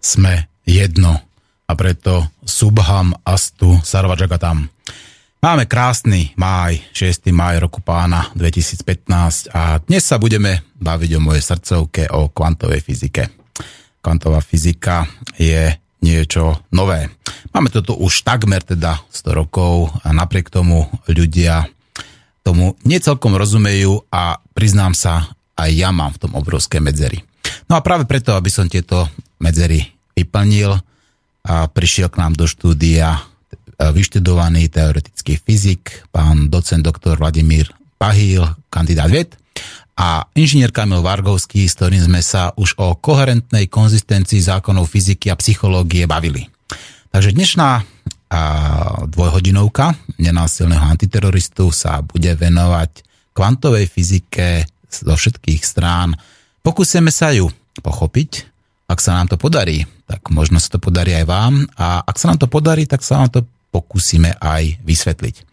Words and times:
Sme 0.00 0.48
jedno 0.64 1.20
a 1.68 1.72
preto 1.76 2.24
Subham 2.40 3.12
Astu 3.20 3.76
Sarvajagatam. 3.84 4.64
Máme 5.44 5.68
krásny 5.68 6.32
máj, 6.40 6.80
6. 6.96 7.28
máj 7.36 7.60
roku 7.60 7.84
pána 7.84 8.32
2015 8.32 9.52
a 9.52 9.76
dnes 9.84 10.00
sa 10.00 10.16
budeme 10.16 10.64
baviť 10.80 11.10
o 11.16 11.20
mojej 11.20 11.44
srdcovke 11.44 12.08
o 12.16 12.32
kvantovej 12.32 12.80
fyzike. 12.80 13.28
Kvantová 14.00 14.40
fyzika 14.40 15.04
je 15.36 15.68
niečo 16.00 16.64
nové. 16.72 17.12
Máme 17.52 17.68
to 17.68 17.84
tu 17.84 17.92
už 17.92 18.24
takmer 18.24 18.64
teda 18.64 19.04
100 19.12 19.36
rokov 19.36 19.92
a 20.00 20.16
napriek 20.16 20.48
tomu 20.48 20.88
ľudia 21.12 21.68
tomu 22.40 22.72
necelkom 22.88 23.36
rozumejú 23.36 24.08
a 24.08 24.40
priznám 24.56 24.96
sa, 24.96 25.28
aj 25.60 25.70
ja 25.76 25.92
mám 25.92 26.16
v 26.16 26.24
tom 26.24 26.32
obrovské 26.40 26.80
medzery. 26.80 27.20
No 27.70 27.78
a 27.78 27.84
práve 27.84 28.04
preto, 28.06 28.34
aby 28.34 28.50
som 28.50 28.66
tieto 28.66 29.06
medzery 29.38 29.84
vyplnil, 30.16 30.74
a 31.40 31.64
prišiel 31.72 32.12
k 32.12 32.20
nám 32.20 32.36
do 32.36 32.44
štúdia 32.44 33.16
e, 33.16 33.20
vyštudovaný 33.80 34.68
teoretický 34.68 35.40
fyzik, 35.40 36.04
pán 36.12 36.52
docent 36.52 36.84
doktor 36.84 37.16
Vladimír 37.16 37.72
Pahýl, 37.96 38.44
kandidát 38.68 39.08
ved, 39.08 39.40
a 40.00 40.24
inžinier 40.32 40.72
Kamil 40.72 41.04
Vargovský, 41.04 41.68
s 41.68 41.76
ktorým 41.76 42.00
sme 42.00 42.20
sa 42.24 42.56
už 42.56 42.76
o 42.80 42.96
koherentnej 42.96 43.68
konzistencii 43.68 44.40
zákonov 44.40 44.88
fyziky 44.88 45.28
a 45.28 45.36
psychológie 45.36 46.08
bavili. 46.08 46.48
Takže 47.12 47.36
dnešná 47.36 47.84
dvojhodinovka 49.10 49.98
nenásilného 50.16 50.86
antiteroristu 50.86 51.74
sa 51.74 52.00
bude 52.00 52.30
venovať 52.32 53.02
kvantovej 53.34 53.90
fyzike 53.90 54.64
zo 54.86 55.14
všetkých 55.18 55.62
strán. 55.66 56.14
Pokúsime 56.60 57.08
sa 57.08 57.32
ju 57.32 57.48
pochopiť. 57.80 58.44
Ak 58.90 59.00
sa 59.00 59.16
nám 59.16 59.32
to 59.32 59.40
podarí, 59.40 59.86
tak 60.04 60.28
možno 60.28 60.60
sa 60.60 60.74
to 60.74 60.82
podarí 60.82 61.14
aj 61.14 61.24
vám 61.24 61.64
a 61.78 62.04
ak 62.04 62.18
sa 62.18 62.34
nám 62.34 62.42
to 62.42 62.50
podarí, 62.50 62.84
tak 62.84 63.00
sa 63.06 63.22
nám 63.22 63.30
to 63.30 63.40
pokúsime 63.70 64.34
aj 64.42 64.82
vysvetliť. 64.82 65.46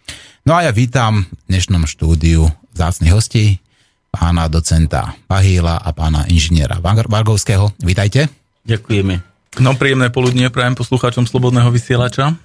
No 0.44 0.58
a 0.58 0.66
ja 0.66 0.73
vítam 0.73 1.23
v 1.23 1.53
dnešnom 1.53 1.85
štúdiu 1.85 2.50
vzácnych 2.73 3.13
hostí, 3.13 3.61
pána 4.09 4.50
docenta 4.50 5.13
Pahýla 5.30 5.80
a 5.80 5.89
pána 5.94 6.25
inžiniera 6.28 6.81
Vargovského. 6.81 7.72
Vítajte. 7.80 8.28
Ďakujeme. 8.66 9.22
No 9.61 9.78
príjemné 9.78 10.09
poludnie 10.09 10.50
prajem 10.52 10.75
poslucháčom 10.75 11.30
Slobodného 11.30 11.69
vysielača. 11.72 12.35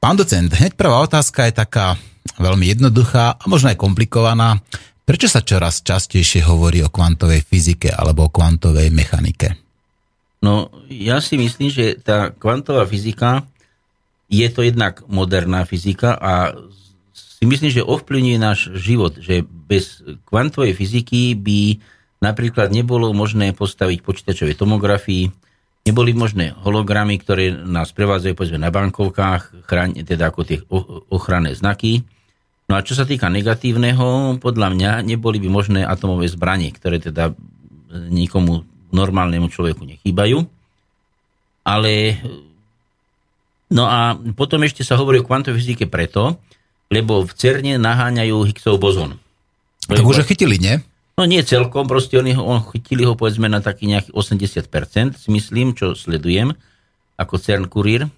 Pán 0.00 0.16
docent, 0.16 0.48
hneď 0.48 0.74
prvá 0.74 1.04
otázka 1.04 1.46
je 1.46 1.54
taká 1.54 1.94
veľmi 2.40 2.72
jednoduchá 2.72 3.36
a 3.36 3.44
možno 3.46 3.68
aj 3.68 3.78
komplikovaná. 3.78 4.62
Prečo 5.08 5.24
sa 5.24 5.40
čoraz 5.40 5.80
častejšie 5.80 6.44
hovorí 6.44 6.84
o 6.84 6.92
kvantovej 6.92 7.40
fyzike 7.40 7.88
alebo 7.88 8.28
o 8.28 8.32
kvantovej 8.32 8.92
mechanike? 8.92 9.56
No, 10.44 10.68
ja 10.92 11.24
si 11.24 11.40
myslím, 11.40 11.72
že 11.72 11.96
tá 11.96 12.28
kvantová 12.28 12.84
fyzika 12.84 13.48
je 14.28 14.44
to 14.52 14.60
jednak 14.60 15.00
moderná 15.08 15.64
fyzika 15.64 16.12
a 16.12 16.52
si 17.16 17.48
myslím, 17.48 17.72
že 17.72 17.80
ovplyvňuje 17.88 18.36
náš 18.36 18.68
život, 18.76 19.16
že 19.16 19.48
bez 19.48 20.04
kvantovej 20.28 20.76
fyziky 20.76 21.32
by 21.40 21.80
napríklad 22.20 22.68
nebolo 22.68 23.08
možné 23.16 23.56
postaviť 23.56 24.04
počítačové 24.04 24.52
tomografii, 24.60 25.32
neboli 25.88 26.12
možné 26.12 26.52
hologramy, 26.52 27.16
ktoré 27.16 27.56
nás 27.56 27.96
prevádzajú 27.96 28.36
povedzme 28.36 28.60
na 28.60 28.68
bankovkách, 28.68 29.64
chráň, 29.64 30.04
teda 30.04 30.28
ako 30.28 30.40
tie 30.44 30.60
ochranné 31.08 31.56
znaky, 31.56 32.04
No 32.68 32.76
a 32.76 32.84
čo 32.84 32.92
sa 32.92 33.08
týka 33.08 33.32
negatívneho, 33.32 34.36
podľa 34.44 34.68
mňa 34.76 34.90
neboli 35.00 35.40
by 35.40 35.48
možné 35.48 35.80
atomové 35.88 36.28
zbranie, 36.28 36.68
ktoré 36.68 37.00
teda 37.00 37.32
nikomu 38.12 38.68
normálnemu 38.92 39.48
človeku 39.48 39.88
nechýbajú. 39.88 40.44
Ale 41.64 42.20
no 43.72 43.88
a 43.88 44.20
potom 44.36 44.60
ešte 44.68 44.84
sa 44.84 45.00
hovorí 45.00 45.20
o 45.20 45.24
kvantovej 45.24 45.64
fyzike 45.64 45.88
preto, 45.88 46.36
lebo 46.92 47.24
v 47.24 47.32
CERNE 47.32 47.80
naháňajú 47.80 48.36
Higgsov 48.52 48.76
bozon. 48.76 49.16
Tak 49.88 50.04
už 50.04 50.20
ho 50.20 50.28
chytili, 50.28 50.60
nie? 50.60 50.76
No 51.16 51.24
nie 51.24 51.40
celkom, 51.40 51.88
proste 51.88 52.20
oni 52.20 52.36
ho, 52.36 52.44
on, 52.44 52.60
chytili 52.68 53.08
ho 53.08 53.16
povedzme 53.16 53.48
na 53.48 53.64
taký 53.64 53.88
nejaký 53.88 54.12
80%, 54.12 55.16
si 55.16 55.28
myslím, 55.32 55.72
čo 55.72 55.96
sledujem, 55.96 56.52
ako 57.16 57.34
CERN 57.40 57.66
kurír 57.66 58.12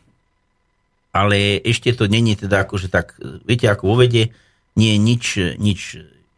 ale 1.11 1.59
ešte 1.63 1.91
to 1.95 2.07
není 2.07 2.39
teda 2.39 2.67
akože 2.67 2.87
tak, 2.91 3.19
viete, 3.43 3.67
ako 3.67 3.95
vo 3.95 3.97
vede 4.07 4.31
nie 4.79 4.95
je 4.95 4.99
nič, 4.99 5.25
nič 5.59 5.81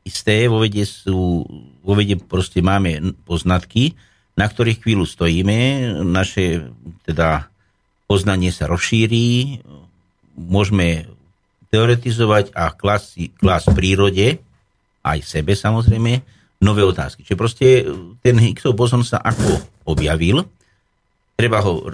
isté, 0.03 0.49
vo 0.49 0.65
vede 0.65 0.83
sú, 0.89 1.45
vo 1.85 1.93
vede 1.93 2.17
proste 2.17 2.65
máme 2.65 3.15
poznatky, 3.29 3.95
na 4.33 4.49
ktorých 4.49 4.81
chvíľu 4.81 5.05
stojíme, 5.05 5.93
naše 6.09 6.73
teda 7.05 7.53
poznanie 8.09 8.49
sa 8.49 8.65
rozšíri, 8.65 9.61
môžeme 10.37 11.09
teoretizovať 11.69 12.53
a 12.57 12.73
klas, 12.73 13.17
klas 13.41 13.65
prírode, 13.69 14.41
aj 15.05 15.19
sebe 15.25 15.53
samozrejme, 15.53 16.25
nové 16.63 16.83
otázky. 16.85 17.27
Čiže 17.27 17.41
proste 17.41 17.67
ten 18.25 18.37
Higgsov 18.41 18.73
bozon 18.73 19.05
sa 19.05 19.21
ako 19.21 19.61
objavil, 19.89 20.47
treba 21.37 21.59
ho 21.65 21.87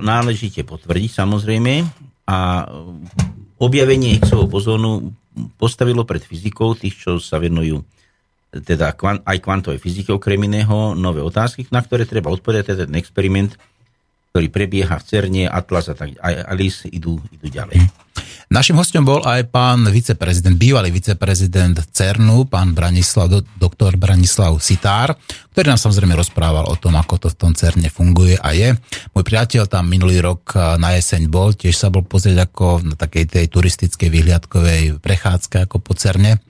náležite 0.00 0.66
potvrdiť 0.66 1.10
samozrejme 1.10 1.72
a 2.28 2.38
objavenie 3.60 4.18
Higgsovho 4.18 4.50
bozónu 4.50 5.14
postavilo 5.58 6.06
pred 6.06 6.22
fyzikou 6.22 6.78
tých, 6.78 6.94
čo 6.94 7.18
sa 7.18 7.42
venujú 7.42 7.82
teda 8.54 8.94
aj 9.26 9.38
kvantovej 9.42 9.82
fyzike 9.82 10.14
okrem 10.14 10.46
iného, 10.46 10.94
nové 10.94 11.18
otázky, 11.18 11.66
na 11.74 11.82
ktoré 11.82 12.06
treba 12.06 12.30
odpovedať. 12.30 12.86
Ten 12.86 12.94
experiment, 12.94 13.58
ktorý 14.30 14.46
prebieha 14.46 14.94
v 14.94 15.06
CERNE, 15.10 15.50
Atlas 15.50 15.90
a 15.90 15.98
tak 15.98 16.14
aj 16.22 16.34
Alice 16.46 16.86
idú, 16.86 17.18
idú 17.34 17.50
ďalej. 17.50 17.82
Našim 18.52 18.76
hostom 18.76 19.08
bol 19.08 19.24
aj 19.24 19.48
pán 19.48 19.88
viceprezident, 19.88 20.60
bývalý 20.60 20.92
viceprezident 20.92 21.80
CERNu, 21.80 22.44
pán 22.44 22.76
Branislav, 22.76 23.32
do, 23.32 23.40
doktor 23.56 23.96
Branislav 23.96 24.60
Sitár, 24.60 25.16
ktorý 25.56 25.72
nám 25.72 25.80
samozrejme 25.80 26.12
rozprával 26.12 26.68
o 26.68 26.76
tom, 26.76 26.98
ako 26.98 27.24
to 27.24 27.28
v 27.32 27.38
tom 27.40 27.52
CERNe 27.56 27.88
funguje 27.88 28.36
a 28.36 28.52
je. 28.52 28.76
Môj 29.16 29.24
priateľ 29.24 29.64
tam 29.64 29.88
minulý 29.88 30.20
rok 30.20 30.52
eh, 30.52 30.76
na 30.76 30.92
jeseň 30.92 31.32
bol, 31.32 31.56
tiež 31.56 31.72
sa 31.72 31.88
bol 31.88 32.04
pozrieť 32.04 32.44
ako 32.44 32.84
na 32.84 32.94
takej 33.00 33.24
tej 33.32 33.44
turistickej 33.48 34.08
vyhliadkovej 34.12 35.00
prechádzke 35.00 35.64
ako 35.64 35.80
po 35.80 35.96
CERNe. 35.96 36.42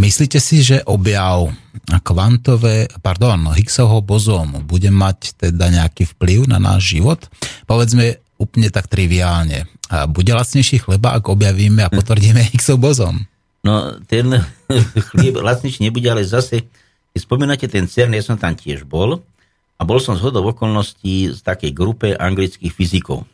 Myslíte 0.00 0.40
si, 0.40 0.64
že 0.64 0.80
objav 0.88 1.52
kvantové, 2.00 2.88
pardon, 3.04 3.52
Higgsovho 3.52 4.00
bozónu 4.00 4.64
bude 4.64 4.88
mať 4.88 5.36
teda 5.36 5.68
nejaký 5.68 6.08
vplyv 6.16 6.48
na 6.48 6.56
náš 6.56 6.96
život? 6.96 7.28
Povedzme 7.68 8.16
úplne 8.40 8.72
tak 8.72 8.88
triviálne 8.88 9.68
a 9.92 10.08
bude 10.08 10.32
lacnejší 10.32 10.80
chleba, 10.80 11.12
ak 11.12 11.28
objavíme 11.28 11.84
a 11.84 11.92
potvrdíme 11.92 12.40
Higgsov 12.40 12.80
bozom? 12.80 13.28
No, 13.60 14.00
ten 14.08 14.32
chlieb 15.12 15.36
lacnejší 15.36 15.84
nebude, 15.84 16.08
ale 16.08 16.24
zase, 16.24 16.64
keď 17.12 17.20
spomínate 17.20 17.66
ten 17.68 17.84
CERN, 17.84 18.16
ja 18.16 18.24
som 18.24 18.40
tam 18.40 18.56
tiež 18.56 18.88
bol 18.88 19.20
a 19.76 19.82
bol 19.84 20.00
som 20.00 20.16
z 20.16 20.24
hodov 20.24 20.56
okolností 20.56 21.36
z 21.36 21.40
takej 21.44 21.76
grupe 21.76 22.16
anglických 22.16 22.72
fyzikov. 22.72 23.28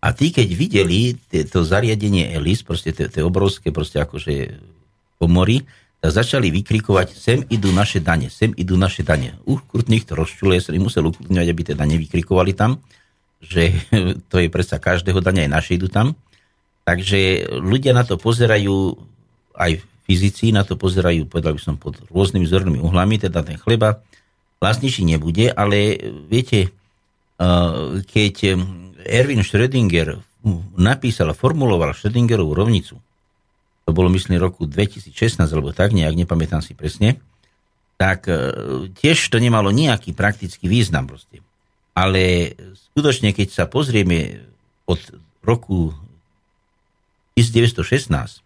A 0.00 0.16
tí, 0.16 0.32
keď 0.32 0.48
videli 0.56 1.14
to 1.28 1.60
zariadenie 1.60 2.32
ELIS, 2.32 2.64
proste 2.64 2.90
tie 2.90 3.20
obrovské, 3.20 3.68
proste 3.68 4.00
akože 4.00 4.56
komory, 5.20 5.62
tak 6.00 6.16
začali 6.16 6.48
vykrikovať, 6.48 7.12
sem 7.12 7.44
idú 7.52 7.68
naše 7.76 8.00
dane, 8.00 8.32
sem 8.32 8.56
idú 8.56 8.80
naše 8.80 9.04
dane. 9.04 9.36
Uh, 9.44 9.60
krutných 9.60 10.08
to 10.08 10.16
rozčuluje, 10.16 10.56
sa 10.64 10.72
musel 10.80 11.12
ukludňovať, 11.12 11.48
aby 11.52 11.62
tie 11.62 11.76
dane 11.76 12.00
vykrikovali 12.00 12.56
tam 12.56 12.80
že 13.40 13.72
to 14.30 14.36
je 14.38 14.48
predsa 14.52 14.76
každého 14.78 15.24
dania, 15.24 15.48
aj 15.48 15.52
naše 15.52 15.72
idú 15.80 15.88
tam. 15.88 16.14
Takže 16.84 17.50
ľudia 17.60 17.92
na 17.92 18.04
to 18.04 18.16
pozerajú, 18.16 18.96
aj 19.56 19.80
fyzici 20.08 20.50
na 20.50 20.66
to 20.66 20.74
pozerajú, 20.74 21.28
povedal 21.30 21.54
by 21.54 21.60
som, 21.60 21.76
pod 21.78 22.00
rôznymi 22.10 22.46
zornými 22.48 22.80
uhlami, 22.82 23.20
teda 23.20 23.46
ten 23.46 23.60
chleba 23.60 24.02
vlastnejší 24.60 25.06
nebude, 25.06 25.48
ale 25.54 25.96
viete, 26.28 26.74
keď 28.04 28.36
Erwin 29.08 29.40
Schrödinger 29.40 30.20
napísal 30.76 31.32
a 31.32 31.38
formuloval 31.38 31.96
Schrödingerovú 31.96 32.52
rovnicu, 32.52 33.00
to 33.88 33.90
bolo 33.96 34.12
myslím 34.12 34.36
roku 34.36 34.68
2016 34.68 35.14
alebo 35.48 35.72
tak, 35.72 35.96
nejak 35.96 36.12
nepamätám 36.12 36.60
si 36.60 36.76
presne, 36.76 37.16
tak 37.96 38.28
tiež 38.96 39.16
to 39.32 39.40
nemalo 39.40 39.72
nejaký 39.72 40.12
praktický 40.12 40.68
význam 40.68 41.08
proste. 41.08 41.40
Ale 42.00 42.56
skutočne, 42.88 43.36
keď 43.36 43.48
sa 43.52 43.64
pozrieme 43.68 44.40
od 44.88 45.00
roku 45.44 45.92
1916 47.36 48.40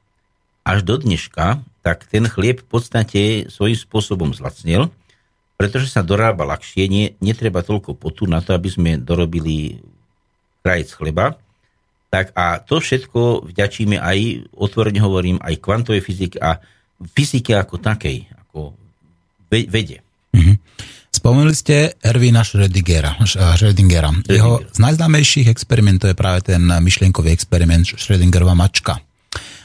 až 0.66 0.78
do 0.82 0.94
dneška, 0.98 1.62
tak 1.86 2.10
ten 2.10 2.26
chlieb 2.26 2.66
v 2.66 2.68
podstate 2.68 3.22
svojím 3.46 3.78
spôsobom 3.78 4.30
zlacnil, 4.34 4.90
pretože 5.54 5.86
sa 5.86 6.02
dorába 6.02 6.42
ľahšie, 6.42 6.90
nie, 6.90 7.14
netreba 7.22 7.62
toľko 7.62 7.94
potu 7.94 8.26
na 8.26 8.42
to, 8.42 8.58
aby 8.58 8.66
sme 8.66 8.90
dorobili 8.98 9.78
krajec 10.66 10.90
chleba. 10.90 11.38
Tak 12.10 12.34
a 12.34 12.58
to 12.58 12.82
všetko 12.82 13.54
vďačíme 13.54 14.02
aj, 14.02 14.50
otvorene 14.50 14.98
hovorím, 14.98 15.38
aj 15.38 15.62
kvantovej 15.62 16.02
fyzike 16.02 16.42
a 16.42 16.58
fyzike 17.14 17.54
ako 17.54 17.78
takej, 17.78 18.26
ako 18.34 18.74
vede. 19.50 20.02
Mm-hmm. 20.34 20.56
Spomenuli 21.14 21.54
ste 21.54 21.94
Erwina 22.02 22.42
Schrödingera. 22.42 23.14
Schrödingera. 23.22 24.10
Jeho 24.26 24.66
z 24.66 24.78
najznámejších 24.82 25.46
experimentov 25.46 26.10
je 26.10 26.18
práve 26.18 26.42
ten 26.42 26.66
myšlienkový 26.66 27.30
experiment 27.30 27.86
Schrödingerova 27.86 28.58
mačka. 28.58 28.98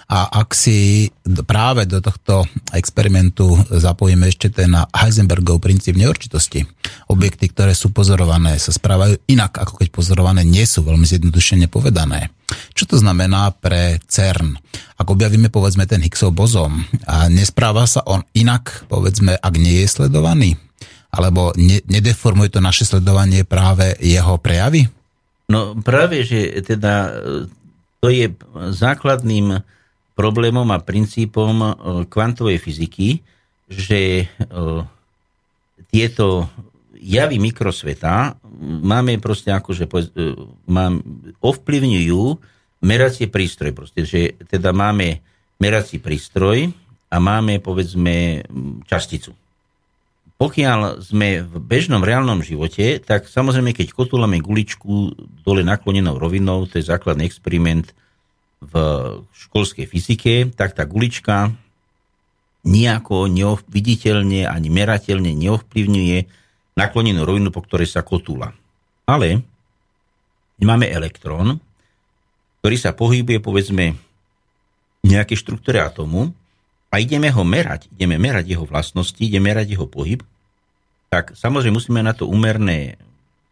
A 0.10 0.30
ak 0.30 0.54
si 0.54 1.10
práve 1.46 1.90
do 1.90 2.01
tohto 2.06 2.46
experimentu 2.74 3.57
zapojíme 3.69 4.30
ešte 4.30 4.54
ten 4.62 4.74
Heisenbergov 4.94 5.62
princíp 5.62 5.98
neurčitosti, 5.98 6.66
objekty, 7.10 7.50
ktoré 7.50 7.74
sú 7.74 7.90
pozorované, 7.94 8.57
sa 8.62 8.69
správajú 8.69 9.18
inak, 9.30 9.57
ako 9.57 9.81
keď 9.81 9.88
pozorované 9.90 10.46
nie 10.46 10.69
sú, 10.69 10.86
veľmi 10.86 11.06
zjednodušene 11.06 11.66
povedané. 11.66 12.30
Čo 12.78 12.94
to 12.94 12.96
znamená 13.01 13.54
pre 13.57 13.98
CERN? 14.06 14.54
Ak 15.01 15.10
objavíme 15.10 15.50
povedzme 15.50 15.90
ten 15.90 16.01
Higgsov 16.01 16.30
bozom 16.34 16.86
a 17.10 17.25
nespráva 17.30 17.90
sa 17.90 18.06
on 18.06 18.22
inak, 18.38 18.86
povedzme, 18.90 19.38
ak 19.38 19.54
nie 19.57 19.81
je 19.86 19.94
sledovaný, 19.94 20.57
alebo 21.09 21.53
ne, 21.57 21.81
nedeformuje 21.89 22.53
to 22.53 22.61
naše 22.61 22.85
sledovanie 22.85 23.45
práve 23.45 23.97
jeho 24.01 24.38
prejavy? 24.38 24.89
No 25.50 25.73
práve, 25.81 26.21
že 26.21 26.61
teda 26.61 27.09
to 28.00 28.07
je 28.07 28.31
základným 28.71 29.59
problémom 30.19 30.67
a 30.75 30.83
princípom 30.83 31.56
e, 31.63 31.69
kvantovej 32.11 32.59
fyziky, 32.59 33.23
že 33.71 34.23
e, 34.23 34.25
tieto 35.88 36.51
javy 37.00 37.39
mikrosveta 37.39 38.35
máme 38.59 39.15
proste 39.23 39.55
že 39.71 39.88
e, 39.88 40.35
mám, 40.67 41.00
ovplyvňujú 41.39 42.23
meracie 42.83 43.31
prístroj. 43.31 43.71
Proste, 43.71 44.03
že 44.03 44.35
teda 44.51 44.75
máme 44.75 45.23
merací 45.59 46.03
prístroj 46.03 46.71
a 47.07 47.15
máme 47.19 47.63
povedzme 47.63 48.44
časticu. 48.91 49.31
Pokiaľ 50.39 51.03
sme 51.03 51.44
v 51.44 51.53
bežnom 51.59 52.00
reálnom 52.00 52.39
živote, 52.39 53.03
tak 53.03 53.27
samozrejme, 53.27 53.75
keď 53.75 53.91
kotulame 53.91 54.39
guličku 54.39 55.12
dole 55.44 55.68
naklonenou 55.68 56.15
rovinou, 56.15 56.63
to 56.63 56.80
je 56.80 56.88
základný 56.88 57.27
experiment, 57.27 57.91
v 58.59 58.74
školskej 59.31 59.88
fyzike, 59.88 60.33
tak 60.51 60.75
tá 60.75 60.83
gulička 60.83 61.56
nejako 62.68 63.31
viditeľne 63.71 64.44
ani 64.51 64.68
merateľne 64.68 65.31
neovplyvňuje 65.31 66.18
naklonenú 66.75 67.24
rovinu, 67.24 67.50
po 67.56 67.63
ktorej 67.63 67.88
sa 67.88 68.03
kotúla. 68.03 68.51
Ale 69.07 69.39
máme 70.59 70.91
elektrón, 70.91 71.63
ktorý 72.59 72.75
sa 72.75 72.91
pohybuje 72.91 73.39
povedzme 73.39 73.95
nejaké 75.07 75.39
štruktúre 75.39 75.80
atomu 75.80 76.36
a 76.89 76.97
ideme 76.97 77.30
ho 77.30 77.45
merať, 77.45 77.89
ideme 77.94 78.18
merať 78.18 78.57
jeho 78.57 78.65
vlastnosti, 78.65 79.21
ideme 79.21 79.53
merať 79.53 79.77
jeho 79.77 79.86
pohyb, 79.86 80.25
tak 81.09 81.38
samozrejme 81.38 81.77
musíme 81.77 82.01
na 82.01 82.13
to 82.13 82.30
úmerné 82.30 82.97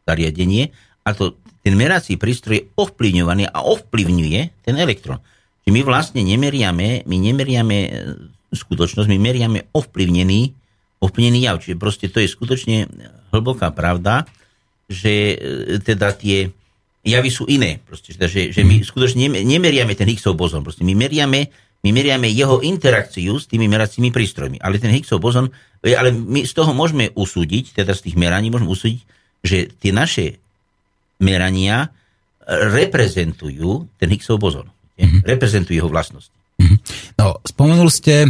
zariadenie 0.05 0.73
a 1.05 1.13
to 1.13 1.37
ten 1.67 1.75
merací 1.75 2.15
prístroj 2.15 2.55
je 2.63 2.67
ovplyvňovaný 2.79 3.51
a 3.51 3.59
ovplyvňuje 3.59 4.63
ten 4.63 4.75
elektrón. 4.79 5.19
Čiže 5.67 5.75
my 5.75 5.81
vlastne 5.83 6.21
nemeriame, 6.23 7.03
my 7.03 7.17
nemeriame 7.19 7.77
e, 7.83 7.89
skutočnosť, 8.55 9.11
my 9.11 9.19
meriame 9.19 9.67
ovplyvnený, 9.75 10.55
ovplyvnený 11.03 11.39
jav. 11.43 11.59
Čiže 11.59 11.75
proste 11.75 12.07
to 12.07 12.23
je 12.23 12.31
skutočne 12.31 12.87
hlboká 13.35 13.75
pravda, 13.75 14.23
že 14.87 15.35
e, 15.35 15.35
teda 15.83 16.15
tie 16.15 16.55
javy 17.03 17.27
sú 17.27 17.43
iné. 17.51 17.83
Proste, 17.83 18.15
že, 18.15 18.55
že 18.55 18.61
my 18.63 18.79
mhm. 18.79 18.87
skutočne 18.87 19.27
nemeriame 19.27 19.91
ten 19.91 20.07
Higgsov 20.07 20.39
bozon. 20.39 20.63
Proste 20.63 20.87
my 20.87 20.95
meriame, 20.95 21.51
my 21.85 21.89
meriame 21.93 22.29
jeho 22.29 22.61
interakciu 22.61 23.37
s 23.37 23.45
tými 23.45 23.69
meracími 23.69 24.09
prístrojmi. 24.09 24.57
Ale 24.61 24.81
ten 24.81 24.93
Higgsov 24.93 25.21
bozon, 25.21 25.53
e, 25.81 25.93
ale 25.93 26.13
my 26.13 26.45
z 26.45 26.53
toho 26.53 26.73
môžeme 26.73 27.13
usúdiť, 27.13 27.77
teda 27.77 27.93
z 27.93 28.09
tých 28.09 28.15
meraní 28.17 28.49
môžeme 28.49 28.69
usúdiť, 28.69 28.99
že 29.45 29.69
tie 29.77 29.93
naše 29.93 30.41
merania 31.21 31.89
reprezentujú 32.47 33.91
ten 33.99 34.07
Higgsov 34.07 34.39
bozon. 34.39 34.69
Mm-hmm. 34.97 35.21
Reprezentujú 35.27 35.75
jeho 35.83 35.91
vlastnosti. 35.91 36.36
No, 37.17 37.41
spomenul 37.41 37.89
ste 37.89 38.29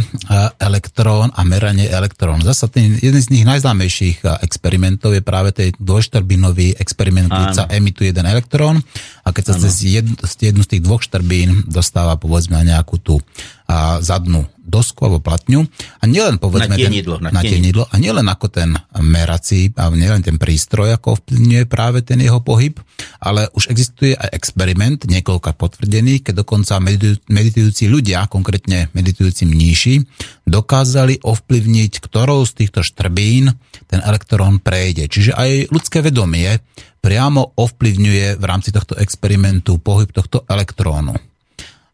elektrón 0.56 1.28
a 1.36 1.44
meranie 1.44 1.92
elektrón. 1.92 2.40
Zasa 2.40 2.72
ten, 2.72 2.96
jeden 2.96 3.20
z 3.20 3.28
nich 3.28 3.44
najznámejších 3.44 4.24
e, 4.24 4.40
experimentov 4.40 5.12
je 5.12 5.20
práve 5.20 5.52
ten 5.52 5.76
dvojštrbinový 5.76 6.80
experiment, 6.80 7.28
keď 7.28 7.48
sa 7.52 7.64
emituje 7.68 8.16
jeden 8.16 8.24
elektrón 8.24 8.80
a 9.24 9.28
keď 9.28 9.44
sa 9.52 9.54
cez 9.60 9.84
jednu, 9.84 10.16
jednu 10.24 10.64
z 10.64 10.70
tých 10.72 10.82
dvoch 10.88 11.04
štrbín 11.04 11.68
dostáva 11.68 12.16
povedzme 12.16 12.56
na 12.64 12.80
nejakú 12.80 12.96
tú 12.96 13.20
a 13.68 14.00
zadnú 14.00 14.48
dosku 14.64 15.04
alebo 15.04 15.20
platňu. 15.20 15.68
A 16.00 16.04
nielen 16.08 16.40
povedzme... 16.40 16.72
Na 16.72 16.80
tienidlo. 16.80 17.20
Ten, 17.20 17.32
na, 17.36 17.44
tienidlo. 17.44 17.84
A 17.84 18.00
nielen 18.00 18.24
ako 18.24 18.48
ten 18.48 18.72
merací, 19.00 19.72
a 19.76 19.92
nielen 19.92 20.24
ten 20.24 20.40
prístroj, 20.40 20.96
ako 20.96 21.20
ovplyvňuje 21.20 21.64
práve 21.68 22.00
ten 22.00 22.16
jeho 22.20 22.40
pohyb, 22.40 22.80
ale 23.20 23.48
už 23.52 23.68
existuje 23.68 24.16
aj 24.16 24.32
experiment, 24.32 25.04
niekoľko 25.04 25.52
potvrdený, 25.52 26.24
keď 26.24 26.44
dokonca 26.44 26.80
meditujúci 27.28 27.92
ľudia, 27.92 28.28
konkrétne 28.32 28.88
meditujúci 28.96 29.44
mníši, 29.44 29.94
dokázali 30.48 31.20
ovplyvniť, 31.20 31.92
ktorou 32.00 32.44
z 32.48 32.52
týchto 32.64 32.80
štrbín 32.80 33.52
ten 33.84 34.00
elektrón 34.00 34.64
prejde. 34.64 35.12
Čiže 35.12 35.36
aj 35.36 35.72
ľudské 35.72 36.00
vedomie 36.00 36.60
priamo 37.04 37.52
ovplyvňuje 37.56 38.40
v 38.40 38.44
rámci 38.48 38.72
tohto 38.72 38.96
experimentu 38.96 39.76
pohyb 39.76 40.08
tohto 40.08 40.48
elektrónu. 40.48 41.16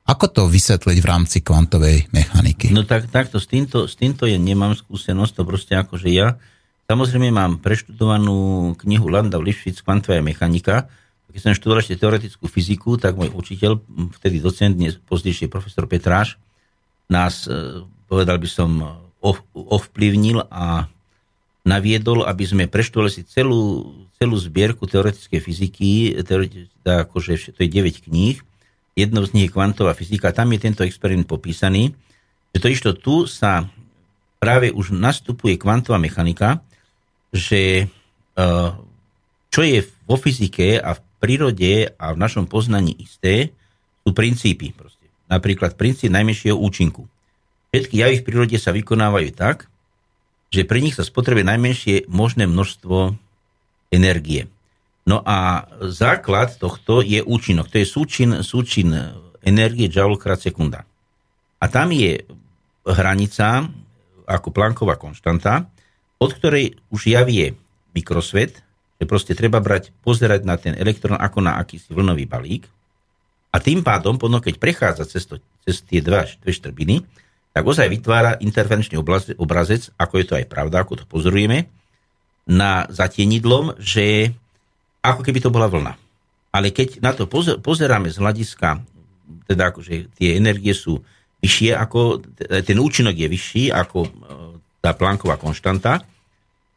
Ako 0.04 0.28
to 0.28 0.42
vysvetliť 0.44 0.98
v 1.00 1.06
rámci 1.08 1.40
kvantovej 1.40 2.12
mechaniky? 2.12 2.68
No 2.76 2.84
tak, 2.84 3.08
takto, 3.08 3.40
s 3.40 3.48
týmto, 3.48 3.88
s 3.88 3.96
týmto 3.96 4.28
ja 4.28 4.36
nemám 4.36 4.76
skúsenosť, 4.76 5.32
to 5.32 5.42
proste 5.48 5.72
ako, 5.80 5.96
že 5.96 6.12
ja 6.12 6.36
samozrejme 6.92 7.32
mám 7.32 7.56
preštudovanú 7.64 8.72
knihu 8.84 9.08
Landau 9.08 9.40
Lifshitz 9.40 9.80
Kvantová 9.80 10.20
mechanika. 10.20 10.92
Keď 11.32 11.40
som 11.40 11.56
študoval 11.56 11.80
ešte 11.80 11.96
teoretickú 11.96 12.46
fyziku, 12.46 13.00
tak 13.00 13.16
môj 13.16 13.32
učiteľ, 13.32 13.80
vtedy 14.20 14.44
docent, 14.44 14.76
dnes 14.76 15.00
pozdejšie 15.00 15.48
profesor 15.48 15.88
Petráš, 15.88 16.36
nás, 17.08 17.48
e, 17.48 17.82
povedal 18.06 18.36
by 18.38 18.48
som, 18.48 18.70
ovplyvnil 19.56 20.44
a 20.52 20.84
naviedol, 21.64 22.28
aby 22.28 22.44
sme 22.44 22.68
preštudovali 22.68 23.08
si 23.08 23.22
celú, 23.24 23.88
celú 24.20 24.36
zbierku 24.36 24.84
teoretickej 24.84 25.40
fyziky, 25.40 26.12
teoreti, 26.28 26.68
akože 26.84 27.56
to 27.56 27.64
je 27.64 27.68
9 27.72 28.04
kníh, 28.04 28.36
jednou 28.94 29.26
z 29.26 29.34
nich 29.34 29.44
je 29.50 29.54
kvantová 29.54 29.94
fyzika, 29.94 30.34
tam 30.34 30.54
je 30.54 30.62
tento 30.62 30.82
experiment 30.86 31.26
popísaný, 31.26 31.94
že 32.54 32.58
to 32.62 32.68
išto 32.70 32.90
tu 32.94 33.26
sa 33.26 33.66
práve 34.38 34.70
už 34.70 34.94
nastupuje 34.94 35.58
kvantová 35.58 35.98
mechanika, 35.98 36.62
že 37.34 37.86
e, 38.38 38.44
čo 39.50 39.60
je 39.62 39.82
vo 40.06 40.16
fyzike 40.18 40.78
a 40.78 40.94
v 40.94 41.00
prírode 41.18 41.90
a 41.98 42.12
v 42.14 42.20
našom 42.20 42.46
poznaní 42.46 42.94
isté, 43.00 43.50
sú 44.04 44.12
princípy. 44.12 44.76
Proste. 44.76 45.08
Napríklad 45.26 45.74
princíp 45.80 46.12
najmenšieho 46.12 46.54
účinku. 46.54 47.08
Všetky 47.72 48.04
javy 48.04 48.20
v 48.20 48.26
prírode 48.28 48.58
sa 48.60 48.70
vykonávajú 48.70 49.34
tak, 49.34 49.66
že 50.52 50.62
pri 50.62 50.84
nich 50.84 50.94
sa 50.94 51.02
spotrebuje 51.02 51.42
najmenšie 51.42 51.96
možné 52.06 52.46
množstvo 52.46 53.18
energie. 53.90 54.46
No 55.04 55.20
a 55.20 55.68
základ 55.92 56.56
tohto 56.56 57.04
je 57.04 57.20
účinok. 57.20 57.68
To 57.68 57.76
je 57.76 57.84
súčin, 57.84 58.40
súčin 58.40 58.88
energie 59.44 59.92
Joule 59.92 60.16
krát 60.16 60.40
sekunda. 60.40 60.88
A 61.60 61.64
tam 61.68 61.92
je 61.92 62.24
hranica 62.88 63.68
ako 64.24 64.48
planková 64.48 64.96
konštanta, 64.96 65.68
od 66.16 66.30
ktorej 66.32 66.80
už 66.88 67.12
javie 67.12 67.52
mikrosvet, 67.92 68.64
že 68.96 69.04
proste 69.04 69.36
treba 69.36 69.60
brať, 69.60 69.92
pozerať 70.00 70.40
na 70.48 70.56
ten 70.56 70.72
elektrón 70.72 71.20
ako 71.20 71.44
na 71.44 71.60
akýsi 71.60 71.92
vlnový 71.92 72.24
balík. 72.24 72.64
A 73.52 73.60
tým 73.60 73.84
pádom, 73.84 74.16
podno 74.16 74.40
keď 74.40 74.56
prechádza 74.56 75.04
cez, 75.04 75.28
to, 75.28 75.38
cez 75.62 75.84
tie 75.84 76.00
dva, 76.00 76.24
dve 76.26 76.52
štrbiny, 76.52 77.04
tak 77.54 77.62
ozaj 77.62 77.86
vytvára 77.86 78.40
interferenčný 78.42 78.98
obrazec, 79.38 79.94
ako 79.94 80.14
je 80.18 80.26
to 80.26 80.34
aj 80.34 80.46
pravda, 80.50 80.82
ako 80.82 81.04
to 81.04 81.06
pozorujeme, 81.06 81.70
na 82.50 82.84
zatienidlom, 82.90 83.78
že 83.78 84.34
ako 85.04 85.20
keby 85.20 85.44
to 85.44 85.52
bola 85.52 85.68
vlna. 85.68 85.92
Ale 86.54 86.72
keď 86.72 87.04
na 87.04 87.12
to 87.12 87.28
pozeráme 87.60 88.08
z 88.08 88.16
hľadiska, 88.16 88.80
teda 89.44 89.74
akože 89.74 90.16
tie 90.16 90.38
energie 90.40 90.72
sú 90.72 91.02
vyššie, 91.44 91.76
ako, 91.76 92.24
ten 92.64 92.78
účinok 92.80 93.12
je 93.12 93.28
vyšší 93.28 93.64
ako 93.68 93.98
e, 94.06 94.10
tá 94.80 94.96
plánková 94.96 95.36
konštanta, 95.36 96.00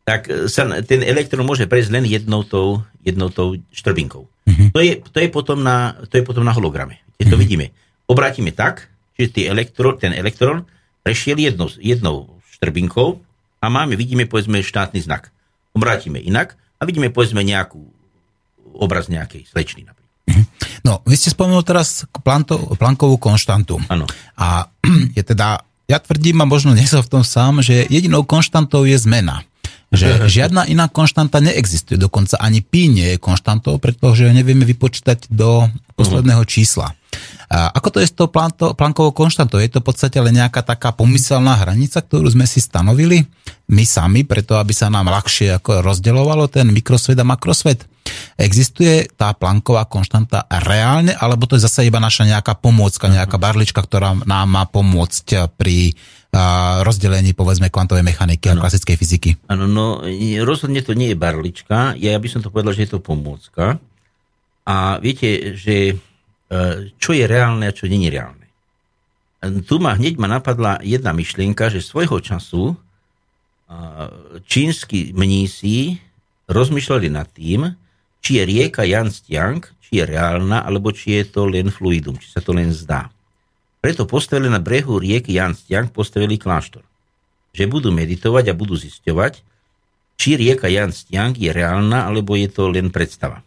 tak 0.07 0.31
sa 0.48 0.63
ten 0.88 1.03
elektrón 1.03 1.43
môže 1.43 1.67
prejsť 1.67 1.91
len 1.91 2.07
jednou 2.07 2.43
tou, 2.48 2.79
jednou 3.03 3.27
tou 3.27 3.60
štrbinkou. 3.75 4.24
Mm-hmm. 4.24 4.67
To, 4.72 4.79
je, 4.79 4.93
to, 5.03 5.17
je 5.19 5.27
potom 5.27 5.60
na, 5.60 6.00
to 6.07 6.15
je 6.15 6.24
potom 6.24 6.48
na 6.48 6.55
holograme. 6.55 7.03
Keď 7.19 7.27
to 7.27 7.36
mm-hmm. 7.36 7.43
vidíme. 7.43 7.65
Obrátime 8.07 8.55
tak, 8.55 8.88
že 9.19 9.27
ten 9.27 9.51
elektrón, 9.51 10.00
ten 10.00 10.15
elektrón 10.15 10.63
prešiel 11.03 11.36
jednou, 11.43 11.67
jednou 11.75 12.39
štrbinkou 12.55 13.19
a 13.60 13.65
máme, 13.67 14.00
vidíme 14.00 14.24
povedzme 14.24 14.63
štátny 14.63 15.03
znak. 15.03 15.27
Obrátime 15.75 16.24
inak 16.24 16.55
a 16.79 16.88
vidíme 16.88 17.12
povedzme 17.12 17.43
nejakú 17.43 17.84
obraz 18.77 19.12
nejakej 19.12 19.50
slečny 19.50 19.84
napríklad. 19.84 20.13
Mhm. 20.27 20.43
No, 20.84 21.01
vy 21.07 21.15
ste 21.15 21.31
spomenuli 21.31 21.63
teraz 21.63 22.03
planto, 22.24 22.60
plankovú 22.75 23.17
konštantu. 23.17 23.79
Áno. 23.88 24.05
A 24.38 24.72
je 25.17 25.24
teda, 25.24 25.63
ja 25.88 25.98
tvrdím, 26.00 26.43
a 26.43 26.46
možno 26.46 26.72
nie 26.77 26.86
som 26.88 27.01
v 27.01 27.12
tom 27.19 27.24
sám, 27.24 27.63
že 27.63 27.88
jedinou 27.88 28.24
konštantou 28.24 28.84
je 28.86 28.96
zmena. 29.00 29.43
Že 29.98 30.10
žiadna 30.39 30.70
iná 30.70 30.86
konštanta 30.88 31.42
neexistuje, 31.42 31.98
dokonca 31.98 32.38
ani 32.38 32.62
pi 32.62 32.88
nie 32.88 33.16
je 33.16 33.18
konštantou, 33.18 33.82
pretože 33.82 34.30
nevieme 34.30 34.63
vypočítať 34.63 35.34
do 35.34 35.66
posledného 35.98 36.46
čísla. 36.46 36.94
A 37.48 37.72
ako 37.72 37.96
to 37.96 37.98
je 38.04 38.12
s 38.12 38.13
tou 38.13 38.27
plankovou 38.75 39.16
konštantou? 39.16 39.63
Je 39.63 39.72
to 39.72 39.80
v 39.80 39.88
podstate 39.88 40.20
len 40.20 40.36
nejaká 40.36 40.68
taká 40.68 40.92
pomyselná 40.92 41.56
hranica, 41.56 42.04
ktorú 42.04 42.27
sme 42.27 42.44
si 42.44 42.60
stanovili 42.60 43.24
my 43.72 43.88
sami, 43.88 44.27
preto 44.27 44.60
aby 44.60 44.75
sa 44.75 44.92
nám 44.92 45.08
ľahšie 45.08 45.56
ako 45.56 45.80
rozdeľovalo 45.80 46.51
ten 46.51 46.68
mikrosvet 46.68 47.16
a 47.16 47.24
makrosvet? 47.24 47.88
Existuje 48.36 49.08
tá 49.16 49.32
planková 49.32 49.88
konštanta 49.88 50.44
reálne, 50.48 51.16
alebo 51.16 51.48
to 51.48 51.56
je 51.56 51.63
zase 51.63 51.88
iba 51.88 52.04
naša 52.04 52.27
nejaká 52.27 52.60
pomôcka, 52.60 53.08
nejaká 53.08 53.39
barlička, 53.39 53.80
ktorá 53.80 54.16
nám 54.27 54.48
má 54.48 54.63
pomôcť 54.68 55.51
pri 55.56 55.96
rozdelení, 56.84 57.34
povedzme, 57.34 57.72
kvantovej 57.72 58.06
mechaniky 58.06 58.51
ano. 58.51 58.62
a 58.62 58.70
klasickej 58.70 58.98
fyziky? 58.98 59.29
Áno, 59.50 59.65
no 59.65 60.06
rozhodne 60.44 60.82
to 60.86 60.94
nie 60.94 61.13
je 61.13 61.17
barlička, 61.17 61.98
ja, 61.98 62.17
by 62.17 62.27
som 62.29 62.41
to 62.46 62.53
povedal, 62.53 62.74
že 62.74 62.88
je 62.88 62.91
to 62.98 63.03
pomôcka. 63.03 63.82
A 64.67 65.00
viete, 65.00 65.56
že 65.56 65.96
E, 66.48 66.96
čo 66.96 67.12
je 67.12 67.27
reálne 67.27 67.67
a 67.67 67.75
čo 67.75 67.91
nie 67.91 68.08
je 68.08 68.15
reálne. 68.15 68.48
Tu 69.67 69.75
ma 69.84 70.00
hneď 70.00 70.15
ma 70.15 70.32
napadla 70.32 70.79
jedna 70.79 71.12
myšlienka, 71.12 71.67
že 71.67 71.84
svojho 71.84 72.24
času 72.24 72.72
e, 72.72 72.75
čínsky 74.48 75.12
mnísi 75.12 76.00
rozmýšľali 76.48 77.08
nad 77.12 77.27
tým, 77.36 77.75
či 78.24 78.39
je 78.39 78.44
rieka 78.48 78.88
Yangtze, 78.88 79.27
či 79.84 79.91
je 80.00 80.03
reálna, 80.08 80.63
alebo 80.63 80.96
či 80.96 81.20
je 81.20 81.36
to 81.36 81.44
len 81.51 81.67
fluidum, 81.67 82.15
či 82.15 82.32
sa 82.32 82.39
to 82.39 82.56
len 82.56 82.72
zdá. 82.72 83.12
Preto 83.81 84.10
postavili 84.10 84.50
na 84.50 84.60
brehu 84.60 84.98
rieky 84.98 85.38
Yangtze, 85.38 85.89
postavili 85.93 86.41
kláštor. 86.41 86.84
Že 87.53 87.63
budú 87.69 87.89
meditovať 87.93 88.51
a 88.51 88.57
budú 88.57 88.75
zisťovať, 88.77 89.41
či 90.17 90.29
rieka 90.34 90.67
Yangtze 90.67 91.10
je 91.13 91.51
reálna, 91.53 92.10
alebo 92.10 92.34
je 92.34 92.50
to 92.50 92.69
len 92.74 92.89
predstava. 92.89 93.46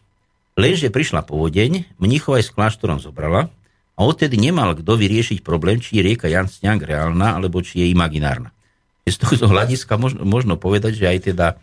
Lenže 0.60 0.92
prišla 0.92 1.25
povodeň, 1.25 1.96
mnichov 1.96 2.37
aj 2.37 2.44
s 2.44 2.54
kláštorom 2.54 3.00
zobrala 3.00 3.49
a 3.96 4.00
odtedy 4.04 4.40
nemal 4.40 4.76
kto 4.76 4.96
vyriešiť 4.96 5.40
problém, 5.40 5.80
či 5.80 6.00
je 6.00 6.02
rieka 6.04 6.28
Jansňang 6.28 6.80
reálna, 6.80 7.37
alebo 7.37 7.60
či 7.60 7.84
je 7.84 7.87
imaginárna. 7.92 8.52
Z 9.04 9.20
tohto 9.20 9.49
hľadiska 9.49 9.96
možno, 9.96 10.22
možno 10.25 10.54
povedať, 10.60 11.00
že 11.00 11.06
aj 11.08 11.18
teda 11.32 11.46
e, 11.52 11.56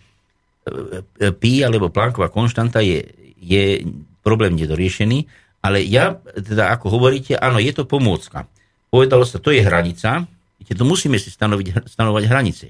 e, 1.23 1.29
pi 1.33 1.61
alebo 1.61 1.93
plánková 1.93 2.33
konštanta 2.33 2.81
je, 2.83 3.09
je 3.37 3.85
problém 4.21 4.53
nedoriešený, 4.53 5.29
ale 5.61 5.81
ja, 5.85 6.17
teda 6.33 6.73
ako 6.73 6.93
hovoríte, 6.97 7.37
áno, 7.37 7.57
je 7.57 7.73
to 7.73 7.89
pomôcka. 7.89 8.45
Povedalo 8.87 9.27
sa, 9.27 9.39
to 9.41 9.51
je 9.51 9.61
hranica, 9.63 10.25
to 10.67 10.83
musíme 10.83 11.15
si 11.19 11.31
stanoviť, 11.31 11.87
stanovať 11.87 12.23
hranice. 12.27 12.65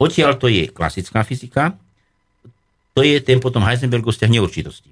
Odtiaľ 0.00 0.36
to 0.40 0.48
je 0.48 0.68
klasická 0.68 1.24
fyzika, 1.24 1.76
to 2.96 3.04
je 3.04 3.20
ten 3.20 3.38
potom 3.40 3.64
Heisenbergov 3.64 4.16
vzťah 4.16 4.30
neurčitosti 4.32 4.90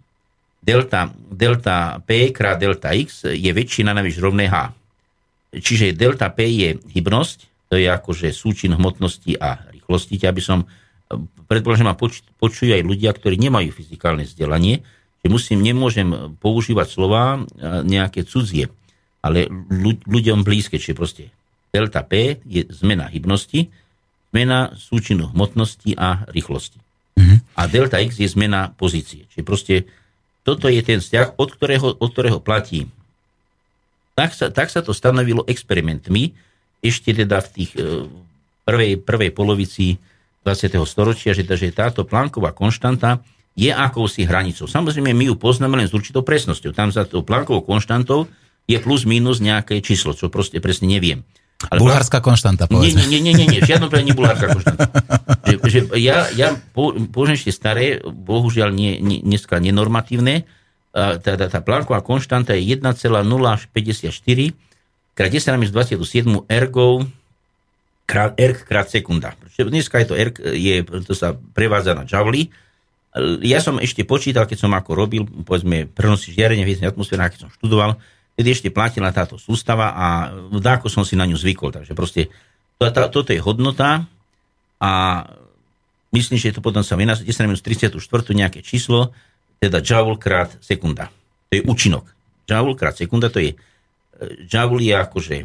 delta, 0.62 1.08
delta 1.30 2.02
P 2.02 2.34
krát 2.34 2.58
delta 2.58 2.92
X 2.92 3.24
je 3.30 3.50
väčšina 3.50 3.94
na 3.94 4.02
rovné 4.02 4.50
H. 4.50 4.74
Čiže 5.54 5.96
delta 5.96 6.28
P 6.28 6.44
je 6.44 6.68
hybnosť, 6.76 7.70
to 7.72 7.80
je 7.80 7.88
akože 7.88 8.28
súčin 8.34 8.76
hmotnosti 8.76 9.32
a 9.40 9.64
rýchlosti. 9.72 10.20
Aby 10.28 10.42
som, 10.44 10.68
predpokladám, 11.48 11.80
že 11.80 11.88
ma 11.88 11.96
poč, 11.96 12.20
počujú 12.36 12.76
aj 12.76 12.84
ľudia, 12.84 13.16
ktorí 13.16 13.40
nemajú 13.40 13.72
fyzikálne 13.72 14.28
vzdelanie, 14.28 14.84
že 15.24 15.26
musím, 15.32 15.64
nemôžem 15.64 16.36
používať 16.38 16.86
slova 16.92 17.42
nejaké 17.82 18.28
cudzie, 18.28 18.68
ale 19.22 19.50
ľuďom 20.06 20.46
blízke, 20.46 20.78
čiže 20.78 20.94
proste 20.94 21.24
delta 21.74 22.06
P 22.06 22.38
je 22.46 22.64
zmena 22.70 23.10
hybnosti, 23.10 23.68
zmena 24.30 24.72
súčinu 24.76 25.32
hmotnosti 25.32 25.96
a 25.98 26.28
rýchlosti. 26.30 26.78
Mm-hmm. 27.18 27.38
A 27.58 27.62
delta 27.66 27.98
X 27.98 28.22
je 28.22 28.28
zmena 28.30 28.70
pozície. 28.78 29.26
Čiže 29.34 29.44
proste 29.44 29.74
toto 30.46 30.70
je 30.70 30.80
ten 30.80 31.02
vzťah, 31.02 31.36
od 31.36 31.48
ktorého, 31.50 31.88
od 31.98 32.08
ktorého 32.14 32.38
platí. 32.38 32.86
Tak 34.14 34.32
sa, 34.32 34.46
tak 34.48 34.70
sa 34.70 34.80
to 34.80 34.94
stanovilo 34.94 35.44
experimentmi, 35.44 36.32
ešte 36.78 37.10
teda 37.10 37.42
v 37.42 37.48
tých 37.52 37.70
e, 37.74 38.06
prvej, 38.62 39.02
prvej 39.02 39.30
polovici 39.34 39.98
20. 40.46 40.78
storočia, 40.86 41.34
že, 41.34 41.42
že 41.42 41.74
táto 41.74 42.06
plánková 42.06 42.54
konštanta 42.54 43.20
je 43.58 43.74
akousi 43.74 44.22
hranicou. 44.22 44.70
Samozrejme, 44.70 45.10
my 45.10 45.24
ju 45.28 45.34
poznáme 45.34 45.74
len 45.74 45.90
s 45.90 45.92
určitou 45.92 46.22
presnosťou. 46.22 46.70
Tam 46.70 46.94
za 46.94 47.02
tou 47.02 47.26
plánkovou 47.26 47.66
konštantou 47.66 48.30
je 48.68 48.78
plus 48.78 49.08
minus 49.08 49.40
nejaké 49.40 49.80
číslo, 49.80 50.12
čo 50.12 50.28
proste 50.28 50.60
presne 50.60 50.92
neviem. 50.92 51.24
Ale 51.66 51.82
bulharská 51.82 52.22
konštanta, 52.22 52.70
povedzme. 52.70 53.02
Nie, 53.10 53.18
nie, 53.18 53.34
nie, 53.34 53.34
nie, 53.34 53.46
nie 53.50 53.60
v 53.64 53.66
žiadnom 53.66 53.90
prípade 53.90 54.06
nie 54.06 54.14
bulharská 54.14 54.46
konštanta. 54.54 54.84
že, 55.50 55.54
že 55.66 55.78
ja, 55.98 56.30
ja 56.38 56.54
použijem 56.76 57.34
ešte 57.34 57.50
staré, 57.50 57.98
bohužiaľ 58.04 58.70
nie, 58.70 59.02
nie, 59.02 59.18
dneska 59.26 59.58
nenormatívne, 59.58 60.46
teda 60.94 61.50
tá 61.50 61.58
plánková 61.58 62.00
konštanta 62.06 62.54
je 62.54 62.78
1,054 62.78 63.26
krát 65.18 65.30
10 65.34 65.50
na 65.50 65.58
27 65.58 65.98
ergov 66.46 67.10
krát, 68.06 68.38
erg 68.38 68.62
krát 68.62 68.86
sekunda. 68.86 69.34
Dneska 69.58 69.98
je 69.98 70.06
to 70.06 70.14
erg, 70.14 70.38
je, 70.40 70.86
to 70.86 71.12
sa 71.12 71.34
prevádza 71.34 71.98
na 71.98 72.06
jouli. 72.06 72.54
Ja 73.42 73.58
som 73.58 73.82
ešte 73.82 74.06
počítal, 74.06 74.46
keď 74.46 74.58
som 74.62 74.70
ako 74.78 74.94
robil, 74.94 75.26
povedzme, 75.26 75.90
prenosy 75.90 76.30
žiarenia 76.30 76.62
v 76.62 76.86
atmosfére, 76.86 77.34
keď 77.34 77.50
som 77.50 77.50
študoval, 77.50 77.98
Vtedy 78.38 78.54
ešte 78.54 78.70
platila 78.70 79.10
táto 79.10 79.34
sústava 79.34 79.98
a 79.98 80.06
dáko 80.62 80.86
som 80.86 81.02
si 81.02 81.18
na 81.18 81.26
ňu 81.26 81.34
zvykol. 81.34 81.74
Takže 81.74 81.90
proste 81.98 82.30
to, 82.78 82.86
tá, 82.86 83.10
toto 83.10 83.34
je 83.34 83.42
hodnota 83.42 84.06
a 84.78 84.92
myslím, 86.14 86.38
že 86.38 86.54
to 86.54 86.62
potom 86.62 86.86
sa 86.86 86.94
vynáša 86.94 87.26
10 87.26 87.50
minus 87.50 87.66
34 87.66 87.98
nejaké 88.30 88.62
číslo, 88.62 89.10
teda 89.58 89.82
joule 89.82 90.22
krát 90.22 90.54
sekunda. 90.62 91.10
To 91.50 91.52
je 91.58 91.66
účinok. 91.66 92.06
Joule 92.46 92.78
krát 92.78 92.94
sekunda, 92.94 93.26
to 93.26 93.42
je 93.42 93.58
e, 93.58 94.46
joule 94.46 94.86
je 94.86 94.94
akože 94.94 95.36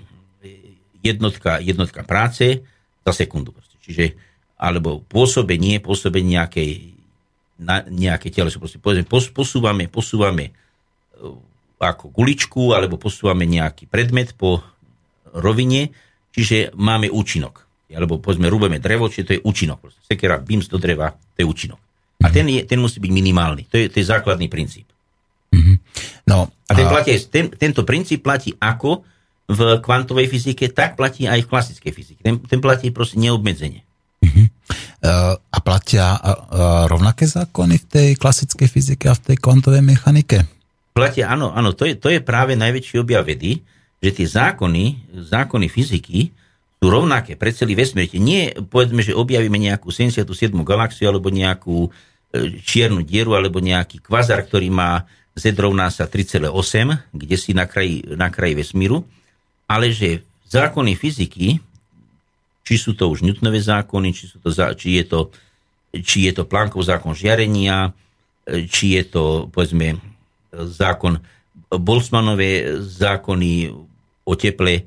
jednotka, 1.02 1.58
jednotka 1.66 2.06
práce 2.06 2.62
za 3.02 3.12
sekundu. 3.18 3.58
Proste. 3.58 3.76
Čiže 3.82 4.06
alebo 4.54 5.02
pôsobenie, 5.02 5.82
pôsobenie 5.82 6.38
nejakej, 6.38 6.94
na, 7.58 7.82
nejaké 7.90 8.30
teleso. 8.30 8.62
Proste, 8.62 8.78
posúvame, 9.34 9.90
posúvame 9.90 10.46
e, 10.46 10.54
ako 11.84 12.16
guličku 12.16 12.72
alebo 12.72 12.96
posúvame 12.96 13.44
nejaký 13.44 13.92
predmet 13.92 14.32
po 14.38 14.64
rovine, 15.36 15.92
čiže 16.32 16.72
máme 16.80 17.12
účinok. 17.12 17.66
Alebo 17.94 18.18
povedzme, 18.18 18.50
rúbeme 18.50 18.82
drevo, 18.82 19.12
čiže 19.12 19.26
to 19.28 19.34
je 19.38 19.42
účinok. 19.46 19.92
Sekera, 20.02 20.42
bims 20.42 20.66
do 20.72 20.82
dreva, 20.82 21.14
to 21.14 21.38
je 21.42 21.46
účinok. 21.46 21.78
A 22.24 22.32
ten, 22.32 22.48
je, 22.48 22.64
ten 22.64 22.80
musí 22.80 23.04
byť 23.04 23.12
minimálny. 23.12 23.68
To 23.70 23.76
je, 23.76 23.92
to 23.92 24.00
je 24.00 24.06
základný 24.08 24.48
princíp. 24.48 24.88
Mm-hmm. 25.54 25.76
No, 26.26 26.50
a 26.50 26.72
ten 26.72 26.88
platí, 26.88 27.14
ten, 27.30 27.52
tento 27.54 27.86
princíp 27.86 28.26
platí 28.26 28.56
ako 28.58 29.06
v 29.46 29.60
kvantovej 29.84 30.32
fyzike, 30.32 30.72
tak 30.72 30.96
platí 30.96 31.28
aj 31.28 31.44
v 31.44 31.50
klasickej 31.52 31.92
fyzike. 31.92 32.22
Ten, 32.24 32.40
ten 32.42 32.64
platí 32.64 32.90
proste 32.90 33.20
neobmedzenie. 33.20 33.84
Uh-huh. 34.24 34.48
Uh, 35.04 35.36
a 35.36 35.58
platia 35.60 36.16
uh, 36.16 36.88
rovnaké 36.88 37.28
zákony 37.28 37.76
v 37.76 37.86
tej 37.92 38.10
klasickej 38.16 38.70
fyzike 38.72 39.12
a 39.12 39.18
v 39.20 39.22
tej 39.28 39.38
kvantovej 39.44 39.84
mechanike? 39.84 40.48
Platia, 40.94 41.34
áno, 41.34 41.50
áno, 41.52 41.74
to 41.74 41.90
je, 41.90 41.98
to 41.98 42.14
je 42.14 42.22
práve 42.22 42.54
najväčší 42.54 43.02
objav 43.02 43.26
vedy, 43.26 43.66
že 44.00 44.10
tie 44.14 44.28
zákony, 44.30 45.10
zákony 45.28 45.68
fyziky 45.68 46.30
sú 46.84 46.92
rovnaké 46.92 47.40
pre 47.40 47.56
celý 47.56 47.80
vesmír. 47.80 48.12
Nie, 48.20 48.52
povedzme, 48.60 49.00
že 49.00 49.16
objavíme 49.16 49.56
nejakú 49.56 49.88
77. 49.88 50.28
galaxiu 50.68 51.08
alebo 51.08 51.32
nejakú 51.32 51.88
e, 51.88 52.60
čiernu 52.60 53.08
dieru 53.08 53.40
alebo 53.40 53.64
nejaký 53.64 54.04
kvazar, 54.04 54.44
ktorý 54.44 54.68
má 54.68 55.08
Z 55.34 55.56
rovná 55.58 55.90
sa 55.90 56.06
3,8, 56.06 56.46
kde 57.10 57.36
si 57.40 57.58
na 57.58 57.66
kraji, 57.66 58.06
na 58.14 58.30
kraji 58.30 58.54
vesmíru, 58.54 59.02
ale 59.66 59.90
že 59.90 60.22
zákony 60.52 60.94
fyziky, 60.94 61.58
či 62.62 62.76
sú 62.78 62.94
to 62.94 63.10
už 63.10 63.26
Newtonové 63.26 63.58
zákony, 63.58 64.14
či, 64.14 64.30
sú 64.30 64.38
to, 64.44 64.54
či, 64.78 65.02
je, 65.02 65.04
to, 65.10 65.20
či 66.06 66.30
je 66.30 66.38
to 66.38 66.44
Planckov 66.46 66.86
zákon 66.86 67.16
žiarenia, 67.16 67.96
e, 68.46 68.68
či 68.68 69.00
je 69.00 69.04
to, 69.08 69.24
povedzme, 69.50 70.13
zákon 70.54 71.20
Boltzmanové 71.74 72.82
zákony 72.82 73.74
o 74.24 74.34
teple, 74.38 74.86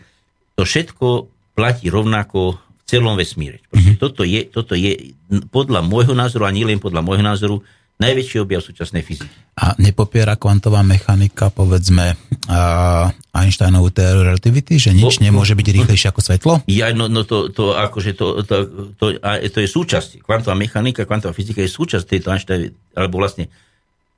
to 0.55 0.63
všetko 0.63 1.29
platí 1.59 1.91
rovnako 1.91 2.57
v 2.57 2.83
celom 2.87 3.19
vesmíre. 3.19 3.61
Mm-hmm. 3.75 3.97
Toto, 3.99 4.23
je, 4.23 4.47
toto 4.47 4.79
je 4.79 5.13
podľa 5.51 5.83
môjho 5.83 6.15
názoru, 6.15 6.47
a 6.47 6.55
nie 6.55 6.63
len 6.63 6.79
podľa 6.79 7.03
môjho 7.03 7.25
názoru, 7.27 7.57
najväčší 7.97 8.45
objav 8.45 8.61
súčasnej 8.61 9.01
fyziky. 9.01 9.33
A 9.57 9.73
nepopiera 9.81 10.37
kvantová 10.37 10.85
mechanika, 10.85 11.49
povedzme, 11.49 12.13
uh, 12.13 13.09
Einsteinovú 13.33 13.89
teóriu 13.89 14.29
relativity, 14.29 14.77
že 14.77 14.93
nič 14.93 15.17
bo, 15.17 15.25
nemôže 15.25 15.57
byť 15.57 15.67
rýchlejšie 15.73 16.09
ako 16.13 16.21
svetlo? 16.21 16.53
Ja, 16.69 16.93
no, 16.93 17.09
no 17.09 17.25
to, 17.25 17.49
to, 17.49 17.73
akože 17.73 18.13
to, 18.13 18.45
to, 18.45 18.57
to, 19.01 19.05
a 19.25 19.41
to 19.49 19.59
je 19.65 19.69
súčasť. 19.69 20.21
Kvantová 20.21 20.53
mechanika, 20.53 21.09
kvantová 21.09 21.33
fyzika 21.33 21.65
je 21.65 21.73
súčasť 21.73 22.05
tejto 22.05 22.37
Einsteinovej, 22.37 22.77
alebo 22.93 23.17
vlastne 23.17 23.49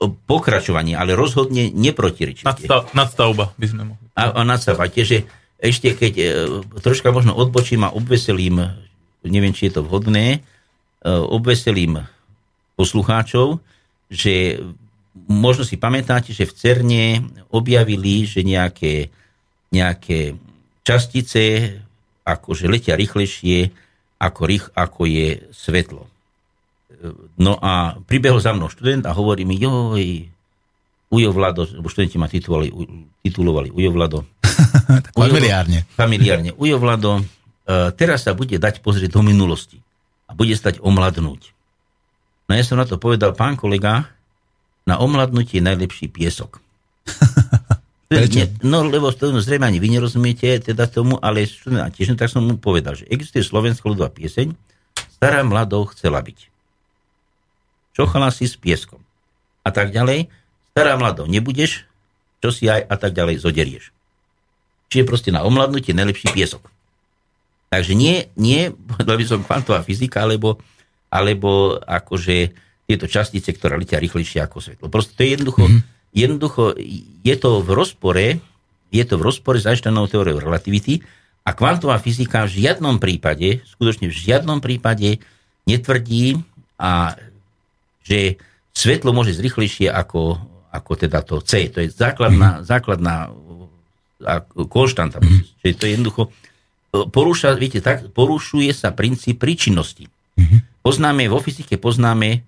pokračovanie, 0.07 0.95
ale 0.95 1.19
rozhodne 1.19 1.75
neprotirečí. 1.75 2.47
Nadstav, 2.47 2.87
nadstavba 2.95 3.51
by 3.59 3.67
sme 3.67 3.83
mohli. 3.95 4.07
A, 4.15 4.31
a 4.31 4.41
nadstavba. 4.47 4.87
Tieže 4.87 5.27
ešte 5.59 5.99
keď 5.99 6.13
e, 6.15 6.27
troška 6.79 7.11
možno 7.11 7.35
odbočím 7.35 7.83
a 7.83 7.91
obveselím, 7.91 8.63
neviem, 9.27 9.51
či 9.51 9.67
je 9.69 9.79
to 9.79 9.83
vhodné, 9.83 10.39
e, 10.39 10.41
obveselím 11.11 12.07
poslucháčov, 12.79 13.59
že 14.07 14.63
možno 15.27 15.67
si 15.67 15.75
pamätáte, 15.75 16.31
že 16.31 16.47
v 16.47 16.55
CERNE 16.55 17.05
objavili, 17.51 18.23
že 18.23 18.47
nejaké, 18.47 19.11
nejaké 19.75 20.39
častice 20.87 21.75
akože 22.23 22.71
letia 22.71 22.95
rýchlejšie 22.95 23.75
ako, 24.23 24.43
rých, 24.47 24.67
ako 24.79 25.03
je 25.11 25.29
svetlo. 25.51 26.07
No 27.39 27.55
a 27.63 27.95
pribehol 28.03 28.43
za 28.43 28.51
mnou 28.51 28.67
študent 28.67 29.07
a 29.07 29.15
hovorí 29.15 29.47
mi, 29.47 29.55
joj, 29.55 30.27
Ujo 31.09 31.31
Vlado, 31.33 31.65
lebo 31.65 31.89
študenti 31.89 32.21
ma 32.21 32.29
titulovali, 32.29 32.69
titulovali 33.25 33.69
Ujo 33.73 33.91
Vlado. 33.95 34.19
familiárne. 35.17 35.89
Familiárne. 35.97 36.51
Ujo 36.59 36.77
Vlado, 36.77 37.23
e, 37.23 37.23
teraz 37.97 38.29
sa 38.29 38.37
bude 38.37 38.61
dať 38.61 38.85
pozrieť 38.85 39.17
do 39.17 39.23
minulosti 39.25 39.81
a 40.29 40.37
bude 40.37 40.53
stať 40.53 40.85
omladnúť. 40.85 41.57
No 42.49 42.53
ja 42.53 42.65
som 42.65 42.77
na 42.77 42.85
to 42.85 43.01
povedal, 43.01 43.33
pán 43.33 43.57
kolega, 43.57 44.09
na 44.85 45.01
omladnutie 45.01 45.61
je 45.61 45.69
najlepší 45.69 46.13
piesok. 46.13 46.61
Prečo? 48.09 48.65
No, 48.65 48.89
lebo 48.89 49.13
to 49.13 49.37
zrejme 49.37 49.69
ani 49.69 49.81
vy 49.81 49.93
nerozumiete 49.93 50.73
teda 50.73 50.89
tomu, 50.89 51.21
ale 51.21 51.45
tiež 51.45 52.17
tak 52.17 52.33
som 52.33 52.41
mu 52.41 52.57
povedal, 52.57 52.97
že 52.97 53.05
existuje 53.13 53.45
slovenská 53.45 53.85
ľudová 53.85 54.09
pieseň, 54.09 54.57
stará 55.21 55.45
mladou 55.45 55.85
chcela 55.93 56.25
byť. 56.25 56.58
Čochala 57.99 58.31
si 58.31 58.47
s 58.47 58.55
pieskom. 58.55 59.03
A 59.67 59.75
tak 59.75 59.91
ďalej 59.91 60.31
stará 60.71 60.95
mladou 60.95 61.27
nebudeš, 61.27 61.83
čo 62.39 62.55
si 62.55 62.71
aj 62.71 62.87
a 62.87 62.95
tak 62.95 63.19
ďalej 63.19 63.43
zoderieš. 63.43 63.91
Čiže 64.89 65.05
proste 65.05 65.35
na 65.35 65.43
omladnutie 65.43 65.91
najlepší 65.91 66.31
piesok. 66.31 66.71
Takže 67.69 67.93
nie, 67.99 68.31
nie 68.39 68.71
by 69.03 69.25
som 69.27 69.43
kvantová 69.43 69.83
fyzika, 69.83 70.23
alebo, 70.23 70.63
alebo 71.11 71.77
akože 71.83 72.55
tieto 72.89 73.05
častice, 73.05 73.53
ktoré 73.53 73.77
letia 73.77 74.01
rýchlejšie 74.01 74.41
ako 74.41 74.65
svetlo. 74.65 74.87
Proste 74.89 75.13
to 75.13 75.21
je 75.27 75.31
jednoducho, 75.37 75.69
mm-hmm. 75.69 75.83
jednoducho 76.17 76.63
je 77.21 77.35
to 77.37 77.61
v 77.61 77.71
rozpore, 77.77 78.27
je 78.89 79.05
to 79.05 79.15
v 79.21 79.27
rozpore 79.27 79.61
s 79.61 79.69
Einsteinovou 79.69 80.09
teóriou 80.09 80.41
relativity 80.41 81.05
a 81.45 81.53
kvantová 81.53 82.01
fyzika 82.01 82.49
v 82.49 82.65
žiadnom 82.65 82.97
prípade, 82.97 83.61
skutočne 83.69 84.09
v 84.09 84.17
žiadnom 84.17 84.65
prípade 84.65 85.21
netvrdí, 85.69 86.41
a, 86.81 87.13
že 88.09 88.41
svetlo 88.73 89.13
môže 89.13 89.37
zrychlejšie 89.37 89.93
ako, 89.93 90.41
ako 90.73 90.93
teda 90.97 91.21
to 91.21 91.45
C. 91.45 91.69
To 91.69 91.85
je 91.85 91.93
základná, 91.93 92.59
mm-hmm. 92.59 92.65
základná 92.65 93.17
konštanta. 94.73 95.21
Mm-hmm. 95.21 95.61
Čiže 95.61 95.75
to 95.77 95.85
je 95.85 95.93
jednoducho 95.93 96.23
porúša, 96.89 97.53
viete, 97.53 97.85
tak, 97.85 98.09
porušuje 98.17 98.73
sa 98.73 98.97
princíp 98.97 99.45
príčinnosti. 99.45 100.09
Mm-hmm. 100.41 100.81
Poznáme, 100.81 101.29
vo 101.29 101.45
fyzike 101.45 101.77
poznáme, 101.77 102.41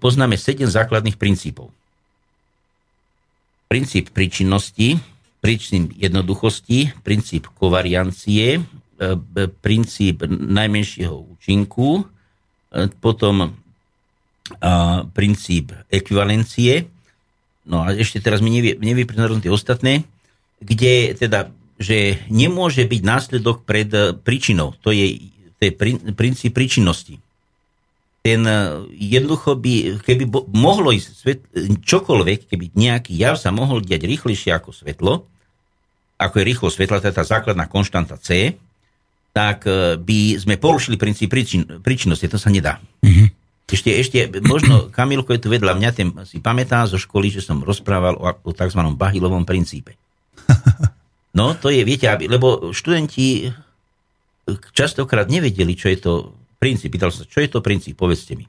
poznáme 0.00 0.40
sedem 0.40 0.70
základných 0.70 1.20
princípov. 1.20 1.68
Princíp 3.68 4.14
príčinnosti, 4.14 4.96
princíp 5.44 5.92
jednoduchosti, 6.00 6.96
princíp 7.04 7.52
kovariancie, 7.60 8.64
princíp 9.60 10.24
najmenšieho 10.30 11.36
účinku, 11.36 12.08
potom 13.04 13.52
princíp 15.14 15.72
ekvivalencie, 15.90 16.90
No 17.66 17.82
a 17.82 17.90
ešte 17.92 18.22
teraz 18.22 18.38
mi 18.38 18.54
nevie, 18.54 18.78
tie 18.78 19.50
ostatné, 19.50 20.06
kde 20.62 21.18
teda, 21.18 21.50
že 21.82 22.22
nemôže 22.30 22.86
byť 22.86 23.02
následok 23.02 23.66
pred 23.66 23.90
eh, 23.90 24.14
príčinou. 24.14 24.78
To 24.86 24.94
je, 24.94 25.34
to 25.58 25.62
je 25.68 25.72
princíp 26.14 26.54
príčinnosti. 26.54 27.18
Ten 28.22 28.46
eh, 28.46 28.86
jednoducho 28.94 29.58
by, 29.58 29.98
keby 29.98 30.24
mohlo 30.54 30.94
ísť 30.94 31.08
svet, 31.10 31.40
čokoľvek, 31.82 32.46
keby 32.46 32.78
nejaký 32.78 33.18
jav 33.18 33.34
sa 33.34 33.50
mohol 33.50 33.82
diať 33.82 34.06
rýchlejšie 34.06 34.54
ako 34.54 34.70
svetlo, 34.70 35.26
ako 36.16 36.34
je 36.38 36.44
rýchlo 36.46 36.68
svetla, 36.70 37.02
je 37.02 37.12
tá 37.12 37.26
základná 37.26 37.66
konštanta 37.66 38.14
C, 38.22 38.54
tak 39.34 39.66
eh, 39.66 39.98
by 39.98 40.38
sme 40.38 40.54
porušili 40.54 40.94
princíp 40.94 41.34
príčin, 41.34 41.82
príčinnosti. 41.82 42.30
To 42.30 42.38
sa 42.38 42.46
nedá. 42.46 42.78
Mm-hmm. 43.02 43.35
Ešte, 43.66 43.90
ešte, 43.98 44.18
možno 44.46 44.86
Kamilko 44.94 45.34
je 45.34 45.42
tu 45.42 45.48
vedľa 45.50 45.74
mňa, 45.74 45.90
ten 45.90 46.14
si 46.22 46.38
pamätá 46.38 46.86
zo 46.86 47.02
školy, 47.02 47.34
že 47.34 47.42
som 47.42 47.66
rozprával 47.66 48.14
o, 48.14 48.30
o 48.46 48.50
tzv. 48.54 48.80
bahilovom 48.94 49.42
princípe. 49.42 49.98
No, 51.36 51.52
to 51.52 51.68
je, 51.68 51.84
viete, 51.84 52.08
aby, 52.08 52.32
lebo 52.32 52.72
študenti 52.72 53.52
častokrát 54.72 55.28
nevedeli, 55.28 55.76
čo 55.76 55.92
je 55.92 55.98
to 56.00 56.12
princíp. 56.56 56.96
Pýtal 56.96 57.12
som 57.12 57.28
sa, 57.28 57.28
čo 57.28 57.44
je 57.44 57.52
to 57.52 57.60
princíp, 57.60 58.00
povedzte 58.00 58.32
mi. 58.40 58.48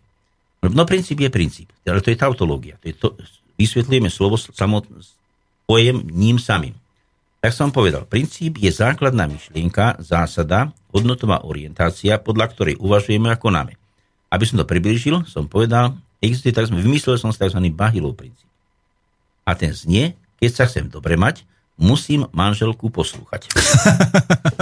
No, 0.63 0.87
princíp 0.87 1.19
je 1.19 1.27
princíp, 1.27 1.67
ale 1.83 1.99
to 1.99 2.15
je 2.15 2.17
tautológia. 2.17 2.79
To 2.79 2.85
je 2.87 2.95
to, 2.95 3.07
vysvetlíme 3.59 4.07
slovo 4.07 4.39
samot, 4.39 4.87
pojem 5.67 5.99
ním 6.07 6.39
samým. 6.39 6.79
Tak 7.43 7.53
som 7.53 7.75
povedal, 7.75 8.07
princíp 8.07 8.57
je 8.57 8.71
základná 8.71 9.27
myšlienka, 9.27 9.99
zásada, 9.99 10.73
hodnotová 10.89 11.45
orientácia, 11.45 12.17
podľa 12.17 12.55
ktorej 12.55 12.75
uvažujeme 12.79 13.29
a 13.29 13.37
konáme. 13.37 13.75
Aby 14.27 14.43
som 14.43 14.59
to 14.59 14.65
priblížil, 14.67 15.23
som 15.29 15.47
povedal, 15.47 15.95
existuje 16.19 16.51
tzv. 16.51 16.75
vymyslel 16.75 17.15
som 17.15 17.31
si 17.31 17.39
tzv. 17.39 17.59
Bahilov 17.71 18.17
princíp. 18.17 18.47
A 19.47 19.55
ten 19.55 19.71
znie, 19.71 20.19
keď 20.43 20.49
sa 20.51 20.63
chcem 20.67 20.91
dobre 20.91 21.15
mať, 21.15 21.47
musím 21.77 22.25
manželku 22.33 22.89
poslúchať. 22.89 23.47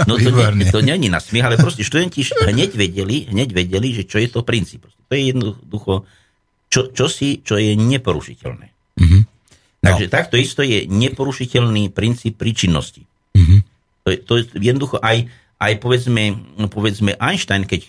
No 0.06 0.14
to, 0.22 0.30
nie, 0.30 0.70
to 0.70 0.86
nie 0.86 0.94
je 0.94 1.10
na 1.10 1.18
smiech, 1.18 1.42
ale 1.42 1.58
proste 1.58 1.82
študenti 1.82 2.22
hneď 2.22 2.78
vedeli, 2.78 3.26
hneď 3.26 3.50
vedeli, 3.50 3.90
že 3.90 4.06
čo 4.06 4.22
je 4.22 4.30
to 4.30 4.46
princíp. 4.46 4.86
To 4.86 5.12
je 5.18 5.34
jednoducho 5.34 6.06
čo, 6.70 6.94
čo 6.94 7.10
si, 7.10 7.42
čo 7.42 7.58
je 7.58 7.74
neporušiteľné. 7.74 8.66
Mm-hmm. 9.02 9.22
No. 9.82 9.86
Takže 9.86 10.06
takto 10.06 10.38
isto 10.38 10.62
je 10.62 10.86
neporušiteľný 10.86 11.90
princíp 11.90 12.38
príčinnosti. 12.38 13.02
Mm-hmm. 13.34 13.60
To, 14.06 14.08
je, 14.14 14.16
to 14.22 14.32
je 14.38 14.42
jednoducho 14.62 15.02
aj, 15.02 15.26
aj 15.58 15.72
povedzme, 15.82 16.38
povedzme 16.70 17.18
Einstein, 17.18 17.66
keď 17.66 17.80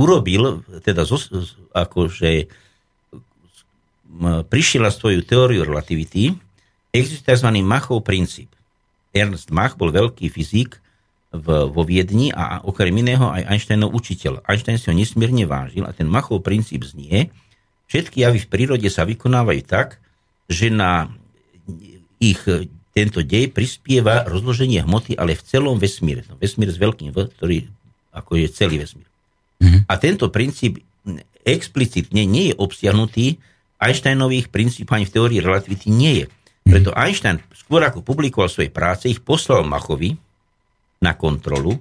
urobil, 0.00 0.64
teda 0.80 1.04
akože 1.76 2.48
prišiel 4.48 4.82
na 4.88 4.92
svoju 4.92 5.20
teóriu 5.22 5.62
relativity, 5.68 6.32
existuje 6.90 7.36
tzv. 7.36 7.48
Machov 7.60 8.00
princíp. 8.00 8.48
Ernst 9.12 9.52
Mach 9.52 9.76
bol 9.76 9.92
veľký 9.92 10.32
fyzik 10.32 10.78
v, 11.34 11.46
vo 11.70 11.82
Viedni 11.84 12.30
a 12.32 12.62
okrem 12.62 12.94
iného 12.94 13.26
aj 13.28 13.46
Einsteinov 13.46 13.94
učiteľ. 13.94 14.42
Einstein 14.46 14.78
si 14.78 14.88
ho 14.88 14.94
nesmierne 14.94 15.46
vážil 15.46 15.84
a 15.86 15.92
ten 15.94 16.06
Machov 16.06 16.42
princíp 16.42 16.86
znie, 16.86 17.30
všetky 17.90 18.22
javy 18.22 18.38
v 18.38 18.50
prírode 18.50 18.88
sa 18.90 19.02
vykonávajú 19.02 19.62
tak, 19.66 19.98
že 20.46 20.70
na 20.70 21.10
ich 22.22 22.38
tento 22.94 23.22
dej 23.22 23.50
prispieva 23.50 24.26
rozloženie 24.26 24.82
hmoty, 24.82 25.14
ale 25.18 25.38
v 25.38 25.42
celom 25.46 25.78
vesmíre. 25.78 26.26
Vesmír 26.38 26.70
s 26.70 26.78
veľkým 26.78 27.10
V, 27.10 27.18
ktorý 27.34 27.56
ako 28.14 28.38
je 28.38 28.46
celý 28.50 28.82
vesmír. 28.82 29.09
Mm-hmm. 29.60 29.80
A 29.86 29.94
tento 30.00 30.32
princíp 30.32 30.80
explicitne 31.44 32.24
nie 32.24 32.52
je 32.52 32.54
obsiahnutý 32.56 33.40
Einsteinových 33.80 34.52
princípov 34.52 35.00
ani 35.00 35.08
v 35.08 35.14
teórii 35.16 35.40
relativity 35.40 35.88
nie 35.88 36.12
je. 36.20 36.24
Preto 36.68 36.92
Einstein 36.92 37.40
skôr 37.56 37.80
ako 37.80 38.04
publikoval 38.04 38.52
svoje 38.52 38.68
práce, 38.68 39.08
ich 39.08 39.24
poslal 39.24 39.64
Machovi 39.64 40.20
na 41.00 41.16
kontrolu, 41.16 41.80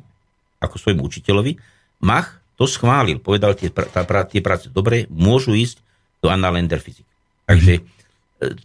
ako 0.64 0.76
svojmu 0.80 1.04
učiteľovi. 1.04 1.60
Mach 2.08 2.40
to 2.56 2.64
schválil, 2.68 3.20
povedal 3.20 3.56
tie, 3.56 3.68
tá, 3.72 4.04
tie 4.04 4.40
práce 4.40 4.72
dobre, 4.72 5.08
môžu 5.12 5.56
ísť 5.56 5.84
do 6.24 6.32
Annalender 6.32 6.80
fyzik. 6.80 7.08
Takže 7.48 7.80
e, 7.80 7.82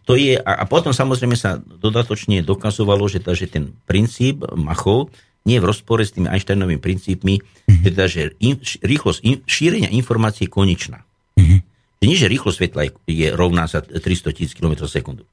to 0.06 0.14
je, 0.14 0.38
a, 0.38 0.62
a 0.62 0.64
potom 0.66 0.94
samozrejme 0.94 1.34
sa 1.34 1.58
dodatočne 1.58 2.42
dokazovalo, 2.42 3.06
že, 3.10 3.22
že 3.22 3.46
ten 3.50 3.74
princíp 3.86 4.46
Machov 4.54 5.10
nie 5.44 5.60
v 5.60 5.68
rozpore 5.68 6.00
s 6.00 6.16
tými 6.16 6.28
Einsteinovými 6.32 6.80
princípmi, 6.80 7.34
mm-hmm. 7.40 7.84
teda, 7.84 8.04
že 8.08 8.32
in, 8.40 8.56
rýchlosť 8.60 9.20
in, 9.24 9.44
šírenia 9.44 9.92
informácie 9.92 10.48
je 10.48 10.52
konečná. 10.52 11.04
Mm-hmm. 11.36 11.60
Nie, 12.04 12.16
že 12.16 12.28
rýchlosť 12.28 12.56
svetla 12.56 12.82
je, 12.88 12.90
je 13.08 13.28
rovná 13.32 13.68
sa 13.68 13.80
300 13.80 14.36
tisíc 14.36 14.52
km 14.56 14.84
sekundu. 14.88 15.24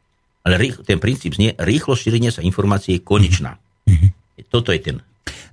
Ale 0.43 0.60
rýchlo, 0.60 0.84
ten 0.84 1.00
princíp 1.00 1.36
znie, 1.36 1.56
rýchlosť 1.56 2.00
šírenia 2.08 2.32
sa 2.32 2.43
informácie 2.43 3.00
je 3.00 3.02
konečná. 3.04 3.60
Mm-hmm. 3.88 4.10
Toto 4.52 4.76
je 4.76 4.80
ten. 4.84 4.95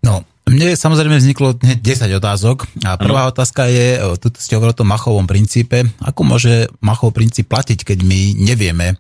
No, 0.02 0.22
mne 0.48 0.74
samozrejme 0.74 1.20
vzniklo 1.20 1.60
hneď 1.60 1.78
10 2.08 2.18
otázok 2.18 2.64
a 2.88 2.96
prvá 2.96 3.28
ano. 3.28 3.30
otázka 3.30 3.68
je, 3.68 4.00
tu 4.16 4.32
ste 4.40 4.56
hovorili 4.56 4.74
o 4.74 4.80
tom 4.80 4.88
Machovom 4.88 5.28
princípe, 5.28 5.84
ako 6.00 6.20
môže 6.24 6.72
Machov 6.80 7.12
princíp 7.12 7.52
platiť, 7.52 7.84
keď 7.84 7.98
my 8.00 8.20
nevieme, 8.32 8.96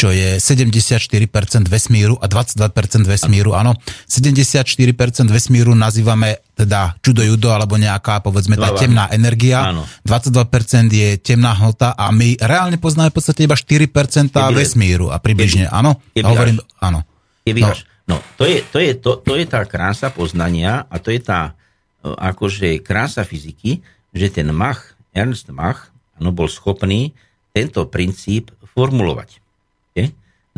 čo 0.00 0.08
je 0.08 0.40
74% 0.40 1.28
vesmíru 1.68 2.16
a 2.16 2.24
22% 2.24 3.04
vesmíru. 3.04 3.52
Áno, 3.52 3.76
74% 4.08 5.28
vesmíru 5.28 5.76
nazývame 5.76 6.40
teda 6.56 6.96
čudo 7.04 7.20
judo 7.20 7.52
alebo 7.52 7.76
nejaká, 7.76 8.24
povedzme, 8.24 8.56
tá 8.56 8.72
temná 8.72 9.12
energia. 9.12 9.68
Áno. 9.68 9.84
22% 10.08 10.88
je 10.88 11.20
temná 11.20 11.52
hmota 11.52 11.92
a 11.92 12.08
my 12.16 12.40
reálne 12.40 12.80
poznáme 12.80 13.12
v 13.12 13.16
podstate 13.20 13.44
iba 13.44 13.52
4% 13.52 14.32
Keby 14.32 14.56
vesmíru 14.56 15.12
a 15.12 15.20
približne, 15.20 15.68
áno? 15.68 16.00
Keby 16.16 16.24
hovorím, 16.24 16.56
áno. 16.80 17.04
Keby 17.44 17.60
no. 17.60 17.76
no, 18.08 18.16
to 18.40 18.48
je, 18.48 18.64
to, 18.72 18.80
je, 18.80 18.96
to, 18.96 19.20
to 19.20 19.36
je 19.36 19.44
tá 19.44 19.68
krása 19.68 20.08
poznania 20.08 20.88
a 20.88 20.96
to 20.96 21.12
je 21.12 21.20
tá 21.20 21.52
e, 22.00 22.08
akože 22.08 22.80
krása 22.80 23.20
fyziky, 23.28 23.84
že 24.16 24.32
ten 24.32 24.48
Mach, 24.48 24.96
Ernst 25.12 25.52
Mach, 25.52 25.92
ano, 26.16 26.32
bol 26.32 26.48
schopný 26.48 27.12
tento 27.52 27.84
princíp 27.84 28.48
formulovať. 28.64 29.40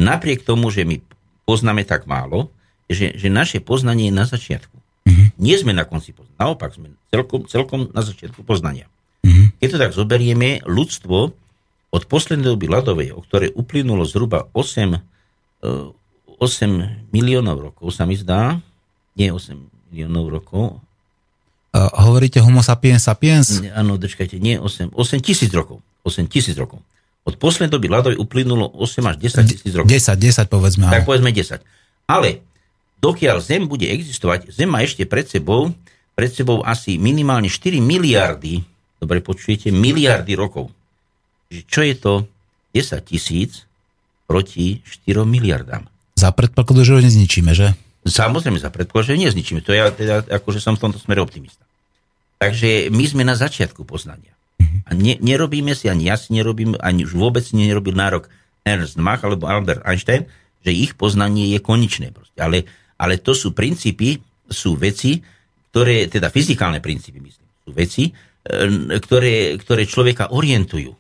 Napriek 0.03 0.43
tomu, 0.43 0.69
že 0.75 0.83
my 0.83 0.99
poznáme 1.47 1.87
tak 1.87 2.11
málo, 2.11 2.51
že, 2.91 3.15
že 3.15 3.29
naše 3.31 3.62
poznanie 3.62 4.11
je 4.11 4.15
na 4.15 4.27
začiatku. 4.27 4.77
Mm-hmm. 5.07 5.29
Nie 5.38 5.57
sme 5.59 5.73
na 5.75 5.87
konci 5.87 6.15
poznania. 6.15 6.38
Naopak, 6.38 6.75
sme 6.75 6.95
celkom, 7.11 7.47
celkom 7.47 7.81
na 7.91 8.03
začiatku 8.03 8.43
poznania. 8.43 8.87
Mm-hmm. 9.23 9.47
Keď 9.59 9.69
to 9.71 9.79
tak 9.79 9.93
zoberieme, 9.95 10.62
ľudstvo 10.67 11.17
od 11.93 12.03
poslednej 12.09 12.57
doby 12.57 12.67
ľadovej, 12.73 13.12
o 13.12 13.21
ktorej 13.21 13.53
uplynulo 13.53 14.09
zhruba 14.09 14.49
8, 14.57 14.97
8 15.62 15.62
e, 15.62 16.79
miliónov 17.12 17.71
rokov, 17.71 17.93
sa 17.93 18.09
mi 18.09 18.17
zdá, 18.17 18.59
nie 19.15 19.29
8 19.29 19.93
miliónov 19.93 20.33
rokov. 20.33 20.81
Uh, 21.73 21.88
hovoríte 22.05 22.37
homo 22.41 22.61
sapiens 22.61 23.01
sapiens? 23.01 23.65
Áno, 23.73 23.97
dočkajte, 23.97 24.37
nie 24.37 24.61
8, 24.61 24.93
8 24.93 25.25
tisíc 25.25 25.49
rokov. 25.53 25.81
8 26.05 26.29
tisíc 26.29 26.57
rokov. 26.57 26.85
Od 27.22 27.35
poslednej 27.38 27.70
doby 27.70 27.87
ľadovej 27.87 28.18
uplynulo 28.18 28.66
8 28.82 29.06
až 29.06 29.16
10 29.22 29.46
tisíc 29.46 29.72
rokov. 29.72 29.88
10, 29.88 30.18
10 30.18 30.50
povedzme. 30.50 30.90
Tak 30.90 31.06
povedzme 31.06 31.30
10. 31.30 31.62
Ale 32.11 32.42
dokiaľ 32.98 33.38
Zem 33.38 33.70
bude 33.70 33.87
existovať, 33.87 34.50
Zem 34.50 34.66
má 34.66 34.82
ešte 34.82 35.06
pred 35.06 35.30
sebou, 35.30 35.70
pred 36.18 36.30
sebou 36.35 36.66
asi 36.66 36.98
minimálne 36.98 37.46
4 37.46 37.78
miliardy, 37.78 38.66
dobre 38.98 39.22
počujete, 39.22 39.70
miliardy 39.70 40.35
rokov. 40.35 40.74
Čo 41.50 41.80
je 41.87 41.94
to 41.94 42.12
10 42.74 43.06
tisíc 43.06 43.70
proti 44.26 44.82
4 44.82 45.22
miliardám? 45.22 45.87
Za 46.18 46.35
predpokladu, 46.35 46.82
že 46.82 46.98
ho 46.98 47.00
nezničíme, 47.00 47.54
že? 47.54 47.78
Samozrejme, 48.02 48.58
za 48.58 48.74
predpokladu, 48.74 49.14
že 49.14 49.14
ho 49.14 49.22
nezničíme. 49.30 49.62
To 49.62 49.70
ja 49.70 49.94
teda, 49.94 50.26
akože 50.26 50.58
som 50.58 50.74
v 50.74 50.90
tomto 50.90 50.98
smere 50.98 51.22
optimista. 51.22 51.62
Takže 52.42 52.90
my 52.90 53.04
sme 53.06 53.22
na 53.22 53.38
začiatku 53.38 53.87
poznania. 53.87 54.35
A 54.87 54.90
ne, 54.96 55.16
nerobíme 55.20 55.76
si, 55.76 55.88
ani 55.88 56.08
ja 56.08 56.16
si 56.16 56.32
nerobím, 56.32 56.76
ani 56.80 57.04
už 57.04 57.14
vôbec 57.16 57.44
nerobil 57.52 57.96
nárok 57.96 58.28
Ernst 58.62 58.98
Mach 58.98 59.22
alebo 59.22 59.50
Albert 59.50 59.82
Einstein, 59.82 60.26
že 60.62 60.70
ich 60.70 60.94
poznanie 60.94 61.50
je 61.50 61.58
konečné. 61.58 62.14
Ale, 62.38 62.64
ale 62.96 63.18
to 63.18 63.35
sú 63.35 63.52
princípy, 63.52 64.22
sú 64.46 64.78
veci, 64.78 65.22
ktoré, 65.72 66.06
teda 66.06 66.28
fyzikálne 66.30 66.78
princípy, 66.78 67.18
myslím, 67.18 67.48
sú 67.64 67.70
veci, 67.74 68.04
e, 68.12 68.12
ktoré, 69.00 69.58
ktoré 69.58 69.82
človeka 69.88 70.30
orientujú. 70.30 70.94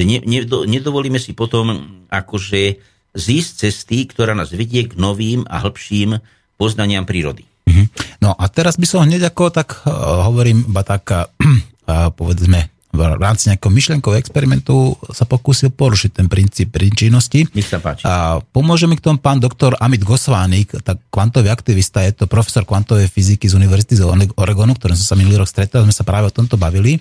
Že 0.00 0.04
ne, 0.08 0.18
ne, 0.24 0.40
nedovolíme 0.48 1.20
si 1.20 1.36
potom 1.36 1.76
akože 2.08 2.80
zísť 3.12 3.68
cesty, 3.68 4.08
ktorá 4.08 4.32
nás 4.32 4.54
vedie 4.54 4.88
k 4.88 4.96
novým 4.96 5.44
a 5.44 5.60
hĺbším 5.60 6.22
poznaniam 6.56 7.04
prírody. 7.04 7.44
Mhm. 7.68 7.84
No 8.24 8.32
a 8.32 8.44
teraz 8.48 8.80
by 8.80 8.86
som 8.88 9.04
hneď 9.04 9.28
ako 9.28 9.52
tak 9.52 9.84
uh, 9.84 10.24
hovorím, 10.24 10.64
iba 10.72 10.82
tak 10.86 11.04
uh, 11.12 11.28
povedzme 12.18 12.79
v 12.90 13.22
rámci 13.22 13.46
nejakého 13.46 13.70
myšlenkového 13.70 14.18
experimentu 14.18 14.98
sa 15.14 15.22
pokúsil 15.22 15.70
porušiť 15.70 16.10
ten 16.10 16.26
princíp 16.26 16.74
príčinnosti. 16.74 17.46
Nech 17.54 17.70
sa 17.70 17.78
páči. 17.78 18.02
A 18.02 18.42
pomôže 18.42 18.90
mi 18.90 18.98
k 18.98 19.04
tomu 19.06 19.22
pán 19.22 19.38
doktor 19.38 19.78
Amit 19.78 20.02
Gosvánik, 20.02 20.74
tak 20.82 20.98
kvantový 21.06 21.54
aktivista, 21.54 22.02
je 22.02 22.18
to 22.18 22.26
profesor 22.26 22.66
kvantovej 22.66 23.06
fyziky 23.06 23.46
z 23.46 23.54
Univerzity 23.54 23.94
z 23.94 24.02
Oregonu, 24.34 24.74
ktorým 24.74 24.98
som 24.98 25.14
sa 25.14 25.16
minulý 25.16 25.38
rok 25.38 25.46
stretol, 25.46 25.86
sme 25.86 25.94
sa 25.94 26.02
práve 26.02 26.28
o 26.28 26.34
tomto 26.34 26.58
bavili. 26.58 26.98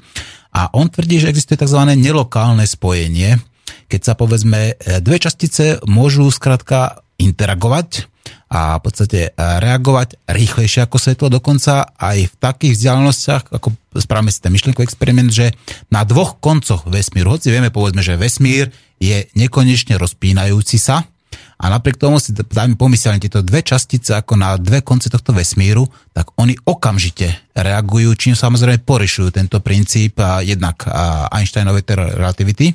A 0.53 0.69
on 0.77 0.93
tvrdí, 0.93 1.17
že 1.21 1.33
existuje 1.33 1.57
tzv. 1.57 1.81
nelokálne 1.97 2.69
spojenie, 2.69 3.41
keď 3.89 4.01
sa 4.01 4.13
povedzme 4.13 4.77
dve 5.01 5.17
častice 5.17 5.81
môžu 5.89 6.29
skrátka 6.29 7.01
interagovať 7.17 8.05
a 8.49 8.81
v 8.81 8.81
podstate 8.81 9.19
e, 9.29 9.31
reagovať 9.37 10.25
rýchlejšie 10.25 10.89
ako 10.89 10.97
svetlo, 10.97 11.27
dokonca 11.29 11.93
aj 11.93 12.33
v 12.33 12.35
takých 12.41 12.73
vzdialenostiach, 12.75 13.53
ako 13.53 13.77
správame 14.01 14.33
si 14.33 14.41
ten 14.41 14.49
myšlienkový 14.49 14.89
experiment, 14.89 15.29
že 15.29 15.53
na 15.93 16.01
dvoch 16.01 16.41
koncoch 16.41 16.89
vesmíru, 16.89 17.37
hoci 17.37 17.53
vieme 17.53 17.69
povedzme, 17.69 18.01
že 18.01 18.17
vesmír 18.17 18.73
je 18.97 19.29
nekonečne 19.37 20.01
rozpínajúci 20.01 20.81
sa, 20.81 21.05
a 21.59 21.67
napriek 21.67 21.99
tomu 21.99 22.23
si 22.23 22.31
dajme 22.31 22.79
pomyselne 22.79 23.19
tieto 23.19 23.43
dve 23.43 23.59
častice 23.59 24.15
ako 24.15 24.39
na 24.39 24.55
dve 24.55 24.79
konce 24.79 25.11
tohto 25.11 25.35
vesmíru, 25.35 25.83
tak 26.15 26.31
oni 26.39 26.55
okamžite 26.55 27.51
reagujú, 27.51 28.15
čím 28.15 28.31
samozrejme 28.31 28.87
porišujú 28.87 29.35
tento 29.35 29.59
princíp 29.59 30.23
a 30.23 30.39
jednak 30.39 30.87
Einsteinovej 31.27 31.83
relativity 32.15 32.71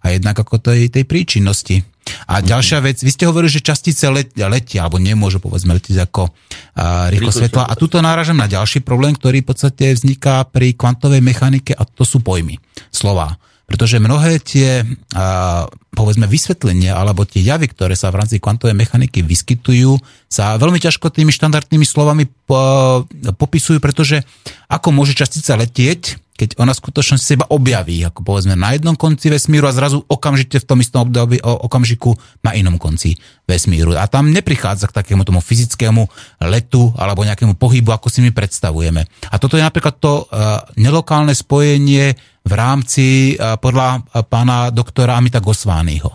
a 0.00 0.06
jednak 0.12 0.36
ako 0.36 0.60
tej, 0.60 0.88
tej 0.88 1.04
príčinnosti. 1.04 1.84
A 2.26 2.42
ďalšia 2.42 2.82
vec, 2.82 2.98
vy 3.00 3.10
ste 3.12 3.28
hovorili, 3.28 3.52
že 3.52 3.62
častice 3.62 4.08
letia, 4.10 4.50
letia 4.50 4.82
alebo 4.82 4.98
nemôžu 4.98 5.38
povedzme 5.38 5.76
letieť 5.76 6.10
ako 6.10 6.26
uh, 6.26 7.06
rýchlo 7.12 7.30
svetla. 7.30 7.70
A 7.70 7.78
tuto 7.78 8.02
náražam 8.02 8.38
na 8.38 8.50
ďalší 8.50 8.82
problém, 8.82 9.14
ktorý 9.14 9.44
v 9.44 9.48
podstate 9.54 9.94
vzniká 9.94 10.42
pri 10.48 10.74
kvantovej 10.74 11.22
mechanike 11.22 11.76
a 11.76 11.86
to 11.86 12.02
sú 12.02 12.18
pojmy, 12.24 12.58
slova. 12.90 13.38
Pretože 13.70 14.02
mnohé 14.02 14.42
tie, 14.42 14.82
uh, 14.82 15.70
povedzme, 15.94 16.26
vysvetlenia 16.26 16.98
alebo 16.98 17.22
tie 17.22 17.46
javy, 17.46 17.70
ktoré 17.70 17.94
sa 17.94 18.10
v 18.10 18.18
rámci 18.18 18.42
kvantovej 18.42 18.74
mechaniky 18.74 19.22
vyskytujú, 19.22 19.94
sa 20.26 20.58
veľmi 20.58 20.82
ťažko 20.82 21.14
tými 21.14 21.30
štandardnými 21.30 21.86
slovami 21.86 22.26
po, 22.26 23.06
popisujú, 23.38 23.78
pretože 23.78 24.26
ako 24.66 24.90
môže 24.90 25.14
častica 25.14 25.54
letieť, 25.54 26.18
keď 26.40 26.56
ona 26.56 26.72
skutočne 26.72 27.20
seba 27.20 27.44
objaví, 27.52 28.00
ako 28.00 28.24
povedzme 28.24 28.56
na 28.56 28.72
jednom 28.72 28.96
konci 28.96 29.28
vesmíru 29.28 29.68
a 29.68 29.76
zrazu 29.76 30.00
okamžite 30.08 30.56
v 30.56 30.64
tom 30.64 30.80
istom 30.80 31.04
období, 31.04 31.36
okamžiku 31.44 32.16
na 32.40 32.56
inom 32.56 32.80
konci 32.80 33.20
vesmíru. 33.44 33.92
A 34.00 34.08
tam 34.08 34.32
neprichádza 34.32 34.88
k 34.88 34.96
takému 35.04 35.28
tomu 35.28 35.44
fyzickému 35.44 36.08
letu 36.48 36.96
alebo 36.96 37.28
nejakému 37.28 37.60
pohybu, 37.60 37.92
ako 37.92 38.08
si 38.08 38.24
my 38.24 38.32
predstavujeme. 38.32 39.04
A 39.28 39.36
toto 39.36 39.60
je 39.60 39.66
napríklad 39.68 40.00
to 40.00 40.24
uh, 40.24 40.64
nelokálne 40.80 41.36
spojenie 41.36 42.16
v 42.40 42.52
rámci 42.56 43.36
uh, 43.36 43.60
podľa 43.60 44.00
uh, 44.00 44.24
pána 44.24 44.72
doktora 44.72 45.20
Amita 45.20 45.44
Gosványho. 45.44 46.08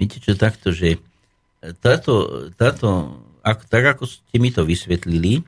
Viete 0.00 0.24
čo 0.24 0.32
takto, 0.40 0.72
že 0.72 0.96
táto, 1.84 2.48
táto 2.56 3.20
ak, 3.44 3.68
tak 3.68 3.84
ako 3.92 4.08
ste 4.08 4.40
mi 4.40 4.48
to 4.48 4.64
vysvetlili, 4.64 5.44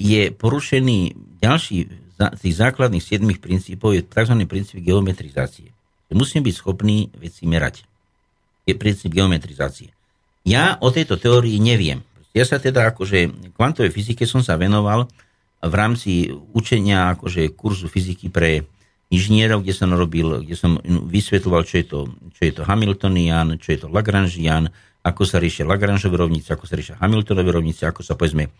je 0.00 0.32
porušený 0.32 1.12
ďalší 1.44 2.07
tých 2.18 2.54
základných 2.58 3.02
siedmých 3.02 3.38
princípov 3.38 3.94
je 3.94 4.02
tzv. 4.02 4.34
princíp 4.50 4.82
geometrizácie. 4.82 5.70
Musíme 6.10 6.42
byť 6.42 6.54
schopní 6.56 7.12
veci 7.14 7.46
merať. 7.46 7.86
Je 8.66 8.74
princíp 8.74 9.14
geometrizácie. 9.14 9.94
Ja 10.42 10.80
o 10.82 10.88
tejto 10.90 11.20
teórii 11.20 11.60
neviem. 11.62 12.02
Ja 12.32 12.42
sa 12.48 12.58
teda 12.58 12.90
akože 12.90 13.52
kvantovej 13.54 13.92
fyzike 13.92 14.24
som 14.24 14.40
sa 14.40 14.56
venoval 14.56 15.06
v 15.58 15.74
rámci 15.74 16.30
učenia 16.54 17.14
akože 17.18 17.52
kurzu 17.54 17.90
fyziky 17.90 18.30
pre 18.30 18.64
inžinierov, 19.08 19.64
kde 19.64 19.74
som 19.74 19.90
robil, 19.92 20.44
kde 20.44 20.54
som 20.54 20.76
vysvetľoval, 20.84 21.62
čo 21.64 21.74
je 21.80 21.86
to, 21.88 21.98
čo 22.36 22.42
je 22.44 22.52
to 22.52 22.62
Hamiltonian, 22.68 23.56
čo 23.56 23.74
je 23.74 23.78
to 23.80 23.88
Lagrangian, 23.88 24.68
ako 25.00 25.24
sa 25.24 25.40
riešia 25.40 25.64
Lagrangeové 25.64 26.20
rovnice, 26.20 26.52
ako 26.52 26.68
sa 26.68 26.76
riešia 26.76 27.00
Hamiltonové 27.00 27.48
rovnice, 27.48 27.88
ako 27.88 28.04
sa 28.04 28.14
povedzme 28.14 28.52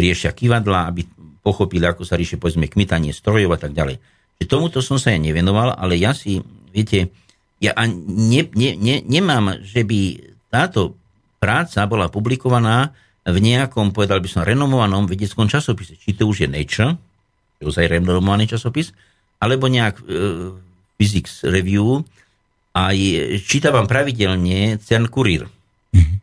riešia 0.00 0.32
kývadla, 0.32 0.88
aby 0.88 1.04
pochopili, 1.40 1.84
ako 1.88 2.04
sa 2.04 2.16
ríše, 2.16 2.36
povedzme, 2.36 2.68
kmitanie 2.68 3.12
strojov 3.12 3.56
a 3.56 3.58
tak 3.60 3.72
ďalej. 3.72 4.00
Že 4.40 4.44
tomuto 4.48 4.78
som 4.80 4.96
sa 4.96 5.12
ja 5.12 5.18
nevenoval, 5.20 5.76
ale 5.76 5.96
ja 5.96 6.16
si, 6.16 6.40
viete, 6.72 7.12
ja 7.60 7.76
ne, 7.84 8.40
ne, 8.56 8.70
ne, 8.76 8.96
nemám, 9.04 9.60
že 9.64 9.84
by 9.84 10.00
táto 10.48 10.96
práca 11.40 11.84
bola 11.88 12.12
publikovaná 12.12 12.92
v 13.24 13.36
nejakom, 13.36 13.92
povedal 13.92 14.20
by 14.20 14.28
som, 14.28 14.44
renomovanom 14.44 15.08
vedeckom 15.08 15.48
časopise. 15.48 15.96
Či 15.96 16.16
to 16.16 16.28
už 16.28 16.44
je 16.44 16.48
Nature, 16.48 16.96
je 17.60 17.68
ozaj 17.68 18.00
renomovaný 18.00 18.48
časopis, 18.48 18.92
alebo 19.40 19.68
nejak 19.68 20.00
e, 20.00 20.04
Physics 20.96 21.44
Review, 21.44 22.04
a 22.70 22.94
čítavam 23.42 23.90
pravidelne 23.90 24.78
CERN 24.78 25.10
Courier. 25.10 25.50
Mm-hmm. 25.90 26.16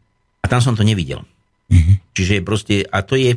A 0.43 0.45
tam 0.47 0.63
som 0.63 0.79
to 0.79 0.87
nevidel. 0.87 1.27
Mm-hmm. 1.67 1.95
Čiže 2.15 2.35
proste, 2.39 2.87
a 2.87 3.03
to 3.03 3.19
je, 3.19 3.35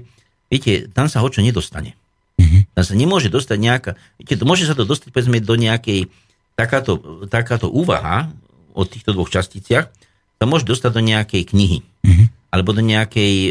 viete, 0.50 0.90
tam 0.90 1.06
sa 1.06 1.22
hočo 1.22 1.40
nedostane. 1.40 1.94
Mm-hmm. 2.36 2.74
Tam 2.74 2.84
sa 2.84 2.94
nemôže 2.98 3.30
dostať 3.30 3.58
nejaká, 3.60 3.90
viete, 4.18 4.42
môže 4.42 4.66
sa 4.66 4.74
to 4.74 4.82
dostať 4.82 5.14
povedzme 5.14 5.38
do 5.38 5.54
nejakej 5.54 6.10
takáto, 6.58 7.24
takáto 7.30 7.70
úvaha 7.70 8.28
o 8.74 8.82
týchto 8.84 9.14
dvoch 9.14 9.30
časticiach 9.30 9.86
sa 10.40 10.44
môže 10.44 10.66
dostať 10.66 10.90
do 10.90 11.02
nejakej 11.04 11.42
knihy 11.54 11.78
mm-hmm. 11.84 12.26
alebo 12.50 12.74
do 12.74 12.82
nejakej 12.82 13.34
e, 13.48 13.50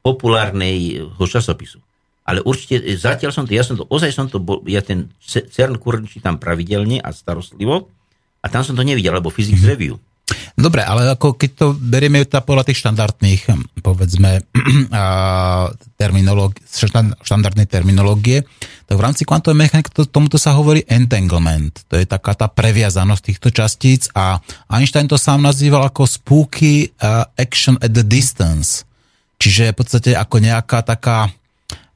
populárnej 0.00 1.04
časopisu. 1.18 1.82
Ale 2.22 2.40
určite, 2.46 2.78
e, 2.78 2.94
zatiaľ 2.94 3.34
som 3.34 3.44
to, 3.44 3.52
ja 3.52 3.66
som 3.66 3.74
to, 3.74 3.84
ozaj 3.90 4.14
som 4.14 4.30
to, 4.30 4.38
bol, 4.38 4.62
ja 4.64 4.80
ten 4.80 5.10
CERN 5.28 5.76
kurn 5.82 6.06
čítam 6.06 6.38
pravidelne 6.38 7.02
a 7.02 7.10
starostlivo 7.10 7.90
a 8.38 8.46
tam 8.46 8.62
som 8.62 8.78
to 8.78 8.86
nevidel, 8.86 9.18
lebo 9.18 9.34
Physics 9.34 9.60
mm-hmm. 9.60 9.72
Review 9.74 9.94
Dobre, 10.58 10.82
ale 10.82 11.14
ako 11.14 11.38
keď 11.38 11.50
to 11.54 11.66
berieme 11.72 12.26
podľa 12.26 12.66
tých 12.66 12.82
štandardných, 12.82 13.42
hm, 13.46 13.64
povedzme, 13.80 14.42
terminológ, 16.00 16.58
štandardnej 17.22 17.70
terminológie, 17.70 18.42
tak 18.88 18.96
v 18.98 19.04
rámci 19.04 19.22
kvantovej 19.22 19.68
mechaniky 19.68 19.94
to, 19.94 20.08
tomuto 20.08 20.34
sa 20.34 20.58
hovorí 20.58 20.82
entanglement. 20.90 21.86
To 21.92 21.94
je 21.94 22.08
taká 22.08 22.34
tá 22.34 22.50
previazanosť 22.50 23.22
týchto 23.22 23.48
častíc 23.54 24.10
a 24.18 24.42
Einstein 24.72 25.06
to 25.06 25.14
sám 25.14 25.46
nazýval 25.46 25.86
ako 25.86 26.08
spooky 26.08 26.90
action 27.38 27.78
at 27.78 27.94
the 27.94 28.02
distance. 28.02 28.88
Čiže 29.38 29.70
v 29.70 29.78
podstate 29.78 30.10
ako 30.18 30.42
nejaká 30.42 30.82
taká 30.82 31.30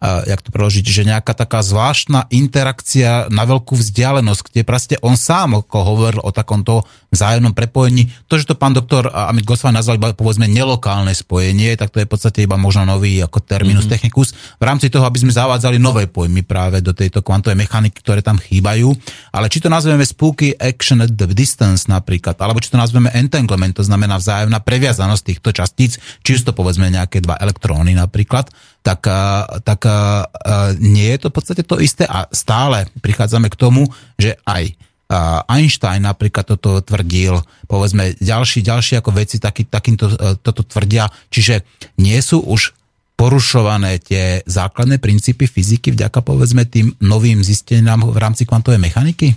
jak 0.02 0.42
to 0.42 0.50
preložiť, 0.50 0.82
že 0.82 1.06
nejaká 1.06 1.30
taká 1.30 1.62
zvláštna 1.62 2.26
interakcia 2.34 3.30
na 3.30 3.46
veľkú 3.46 3.78
vzdialenosť, 3.78 4.50
kde 4.50 4.62
proste 4.66 4.94
on 4.98 5.14
sám 5.14 5.62
ako 5.62 5.78
hovoril 5.86 6.20
o 6.26 6.34
takomto 6.34 6.82
vzájomnom 7.14 7.54
prepojení. 7.54 8.10
To, 8.26 8.34
že 8.34 8.48
to 8.50 8.58
pán 8.58 8.74
doktor 8.74 9.06
Amit 9.14 9.46
Goswami 9.46 9.78
nazval 9.78 10.00
iba 10.00 10.10
povedzme 10.16 10.50
nelokálne 10.50 11.14
spojenie, 11.14 11.78
tak 11.78 11.94
to 11.94 12.02
je 12.02 12.08
v 12.08 12.12
podstate 12.12 12.42
iba 12.42 12.58
možno 12.58 12.82
nový 12.82 13.22
ako 13.22 13.44
terminus 13.44 13.86
mm-hmm. 13.86 13.94
technicus 13.94 14.34
v 14.58 14.64
rámci 14.64 14.90
toho, 14.90 15.06
aby 15.06 15.22
sme 15.22 15.30
zavádzali 15.30 15.78
nové 15.78 16.10
pojmy 16.10 16.42
práve 16.42 16.82
do 16.82 16.90
tejto 16.90 17.22
kvantovej 17.22 17.62
mechaniky, 17.62 18.02
ktoré 18.02 18.24
tam 18.24 18.40
chýbajú. 18.42 18.90
Ale 19.30 19.46
či 19.52 19.62
to 19.62 19.70
nazveme 19.70 20.02
spooky 20.02 20.56
action 20.58 21.04
at 21.04 21.14
the 21.14 21.30
distance 21.30 21.86
napríklad, 21.86 22.34
alebo 22.42 22.58
či 22.58 22.74
to 22.74 22.80
nazveme 22.80 23.12
entanglement, 23.14 23.76
to 23.76 23.86
znamená 23.86 24.18
vzájomná 24.18 24.58
previazanosť 24.64 25.22
týchto 25.22 25.54
častíc, 25.54 26.00
či 26.24 26.40
to 26.42 26.56
povedzme 26.56 26.90
nejaké 26.90 27.22
dva 27.22 27.38
elektróny 27.38 27.94
napríklad, 27.94 28.50
tak, 28.82 29.06
tak 29.62 29.80
nie 30.82 31.06
je 31.14 31.18
to 31.22 31.30
v 31.30 31.36
podstate 31.38 31.62
to 31.62 31.78
isté 31.78 32.02
a 32.02 32.26
stále 32.34 32.90
prichádzame 32.98 33.46
k 33.46 33.56
tomu, 33.56 33.86
že 34.18 34.34
aj 34.42 34.74
Einstein 35.48 36.02
napríklad 36.04 36.56
toto 36.56 36.80
tvrdil, 36.80 37.36
povedzme 37.68 38.16
ďalší, 38.16 38.64
ďalší 38.64 39.00
ako 39.00 39.10
veci 39.12 39.36
taký, 39.36 39.68
takýmto 39.68 40.08
e, 40.08 40.16
toto 40.40 40.64
tvrdia, 40.64 41.08
čiže 41.28 41.64
nie 42.00 42.16
sú 42.24 42.40
už 42.40 42.72
porušované 43.20 44.00
tie 44.00 44.40
základné 44.48 44.98
princípy 44.98 45.44
fyziky 45.44 45.92
vďaka 45.92 46.24
povedzme 46.24 46.64
tým 46.64 46.96
novým 47.04 47.44
zisteniam 47.44 48.00
v 48.00 48.16
rámci 48.16 48.48
kvantovej 48.48 48.80
mechaniky? 48.80 49.36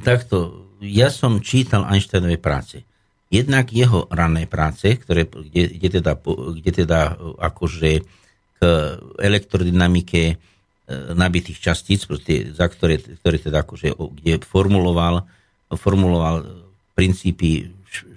takto, 0.00 0.66
ja 0.80 1.12
som 1.12 1.44
čítal 1.44 1.84
Einsteinové 1.84 2.40
práce. 2.40 2.80
Jednak 3.28 3.74
jeho 3.74 4.06
ranné 4.08 4.48
práce, 4.48 4.96
ktoré, 4.96 5.26
kde, 5.28 5.76
kde, 5.76 5.88
teda, 6.00 6.12
kde 6.56 6.70
teda 6.72 7.00
akože 7.42 8.06
k 8.56 8.64
elektrodynamike 9.20 10.22
e, 10.32 10.34
nabitých 11.12 11.60
častíc, 11.60 12.08
za 12.52 12.66
ktoré, 12.66 13.00
ktoré 13.00 13.36
teda 13.36 13.62
akože, 13.62 13.94
kde 13.96 14.40
formuloval, 14.44 15.28
formuloval 15.76 16.64
princípy 16.96 17.68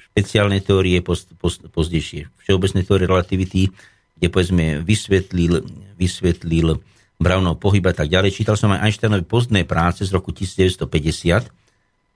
špeciálnej 0.10 0.64
teórie, 0.64 1.00
post, 1.00 1.32
pozdejšie 1.72 2.28
všeobecnej 2.44 2.84
teórie 2.84 3.08
relativity, 3.08 3.62
kde 4.20 4.28
povedzme 4.28 4.84
vysvetlil, 4.84 5.64
vysvetlil 5.96 6.80
Brownov 7.20 7.60
pohyb 7.60 7.84
a 7.88 7.96
tak 7.96 8.08
ďalej. 8.08 8.32
Čítal 8.32 8.56
som 8.56 8.72
aj 8.72 8.88
Einsteinovy 8.88 9.28
pozdné 9.28 9.68
práce 9.68 10.08
z 10.08 10.12
roku 10.16 10.32
1950, 10.32 11.52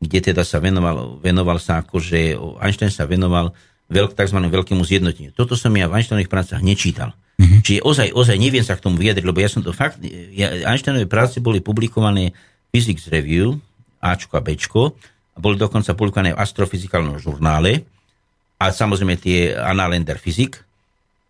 kde 0.03 0.19
teda 0.19 0.43
sa 0.43 0.63
venoval, 0.63 1.19
venoval 1.19 1.59
sa 1.59 1.83
akože, 1.83 2.39
Einstein 2.63 2.91
sa 2.91 3.07
venoval 3.07 3.51
veľk, 3.91 4.15
tzv. 4.15 4.39
veľkému 4.39 4.83
zjednoteniu. 4.83 5.31
Toto 5.35 5.55
som 5.59 5.71
ja 5.75 5.91
v 5.91 5.99
Einsteinových 5.99 6.31
prácach 6.31 6.59
nečítal. 6.63 7.15
Mm-hmm. 7.33 7.59
Čiže 7.65 7.81
ozaj, 7.81 8.09
ozaj 8.13 8.37
neviem 8.37 8.61
sa 8.61 8.77
k 8.77 8.85
tomu 8.85 9.01
vyjadriť, 9.01 9.25
lebo 9.25 9.41
ja 9.41 9.49
som 9.49 9.65
to 9.65 9.73
fakt, 9.73 9.97
ja, 10.33 10.69
Einsteinové 10.69 11.09
práce 11.09 11.41
boli 11.41 11.65
publikované 11.65 12.31
Physics 12.69 13.09
Review, 13.09 13.57
Ačko 13.97 14.37
a 14.37 14.41
Bčko, 14.45 14.93
a 15.33 15.37
boli 15.41 15.57
dokonca 15.57 15.97
publikované 15.97 16.37
v 16.37 16.41
astrofyzikálnom 16.41 17.17
žurnále 17.17 17.81
a 18.61 18.69
samozrejme 18.69 19.17
tie 19.17 19.57
Annalender 19.57 20.21
Physics, 20.21 20.61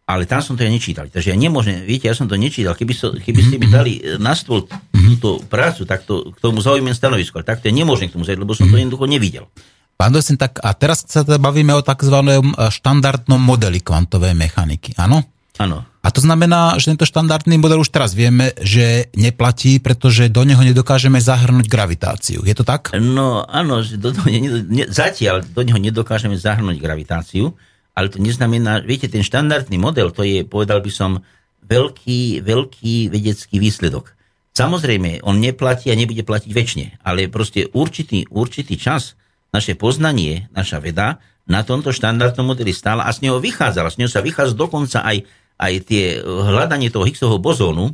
ale 0.04 0.28
tam 0.28 0.44
som 0.44 0.60
to 0.60 0.68
ja 0.68 0.72
nečítal. 0.72 1.08
Takže 1.08 1.32
ja 1.32 1.38
nemôžem, 1.40 1.88
viete, 1.88 2.12
ja 2.12 2.16
som 2.16 2.28
to 2.28 2.36
nečítal. 2.36 2.76
Keby, 2.76 2.92
so, 2.92 3.16
keby 3.16 3.40
ste 3.40 3.56
mi 3.56 3.72
dali 3.72 4.04
na 4.20 4.36
stôl 4.36 4.68
túto 4.92 5.40
prácu, 5.48 5.88
tak 5.88 6.04
to, 6.04 6.36
k 6.36 6.38
tomu 6.44 6.60
zaujímam 6.60 6.92
stanovisko, 6.92 7.40
ale 7.40 7.48
takto 7.48 7.72
ja 7.72 7.74
nemôžem 7.74 8.12
k 8.12 8.20
tomu 8.20 8.28
zaujímať, 8.28 8.44
lebo 8.44 8.52
som 8.52 8.68
to 8.68 8.76
jednoducho 8.76 9.08
nevidel. 9.08 9.48
Pán 9.96 10.12
docent, 10.12 10.36
tak 10.36 10.60
a 10.60 10.76
teraz 10.76 11.08
sa 11.08 11.24
teda 11.24 11.40
bavíme 11.40 11.72
o 11.72 11.80
tzv. 11.80 12.18
štandardnom 12.52 13.40
modeli 13.40 13.80
kvantovej 13.80 14.36
mechaniky, 14.36 14.92
áno? 15.00 15.24
Áno. 15.62 15.86
A 16.02 16.10
to 16.10 16.20
znamená, 16.20 16.82
že 16.82 16.90
tento 16.90 17.06
štandardný 17.06 17.62
model 17.62 17.86
už 17.86 17.94
teraz 17.94 18.18
vieme, 18.18 18.58
že 18.58 19.14
neplatí, 19.14 19.78
pretože 19.78 20.28
do 20.28 20.42
neho 20.42 20.60
nedokážeme 20.60 21.22
zahrnúť 21.22 21.70
gravitáciu. 21.70 22.42
Je 22.42 22.58
to 22.58 22.66
tak? 22.66 22.90
No 22.98 23.46
áno, 23.46 23.86
že 23.86 24.02
do 24.02 24.10
toho 24.10 24.28
ne, 24.34 24.66
ne, 24.66 24.86
zatiaľ 24.90 25.46
do 25.46 25.62
neho 25.62 25.78
nedokážeme 25.78 26.34
zahrnúť 26.34 26.82
gravitáciu, 26.82 27.54
ale 27.94 28.10
to 28.10 28.18
neznamená, 28.18 28.82
viete, 28.82 29.06
ten 29.06 29.22
štandardný 29.22 29.78
model, 29.78 30.10
to 30.10 30.26
je, 30.26 30.42
povedal 30.42 30.82
by 30.82 30.90
som, 30.90 31.22
veľký, 31.64 32.44
veľký 32.44 33.14
vedecký 33.14 33.62
výsledok. 33.62 34.18
Samozrejme, 34.54 35.26
on 35.26 35.42
neplatí 35.42 35.90
a 35.90 35.98
nebude 35.98 36.22
platiť 36.22 36.52
väčšine, 36.52 36.86
ale 37.06 37.30
proste 37.30 37.70
určitý, 37.74 38.26
určitý 38.30 38.78
čas 38.78 39.18
naše 39.54 39.74
poznanie, 39.78 40.50
naša 40.54 40.82
veda 40.82 41.22
na 41.50 41.66
tomto 41.66 41.92
štandardnom 41.92 42.54
modeli 42.54 42.72
stála 42.72 43.06
a 43.06 43.12
z 43.12 43.28
neho 43.28 43.38
vychádzala. 43.42 43.92
Z 43.92 43.98
neho 44.00 44.12
sa 44.12 44.24
vychádza 44.24 44.56
dokonca 44.56 45.04
aj 45.04 45.28
aj 45.58 45.74
tie 45.88 46.20
hľadanie 46.24 46.90
toho 46.90 47.06
Higgsovho 47.06 47.38
bozónu, 47.38 47.94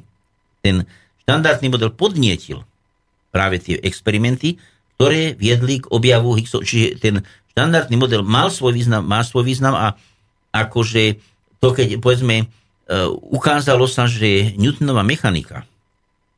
ten 0.63 0.87
štandardný 1.23 1.69
model 1.69 1.91
podnietil 1.93 2.65
práve 3.29 3.61
tie 3.61 3.77
experimenty, 3.79 4.57
ktoré 4.97 5.37
viedli 5.37 5.79
k 5.79 5.89
objavu 5.93 6.35
Higgsov. 6.35 6.65
Čiže 6.65 6.99
ten 6.99 7.15
štandardný 7.53 7.95
model 7.95 8.25
mal 8.25 8.51
svoj 8.51 8.75
význam, 8.75 9.05
má 9.05 9.21
svoj 9.23 9.47
význam 9.47 9.77
a 9.77 9.95
akože 10.51 11.21
to, 11.59 11.67
keď 11.75 11.99
povedzme, 12.01 12.43
e, 12.43 12.45
ukázalo 13.31 13.85
sa, 13.85 14.09
že 14.09 14.55
Newtonová 14.57 15.05
mechanika 15.05 15.67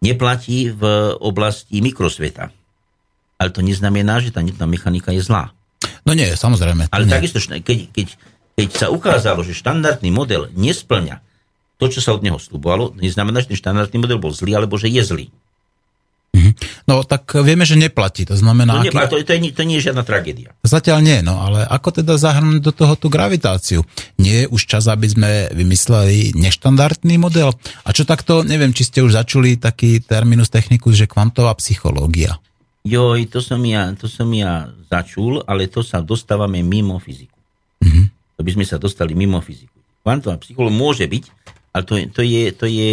neplatí 0.01 0.73
v 0.73 0.83
oblasti 1.21 1.79
mikrosveta. 1.79 2.49
Ale 3.37 3.49
to 3.49 3.65
neznamená, 3.65 4.21
že 4.21 4.33
tá 4.33 4.41
Newtonová 4.41 4.69
mechanika 4.69 5.09
je 5.13 5.21
zlá. 5.23 5.53
No 6.05 6.17
nie, 6.17 6.25
samozrejme. 6.33 6.89
Ale 6.89 7.05
nie. 7.05 7.13
takisto, 7.13 7.37
keď, 7.37 7.93
keď 7.93 8.07
keď 8.61 8.69
sa 8.77 8.87
ukázalo, 8.93 9.41
že 9.41 9.57
štandardný 9.57 10.13
model 10.13 10.53
nesplňa 10.53 11.17
to, 11.81 11.89
čo 11.89 11.97
sa 11.97 12.13
od 12.13 12.21
neho 12.21 12.37
slubovalo, 12.37 12.93
neznamená, 12.93 13.41
že 13.41 13.49
ten 13.49 13.57
štandardný 13.57 13.97
model 13.97 14.21
bol 14.21 14.29
zlý, 14.29 14.53
alebo 14.53 14.77
že 14.77 14.85
je 14.85 15.01
zlý. 15.01 15.27
Mhm. 16.37 16.53
No 16.85 17.01
tak 17.01 17.33
vieme, 17.41 17.65
že 17.65 17.73
neplatí. 17.73 18.23
To 18.29 18.37
znamená... 18.37 18.77
To, 18.77 18.85
neplatí, 18.85 19.17
aký... 19.17 19.25
to, 19.25 19.27
to, 19.27 19.33
je, 19.33 19.51
to 19.57 19.63
nie 19.65 19.81
je 19.81 19.89
žiadna 19.89 20.05
tragédia. 20.05 20.53
Zatiaľ 20.61 21.01
nie, 21.01 21.19
no 21.25 21.41
ale 21.41 21.65
ako 21.65 22.05
teda 22.05 22.21
zahrnúť 22.21 22.61
do 22.61 22.71
toho 22.71 22.93
tú 22.93 23.09
gravitáciu? 23.09 23.81
Nie 24.21 24.45
je 24.45 24.51
už 24.53 24.61
čas, 24.69 24.85
aby 24.85 25.09
sme 25.09 25.29
vymysleli 25.57 26.37
neštandardný 26.37 27.17
model? 27.17 27.57
A 27.81 27.89
čo 27.91 28.05
takto, 28.05 28.45
neviem, 28.45 28.77
či 28.77 28.85
ste 28.85 29.01
už 29.01 29.17
začuli 29.17 29.57
taký 29.57 30.05
terminus 30.05 30.53
technicus, 30.53 31.01
že 31.01 31.09
kvantová 31.09 31.51
psychológia. 31.57 32.37
Joj, 32.85 33.29
to 33.29 33.41
som 33.41 33.61
ja, 33.65 33.89
to 33.97 34.05
som 34.05 34.29
ja 34.33 34.69
začul, 34.89 35.41
ale 35.45 35.69
to 35.69 35.81
sa 35.81 36.01
dostávame 36.01 36.61
mimo 36.61 36.97
fyziku. 36.97 37.30
To 38.41 38.45
by 38.49 38.57
sme 38.57 38.65
sa 38.65 38.81
dostali 38.81 39.13
mimo 39.13 39.37
fyziku. 39.37 39.77
Kvantová 40.01 40.41
psychológia 40.41 40.81
môže 40.81 41.05
byť, 41.05 41.23
ale 41.77 41.83
to, 41.85 41.93
to, 42.09 42.21
je, 42.25 42.49
to 42.57 42.65
je, 42.65 42.89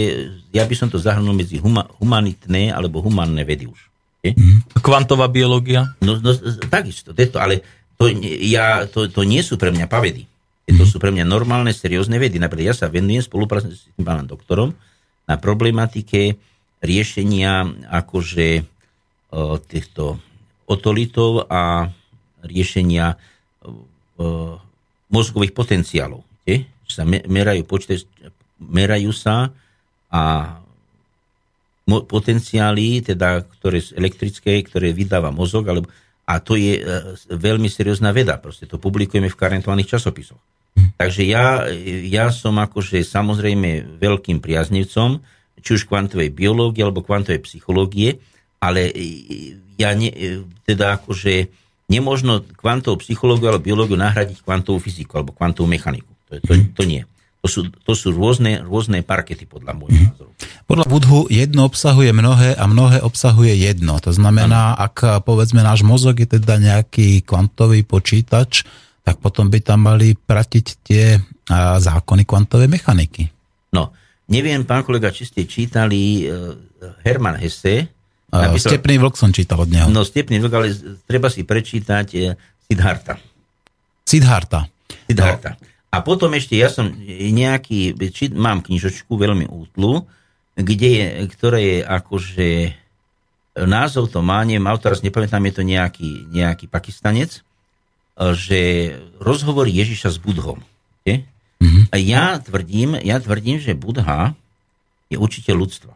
ja 0.53 0.69
by 0.69 0.75
som 0.77 0.93
to 0.93 1.01
zahrnul 1.01 1.33
medzi 1.33 1.57
huma, 1.57 1.89
humanitné 1.97 2.69
alebo 2.69 3.01
humanné 3.01 3.49
vedy 3.49 3.65
už. 3.65 3.81
Je? 4.21 4.37
Mm. 4.37 4.61
Kvantová 4.85 5.33
biológia? 5.33 5.97
No, 6.05 6.21
no 6.21 6.37
takisto, 6.69 7.17
to, 7.17 7.39
ale 7.41 7.65
to, 7.97 8.13
ja, 8.45 8.85
to, 8.85 9.09
to 9.09 9.25
nie 9.25 9.41
sú 9.41 9.57
pre 9.57 9.73
mňa 9.73 9.89
pavedy. 9.89 10.29
To 10.69 10.85
mhm. 10.85 10.91
sú 10.93 11.01
pre 11.01 11.09
mňa 11.09 11.25
normálne, 11.25 11.73
seriózne 11.73 12.21
vedy. 12.21 12.37
Napríklad 12.37 12.77
ja 12.77 12.77
sa 12.77 12.93
venujem 12.93 13.25
spolupráci 13.25 13.73
s 13.73 13.89
tým 13.97 14.05
pánom 14.05 14.29
doktorom 14.29 14.77
na 15.25 15.41
problematike 15.41 16.37
riešenia 16.85 17.65
akože 17.89 18.69
týchto 19.65 20.21
otolitov 20.69 21.49
a 21.49 21.89
riešenia 22.45 23.17
mozgových 25.09 25.57
potenciálov. 25.57 26.25
Je? 26.45 26.65
Sa 26.89 27.05
merajú, 27.05 27.65
počte, 27.69 28.01
merajú 28.61 29.13
sa 29.13 29.53
a 30.09 30.23
potenciály, 31.89 33.01
teda, 33.01 33.45
ktoré 33.61 33.81
elektrické, 33.97 34.61
ktoré 34.65 34.93
vydáva 34.93 35.33
mozog, 35.33 35.69
alebo, 35.69 35.89
a 36.29 36.41
to 36.41 36.57
je 36.61 36.81
e, 36.81 36.83
veľmi 37.33 37.69
seriózna 37.69 38.13
veda. 38.13 38.37
Proste 38.37 38.69
to 38.69 38.77
publikujeme 38.77 39.33
v 39.33 39.41
karentovaných 39.41 39.97
časopisoch. 39.97 40.41
Hm. 40.77 41.01
Takže 41.01 41.23
ja, 41.25 41.65
ja 42.05 42.29
som 42.29 42.61
akože 42.61 43.01
samozrejme 43.01 44.01
veľkým 44.01 44.41
priaznivcom, 44.45 45.25
či 45.65 45.71
už 45.75 45.89
kvantovej 45.89 46.29
biológie 46.33 46.85
alebo 46.85 47.03
kvantovej 47.03 47.41
psychológie, 47.45 48.21
Ale 48.59 48.91
ja 49.79 49.95
ne, 49.95 50.11
teda 50.67 50.99
akože 50.99 51.47
nemožno 51.89 52.45
kvantovú 52.45 53.01
psychológiu 53.01 53.49
alebo 53.49 53.65
biológiu 53.65 53.97
nahradiť 53.97 54.45
kvantovú 54.45 54.79
fyziku 54.79 55.19
alebo 55.19 55.33
kvantovú 55.33 55.67
mechaniku. 55.67 56.09
To, 56.29 56.37
to, 56.45 56.53
to 56.77 56.83
nie. 56.85 57.03
To 57.41 57.47
sú, 57.47 57.61
to 57.71 57.93
sú 57.97 58.13
rôzne, 58.13 58.61
rôzne 58.67 59.01
parkety 59.01 59.49
podľa 59.49 59.73
môjho 59.73 60.11
názoru. 60.11 60.31
Podľa 60.69 60.87
Budhu 60.91 61.21
jedno 61.33 61.65
obsahuje 61.65 62.11
mnohé 62.13 62.59
a 62.59 62.65
mnohé 62.69 63.01
obsahuje 63.01 63.57
jedno. 63.57 63.97
To 64.05 64.13
znamená, 64.13 64.77
ano. 64.77 64.85
ak 64.85 65.25
povedzme 65.25 65.65
náš 65.65 65.87
mozog 65.87 66.19
je 66.19 66.29
teda 66.29 66.61
nejaký 66.61 67.25
kvantový 67.25 67.87
počítač, 67.87 68.69
tak 69.07 69.25
potom 69.25 69.49
by 69.49 69.65
tam 69.65 69.89
mali 69.89 70.13
pratiť 70.13 70.67
tie 70.85 71.17
zákony 71.81 72.29
kvantovej 72.29 72.69
mechaniky. 72.69 73.33
No, 73.73 73.97
neviem, 74.29 74.69
pán 74.69 74.85
kolega, 74.85 75.09
či 75.09 75.25
ste 75.25 75.49
čítali 75.49 76.29
uh, 76.29 76.53
Hermann 77.07 77.41
Hesse. 77.41 77.89
Napísal, 78.29 78.77
Stepný 78.77 79.01
vlk 79.01 79.17
som 79.17 79.33
čítal 79.33 79.65
od 79.65 79.71
neho. 79.73 79.89
No, 79.89 80.05
Stepný 80.05 80.37
vlk, 80.45 80.53
ale 80.53 80.69
treba 81.09 81.33
si 81.33 81.49
prečítať 81.49 82.07
uh, 82.13 82.37
Siddharta. 82.69 83.17
Siddharta. 84.05 84.69
Siddharta. 85.09 85.57
No. 85.57 85.69
A 85.89 86.05
potom 86.05 86.37
ešte 86.37 86.53
ja 86.61 86.69
som 86.69 86.93
nejaký, 87.09 87.97
či, 88.13 88.29
mám 88.29 88.61
knižočku 88.61 89.17
veľmi 89.17 89.49
útlu, 89.49 90.05
kde 90.53 90.89
je, 91.01 91.07
ktoré 91.33 91.61
je 91.65 91.79
akože 91.81 92.49
názov 93.65 94.13
to 94.13 94.21
má, 94.21 94.45
neviem, 94.45 94.69
autor, 94.69 94.95
nepamätám, 95.01 95.43
je 95.49 95.55
to 95.57 95.65
nejaký, 95.65 96.11
nejaký 96.31 96.69
pakistanec, 96.71 97.43
že 98.37 98.61
rozhovor 99.19 99.67
Ježiša 99.67 100.15
s 100.15 100.19
Budhom. 100.21 100.63
Je? 101.03 101.25
Mm-hmm. 101.59 101.85
A 101.91 101.97
ja 101.99 102.39
tvrdím, 102.39 102.95
ja 103.03 103.19
tvrdím, 103.19 103.59
že 103.59 103.75
Budha 103.75 104.37
je 105.09 105.17
učiteľ 105.19 105.55
ľudstva. 105.67 105.93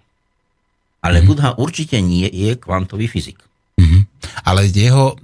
Ale 1.02 1.20
mm-hmm. 1.20 1.28
Budha 1.28 1.50
určite 1.58 1.98
nie 1.98 2.30
je 2.30 2.54
kvantový 2.54 3.10
fyzik. 3.10 3.42
Mm-hmm. 3.78 4.02
Ale 4.46 4.70
jeho 4.70 5.18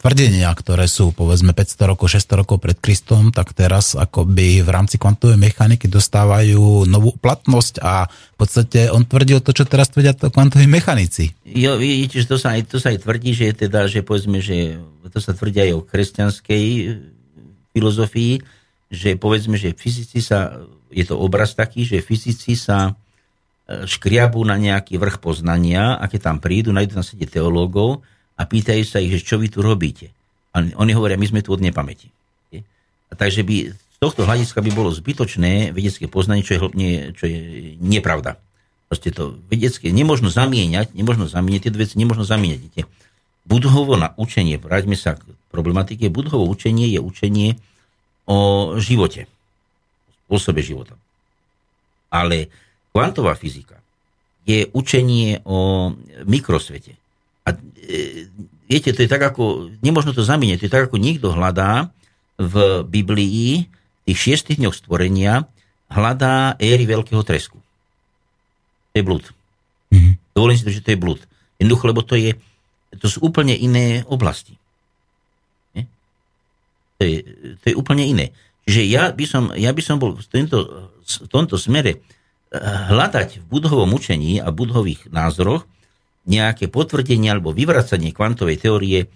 tvrdenia, 0.00 0.48
ktoré 0.56 0.88
sú 0.88 1.12
povedzme 1.12 1.52
500 1.52 1.90
rokov, 1.92 2.16
600 2.16 2.40
rokov 2.40 2.56
pred 2.62 2.78
Kristom, 2.80 3.28
tak 3.34 3.52
teraz 3.52 3.92
akoby 3.92 4.64
v 4.64 4.68
rámci 4.72 4.96
kvantovej 4.96 5.36
mechaniky 5.36 5.90
dostávajú 5.90 6.88
novú 6.88 7.12
platnosť 7.20 7.84
a 7.84 8.08
v 8.08 8.36
podstate 8.40 8.88
on 8.88 9.04
tvrdil 9.04 9.44
to, 9.44 9.52
čo 9.52 9.68
teraz 9.68 9.92
tvrdia 9.92 10.16
to 10.16 10.32
kvantoví 10.32 10.64
mechanici. 10.64 11.36
Jo, 11.44 11.76
vidíte, 11.76 12.24
že 12.24 12.28
to 12.28 12.36
sa, 12.40 12.56
to 12.64 12.80
sa 12.80 12.96
aj 12.96 13.04
tvrdí, 13.04 13.36
že 13.36 13.52
teda, 13.52 13.84
že 13.90 14.00
povedzme, 14.00 14.40
že 14.40 14.80
to 15.12 15.20
sa 15.20 15.36
tvrdí 15.36 15.68
aj 15.68 15.72
o 15.76 15.84
kresťanskej 15.84 16.64
filozofii, 17.76 18.40
že 18.88 19.20
povedzme, 19.20 19.60
že 19.60 19.76
fyzici 19.76 20.24
sa, 20.24 20.64
je 20.88 21.04
to 21.04 21.20
obraz 21.20 21.52
taký, 21.52 21.84
že 21.84 22.00
fyzici 22.00 22.56
sa 22.56 22.96
škriabú 23.68 24.40
na 24.48 24.56
nejaký 24.56 24.96
vrch 24.96 25.20
poznania 25.20 26.00
a 26.00 26.08
keď 26.08 26.32
tam 26.32 26.36
prídu, 26.40 26.72
nájdú 26.72 26.96
na 26.96 27.04
sede 27.04 27.28
teológov, 27.28 28.00
a 28.38 28.46
pýtajú 28.46 28.82
sa 28.86 29.02
ich, 29.02 29.12
že 29.12 29.26
čo 29.26 29.36
vy 29.36 29.50
tu 29.50 29.60
robíte. 29.60 30.14
A 30.54 30.62
oni 30.62 30.94
hovoria, 30.94 31.18
my 31.18 31.26
sme 31.26 31.42
tu 31.42 31.50
od 31.50 31.60
nepamäti. 31.60 32.08
A 33.08 33.12
takže 33.18 33.42
by 33.42 33.74
z 33.74 33.98
tohto 33.98 34.22
hľadiska 34.22 34.62
by 34.62 34.70
bolo 34.70 34.94
zbytočné 34.94 35.74
vedecké 35.74 36.06
poznanie, 36.06 36.46
čo 36.46 36.54
je, 36.54 36.60
nie, 36.78 37.10
čo 37.18 37.26
je 37.26 37.38
nepravda. 37.82 38.38
Proste 38.86 39.10
to 39.10 39.42
vedecké 39.50 39.90
nemožno 39.90 40.30
zamieňať, 40.30 40.94
nemožno 40.94 41.26
zamieňať, 41.26 41.60
tie 41.66 41.72
veci 41.74 41.98
nemožno 41.98 42.22
zamieňať. 42.22 42.60
Viete. 42.62 42.82
Budhovo 43.48 43.98
na 43.98 44.14
učenie, 44.14 44.60
vráťme 44.60 44.94
sa 44.94 45.18
k 45.18 45.24
problematike, 45.50 46.12
budhovo 46.12 46.46
učenie 46.46 46.88
je 46.94 47.00
učenie 47.00 47.48
o 48.28 48.76
živote, 48.78 49.24
spôsobe 50.28 50.60
života. 50.60 50.94
Ale 52.12 52.52
kvantová 52.92 53.34
fyzika 53.38 53.78
je 54.48 54.64
učenie 54.72 55.44
o 55.44 55.92
mikrosvete. 56.24 56.96
A 57.44 57.52
e, 57.52 58.28
viete, 58.64 58.96
to 58.96 59.04
je 59.04 59.10
tak 59.10 59.20
ako, 59.20 59.72
nemožno 59.84 60.16
to 60.16 60.24
zamieňať, 60.24 60.64
to 60.64 60.66
je 60.68 60.74
tak 60.74 60.88
ako 60.88 60.96
niekto 60.96 61.32
hľadá 61.36 61.92
v 62.40 62.84
Biblii 62.88 63.68
tých 64.08 64.18
šiestých 64.18 64.56
dňoch 64.56 64.76
stvorenia 64.76 65.44
hľadá 65.92 66.56
éry 66.56 66.88
veľkého 66.88 67.20
tresku. 67.24 67.60
To 68.92 68.94
je 68.96 69.04
blúd. 69.04 69.24
Mm-hmm. 69.92 70.14
Dovolím 70.32 70.56
si 70.56 70.64
to, 70.64 70.72
že 70.72 70.84
to 70.84 70.92
je 70.96 71.00
blúd. 71.00 71.20
Jednoducho, 71.60 71.84
lebo 71.88 72.00
to, 72.00 72.16
je, 72.16 72.36
to 72.96 73.06
sú 73.08 73.20
úplne 73.20 73.52
iné 73.52 74.04
oblasti. 74.08 74.56
Nie? 75.76 75.84
To, 76.96 77.02
je, 77.04 77.16
to 77.60 77.64
je 77.68 77.74
úplne 77.76 78.04
iné. 78.04 78.32
Čiže 78.68 78.82
ja 78.84 79.12
by 79.12 79.24
som, 79.24 79.52
ja 79.56 79.72
by 79.72 79.82
som 79.84 79.96
bol 79.96 80.16
v 80.16 80.24
tomto, 80.28 80.88
v 81.04 81.28
tomto 81.28 81.56
smere 81.56 82.00
hľadať 82.54 83.44
v 83.44 83.44
budhovom 83.44 83.92
učení 83.92 84.40
a 84.40 84.48
budhových 84.48 85.12
názoroch 85.12 85.68
nejaké 86.28 86.68
potvrdenie 86.68 87.32
alebo 87.32 87.56
vyvracanie 87.56 88.12
kvantovej 88.12 88.60
teórie, 88.60 89.08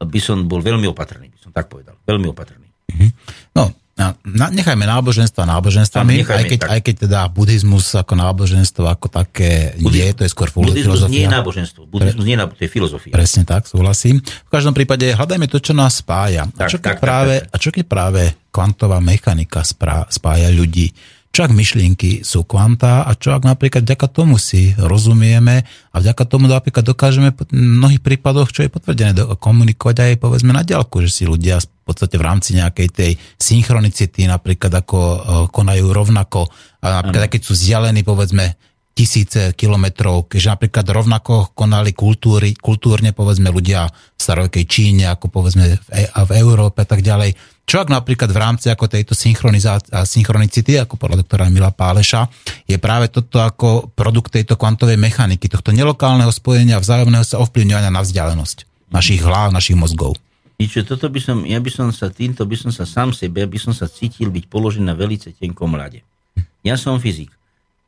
by 0.00 0.20
som 0.20 0.48
bol 0.48 0.64
veľmi 0.64 0.88
opatrný, 0.88 1.28
by 1.32 1.38
som 1.40 1.50
tak 1.52 1.68
povedal. 1.68 1.96
Veľmi 2.08 2.28
opatrný. 2.32 2.68
Mm-hmm. 2.92 3.10
No, 3.56 3.72
na, 3.94 4.10
nechajme 4.50 4.82
náboženstva 4.90 5.46
náboženstvami, 5.46 6.26
aj 6.26 6.44
keď, 6.50 6.60
aj 6.66 6.80
keď 6.82 6.94
teda 7.06 7.20
buddhizmus 7.30 7.94
ako 7.94 8.18
náboženstvo 8.18 8.90
ako 8.90 9.06
také 9.06 9.78
Budizmus, 9.78 9.94
nie, 9.94 10.08
to 10.18 10.22
je 10.26 10.30
skôr 10.34 10.50
filozofia. 10.50 10.82
Buddhizmus 10.82 11.12
nie 11.14 11.22
je 11.22 11.30
náboženstvo, 11.30 11.80
buddhizmus 11.86 12.24
nie 12.26 12.34
je 12.34 12.40
náboženstvo, 12.42 12.58
to 12.58 12.66
je 12.66 12.72
filozofia. 12.74 13.12
Presne 13.14 13.42
tak, 13.46 13.70
súhlasím. 13.70 14.18
V 14.18 14.50
každom 14.50 14.74
prípade 14.74 15.14
hľadajme 15.14 15.46
to, 15.46 15.62
čo 15.62 15.78
nás 15.78 16.02
spája. 16.02 16.50
Tak, 16.58 16.66
a, 16.66 16.72
čo 16.74 16.78
tak, 16.82 16.98
práve, 16.98 17.38
tak, 17.38 17.46
tak. 17.46 17.54
a 17.54 17.56
čo 17.62 17.70
keď 17.70 17.84
práve 17.86 18.22
kvantová 18.50 18.98
mechanika 18.98 19.62
spája 20.10 20.50
ľudí? 20.50 20.90
Čo 21.34 21.50
ak 21.50 21.50
myšlienky 21.50 22.22
sú 22.22 22.46
kvantá 22.46 23.02
a 23.02 23.18
čo 23.18 23.34
ak 23.34 23.42
napríklad 23.42 23.82
vďaka 23.82 24.06
tomu 24.06 24.38
si 24.38 24.70
rozumieme 24.78 25.66
a 25.90 25.96
vďaka 25.98 26.22
tomu 26.30 26.46
napríklad 26.46 26.86
dokážeme 26.86 27.34
v 27.34 27.50
mnohých 27.50 28.06
prípadoch, 28.06 28.54
čo 28.54 28.62
je 28.62 28.70
potvrdené, 28.70 29.18
komunikovať 29.42 30.14
aj 30.14 30.22
povedzme 30.22 30.54
na 30.54 30.62
ďalku, 30.62 31.02
že 31.02 31.10
si 31.10 31.22
ľudia 31.26 31.58
v 31.58 31.82
podstate 31.82 32.14
v 32.14 32.26
rámci 32.30 32.54
nejakej 32.54 32.88
tej 32.94 33.12
synchronicity 33.34 34.30
napríklad 34.30 34.70
ako 34.78 34.98
e, 35.02 35.18
konajú 35.50 35.90
rovnako 35.90 36.46
a 36.86 37.02
napríklad 37.02 37.26
keď 37.26 37.42
sú 37.42 37.52
vzdialení 37.58 38.06
povedzme 38.06 38.54
tisíce 38.94 39.58
kilometrov, 39.58 40.30
keďže 40.30 40.54
napríklad 40.54 40.86
rovnako 40.86 41.50
konali 41.50 41.90
kultúry, 41.90 42.54
kultúrne 42.54 43.10
povedzme 43.10 43.50
ľudia 43.50 43.90
v 43.90 44.20
starovekej 44.22 44.64
Číne, 44.70 45.10
ako 45.10 45.34
povedzme 45.34 45.66
v, 45.66 45.88
e- 45.98 46.12
a 46.14 46.22
v 46.22 46.38
Európe 46.38 46.86
a 46.86 46.88
tak 46.88 47.02
ďalej. 47.02 47.34
Čo 47.64 47.80
ak 47.80 47.88
napríklad 47.88 48.28
v 48.28 48.38
rámci 48.38 48.68
ako 48.68 48.92
tejto 48.92 49.16
synchronicity, 49.16 50.76
ako 50.76 51.00
podľa 51.00 51.24
doktora 51.24 51.48
Mila 51.48 51.72
Páleša, 51.72 52.28
je 52.68 52.76
práve 52.76 53.08
toto 53.08 53.40
ako 53.40 53.88
produkt 53.96 54.36
tejto 54.36 54.60
kvantovej 54.60 55.00
mechaniky, 55.00 55.48
tohto 55.48 55.72
nelokálneho 55.72 56.28
spojenia, 56.28 56.76
vzájomného 56.76 57.24
sa 57.24 57.40
ovplyvňovania 57.40 57.88
na 57.88 58.04
vzdialenosť 58.04 58.68
našich 58.92 59.24
hlav, 59.24 59.50
našich 59.50 59.74
mozgov. 59.74 60.14
Niečo, 60.60 60.86
toto 60.86 61.10
by 61.10 61.18
som, 61.18 61.42
ja 61.42 61.58
by 61.58 61.66
som 61.66 61.90
sa 61.90 62.12
týmto, 62.14 62.46
by 62.46 62.54
som 62.54 62.70
sa 62.70 62.86
sám 62.86 63.10
sebe, 63.10 63.42
by 63.42 63.58
som 63.58 63.74
sa 63.74 63.90
cítil 63.90 64.30
byť 64.30 64.46
položený 64.46 64.86
na 64.86 64.94
velice 64.94 65.34
tenkom 65.34 65.74
mlade. 65.74 66.06
Ja 66.62 66.78
som 66.78 67.02
fyzik. 67.02 67.32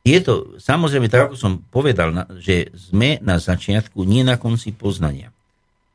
Je 0.03 0.19
to, 0.19 0.59
samozrejme, 0.59 1.07
tak 1.07 1.31
ako 1.31 1.35
som 1.39 1.63
povedal, 1.71 2.11
že 2.43 2.75
sme 2.75 3.23
na 3.23 3.39
začiatku, 3.39 4.03
nie 4.03 4.27
na 4.27 4.35
konci 4.35 4.75
poznania. 4.75 5.31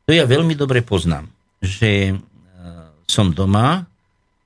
To 0.08 0.16
ja 0.16 0.24
veľmi 0.24 0.56
dobre 0.56 0.80
poznám, 0.80 1.28
že 1.60 2.16
som 3.12 3.36
doma, 3.36 3.84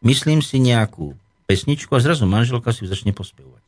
myslím 0.02 0.42
si 0.42 0.58
nejakú 0.58 1.14
pesničku 1.46 1.94
a 1.94 2.02
zrazu 2.02 2.26
manželka 2.26 2.74
si 2.74 2.84
ju 2.84 2.90
začne 2.90 3.14
pospevovať. 3.14 3.62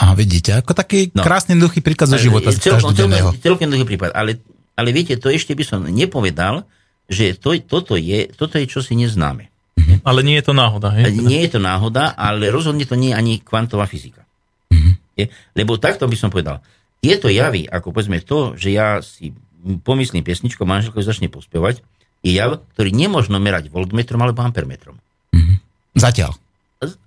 A 0.00 0.16
vidíte, 0.16 0.56
ako 0.56 0.74
taký 0.74 1.14
no. 1.14 1.22
krásny 1.22 1.54
duchý 1.54 1.84
príklad 1.84 2.10
zo 2.10 2.18
života 2.18 2.50
celkom, 2.50 2.96
celkom, 2.96 3.36
celkom 3.38 3.68
duchý 3.70 3.86
prípad, 3.86 4.10
ale, 4.16 4.42
ale 4.74 4.88
viete, 4.90 5.14
to 5.20 5.30
ešte 5.30 5.54
by 5.54 5.62
som 5.62 5.86
nepovedal, 5.86 6.66
že 7.06 7.36
to, 7.36 7.54
toto, 7.62 7.94
je, 8.00 8.26
toto 8.32 8.56
je 8.56 8.66
čosi 8.66 8.96
neznáme. 8.96 9.46
Mm-hmm. 9.76 9.98
Ale 10.02 10.20
nie 10.24 10.40
je 10.40 10.44
to 10.46 10.54
náhoda, 10.56 10.88
hej? 10.94 11.12
Nie 11.20 11.44
je 11.46 11.58
to 11.58 11.60
náhoda, 11.60 12.16
ale 12.16 12.48
rozhodne 12.48 12.88
to 12.88 12.96
nie 12.96 13.12
je 13.12 13.18
ani 13.18 13.32
kvantová 13.44 13.84
fyzika. 13.84 14.24
Mm-hmm. 14.72 14.94
Je? 15.20 15.26
Lebo 15.52 15.76
takto 15.76 16.08
by 16.08 16.16
som 16.16 16.32
povedal, 16.32 16.64
tieto 17.00 17.28
javy, 17.28 17.68
ako 17.68 17.92
povedzme 17.92 18.24
to, 18.24 18.56
že 18.56 18.72
ja 18.72 19.04
si 19.04 19.36
pomyslím 19.84 20.24
pesničku, 20.24 20.64
manželka 20.64 21.04
začne 21.04 21.28
pospevať, 21.28 21.84
je 22.20 22.32
jav, 22.36 22.60
ktorý 22.76 22.92
nemôžno 22.92 23.40
merať 23.40 23.72
voltmetrom 23.72 24.20
alebo 24.20 24.44
ampermetrom. 24.44 24.96
Mm-hmm. 25.32 25.56
Zatiaľ. 25.96 26.36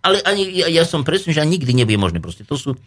Ale 0.05 0.21
ani, 0.25 0.49
ja, 0.53 0.69
ja 0.69 0.83
som 0.85 1.01
presný, 1.01 1.33
že 1.33 1.41
nikdy 1.41 1.73
nebude 1.73 1.97
možné. 1.97 2.21
Proste 2.21 2.45
to 2.45 2.57
sú, 2.57 2.77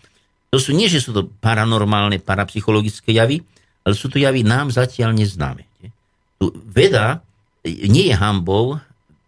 to 0.51 0.59
sú 0.59 0.70
nie, 0.70 0.87
že 0.87 1.03
sú 1.03 1.11
to 1.11 1.27
paranormálne, 1.43 2.22
parapsychologické 2.22 3.11
javy, 3.14 3.43
ale 3.83 3.95
sú 3.95 4.07
to 4.11 4.18
javy 4.18 4.47
nám 4.47 4.70
zatiaľ 4.70 5.14
neznáme. 5.14 5.66
Tu 6.39 6.47
veda 6.70 7.22
nie 7.66 8.11
je 8.11 8.14
hambou 8.14 8.79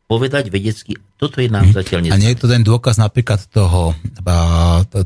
povedať 0.08 0.48
vedecky, 0.48 0.96
toto 1.18 1.42
je 1.42 1.50
nám 1.50 1.68
mhm. 1.68 1.74
zatiaľ 1.74 2.00
neznáme. 2.06 2.18
A 2.18 2.22
nie 2.22 2.32
je 2.32 2.40
to 2.40 2.48
ten 2.48 2.62
dôkaz 2.62 2.96
napríklad 2.96 3.42
toho, 3.50 3.92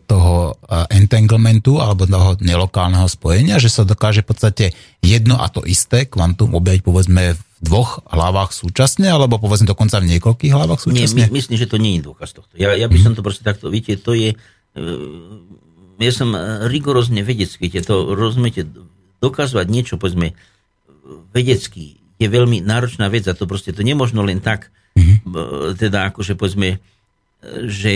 toho 0.09 0.57
entanglementu 0.93 1.81
alebo 1.81 2.05
toho 2.05 2.37
nelokálneho 2.41 3.09
spojenia, 3.09 3.57
že 3.57 3.73
sa 3.73 3.89
dokáže 3.89 4.21
v 4.23 4.29
podstate 4.29 4.65
jedno 5.01 5.41
a 5.41 5.49
to 5.49 5.65
isté 5.65 6.05
kvantum 6.05 6.53
objaviť 6.53 6.83
povedzme 6.85 7.23
v 7.33 7.41
dvoch 7.63 8.03
hlavách 8.11 8.51
súčasne, 8.51 9.07
alebo 9.07 9.39
povedzme 9.39 9.71
dokonca 9.71 10.03
v 10.03 10.19
niekoľkých 10.19 10.53
hlavách 10.53 10.81
súčasne? 10.83 11.31
Nie, 11.31 11.31
my, 11.31 11.39
myslím, 11.39 11.57
že 11.57 11.71
to 11.71 11.79
nie 11.79 12.03
je 12.03 12.11
dôkaz 12.11 12.35
tohto. 12.35 12.53
Ja, 12.59 12.75
ja 12.75 12.91
by 12.91 12.99
som 12.99 13.15
to 13.15 13.23
proste 13.23 13.47
takto, 13.47 13.71
viete, 13.71 13.95
to 13.95 14.19
je, 14.19 14.35
e, 14.75 14.85
ja 16.03 16.13
som 16.13 16.35
rigorózne 16.67 17.23
vedecký, 17.23 17.71
viete, 17.71 17.87
to 17.87 18.19
rozumiete, 18.19 18.67
dokazovať 19.23 19.67
niečo, 19.71 19.95
povedzme, 19.95 20.35
vedecky, 21.31 22.03
je 22.19 22.27
veľmi 22.27 22.63
náročná 22.67 23.07
vec 23.07 23.31
a 23.31 23.35
to 23.39 23.47
proste 23.47 23.71
to 23.71 23.87
nemožno 23.87 24.27
len 24.27 24.43
tak, 24.43 24.75
mm-hmm. 24.99 25.79
teda 25.79 26.11
akože 26.11 26.35
povedzme, 26.35 26.83
že 27.67 27.95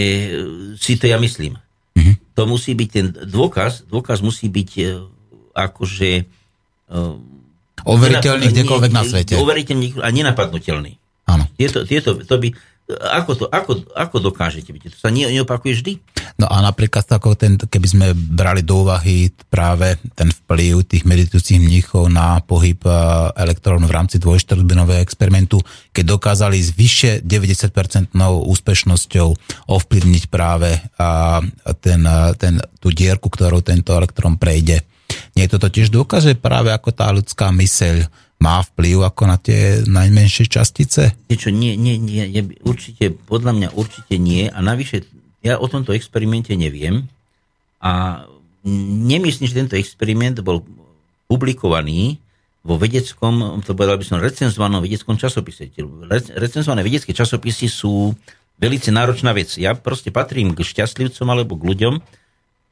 si 0.79 0.95
to 0.99 1.11
ja 1.11 1.19
myslím. 1.19 1.59
Mm-hmm. 1.99 2.15
To 2.39 2.43
musí 2.47 2.75
byť 2.75 2.89
ten 2.91 3.07
dôkaz, 3.11 3.87
dôkaz 3.91 4.23
musí 4.23 4.47
byť 4.47 4.71
e, 4.79 4.83
akože 5.55 6.11
overiteľný 7.87 8.47
kdekoľvek 8.51 8.93
na 8.93 9.03
svete. 9.07 9.35
Overiteľný 9.39 10.03
a 10.03 10.11
nenapadnutelný. 10.11 10.99
Áno. 11.27 11.47
Tieto, 11.59 11.83
tieto, 11.87 12.19
to 12.23 12.35
by, 12.39 12.55
ako, 12.87 13.31
to, 13.35 13.45
ako, 13.51 13.83
ako 13.99 14.17
dokážete? 14.31 14.71
To 14.71 14.95
sa 14.95 15.11
neopakuje 15.11 15.73
vždy? 15.75 15.93
No 16.39 16.47
a 16.47 16.63
napríklad 16.63 17.03
ako 17.03 17.35
ten, 17.35 17.59
keby 17.59 17.87
sme 17.91 18.07
brali 18.15 18.63
do 18.63 18.87
úvahy 18.87 19.35
práve 19.51 19.99
ten 20.15 20.31
vplyv 20.31 20.87
tých 20.87 21.03
meditujúcich 21.03 21.59
mníchov 21.59 22.07
na 22.07 22.39
pohyb 22.45 22.79
e, 22.87 22.93
elektrónu 23.35 23.91
v 23.91 23.97
rámci 23.97 24.23
dvojštvrtbinového 24.23 25.03
experimentu, 25.03 25.59
keď 25.91 26.15
dokázali 26.15 26.63
s 26.63 26.71
vyššie 26.77 27.27
90% 27.27 28.15
úspešnosťou 28.23 29.29
ovplyvniť 29.67 30.25
práve 30.31 30.79
ten, 31.83 32.01
ten, 32.39 32.55
tú 32.79 32.89
dierku, 32.95 33.27
ktorou 33.33 33.67
tento 33.67 33.97
elektrón 33.97 34.39
prejde. 34.39 34.87
Nie 35.37 35.47
je 35.47 35.53
to 35.55 35.69
totiž 35.69 35.93
dôkaz, 35.93 36.27
že 36.27 36.35
práve 36.35 36.73
ako 36.73 36.91
tá 36.97 37.13
ľudská 37.13 37.53
myseľ 37.53 38.09
má 38.41 38.65
vplyv 38.65 39.05
ako 39.05 39.23
na 39.29 39.37
tie 39.37 39.85
najmenšie 39.85 40.49
častice? 40.49 41.13
Niečo, 41.29 41.53
nie, 41.53 41.77
nie, 41.77 42.01
nie, 42.01 42.25
určite, 42.65 43.13
podľa 43.13 43.53
mňa 43.53 43.69
určite 43.77 44.17
nie 44.17 44.49
a 44.49 44.59
navyše 44.65 45.05
ja 45.45 45.61
o 45.61 45.67
tomto 45.69 45.93
experimente 45.93 46.57
neviem 46.57 47.07
a 47.81 48.25
nemyslím, 49.07 49.47
že 49.47 49.61
tento 49.61 49.77
experiment 49.79 50.41
bol 50.43 50.65
publikovaný 51.31 52.19
vo 52.67 52.75
vedeckom, 52.83 53.63
to 53.63 53.79
povedal 53.79 53.95
by 53.95 54.05
som, 54.05 54.19
recenzovanom 54.19 54.83
vedeckom 54.83 55.15
časopise. 55.15 55.71
Recenzované 56.35 56.83
vedecké 56.83 57.15
časopisy 57.15 57.71
sú 57.71 58.11
veľmi 58.59 58.83
náročná 58.91 59.31
vec. 59.31 59.55
Ja 59.55 59.79
proste 59.79 60.11
patrím 60.11 60.51
k 60.51 60.67
šťastlivcom 60.67 61.27
alebo 61.31 61.55
k 61.55 61.63
ľuďom, 61.63 61.95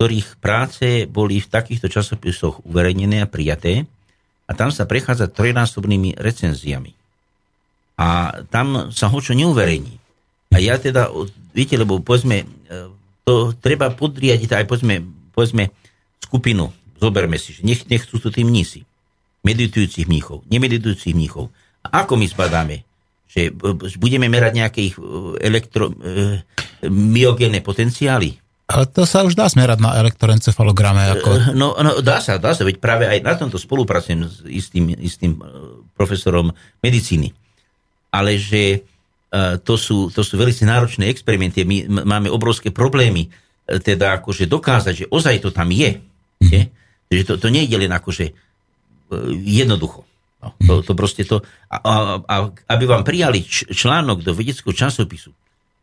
ktorých 0.05 0.37
práce 0.37 1.09
boli 1.09 1.41
v 1.41 1.49
takýchto 1.49 1.89
časopisoch 1.89 2.61
uverejnené 2.69 3.25
a 3.25 3.31
prijaté 3.31 3.89
a 4.45 4.53
tam 4.53 4.69
sa 4.69 4.85
prechádza 4.85 5.33
trojnásobnými 5.33 6.21
recenziami. 6.21 6.93
A 7.97 8.37
tam 8.53 8.93
sa 8.93 9.09
hočo 9.09 9.33
neuverejní. 9.33 9.97
A 10.53 10.61
ja 10.61 10.77
teda, 10.77 11.09
viete, 11.57 11.81
lebo 11.81 12.05
povedzme, 12.05 12.45
e, 12.45 12.47
to 13.25 13.57
treba 13.57 13.97
podriadiť 13.97 14.61
aj 14.61 14.65
povedzme, 14.69 15.01
povedzme 15.33 15.73
skupinu, 16.21 16.69
zoberme 17.01 17.41
si, 17.41 17.57
že 17.57 17.65
nech, 17.65 17.89
nechcú 17.89 18.21
to 18.21 18.29
tí 18.29 18.45
mnísi, 18.45 18.85
meditujúcich 19.41 20.05
mníchov, 20.05 20.45
nemeditujúcich 20.53 21.17
mníchov. 21.17 21.49
A 21.81 22.05
ako 22.05 22.21
my 22.21 22.29
zbadáme? 22.29 22.85
Že 23.33 23.57
budeme 23.97 24.29
merať 24.29 24.53
nejaké 24.53 24.81
ich 24.85 25.01
e, 25.01 25.41
elektro, 25.41 25.97
e, 25.97 26.45
myogénne 26.93 27.65
potenciály? 27.65 28.44
Ale 28.65 28.89
to 28.89 29.05
sa 29.05 29.21
už 29.29 29.37
dá 29.37 29.45
smerať 29.45 29.77
na 29.77 29.93
elektroencefalograme. 30.01 31.21
Ako... 31.21 31.29
Eh, 31.37 31.45
no, 31.53 31.77
no 31.77 32.01
dá 32.01 32.25
sa, 32.25 32.41
dá 32.41 32.57
sa, 32.57 32.65
veď 32.65 32.81
práve 32.81 33.05
aj 33.05 33.21
na 33.21 33.37
tomto 33.37 33.61
spolupracujem 33.61 34.25
s 34.25 34.41
istým, 34.49 34.89
istým 34.97 35.37
eh, 35.37 35.45
profesorom 35.93 36.49
medicíny. 36.81 37.37
Ale 38.15 38.39
že 38.39 38.87
uh, 39.35 39.59
to, 39.59 39.75
sú, 39.75 40.07
to 40.15 40.23
sú 40.23 40.39
veľmi 40.39 40.55
náročné 40.55 41.11
experimenty, 41.11 41.67
my 41.67 42.07
máme 42.07 42.31
obrovské 42.31 42.71
problémy, 42.71 43.27
teda 43.67 44.23
akože 44.23 44.47
dokázať, 44.47 44.95
že 44.95 45.07
ozaj 45.11 45.43
to 45.43 45.51
tam 45.51 45.75
je. 45.75 45.99
Je? 46.39 46.71
Že 47.11 47.23
to, 47.27 47.33
to 47.43 47.49
nie 47.51 47.67
je 47.67 47.75
len 47.75 47.91
akože 47.91 48.31
jednoducho. 49.43 50.07
No, 50.39 50.55
to, 50.61 50.73
to 50.87 50.93
proste 50.93 51.25
to, 51.25 51.41
a, 51.73 51.77
a, 51.81 51.95
a 52.23 52.35
aby 52.77 52.85
vám 52.85 53.03
prijali 53.03 53.43
článok 53.49 54.21
do 54.21 54.31
vedeckého 54.37 54.77
časopisu, 54.77 55.33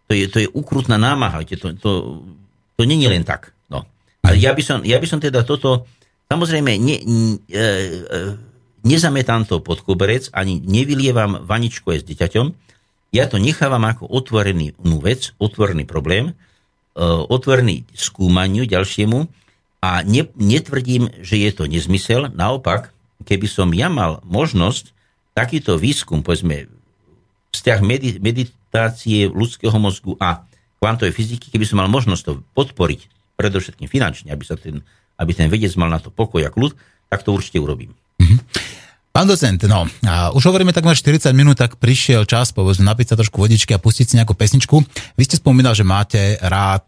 to 0.06 0.12
je, 0.14 0.26
to 0.30 0.38
je 0.44 0.48
ukrutná 0.52 1.02
námaha. 1.02 1.42
To, 1.58 1.74
to, 1.74 1.92
to 2.82 2.90
není 2.90 3.06
len 3.06 3.22
tak. 3.22 3.54
No. 3.70 3.86
Ja 4.34 4.58
by 4.58 4.64
som, 4.66 4.82
ja 4.82 4.98
by 4.98 5.06
som 5.06 5.22
teda 5.22 5.46
toto, 5.46 5.86
samozrejme, 6.34 6.82
ne, 6.82 6.98
ne, 7.06 7.30
e, 7.46 7.62
nezametám 8.82 9.46
to 9.46 9.62
pod 9.62 9.86
koberec, 9.86 10.34
ani 10.34 10.58
nevylievam 10.58 11.46
vaničku 11.46 11.94
aj 11.94 12.02
s 12.02 12.08
dieťaťom, 12.10 12.46
ja 13.14 13.30
to 13.30 13.38
nechávam 13.38 13.86
ako 13.86 14.10
otvorený 14.10 14.74
vec, 14.98 15.38
otvorený 15.38 15.86
problém, 15.86 16.34
e, 16.34 16.34
otvorený 17.06 17.86
skúmaniu 17.94 18.66
ďalšiemu 18.66 19.30
a 19.86 20.02
ne, 20.02 20.26
netvrdím, 20.34 21.22
že 21.22 21.38
je 21.38 21.54
to 21.54 21.70
nezmysel. 21.70 22.34
Naopak, 22.34 22.90
keby 23.30 23.46
som 23.46 23.70
ja 23.78 23.94
mal 23.94 24.26
možnosť 24.26 24.90
takýto 25.38 25.78
výskum, 25.78 26.26
povedzme, 26.26 26.66
vzťah 27.54 27.80
meditácie 28.18 29.30
ľudského 29.30 29.78
mozgu 29.78 30.18
a 30.18 30.50
kvantovej 30.82 31.14
fyziky, 31.14 31.54
keby 31.54 31.66
som 31.70 31.78
mal 31.78 31.88
možnosť 31.88 32.24
to 32.26 32.34
podporiť, 32.58 33.06
predovšetkým 33.38 33.86
finančne, 33.86 34.34
aby, 34.34 34.42
sa 34.42 34.58
ten, 34.58 34.82
aby 35.22 35.32
ten 35.34 35.48
vedec 35.50 35.70
mal 35.78 35.94
na 35.94 36.02
to 36.02 36.10
pokoj 36.10 36.42
a 36.42 36.50
kľud, 36.50 36.74
tak 37.10 37.22
to 37.22 37.34
určite 37.34 37.62
urobím. 37.62 37.94
Mm-hmm. 38.18 38.40
Pán 39.12 39.28
docent, 39.28 39.60
no, 39.68 39.84
a 40.08 40.32
už 40.32 40.48
hovoríme 40.48 40.72
takmer 40.72 40.96
40 40.96 41.36
minút, 41.36 41.60
tak 41.60 41.76
prišiel 41.76 42.24
čas, 42.24 42.56
povedzme, 42.56 42.88
napiť 42.88 43.12
sa 43.12 43.20
trošku 43.20 43.44
vodičky 43.44 43.76
a 43.76 43.84
pustiť 43.84 44.06
si 44.08 44.16
nejakú 44.16 44.40
pesničku. 44.40 44.80
Vy 45.20 45.24
ste 45.28 45.36
spomínal, 45.36 45.76
že 45.76 45.84
máte 45.84 46.40
rád 46.40 46.88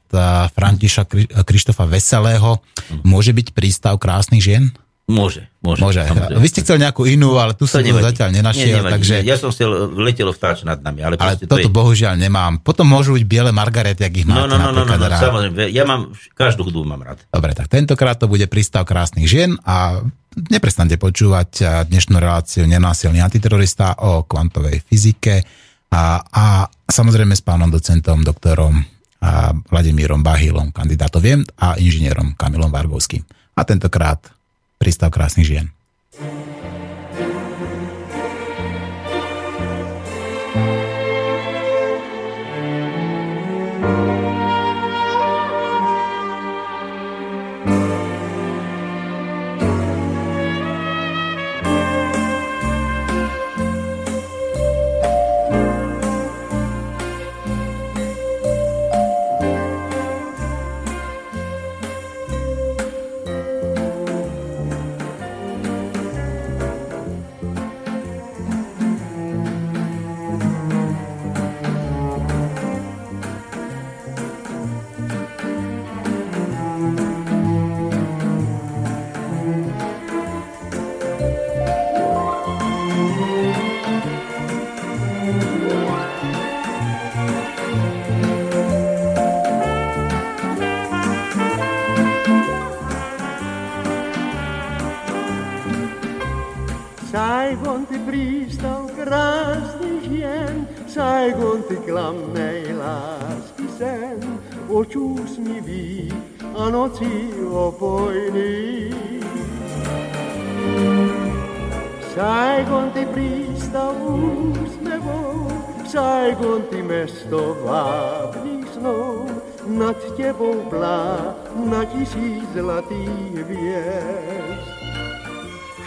Františa 0.56 1.04
Krištofa 1.44 1.84
Veselého. 1.84 2.64
Mhm. 2.64 3.04
Môže 3.04 3.36
byť 3.36 3.52
prístav 3.52 4.00
krásnych 4.00 4.40
žien? 4.40 4.72
Môže, 5.04 5.52
môže. 5.60 5.84
môže. 5.84 6.00
Vy 6.40 6.48
ste 6.48 6.64
chcel 6.64 6.80
nejakú 6.80 7.04
inú, 7.04 7.36
ale 7.36 7.52
tu 7.60 7.68
som 7.68 7.84
to 7.84 8.00
zatiaľ 8.00 8.32
nenašiel. 8.40 8.88
Nie, 8.88 8.88
takže... 8.88 9.16
Ja 9.28 9.36
som 9.36 9.52
chcel 9.52 9.68
letelo 10.00 10.32
vtáč 10.32 10.64
nad 10.64 10.80
nami. 10.80 11.04
Ale, 11.04 11.20
ale 11.20 11.36
toto 11.44 11.60
to 11.60 11.60
je... 11.60 11.68
bohužiaľ 11.68 12.16
nemám. 12.16 12.64
Potom 12.64 12.88
môžu 12.88 13.20
byť 13.20 13.24
biele 13.28 13.52
margarety, 13.52 14.00
ak 14.00 14.14
ich 14.16 14.24
no, 14.24 14.32
máte 14.32 14.56
no, 14.56 14.64
no, 14.64 14.72
no, 14.72 14.88
no, 14.88 14.96
no, 14.96 15.08
samozrejme. 15.12 15.76
Ja 15.76 15.84
mám, 15.84 16.16
každú 16.40 16.64
hudbu 16.64 16.88
mám 16.88 17.04
rád. 17.04 17.20
Dobre, 17.36 17.52
tak 17.52 17.68
tentokrát 17.68 18.16
to 18.16 18.32
bude 18.32 18.48
prístav 18.48 18.88
krásnych 18.88 19.28
žien 19.28 19.60
a 19.68 20.00
neprestante 20.48 20.96
počúvať 20.96 21.84
dnešnú 21.92 22.16
reláciu 22.16 22.64
Nenásilný 22.64 23.20
antiterorista 23.20 24.00
o 24.08 24.24
kvantovej 24.24 24.88
fyzike 24.88 25.44
a, 25.92 26.24
a 26.24 26.46
samozrejme 26.88 27.36
s 27.36 27.44
pánom 27.44 27.68
docentom, 27.68 28.24
doktorom 28.24 28.80
a 29.24 29.52
Vladimírom 29.52 30.24
Bahilom, 30.24 30.72
kandidátoviem 30.72 31.44
a 31.60 31.76
inžinierom 31.76 32.40
Kamilom 32.40 32.72
Vargovským. 32.72 33.24
A 33.56 33.68
tentokrát 33.68 34.20
prístav 34.84 35.16
krásnych 35.16 35.48
žien. 35.48 35.72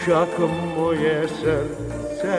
Však 0.07 0.38
moje 0.78 1.26
srdce 1.42 2.38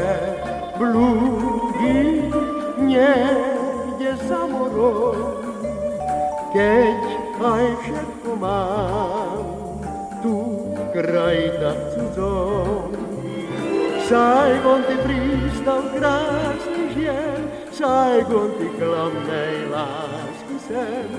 blúdi 0.80 2.32
niekde 2.80 4.16
za 4.24 4.48
morom, 4.48 5.44
keď 6.56 7.00
aj 7.44 7.68
všetko 7.84 8.30
mám 8.40 9.44
tu 10.24 10.64
kraj 10.96 11.52
tak 11.60 11.80
cudzom. 11.92 12.88
Saigon, 14.08 14.88
ty 14.88 14.96
prístav 15.04 15.92
krásny 15.92 16.84
žien, 16.96 17.52
Saigon, 17.76 18.56
ty 18.56 18.72
klamnej 18.80 19.68
lásky 19.68 20.56
sen, 20.72 21.10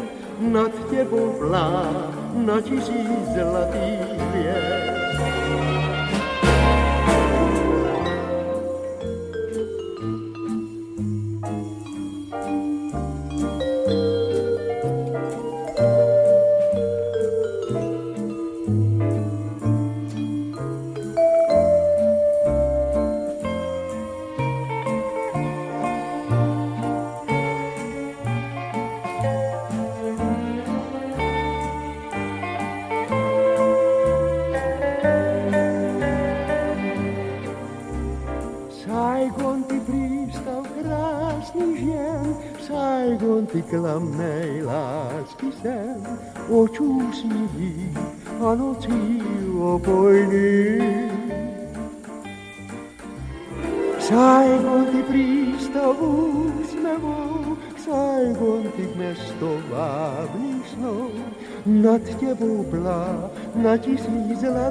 nad 0.49 0.73
tebou 0.89 1.29
plá 1.37 1.93
na 2.41 2.57
tisíc 2.65 3.37
zlatých 3.37 4.17
hviezd. 4.33 4.98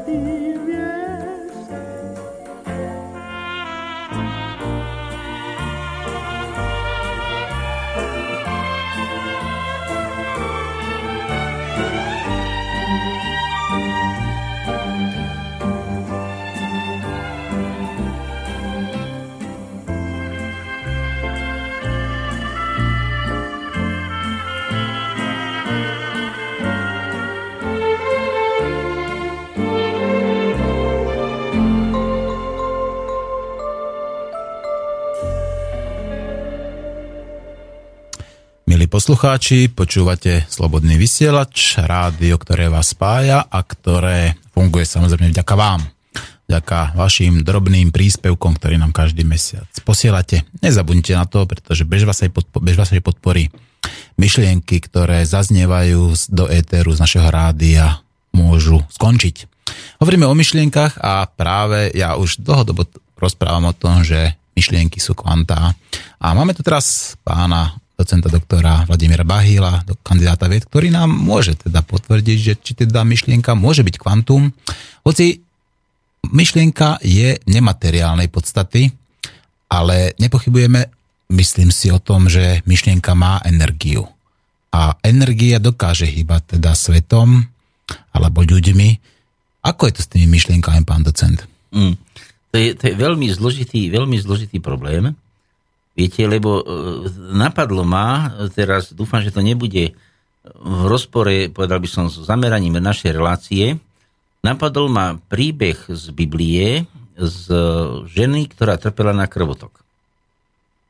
Tisíc 0.08 0.37
poslucháči, 39.08 39.72
počúvate 39.72 40.44
Slobodný 40.52 41.00
vysielač, 41.00 41.80
rádio, 41.80 42.36
ktoré 42.36 42.68
vás 42.68 42.92
spája 42.92 43.40
a 43.40 43.64
ktoré 43.64 44.36
funguje 44.52 44.84
samozrejme 44.84 45.32
vďaka 45.32 45.56
vám. 45.56 45.80
Vďaka 46.52 46.92
vašim 46.92 47.40
drobným 47.40 47.96
príspevkom, 47.96 48.60
ktorý 48.60 48.76
nám 48.76 48.92
každý 48.92 49.24
mesiac 49.24 49.64
posielate. 49.88 50.44
Nezabudnite 50.60 51.16
na 51.16 51.24
to, 51.24 51.48
pretože 51.48 51.88
bez 51.88 52.04
vašej, 52.04 52.36
podpo- 52.36 52.60
bez 52.60 52.76
vašej 52.76 53.00
podpory 53.00 53.48
myšlienky, 54.20 54.84
ktoré 54.84 55.24
zaznievajú 55.24 56.12
do 56.28 56.52
éteru 56.52 56.92
z 56.92 57.00
našeho 57.00 57.32
rádia, 57.32 58.04
môžu 58.36 58.84
skončiť. 58.92 59.48
Hovoríme 60.04 60.28
o 60.28 60.36
myšlienkach 60.36 61.00
a 61.00 61.32
práve 61.32 61.96
ja 61.96 62.20
už 62.20 62.44
dlhodobo 62.44 62.84
rozprávam 63.16 63.72
o 63.72 63.78
tom, 63.80 64.04
že 64.04 64.36
myšlienky 64.52 65.00
sú 65.00 65.16
kvantá. 65.16 65.80
A 66.20 66.36
máme 66.36 66.52
tu 66.52 66.60
teraz 66.60 67.16
pána 67.24 67.87
docenta 67.98 68.30
doktora 68.30 68.86
Vladimíra 68.86 69.26
Bahíla, 69.26 69.82
do 69.90 69.98
kandidáta 69.98 70.46
vied, 70.46 70.70
ktorý 70.70 70.94
nám 70.94 71.10
môže 71.10 71.58
teda 71.58 71.82
potvrdiť, 71.82 72.38
že 72.38 72.54
či 72.62 72.78
teda 72.78 73.02
myšlienka 73.02 73.58
môže 73.58 73.82
byť 73.82 73.96
kvantum, 73.98 74.54
hoci 75.02 75.42
myšlienka 76.30 77.02
je 77.02 77.42
nemateriálnej 77.50 78.30
podstaty, 78.30 78.94
ale 79.74 80.14
nepochybujeme, 80.22 80.94
myslím 81.34 81.74
si 81.74 81.90
o 81.90 81.98
tom, 81.98 82.30
že 82.30 82.62
myšlienka 82.70 83.18
má 83.18 83.42
energiu. 83.44 84.06
A 84.72 84.94
energia 85.02 85.58
dokáže 85.58 86.06
hýbať 86.06 86.60
teda 86.60 86.78
svetom 86.78 87.50
alebo 88.14 88.46
ľuďmi. 88.46 88.90
Ako 89.66 89.90
je 89.90 89.94
to 89.98 90.02
s 90.06 90.12
tými 90.12 90.30
myšlienkami, 90.30 90.86
pán 90.86 91.02
docent? 91.02 91.44
Mm. 91.74 91.98
To, 92.54 92.56
je, 92.56 92.70
to 92.78 92.84
je 92.94 92.96
veľmi 92.96 93.28
zložitý, 93.34 93.90
veľmi 93.90 94.16
zložitý 94.22 94.62
problém. 94.62 95.18
Viete, 95.98 96.30
lebo 96.30 96.62
e, 96.62 96.64
napadlo 97.34 97.82
ma, 97.82 98.30
teraz 98.54 98.94
dúfam, 98.94 99.26
že 99.26 99.34
to 99.34 99.42
nebude 99.42 99.98
v 100.54 100.82
rozpore, 100.88 101.50
povedal 101.50 101.82
by 101.82 101.90
som, 101.90 102.06
s 102.08 102.22
zameraním 102.24 102.78
našej 102.78 103.12
relácie, 103.12 103.82
napadol 104.46 104.88
ma 104.88 105.18
príbeh 105.18 105.76
z 105.90 106.14
Biblie 106.14 106.86
z 107.18 107.44
ženy, 108.14 108.46
ktorá 108.54 108.78
trpela 108.78 109.12
na 109.12 109.26
krvotok. 109.26 109.74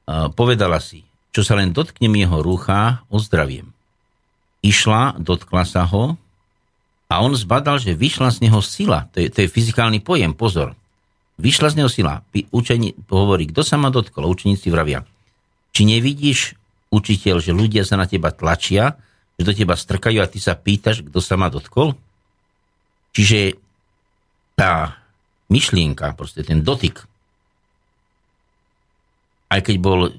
A 0.07 0.27
Povedala 0.27 0.83
si, 0.83 1.07
čo 1.31 1.41
sa 1.43 1.55
len 1.55 1.71
dotknem 1.71 2.11
jeho 2.19 2.43
rúcha, 2.43 3.03
ozdraviem. 3.07 3.71
Išla, 4.59 5.15
dotkla 5.19 5.63
sa 5.63 5.87
ho 5.87 6.19
a 7.07 7.13
on 7.23 7.31
zbadal, 7.31 7.79
že 7.79 7.95
vyšla 7.95 8.35
z 8.35 8.47
neho 8.47 8.59
sila. 8.59 9.07
To 9.15 9.23
je, 9.23 9.31
to 9.31 9.47
je 9.47 9.51
fyzikálny 9.51 10.03
pojem, 10.03 10.35
pozor. 10.35 10.75
Vyšla 11.37 11.69
z 11.69 11.75
neho 11.77 11.89
sila. 11.89 12.25
Učení 12.49 12.97
hovorí, 13.13 13.45
kto 13.53 13.61
sa 13.61 13.77
ma 13.77 13.93
dotkol? 13.93 14.25
Učeníci 14.25 14.73
vravia. 14.73 15.05
Či 15.71 15.85
nevidíš, 15.85 16.57
učiteľ, 16.89 17.37
že 17.37 17.53
ľudia 17.53 17.85
sa 17.85 17.93
na 17.93 18.09
teba 18.09 18.33
tlačia, 18.33 18.97
že 19.37 19.45
do 19.45 19.53
teba 19.53 19.77
strkajú 19.77 20.17
a 20.17 20.25
ty 20.25 20.41
sa 20.41 20.57
pýtaš, 20.57 21.05
kto 21.05 21.21
sa 21.21 21.37
ma 21.37 21.53
dotkol? 21.53 21.93
Čiže 23.13 23.53
tá 24.57 24.97
myšlienka, 25.53 26.17
proste 26.17 26.41
ten 26.41 26.65
dotyk, 26.65 27.05
aj 29.53 29.61
keď 29.61 29.75
bol, 29.77 30.09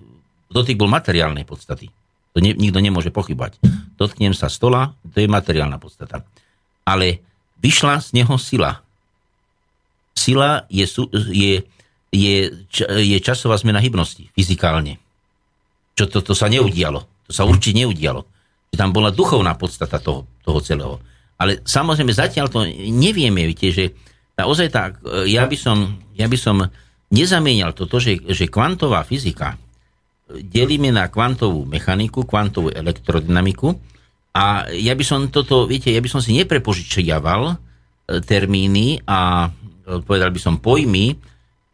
dotyk 0.49 0.79
bol 0.79 0.89
materiálnej 0.89 1.43
podstaty, 1.43 1.91
to 2.33 2.39
ne, 2.39 2.55
nikto 2.55 2.79
nemôže 2.79 3.11
pochybať. 3.11 3.59
Dotknem 3.99 4.33
sa 4.33 4.47
stola, 4.47 4.95
to 5.03 5.19
je 5.19 5.27
materiálna 5.27 5.83
podstata. 5.83 6.23
Ale 6.87 7.21
vyšla 7.59 7.99
z 7.99 8.23
neho 8.23 8.39
sila. 8.39 8.87
Sila 10.19 10.67
je, 10.67 10.83
je, 11.31 11.63
je, 12.11 12.37
je 12.83 13.19
časová 13.23 13.55
zmena 13.55 13.79
hybnosti, 13.79 14.35
fyzikálne. 14.35 14.99
Čo 15.95 16.11
to, 16.11 16.19
to 16.27 16.35
sa 16.35 16.51
neudialo. 16.51 17.31
To 17.31 17.33
sa 17.33 17.47
určite 17.47 17.87
neudialo. 17.87 18.27
Že 18.75 18.77
tam 18.83 18.91
bola 18.91 19.15
duchovná 19.15 19.55
podstata 19.55 20.03
toho, 20.03 20.27
toho 20.43 20.59
celého. 20.59 20.99
Ale 21.39 21.63
samozrejme 21.63 22.11
zatiaľ 22.11 22.51
to 22.51 22.67
nevieme, 22.91 23.47
viete, 23.47 23.71
že 23.71 23.95
naozaj 24.35 24.69
tak, 24.75 24.99
ja 25.31 25.47
by 25.47 25.55
som, 25.55 26.03
ja 26.19 26.27
by 26.27 26.35
som 26.35 26.67
nezamienial 27.15 27.73
toto, 27.79 28.03
že, 28.03 28.19
že 28.27 28.51
kvantová 28.51 29.07
fyzika 29.07 29.55
delíme 30.29 30.93
na 30.93 31.09
kvantovú 31.09 31.65
mechaniku, 31.65 32.29
kvantovú 32.29 32.69
elektrodynamiku 32.69 33.73
a 34.37 34.69
ja 34.77 34.93
by 34.93 35.05
som 35.05 35.21
toto, 35.33 35.65
viete, 35.65 35.89
ja 35.89 36.05
by 36.05 36.11
som 36.11 36.21
si 36.21 36.37
neprepožičiaval 36.37 37.43
e, 37.49 37.55
termíny 38.21 39.01
a 39.09 39.49
e, 39.49 39.51
povedal 40.05 40.31
by 40.31 40.41
som 40.41 40.61
pojmy 40.61 41.17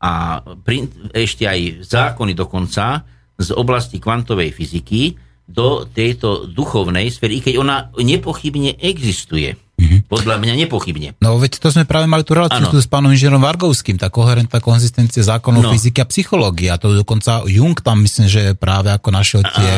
a 0.05 0.41
pri, 0.41 0.85
ešte 1.17 1.49
aj 1.49 1.85
zákony 1.87 2.37
dokonca 2.37 3.03
z 3.35 3.49
oblasti 3.57 3.99
kvantovej 3.99 4.53
fyziky 4.53 5.17
do 5.45 5.85
tejto 5.85 6.49
duchovnej 6.49 7.13
sféry, 7.13 7.41
i 7.41 7.45
keď 7.45 7.55
ona 7.61 7.77
nepochybne 8.01 8.81
existuje. 8.81 9.57
Mm-hmm. 9.75 10.07
Podľa 10.07 10.39
mňa 10.39 10.55
nepochybne. 10.65 11.19
No 11.19 11.35
veď 11.35 11.59
to 11.59 11.67
sme 11.67 11.83
práve 11.83 12.07
mali 12.07 12.23
tú 12.23 12.39
reláciu 12.39 12.63
Áno. 12.63 12.79
s 12.79 12.87
pánom 12.87 13.11
inžinierom 13.11 13.43
Vargovským, 13.43 13.99
tá 13.99 14.07
koherentná 14.07 14.63
konzistencia 14.63 15.27
zákonov 15.27 15.67
No. 15.67 15.71
fyziky 15.75 15.99
a 15.99 16.07
psychológie. 16.07 16.71
A 16.71 16.79
to 16.79 16.95
dokonca 16.95 17.43
Jung 17.51 17.75
tam 17.83 18.07
myslím, 18.07 18.31
že 18.31 18.55
práve 18.55 18.95
ako 18.95 19.11
našiel 19.11 19.43
tie, 19.43 19.71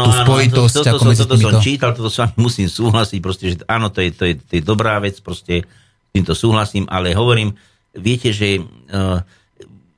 tú 0.00 0.10
spojitosť 0.24 0.72
to, 0.72 0.80
to, 0.80 0.88
ako 0.88 1.04
to, 1.04 1.10
medzi 1.12 1.22
to, 1.28 1.28
to 1.28 1.36
som 1.36 1.54
čítal, 1.60 1.92
toto 1.92 2.08
s 2.08 2.16
vami 2.16 2.32
musím 2.40 2.68
súhlasiť, 2.72 3.18
proste, 3.20 3.44
že 3.52 3.56
áno, 3.68 3.92
to 3.92 4.00
je, 4.00 4.08
to, 4.16 4.24
je, 4.24 4.34
to 4.40 4.52
je 4.56 4.62
dobrá 4.64 4.96
vec, 5.04 5.20
proste 5.20 5.68
s 5.68 6.08
týmto 6.16 6.32
súhlasím, 6.32 6.88
ale 6.88 7.12
hovorím, 7.12 7.52
viete, 7.96 8.32
že 8.32 8.60
uh, 8.60 9.20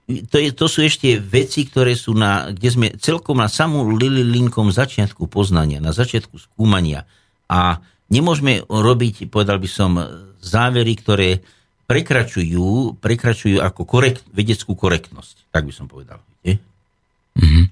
to, 0.04 0.36
je, 0.36 0.50
to 0.52 0.66
sú 0.68 0.84
ešte 0.84 1.16
veci, 1.16 1.64
ktoré 1.64 1.96
sú 1.96 2.12
na, 2.12 2.52
kde 2.52 2.68
sme 2.68 2.86
celkom 3.00 3.40
na 3.40 3.48
samú 3.48 3.88
linkom 3.96 4.68
začiatku 4.68 5.26
poznania, 5.32 5.80
na 5.80 5.96
začiatku 5.96 6.36
skúmania. 6.36 7.08
A 7.48 7.80
nemôžeme 8.12 8.60
robiť, 8.68 9.32
povedal 9.32 9.56
by 9.56 9.68
som, 9.68 9.90
závery, 10.44 10.92
ktoré 11.00 11.40
prekračujú, 11.88 13.00
prekračujú 13.00 13.64
ako 13.64 13.82
korekt, 13.88 14.24
vedeckú 14.28 14.76
korektnosť. 14.76 15.48
Tak 15.48 15.64
by 15.64 15.72
som 15.72 15.88
povedal. 15.88 16.20
Viete? 16.44 16.60
Mm-hmm. 17.40 17.64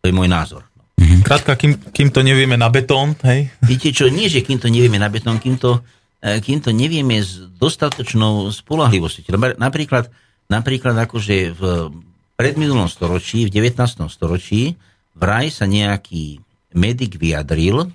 To 0.00 0.04
je 0.08 0.14
môj 0.16 0.28
názor. 0.28 0.64
Mm-hmm. 0.96 1.20
Krátka, 1.24 1.52
kým, 1.60 1.76
kým 1.92 2.08
to 2.08 2.24
nevieme 2.24 2.56
na 2.56 2.72
betón, 2.72 3.12
hej? 3.28 3.52
Viete 3.60 3.92
čo, 3.92 4.08
nie, 4.08 4.32
že 4.32 4.40
kým 4.40 4.56
to 4.56 4.72
nevieme 4.72 4.96
na 4.96 5.12
betón, 5.12 5.36
kým 5.36 5.60
to, 5.60 5.76
eh, 5.76 5.84
kým 6.20 6.58
to 6.64 6.72
nevieme 6.72 7.20
s 7.20 7.38
dostatočnou 7.60 8.48
spolahlivosťou. 8.50 9.36
Napríklad, 9.60 10.08
napríklad 10.48 10.96
akože 10.96 11.52
v 11.54 11.62
predminulom 12.36 12.88
storočí, 12.88 13.48
v 13.48 13.52
19. 13.52 14.06
storočí, 14.12 14.76
vraj 15.16 15.48
sa 15.48 15.64
nejaký 15.64 16.40
medic 16.76 17.16
vyjadril, 17.16 17.88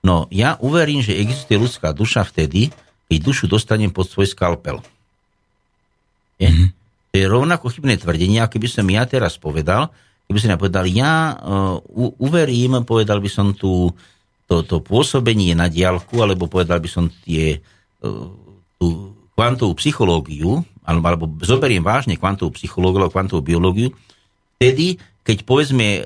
no 0.00 0.28
ja 0.32 0.56
uverím, 0.64 1.04
že 1.04 1.16
existuje 1.20 1.60
ľudská 1.60 1.92
duša 1.92 2.24
vtedy, 2.24 2.72
keď 3.08 3.18
dušu 3.20 3.44
dostanem 3.46 3.92
pod 3.92 4.08
svoj 4.08 4.28
skalpel. 4.32 4.80
Je? 6.40 6.48
Mm-hmm. 6.48 6.68
To 7.12 7.14
je 7.14 7.26
rovnako 7.30 7.70
chybné 7.70 7.94
tvrdenie, 8.00 8.42
ako 8.42 8.58
keby 8.58 8.66
som 8.66 8.86
ja 8.90 9.06
teraz 9.06 9.38
povedal, 9.38 9.92
keby 10.26 10.38
som 10.40 10.50
ja 10.50 10.58
povedal, 10.58 10.84
ja 10.88 11.36
uh, 11.36 11.78
uverím, 12.18 12.82
povedal 12.82 13.20
by 13.20 13.30
som 13.30 13.54
tú, 13.54 13.92
to, 14.44 14.60
to 14.64 14.76
pôsobenie 14.84 15.56
na 15.56 15.72
diálku, 15.72 16.20
alebo 16.20 16.50
povedal 16.50 16.80
by 16.80 16.88
som 16.90 17.08
tie, 17.24 17.60
uh, 18.04 18.28
tú 18.76 19.16
kvantovú 19.34 19.74
psychológiu, 19.80 20.62
alebo, 20.84 21.04
alebo 21.08 21.24
zoberiem 21.42 21.82
vážne 21.82 22.14
kvantovú 22.14 22.54
psychológiu 22.54 23.02
alebo 23.02 23.14
kvantovú 23.14 23.42
biológiu, 23.42 23.90
vtedy, 24.60 25.00
keď 25.26 25.42
povedzme, 25.42 25.86
e, 25.98 26.02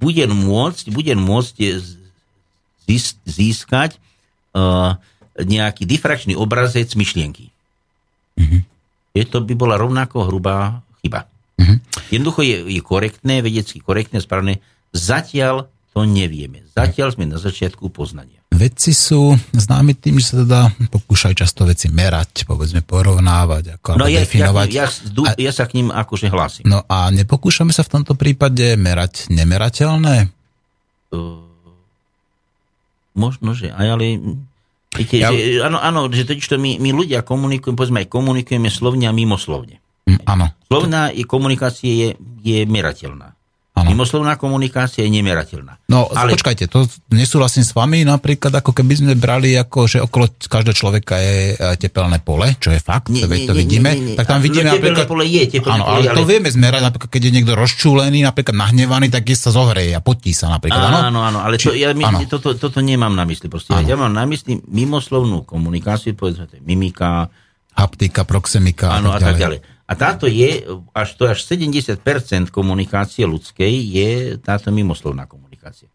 budem 0.00 0.32
môcť, 0.32 0.90
budem 0.90 1.20
môcť 1.20 1.54
získať 3.26 3.98
uh, 4.54 4.94
nejaký 5.40 5.82
difrakčný 5.84 6.38
obrazec 6.38 6.86
myšlienky. 6.94 7.50
Mm-hmm. 8.38 8.60
Je 9.16 9.24
to 9.26 9.42
by 9.42 9.58
bola 9.58 9.74
rovnako 9.74 10.30
hrubá 10.30 10.86
chyba. 11.02 11.26
Mm-hmm. 11.58 11.78
Jednoducho 12.14 12.40
je, 12.46 12.56
je 12.78 12.80
korektné, 12.84 13.42
vedecky 13.42 13.82
korektné, 13.82 14.22
správne. 14.22 14.62
Zatiaľ 14.94 15.66
to 15.96 16.04
nevieme. 16.04 16.60
Zatiaľ 16.76 17.16
sme 17.16 17.24
na 17.24 17.40
začiatku 17.40 17.88
poznania. 17.88 18.44
Vedci 18.52 18.92
sú 18.92 19.32
známi 19.56 19.96
tým, 19.96 20.20
že 20.20 20.28
sa 20.28 20.36
teda 20.44 20.60
pokúšajú 20.92 21.32
často 21.32 21.64
veci 21.64 21.88
merať, 21.88 22.44
povedzme 22.44 22.84
porovnávať, 22.84 23.80
ako 23.80 23.96
no 23.96 24.04
ja, 24.04 24.20
definovať. 24.20 24.68
Ja, 24.76 24.92
ja, 24.92 25.32
ja 25.40 25.52
sa 25.56 25.64
k 25.64 25.80
ním 25.80 25.88
akože 25.88 26.28
hlásim. 26.28 26.68
No 26.68 26.84
a 26.84 27.08
nepokúšame 27.08 27.72
sa 27.72 27.80
v 27.80 27.96
tomto 27.96 28.12
prípade 28.12 28.76
merať 28.76 29.32
nemerateľné? 29.32 30.28
Uh, 31.16 31.40
možno, 33.16 33.56
že 33.56 33.72
aj, 33.72 33.86
ale 33.96 34.20
viete, 34.92 35.16
ja... 35.16 35.32
že, 35.32 35.64
áno, 35.64 35.80
áno, 35.80 36.12
že 36.12 36.28
totiž 36.28 36.44
to 36.44 36.60
my, 36.60 36.76
my 36.76 36.92
ľudia 36.92 37.24
komunikujeme, 37.24 37.72
povedzme 37.72 38.04
aj 38.04 38.08
komunikujeme 38.12 38.68
slovne 38.68 39.08
a 39.08 39.16
mimoslovne. 39.16 39.80
Mm, 40.04 40.20
áno. 40.28 40.52
Slovná 40.68 41.08
komunikácia 41.24 41.88
je, 41.88 42.08
je 42.44 42.68
merateľná. 42.68 43.35
Ano. 43.76 43.92
Mimoslovná 43.92 44.40
komunikácia 44.40 45.04
je 45.04 45.12
nemerateľná. 45.12 45.84
No, 45.92 46.08
Ale... 46.08 46.32
počkajte, 46.32 46.64
to 46.64 46.88
nesúhlasím 47.12 47.60
s 47.60 47.76
vami, 47.76 48.08
napríklad 48.08 48.48
ako 48.48 48.72
keby 48.72 49.04
sme 49.04 49.12
brali, 49.20 49.52
ako, 49.52 49.84
že 49.84 50.00
okolo 50.00 50.32
každého 50.32 50.72
človeka 50.72 51.20
je 51.20 51.52
e, 51.52 51.76
tepelné 51.76 52.24
pole, 52.24 52.56
čo 52.56 52.72
je 52.72 52.80
fakt, 52.80 53.12
nie, 53.12 53.28
nie, 53.28 53.44
to 53.44 53.52
vidíme, 53.52 53.92
nie, 53.92 54.00
nie, 54.00 54.08
nie. 54.12 54.16
tak 54.16 54.32
tam 54.32 54.40
vidíme 54.40 54.72
no, 54.72 54.80
napríklad... 54.80 55.04
pole 55.04 55.28
je 55.28 55.60
tepelné 55.60 55.76
áno, 55.76 55.84
pole, 55.92 56.08
ale, 56.08 56.08
ale 56.08 56.16
to 56.16 56.24
vieme 56.24 56.48
zmerať, 56.48 56.80
napríklad 56.88 57.10
keď 57.12 57.22
je 57.28 57.32
niekto 57.36 57.52
rozčúlený, 57.52 58.18
napríklad 58.24 58.56
nahnevaný, 58.56 59.06
tak 59.12 59.28
je 59.28 59.36
sa 59.36 59.52
zohreje 59.52 59.92
a 59.92 60.00
potí 60.00 60.32
sa 60.32 60.48
napríklad, 60.48 60.80
áno? 60.80 60.98
Áno, 61.12 61.20
áno, 61.20 61.38
ale 61.44 61.60
to, 61.60 61.76
ja, 61.76 61.92
my, 61.92 62.04
áno. 62.08 62.24
Toto, 62.24 62.56
toto 62.56 62.80
nemám 62.80 63.12
na 63.12 63.28
mysli, 63.28 63.52
proste. 63.52 63.76
Ja 63.76 64.00
mám 64.00 64.16
na 64.16 64.24
mysli 64.24 64.56
mimoslovnú 64.56 65.44
komunikáciu, 65.44 66.16
povedzme, 66.16 66.48
mimika, 66.64 67.28
haptika, 67.76 68.24
proxemika 68.24 68.88
áno, 68.88 69.12
a 69.12 69.20
tak 69.20 69.36
ďalej. 69.36 69.60
A 69.60 69.75
táto 69.94 70.26
je, 70.26 70.66
až 70.90 71.08
to 71.14 71.30
až 71.30 71.46
70% 71.46 72.02
komunikácie 72.50 73.22
ľudskej 73.22 73.70
je 73.70 74.10
táto 74.42 74.74
mimoslovná 74.74 75.30
komunikácia. 75.30 75.86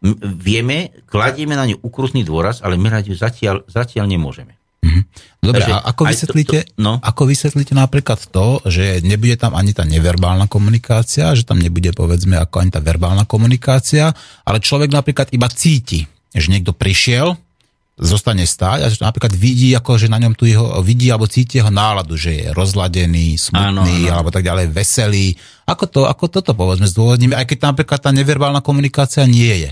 M- 0.00 0.16
vieme, 0.22 0.94
kladieme 1.10 1.58
na 1.58 1.66
ňu 1.66 1.82
ukrutný 1.82 2.22
dôraz, 2.22 2.62
ale 2.62 2.78
merať 2.78 3.10
ju 3.10 3.14
zatiaľ, 3.18 3.66
zatiaľ 3.66 4.06
nemôžeme. 4.06 4.54
Mhm. 4.80 5.02
Dobre, 5.44 5.60
Takže, 5.60 5.72
a 5.76 5.78
ako 5.92 6.02
vysvetlíte, 6.08 6.58
to, 6.64 6.72
to, 6.72 6.80
no? 6.80 6.92
ako 7.02 7.22
vysvetlíte 7.28 7.72
napríklad 7.76 8.20
to, 8.32 8.64
že 8.64 9.04
nebude 9.04 9.36
tam 9.36 9.52
ani 9.52 9.76
tá 9.76 9.84
neverbálna 9.84 10.48
komunikácia, 10.48 11.36
že 11.36 11.44
tam 11.44 11.60
nebude 11.60 11.92
povedzme 11.92 12.40
ako 12.40 12.64
ani 12.64 12.70
tá 12.72 12.80
verbálna 12.80 13.28
komunikácia, 13.28 14.14
ale 14.46 14.62
človek 14.62 14.88
napríklad 14.88 15.34
iba 15.36 15.48
cíti, 15.52 16.08
že 16.32 16.48
niekto 16.48 16.72
prišiel, 16.72 17.36
zostane 18.00 18.48
stáť 18.48 18.78
a 18.80 18.88
že 18.88 19.04
napríklad 19.04 19.36
vidí, 19.36 19.76
ako 19.76 20.00
že 20.00 20.08
na 20.08 20.16
ňom 20.16 20.32
tu 20.32 20.48
jeho, 20.48 20.80
vidí 20.80 21.12
alebo 21.12 21.28
cíti 21.28 21.60
jeho 21.60 21.68
náladu, 21.68 22.16
že 22.16 22.32
je 22.32 22.44
rozladený, 22.56 23.36
smutný 23.36 24.08
áno, 24.08 24.08
áno. 24.08 24.12
alebo 24.16 24.30
tak 24.32 24.48
ďalej, 24.48 24.72
veselý. 24.72 25.36
Ako, 25.68 25.84
to, 25.84 26.00
ako 26.08 26.24
toto 26.32 26.56
povedzme 26.56 26.88
zdôvodníme, 26.88 27.36
aj 27.36 27.44
keď 27.44 27.56
tam 27.60 27.68
napríklad 27.76 28.00
tá 28.00 28.10
neverbálna 28.10 28.64
komunikácia 28.64 29.28
nie 29.28 29.68
je. 29.68 29.70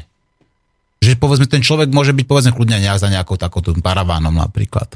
Že 1.09 1.17
povedzme 1.17 1.49
ten 1.49 1.65
človek 1.65 1.89
môže 1.89 2.13
byť 2.13 2.27
povedzme 2.29 2.53
kľudne 2.53 2.85
nejak 2.85 3.01
za 3.01 3.09
nejakou 3.09 3.41
takouto 3.41 3.73
paravánom 3.81 4.37
napríklad. 4.37 4.93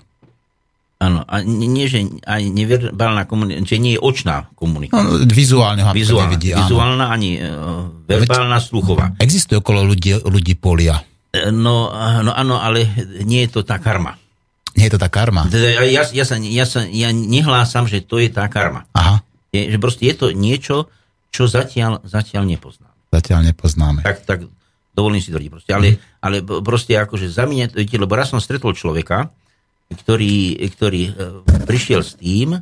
Áno, 1.02 1.26
a 1.26 1.42
nie, 1.42 1.90
že 1.90 2.06
aj 2.22 2.46
neverbálna 2.46 3.26
komunikácia, 3.26 3.82
nie 3.82 3.98
je 3.98 4.00
očná 4.06 4.46
komunikácia. 4.54 5.02
No, 5.02 5.26
vizuálne 5.26 5.82
ho 5.82 5.90
vizuálna, 5.90 6.30
nevidí, 6.30 6.54
vizuálna 6.54 7.10
ani 7.10 7.42
uh, 7.42 7.90
verbálna, 8.06 8.62
sluchová. 8.62 9.10
Existuje 9.18 9.58
okolo 9.58 9.82
ľudí, 9.82 10.22
ľudí 10.22 10.54
polia. 10.54 11.02
No, 11.32 11.88
no 12.20 12.32
áno, 12.36 12.60
ale 12.60 12.84
nie 13.24 13.48
je 13.48 13.50
to 13.56 13.60
tá 13.64 13.80
karma. 13.80 14.20
Nie 14.76 14.88
je 14.88 14.96
to 14.96 15.00
tá 15.00 15.08
karma? 15.08 15.48
Ja, 15.48 16.04
ja, 16.04 16.24
sa, 16.24 16.36
ja, 16.36 16.64
sa, 16.68 16.84
ja 16.84 17.08
nehlásam, 17.12 17.88
že 17.88 18.04
to 18.04 18.20
je 18.20 18.28
tá 18.28 18.44
karma. 18.52 18.84
Aha. 18.92 19.24
Je, 19.52 19.68
že 19.72 19.78
proste 19.80 20.08
je 20.08 20.16
to 20.16 20.26
niečo, 20.32 20.88
čo 21.32 21.48
zatiaľ, 21.48 22.04
zatiaľ 22.04 22.44
nepoznáme. 22.48 22.92
Zatiaľ 23.12 23.52
nepoznáme. 23.52 24.00
Tak, 24.04 24.24
tak 24.24 24.38
dovolím 24.92 25.20
si 25.20 25.32
tvrdiť 25.32 25.50
proste. 25.52 25.72
Ale, 25.72 25.96
mm. 25.96 26.24
ale 26.24 26.36
proste 26.44 26.96
akože 27.00 27.28
za 27.28 27.48
mňa, 27.48 27.76
lebo 27.76 28.12
raz 28.12 28.32
som 28.32 28.40
stretol 28.40 28.76
človeka, 28.76 29.32
ktorý, 29.92 30.56
ktorý 30.72 31.02
e, 31.04 31.12
prišiel 31.68 32.00
s 32.00 32.16
tým, 32.16 32.60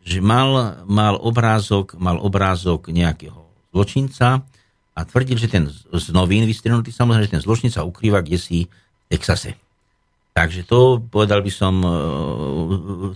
že 0.00 0.24
mal, 0.24 0.80
mal 0.88 1.20
obrázok, 1.20 1.96
mal 2.00 2.16
obrázok 2.16 2.88
nejakého 2.88 3.36
zločinca, 3.72 4.44
a 4.94 5.00
tvrdil, 5.06 5.38
že 5.38 5.48
ten 5.48 5.70
z 5.70 6.06
novín 6.10 6.44
vystrihnutý, 6.44 6.90
samozrejme, 6.90 7.26
že 7.26 7.34
ten 7.38 7.44
zločník 7.44 7.72
sa 7.72 7.86
ukrýva 7.86 8.20
kde 8.20 8.38
si 8.38 8.58
v 8.66 9.04
Texase. 9.10 9.56
Takže 10.30 10.62
to, 10.66 11.02
povedal 11.02 11.42
by 11.42 11.50
som, 11.50 11.74
e, 11.82 11.90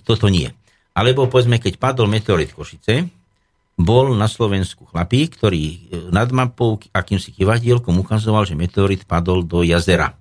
toto 0.03 0.27
nie. 0.27 0.51
Alebo 0.95 1.27
povedzme, 1.27 1.59
keď 1.59 1.79
padol 1.79 2.07
meteorit 2.11 2.55
Košice, 2.55 3.07
bol 3.75 4.15
na 4.15 4.31
Slovensku 4.31 4.87
chlapík, 4.87 5.35
ktorý 5.35 5.63
e, 5.67 5.77
nad 6.15 6.31
mapou 6.31 6.79
akýmsi 6.95 7.35
kivadielkom 7.35 7.99
ukazoval, 7.99 8.47
že 8.47 8.55
meteorit 8.55 9.03
padol 9.03 9.43
do 9.43 9.67
jazera. 9.67 10.15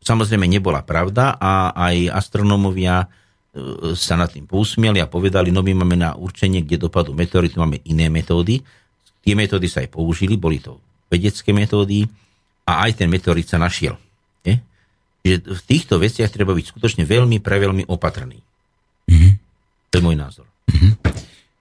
Samozrejme 0.00 0.48
nebola 0.48 0.80
pravda 0.80 1.36
a 1.36 1.76
aj 1.76 2.08
astronómovia 2.08 3.04
e, 3.04 3.06
sa 3.92 4.16
nad 4.16 4.32
tým 4.32 4.48
pousmieli 4.48 5.04
a 5.04 5.08
povedali, 5.08 5.52
no 5.52 5.60
my 5.60 5.84
máme 5.84 5.96
na 6.00 6.16
určenie, 6.16 6.64
kde 6.64 6.88
dopadú 6.88 7.12
meteoritu, 7.12 7.60
máme 7.60 7.84
iné 7.84 8.08
metódy. 8.08 8.64
Tie 9.20 9.36
metódy 9.36 9.68
sa 9.68 9.84
aj 9.84 9.92
použili, 9.92 10.40
boli 10.40 10.60
to 10.60 10.80
vedecké 11.10 11.52
metódy 11.52 12.08
a 12.64 12.86
aj 12.86 13.02
ten 13.02 13.08
meteorit 13.10 13.44
sa 13.50 13.58
našiel. 13.60 13.98
Je? 14.46 14.56
Čiže 15.26 15.36
v 15.52 15.62
týchto 15.66 15.94
veciach 16.00 16.30
treba 16.32 16.56
byť 16.56 16.66
skutočne 16.72 17.04
veľmi, 17.04 17.42
preveľmi 17.42 17.84
opatrný. 17.90 18.40
Mm-hmm. 19.10 19.32
To 19.90 19.94
je 19.98 20.02
môj 20.06 20.16
názor. 20.16 20.46
Mm-hmm. 20.70 20.92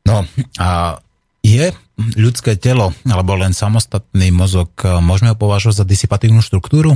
No 0.07 0.24
a 0.62 1.01
je 1.43 1.74
ľudské 2.16 2.55
telo, 2.55 2.95
alebo 3.03 3.36
len 3.36 3.51
samostatný 3.51 4.32
mozog, 4.32 4.72
môžeme 5.03 5.34
ho 5.34 5.38
považovať 5.39 5.84
za 5.84 5.86
disipatívnu 5.86 6.39
štruktúru? 6.39 6.95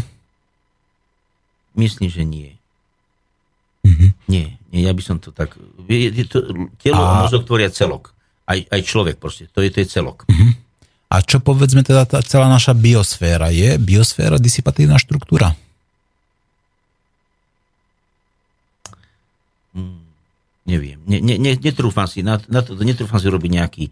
Myslím, 1.74 2.08
že 2.08 2.24
nie. 2.24 2.56
Mm-hmm. 3.84 4.10
Nie, 4.32 4.56
nie, 4.72 4.82
ja 4.88 4.94
by 4.96 5.04
som 5.04 5.18
to 5.20 5.36
tak... 5.36 5.58
Telo 6.80 7.02
a, 7.04 7.10
a 7.10 7.22
mozog 7.28 7.44
tvoria 7.44 7.68
celok 7.68 8.14
aj, 8.48 8.60
aj 8.68 8.82
človek 8.84 9.16
proste. 9.20 9.48
To 9.56 9.64
je, 9.64 9.70
to 9.72 9.80
je 9.84 9.88
celok. 9.88 10.28
Uh-huh. 10.28 10.52
A 11.14 11.22
čo 11.22 11.40
povedzme 11.40 11.86
teda 11.86 12.04
tá 12.10 12.20
celá 12.26 12.50
naša 12.50 12.74
biosféra? 12.74 13.54
Je 13.54 13.78
biosféra 13.78 14.42
disipatívna 14.42 14.98
štruktúra? 14.98 15.54
Hmm, 19.78 20.02
neviem. 20.66 20.98
Ne, 21.06 21.22
ne, 21.22 21.38
ne, 21.38 21.54
netrúfam 21.54 22.10
si, 22.10 22.26
na, 22.26 22.42
na 22.50 22.66
to, 22.66 22.74
netrúfam 22.82 23.22
si 23.22 23.30
robiť 23.30 23.52
nejaký 23.54 23.84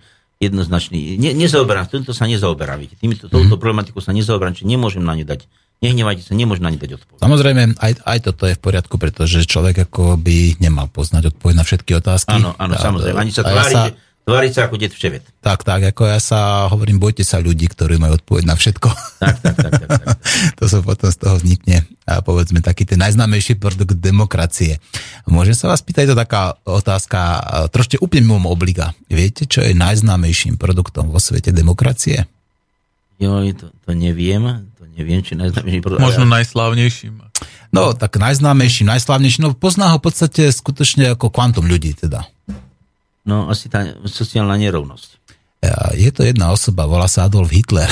jednoznačný... 0.41 1.21
Ne, 1.21 1.37
nezaoberám, 1.37 1.85
týmto 1.87 2.17
sa 2.17 2.25
nezaoberám. 2.25 2.81
Týmto, 2.97 3.29
touto 3.29 3.37
mm-hmm. 3.37 3.61
problematikou 3.61 4.01
sa 4.01 4.11
nezaoberám, 4.11 4.57
či 4.57 4.65
nemôžem 4.65 5.05
na 5.05 5.13
ňu 5.13 5.25
dať 5.29 5.45
Nehnevajte 5.81 6.21
sa, 6.21 6.37
nemôžno 6.37 6.69
ani 6.69 6.77
dať 6.77 6.93
odpoveď. 6.93 7.25
Samozrejme, 7.25 7.61
aj, 7.81 8.05
aj 8.05 8.19
toto 8.21 8.45
je 8.45 8.53
v 8.53 8.61
poriadku, 8.61 9.01
pretože 9.01 9.49
človek 9.49 9.89
ako 9.89 10.13
by 10.13 10.61
nemal 10.61 10.85
poznať 10.85 11.33
odpoveď 11.33 11.57
na 11.57 11.65
všetky 11.65 11.97
otázky. 11.97 12.37
Áno, 12.37 12.53
áno, 12.53 12.77
A- 12.77 12.81
samozrejme. 12.85 13.17
Ani 13.17 13.33
sa 13.33 13.41
a 13.41 13.49
ja 13.49 13.53
tvári, 13.57 13.73
sa... 13.73 13.83
tvári 14.23 14.49
sa 14.53 14.69
ako 14.69 14.75
det 14.77 14.93
vševet. 14.93 15.23
Tak, 15.41 15.65
tak, 15.65 15.81
ako 15.91 16.03
ja 16.07 16.19
sa 16.21 16.69
hovorím, 16.69 17.01
bojte 17.01 17.25
sa 17.25 17.41
ľudí, 17.41 17.67
ktorí 17.67 17.97
majú 17.97 18.21
odpoveď 18.21 18.43
na 18.47 18.55
všetko. 18.55 18.89
Tak, 19.21 19.35
tak, 19.41 19.55
tak, 19.57 19.73
tak, 19.77 19.89
tak. 19.89 20.05
to 20.59 20.63
sa 20.69 20.79
potom 20.81 21.09
z 21.09 21.17
toho 21.17 21.35
vznikne, 21.37 21.83
a 22.05 22.21
povedzme, 22.21 22.61
taký 22.63 22.85
ten 22.85 23.01
najznámejší 23.01 23.57
produkt 23.57 23.97
demokracie. 23.97 24.77
Môžem 25.25 25.53
sa 25.57 25.69
vás 25.69 25.81
pýtať, 25.81 26.07
je 26.07 26.11
to 26.13 26.21
taká 26.21 26.57
otázka, 26.65 27.19
trošte 27.73 27.97
úplne 28.01 28.25
mimo 28.25 28.49
obliga. 28.49 28.93
Viete, 29.09 29.49
čo 29.49 29.65
je 29.65 29.73
najznámejším 29.73 30.57
produktom 30.61 31.09
vo 31.09 31.19
svete 31.19 31.53
demokracie? 31.53 32.25
Joj, 33.21 33.53
to, 33.53 33.69
to 33.85 33.91
neviem, 33.93 34.73
to 34.81 34.83
neviem, 34.97 35.21
či 35.21 35.37
najznámejší 35.37 35.79
produkt. 35.85 36.01
Možno 36.01 36.25
najslávnejším. 36.25 37.21
No, 37.71 37.95
tak 37.95 38.19
najznámejším, 38.19 38.91
najslavnejším, 38.91 39.41
no 39.47 39.49
pozná 39.55 39.95
ho 39.95 39.97
v 39.97 40.11
podstate 40.11 40.51
skutočne 40.51 41.15
ako 41.15 41.31
kvantum 41.31 41.63
ľudí 41.63 41.95
teda. 41.95 42.27
No, 43.27 43.49
asi 43.49 43.69
tá 43.69 43.85
sociálna 44.05 44.57
nerovnosť. 44.57 45.21
Je 45.93 46.09
to 46.09 46.25
jedna 46.25 46.49
osoba, 46.49 46.89
volá 46.89 47.05
sa 47.05 47.29
Adolf 47.29 47.53
Hitler. 47.53 47.89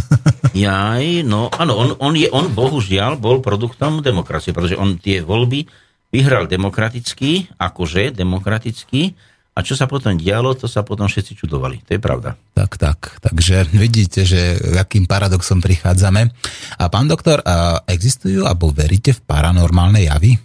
Jaj, 0.56 1.24
no 1.28 1.52
áno, 1.52 1.76
on, 1.76 1.88
on, 2.00 2.14
je, 2.16 2.28
on 2.32 2.48
bohužiaľ 2.48 3.20
bol 3.20 3.44
produktom 3.44 4.00
demokracie, 4.00 4.56
pretože 4.56 4.80
on 4.80 4.96
tie 4.96 5.20
voľby 5.20 5.68
vyhral 6.08 6.48
demokraticky, 6.48 7.52
akože 7.60 8.16
demokraticky, 8.16 9.12
a 9.56 9.64
čo 9.64 9.72
sa 9.72 9.88
potom 9.88 10.20
dialo, 10.20 10.52
to 10.52 10.68
sa 10.68 10.84
potom 10.84 11.08
všetci 11.08 11.32
čudovali. 11.32 11.80
To 11.88 11.96
je 11.96 12.00
pravda. 12.00 12.36
Tak, 12.52 12.76
tak. 12.76 13.16
Takže 13.24 13.72
vidíte, 13.72 14.28
že 14.28 14.60
akým 14.76 15.08
paradoxom 15.08 15.64
prichádzame. 15.64 16.28
A 16.76 16.84
pán 16.92 17.08
doktor, 17.08 17.40
a 17.40 17.80
existujú 17.88 18.44
alebo 18.44 18.68
veríte 18.68 19.16
v 19.16 19.24
paranormálne 19.24 20.04
javy? 20.04 20.36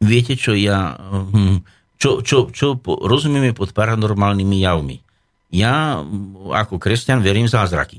Viete, 0.00 0.40
čo 0.40 0.56
ja... 0.56 0.96
hm, 0.96 1.73
Čo, 1.98 2.20
čo, 2.20 2.50
čo 2.50 2.76
rozumieme 2.84 3.54
pod 3.56 3.72
paranormálnymi 3.72 4.56
javmi? 4.60 4.96
Ja 5.54 6.02
ako 6.50 6.82
kresťan 6.82 7.22
verím 7.22 7.46
v 7.46 7.54
zázraky. 7.54 7.98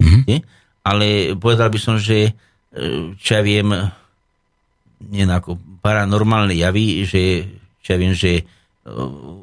Mm-hmm. 0.00 0.38
Ale 0.86 1.36
povedal 1.36 1.68
by 1.68 1.78
som, 1.78 1.96
že 2.00 2.30
e, 2.30 3.12
čo 3.20 3.30
ja 3.36 3.42
viem, 3.44 3.68
nie 5.12 5.24
ako 5.28 5.60
paranormálne 5.84 6.56
javy, 6.56 7.04
že 7.04 7.22
čo 7.84 7.88
ja 7.94 7.98
viem, 8.00 8.16
že 8.16 8.40
e, 8.40 8.44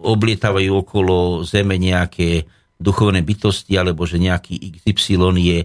oblietavajú 0.02 0.72
okolo 0.82 1.46
Zeme 1.46 1.78
nejaké 1.78 2.50
duchovné 2.82 3.22
bytosti, 3.22 3.78
alebo 3.78 4.04
že 4.04 4.20
nejaký 4.20 4.84
XY 4.84 5.38
je 5.39 5.60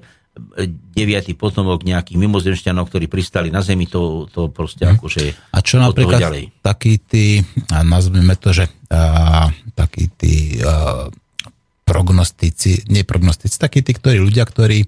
deviatý 0.95 1.35
potomok 1.35 1.83
nejakých 1.83 2.19
mimozemšťanov, 2.19 2.89
ktorí 2.89 3.11
pristali 3.11 3.51
na 3.51 3.61
Zemi, 3.63 3.91
to, 3.91 4.31
to 4.31 4.49
proste 4.49 4.87
akože 4.87 5.55
A 5.55 5.59
čo 5.61 5.83
napríklad 5.83 6.23
ďalej. 6.23 6.45
takí 6.63 6.99
tí, 7.03 7.43
nazvime 7.71 8.39
to, 8.39 8.55
že 8.55 8.71
a, 8.91 9.51
takí 9.75 10.09
tí 10.15 10.59
a, 10.63 11.07
prognostici, 11.89 12.85
nie 12.93 13.03
prognostici, 13.03 13.57
takí 13.57 13.81
tí, 13.81 13.97
ktorí 13.97 14.21
ľudia, 14.21 14.45
ktorí 14.45 14.85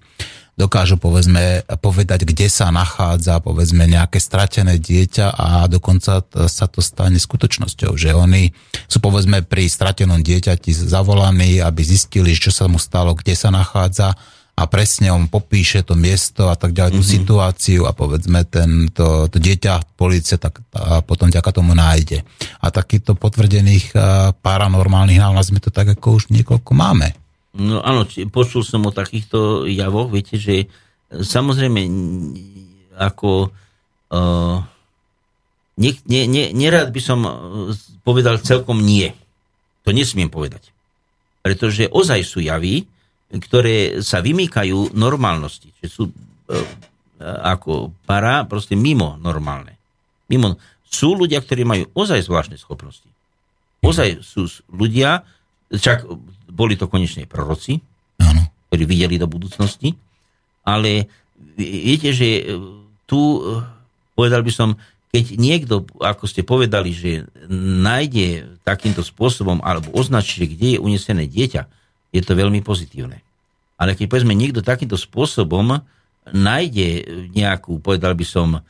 dokážu 0.60 1.00
povedzme 1.00 1.64
povedať, 1.80 2.28
kde 2.28 2.52
sa 2.52 2.68
nachádza 2.68 3.40
povedzme 3.40 3.88
nejaké 3.88 4.20
stratené 4.20 4.76
dieťa 4.76 5.32
a 5.32 5.64
dokonca 5.64 6.20
sa 6.28 6.66
to 6.68 6.84
stane 6.84 7.16
skutočnosťou, 7.16 7.96
že 7.96 8.12
oni 8.12 8.52
sú 8.84 9.00
povedzme 9.00 9.40
pri 9.40 9.72
stratenom 9.72 10.20
dieťati 10.20 10.68
zavolaní, 10.76 11.64
aby 11.64 11.80
zistili, 11.80 12.36
čo 12.36 12.52
sa 12.52 12.68
mu 12.68 12.76
stalo, 12.76 13.16
kde 13.16 13.32
sa 13.32 13.48
nachádza 13.48 14.12
a 14.60 14.68
presne 14.68 15.08
on 15.08 15.24
popíše 15.24 15.80
to 15.80 15.96
miesto 15.96 16.52
a 16.52 16.56
tak 16.60 16.76
ďalej, 16.76 17.00
tú 17.00 17.02
situáciu 17.02 17.88
a 17.88 17.96
povedzme 17.96 18.44
ten, 18.44 18.92
to, 18.92 19.24
to 19.32 19.40
dieťa 19.40 19.96
policie 19.96 20.36
tak 20.36 20.60
a 20.76 21.00
potom 21.00 21.32
ďaká 21.32 21.48
tomu 21.48 21.72
nájde. 21.72 22.20
A 22.60 22.68
takýchto 22.68 23.16
potvrdených 23.16 23.96
a, 23.96 24.36
paranormálnych 24.36 25.16
nálaz 25.16 25.48
sme 25.48 25.64
to 25.64 25.72
tak 25.72 25.96
ako 25.96 26.20
už 26.20 26.28
niekoľko 26.28 26.76
máme. 26.76 27.16
No 27.56 27.80
áno, 27.80 28.04
počul 28.28 28.60
som 28.60 28.84
o 28.84 28.92
takýchto 28.92 29.64
javoch, 29.64 30.12
viete, 30.12 30.36
že 30.36 30.54
e, 30.62 30.66
samozrejme 31.10 31.82
ako 33.00 33.48
uh, 34.12 34.60
ne, 35.80 35.90
ne, 36.04 36.20
ne, 36.28 36.44
nerad 36.52 36.92
by 36.92 37.00
som 37.00 37.24
e, 37.24 37.32
povedal 38.04 38.36
celkom 38.44 38.84
nie. 38.84 39.08
To 39.88 39.90
nesmiem 39.96 40.28
povedať. 40.28 40.68
Pretože 41.40 41.88
ozaj 41.88 42.20
sú 42.28 42.44
javy, 42.44 42.84
ktoré 43.30 44.02
sa 44.02 44.18
vymýkajú 44.18 44.94
normálnosti. 44.98 45.70
Že 45.82 45.86
sú 45.86 46.02
uh, 46.10 46.12
ako 47.22 47.94
para 48.08 48.42
proste 48.48 48.74
mimo 48.74 49.14
normálne. 49.20 49.78
Mimo. 50.26 50.58
Sú 50.90 51.14
ľudia, 51.14 51.38
ktorí 51.38 51.62
majú 51.62 51.84
ozaj 51.94 52.26
zvláštne 52.26 52.58
schopnosti. 52.58 53.06
Ozaj 53.80 54.26
sú 54.26 54.50
s- 54.50 54.60
ľudia, 54.68 55.22
však 55.70 56.04
boli 56.50 56.74
to 56.74 56.90
konečne 56.90 57.30
proroci, 57.30 57.78
Áno. 58.18 58.50
ktorí 58.68 58.84
videli 58.84 59.16
do 59.16 59.30
budúcnosti, 59.30 59.94
ale 60.66 61.06
viete, 61.56 62.10
že 62.12 62.28
e, 62.42 62.42
tu, 63.06 63.40
e, 63.40 63.64
povedal 64.12 64.42
by 64.44 64.52
som, 64.52 64.68
keď 65.14 65.24
niekto, 65.38 65.74
ako 66.02 66.24
ste 66.26 66.42
povedali, 66.42 66.90
že 66.92 67.24
nájde 67.56 68.60
takýmto 68.66 69.00
spôsobom 69.06 69.62
alebo 69.64 69.94
označí, 69.94 70.44
kde 70.44 70.76
je 70.76 70.82
unesené 70.82 71.24
dieťa, 71.30 71.79
je 72.10 72.22
to 72.22 72.32
veľmi 72.34 72.60
pozitívne. 72.62 73.22
Ale 73.80 73.96
keď 73.96 74.06
povedzme 74.10 74.34
niekto 74.36 74.60
takýmto 74.60 74.98
spôsobom 74.98 75.80
nájde 76.30 76.88
nejakú, 77.32 77.80
povedal 77.80 78.12
by 78.12 78.26
som, 78.26 78.48
e, 78.58 78.60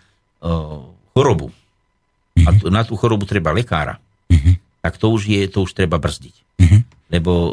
chorobu 1.12 1.50
a 2.46 2.50
tu- 2.54 2.70
na 2.70 2.86
tú 2.86 2.94
chorobu 2.94 3.26
treba 3.26 3.50
lekára, 3.50 3.98
tak 4.80 4.96
to 4.96 5.12
už 5.12 5.28
je, 5.28 5.40
to 5.50 5.66
už 5.66 5.74
treba 5.74 5.98
brzdiť. 6.00 6.36
Lebo 7.10 7.32
e, 7.50 7.52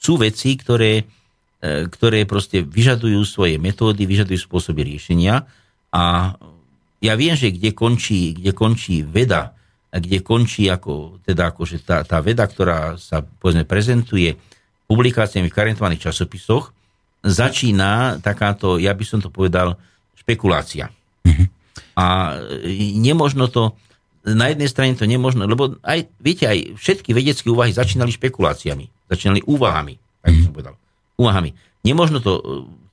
sú 0.00 0.16
veci, 0.18 0.56
ktoré, 0.56 1.04
e, 1.60 1.86
ktoré 1.86 2.24
proste 2.24 2.64
vyžadujú 2.64 3.22
svoje 3.28 3.60
metódy, 3.60 4.08
vyžadujú 4.08 4.40
spôsoby 4.40 4.88
riešenia 4.88 5.46
a 5.92 6.34
ja 7.02 7.14
viem, 7.18 7.34
že 7.34 7.50
kde 7.50 7.74
končí, 7.74 8.38
kde 8.38 8.54
končí 8.54 9.02
veda, 9.02 9.52
a 9.92 10.00
kde 10.00 10.24
končí 10.24 10.72
ako, 10.72 11.20
teda 11.20 11.52
akože 11.52 11.84
tá, 11.84 12.00
tá 12.00 12.24
veda, 12.24 12.48
ktorá 12.48 12.96
sa 12.96 13.20
povedzme 13.20 13.68
prezentuje 13.68 14.40
publikáciami 14.92 15.48
v 15.48 15.56
karentovaných 15.56 16.12
časopisoch, 16.12 16.76
začína 17.24 18.20
takáto, 18.20 18.76
ja 18.76 18.92
by 18.92 19.04
som 19.08 19.24
to 19.24 19.32
povedal, 19.32 19.80
špekulácia. 20.20 20.92
A 21.92 22.36
e, 22.64 22.96
nemožno 23.00 23.48
to, 23.48 23.72
na 24.28 24.52
jednej 24.52 24.68
strane 24.68 24.92
to 24.96 25.08
nemožno, 25.08 25.48
lebo 25.48 25.80
aj, 25.80 26.08
viete, 26.20 26.44
aj 26.44 26.76
všetky 26.76 27.12
vedecké 27.12 27.48
úvahy 27.48 27.72
začínali 27.72 28.12
špekuláciami, 28.12 29.08
začínali 29.08 29.40
úvahami, 29.44 29.96
tak 30.20 30.30
by 30.32 30.40
som 30.44 30.52
povedal, 30.52 30.74
úvahami. 31.16 31.56
Nemožno 31.84 32.20
to 32.20 32.32
e, 32.36 32.42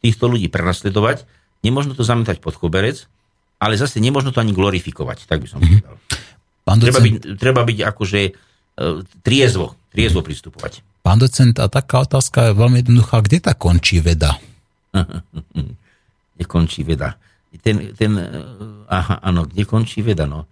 týchto 0.08 0.32
ľudí 0.32 0.48
prenasledovať, 0.48 1.28
nemožno 1.64 1.96
to 1.96 2.04
zametať 2.08 2.40
pod 2.40 2.56
koberec, 2.56 3.08
ale 3.60 3.76
zase 3.76 4.00
nemožno 4.00 4.32
to 4.32 4.40
ani 4.40 4.56
glorifikovať, 4.56 5.28
tak 5.28 5.44
by 5.44 5.48
som 5.52 5.60
povedal. 5.60 5.96
Pán 6.64 6.80
Treba 6.80 7.00
docent, 7.02 7.08
byť, 7.08 7.40
treba 7.40 7.62
byť 7.66 7.80
akože 7.82 8.22
e, 8.24 8.32
triezvo, 9.24 9.76
triezvo 9.92 10.22
pristupovať. 10.24 10.86
Pán 11.02 11.18
docent, 11.20 11.56
a 11.60 11.72
taká 11.72 12.06
otázka 12.06 12.52
je 12.52 12.60
veľmi 12.60 12.78
jednoduchá. 12.84 13.24
Kde 13.24 13.38
tá 13.40 13.54
končí 13.56 14.00
veda? 14.00 14.38
kde 16.36 16.46
končí 16.48 16.88
veda. 16.88 17.20
Ten, 17.60 17.92
ten, 17.98 18.12
eh, 18.16 18.30
aha, 18.88 19.20
áno, 19.26 19.50
kde 19.50 19.66
končí 19.66 20.06
veda, 20.06 20.30
no. 20.30 20.46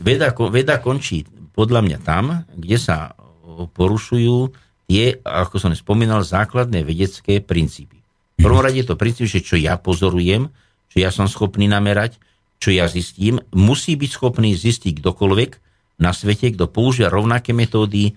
Veda, 0.00 0.34
veda 0.50 0.82
končí 0.82 1.22
podľa 1.58 1.80
mňa 1.82 1.98
tam, 2.06 2.46
kde 2.54 2.78
sa 2.78 3.14
o, 3.42 3.66
porušujú 3.66 4.54
tie, 4.86 5.18
ako 5.26 5.58
som 5.58 5.74
spomínal, 5.74 6.22
základné 6.22 6.86
vedecké 6.86 7.42
princípy. 7.42 7.98
V 8.38 8.46
prvom 8.46 8.62
rade 8.62 8.86
to 8.86 8.94
princíp, 8.94 9.26
že 9.26 9.42
čo 9.42 9.58
ja 9.58 9.74
pozorujem, 9.74 10.46
čo 10.86 10.96
ja 11.02 11.10
som 11.10 11.26
schopný 11.26 11.66
namerať, 11.66 12.22
čo 12.62 12.70
ja 12.70 12.86
zistím, 12.86 13.42
musí 13.50 13.98
byť 13.98 14.10
schopný 14.10 14.54
zistiť 14.54 15.02
kdokoľvek 15.02 15.50
na 15.98 16.14
svete, 16.14 16.54
kto 16.54 16.70
používa 16.70 17.10
rovnaké 17.10 17.50
metódy, 17.50 18.14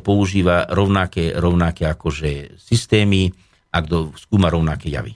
používa 0.00 0.64
rovnaké, 0.68 1.36
rovnaké 1.36 1.84
akože 1.88 2.56
systémy 2.56 3.30
a 3.74 3.82
kto 3.84 4.14
skúma 4.16 4.48
rovnaké 4.48 4.88
javy. 4.88 5.14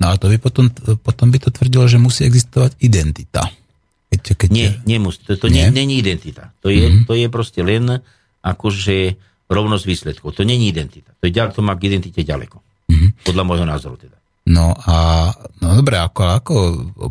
No 0.00 0.12
ale 0.12 0.16
to 0.20 0.28
by 0.28 0.38
potom, 0.38 0.66
potom 1.00 1.28
by 1.32 1.38
to 1.40 1.50
tvrdilo, 1.54 1.88
že 1.88 1.96
musí 1.96 2.26
existovať 2.26 2.76
identita. 2.82 3.48
Keď, 4.08 4.20
keď, 4.34 4.48
Nie, 4.50 4.70
nemusí. 4.88 5.20
To, 5.28 5.36
to 5.36 5.48
nie? 5.52 5.68
Není 5.68 6.00
identita. 6.00 6.52
To 6.64 6.72
je, 6.72 6.84
mm-hmm. 6.84 7.04
to 7.04 7.12
je 7.12 7.26
proste 7.28 7.60
len 7.60 8.00
akože 8.40 9.20
rovnosť 9.48 9.84
výsledkov. 9.84 10.36
To 10.36 10.42
není 10.44 10.68
identita. 10.72 11.12
To, 11.20 11.28
je, 11.28 11.32
to 11.32 11.60
má 11.60 11.76
k 11.76 11.92
identite 11.92 12.20
ďaleko. 12.24 12.56
Mm-hmm. 12.88 13.10
Podľa 13.24 13.44
môjho 13.44 13.66
názoru 13.68 13.96
teda. 14.00 14.16
No 14.48 14.72
a 14.72 15.28
no 15.60 15.76
dobre, 15.76 16.00
ako, 16.00 16.22
ako 16.24 16.54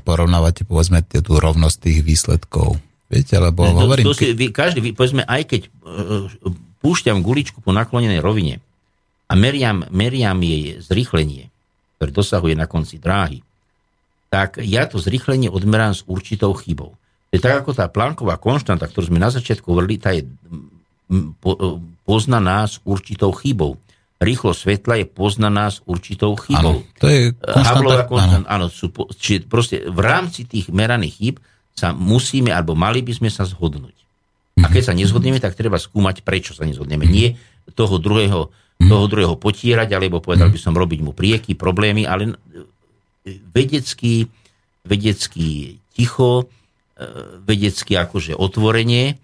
porovnávate 0.02 0.66
povedzme 0.66 1.06
tú 1.06 1.38
rovnosť 1.38 1.78
tých 1.86 2.00
výsledkov? 2.02 2.82
Viete, 3.08 3.40
lebo 3.40 3.64
to, 3.64 3.88
hovorím... 3.88 4.04
to 4.04 4.14
si, 4.16 4.36
vy, 4.36 4.52
každý, 4.52 4.84
vy, 4.84 4.92
povedzme, 4.92 5.24
aj 5.24 5.42
keď 5.48 5.62
uh, 5.84 6.28
púšťam 6.84 7.24
guličku 7.24 7.64
po 7.64 7.72
naklonenej 7.72 8.20
rovine 8.20 8.60
a 9.28 9.34
meriam, 9.36 9.88
meriam 9.92 10.36
jej 10.44 10.80
zrýchlenie, 10.84 11.48
ktoré 11.98 12.10
dosahuje 12.12 12.56
na 12.60 12.68
konci 12.68 13.00
dráhy, 13.00 13.44
tak 14.28 14.60
ja 14.60 14.84
to 14.88 15.00
zrýchlenie 15.00 15.48
odmerám 15.48 15.96
s 15.96 16.04
určitou 16.04 16.52
chybou. 16.52 17.00
Je 17.32 17.40
tak 17.40 17.64
ako 17.64 17.76
tá 17.76 17.88
plánková 17.92 18.40
konštanta, 18.40 18.88
ktorú 18.88 19.12
sme 19.12 19.20
na 19.20 19.32
začiatku 19.32 19.72
hovorili, 19.72 20.00
tá 20.00 20.16
je 20.16 20.28
poznaná 22.04 22.68
s 22.68 22.80
určitou 22.88 23.32
chybou. 23.36 23.80
Rýchlo 24.18 24.52
svetla 24.52 25.04
je 25.04 25.06
poznaná 25.08 25.70
s 25.70 25.84
určitou 25.86 26.34
chybou. 26.36 26.84
Áno, 26.84 26.98
to 26.98 27.08
je 27.08 27.36
konštanta. 27.38 28.10
konštanta 28.10 28.48
áno. 28.48 28.68
áno 28.68 28.68
sú, 28.72 28.90
čiže 29.16 29.46
proste 29.46 29.86
v 29.86 30.00
rámci 30.02 30.44
tých 30.48 30.74
meraných 30.74 31.14
chýb 31.20 31.36
sa 31.78 31.94
musíme, 31.94 32.50
alebo 32.50 32.74
mali 32.74 33.06
by 33.06 33.14
sme 33.14 33.30
sa 33.30 33.46
zhodnúť. 33.46 33.94
A 34.58 34.74
keď 34.74 34.90
sa 34.90 34.98
nezhodneme, 34.98 35.38
tak 35.38 35.54
treba 35.54 35.78
skúmať, 35.78 36.26
prečo 36.26 36.58
sa 36.58 36.66
nezhodneme. 36.66 37.06
Nie 37.06 37.38
toho 37.78 38.02
druhého, 38.02 38.50
toho 38.82 39.06
druhého 39.06 39.38
potírať, 39.38 39.94
alebo 39.94 40.18
povedal 40.18 40.50
by 40.50 40.58
som 40.58 40.74
robiť 40.74 41.00
mu 41.06 41.14
prieky, 41.14 41.54
problémy, 41.54 42.10
ale 42.10 42.34
vedecký, 43.54 44.26
vedecký 44.82 45.78
ticho, 45.94 46.50
e, 46.98 47.06
vedecky 47.46 47.94
akože 47.94 48.34
otvorenie, 48.34 49.14
e, 49.14 49.16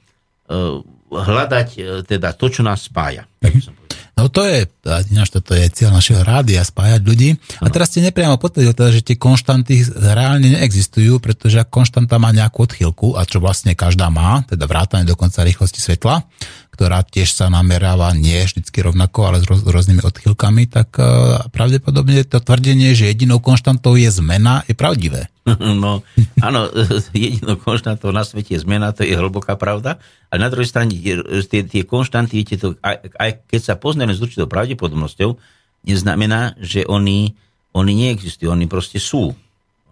hľadať 1.09 1.69
e, 1.77 1.81
teda 2.05 2.37
to, 2.37 2.45
čo 2.53 2.61
nás 2.61 2.85
spája. 2.85 3.25
Tak 3.41 3.51
by 3.57 3.61
som 3.63 3.73
No 4.13 4.29
to 4.29 4.45
je, 4.45 4.69
ináč 5.09 5.33
toto 5.33 5.57
je 5.57 5.65
cieľ 5.73 5.89
našeho 5.89 6.21
rádia, 6.21 6.61
spájať 6.61 7.01
ľudí. 7.01 7.33
A 7.59 7.67
teraz 7.73 7.89
ste 7.89 8.05
nepriamo 8.05 8.37
potvrdil 8.37 8.77
teda, 8.77 8.93
že 8.93 9.01
tie 9.01 9.17
konštanty 9.17 9.81
reálne 9.89 10.53
neexistujú, 10.53 11.17
pretože 11.17 11.57
ak 11.57 11.73
konštanta 11.73 12.21
má 12.21 12.29
nejakú 12.29 12.69
odchýlku, 12.69 13.17
a 13.17 13.25
čo 13.25 13.41
vlastne 13.41 13.73
každá 13.73 14.13
má, 14.13 14.45
teda 14.45 14.69
vrátane 14.69 15.09
dokonca 15.09 15.41
rýchlosti 15.41 15.81
svetla, 15.81 16.29
ktorá 16.73 17.05
tiež 17.05 17.29
sa 17.29 17.53
nameráva 17.53 18.09
nie 18.17 18.41
vždycky 18.41 18.81
rovnako, 18.81 19.29
ale 19.29 19.37
s 19.45 19.45
rôznymi 19.45 20.01
odchýlkami, 20.01 20.65
tak 20.65 20.97
uh, 20.97 21.45
pravdepodobne 21.53 22.25
to 22.25 22.41
tvrdenie, 22.41 22.97
že 22.97 23.13
jedinou 23.13 23.37
konštantou 23.37 23.93
je 23.93 24.09
zmena, 24.09 24.65
je 24.65 24.73
pravdivé. 24.73 25.29
No, 25.83 26.01
áno, 26.41 26.71
jedinou 27.13 27.59
konštantou 27.61 28.09
na 28.09 28.25
svete 28.25 28.57
je 28.57 28.63
zmena, 28.65 28.89
to 28.95 29.05
je 29.05 29.13
hlboká 29.13 29.53
pravda. 29.53 30.01
A 30.33 30.41
na 30.41 30.49
druhej 30.49 30.71
strane 30.71 30.97
tie, 31.45 31.61
tie 31.61 31.83
konštanty, 31.85 32.41
viete, 32.41 32.57
to, 32.57 32.73
aj, 32.81 33.11
aj 33.21 33.29
keď 33.45 33.61
sa 33.61 33.75
poznáme 33.77 34.15
s 34.15 34.23
určitou 34.23 34.49
pravdepodobnosťou, 34.49 35.37
neznamená, 35.85 36.57
že 36.57 36.87
oni, 36.89 37.37
oni 37.75 37.91
neexistujú, 37.93 38.49
oni 38.49 38.65
proste 38.65 38.97
sú. 38.97 39.35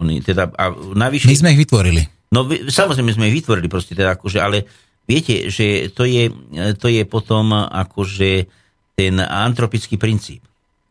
Oni 0.01 0.23
teda, 0.23 0.49
a 0.55 0.73
navyše, 0.97 1.29
My 1.29 1.37
sme 1.37 1.53
ich 1.53 1.61
vytvorili. 1.61 2.01
No 2.31 2.47
samozrejme 2.47 3.11
sme 3.11 3.27
ich 3.27 3.43
vytvorili 3.43 3.67
proste, 3.67 3.91
teda 3.91 4.15
akože, 4.15 4.39
ale 4.39 4.63
Viete, 5.11 5.51
že 5.51 5.91
to 5.91 6.07
je, 6.07 6.31
to 6.79 6.87
je 6.87 7.03
potom 7.03 7.51
akože 7.51 8.47
ten 8.95 9.19
antropický 9.19 9.99
princíp. 9.99 10.39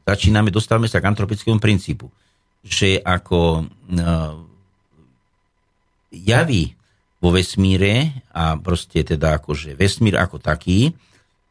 Začíname, 0.04 0.52
dostávame 0.52 0.92
sa 0.92 1.00
k 1.00 1.08
antropickému 1.08 1.56
princípu, 1.56 2.12
že 2.60 3.00
ako 3.00 3.64
uh, 3.64 4.36
javy 6.12 6.76
vo 7.20 7.32
vesmíre 7.32 8.24
a 8.36 8.60
proste 8.60 9.00
teda 9.08 9.40
akože 9.40 9.72
vesmír 9.72 10.20
ako 10.20 10.36
taký 10.36 10.92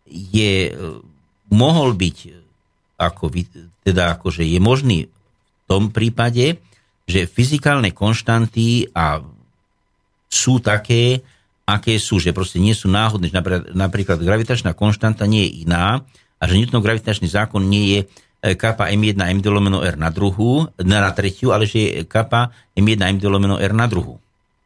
je, 0.10 0.74
mohol 1.50 1.98
byť 1.98 2.18
ako, 3.02 3.26
teda 3.82 4.20
akože 4.20 4.46
je 4.46 4.60
možný 4.62 5.00
v 5.10 5.64
tom 5.66 5.90
prípade, 5.90 6.62
že 7.10 7.30
fyzikálne 7.30 7.94
konštanty 7.94 8.94
a 8.94 9.22
sú 10.30 10.62
také, 10.62 11.26
aké 11.76 12.00
sú, 12.00 12.18
že 12.18 12.34
proste 12.34 12.58
nie 12.58 12.74
sú 12.74 12.88
náhodné, 12.88 13.30
že 13.30 13.36
napríklad, 13.76 14.22
gravitačná 14.22 14.74
konštanta 14.74 15.28
nie 15.30 15.46
je 15.46 15.52
iná 15.68 16.02
a 16.40 16.44
že 16.48 16.56
Newtonov 16.56 16.86
gravitačný 16.86 17.28
zákon 17.28 17.62
nie 17.68 17.84
je 17.94 18.00
e, 18.02 18.56
kappa 18.56 18.88
m1 18.90 19.20
md 19.20 19.46
lomeno 19.52 19.84
r 19.84 20.00
na 20.00 20.10
druhú, 20.10 20.66
na, 20.80 21.12
tretiu, 21.12 21.52
ale 21.52 21.68
že 21.68 21.78
je 21.78 21.90
kappa 22.08 22.56
m1 22.74 23.20
md 23.20 23.24
lomeno 23.28 23.60
r 23.60 23.74
na 23.76 23.86
druhú. 23.86 24.18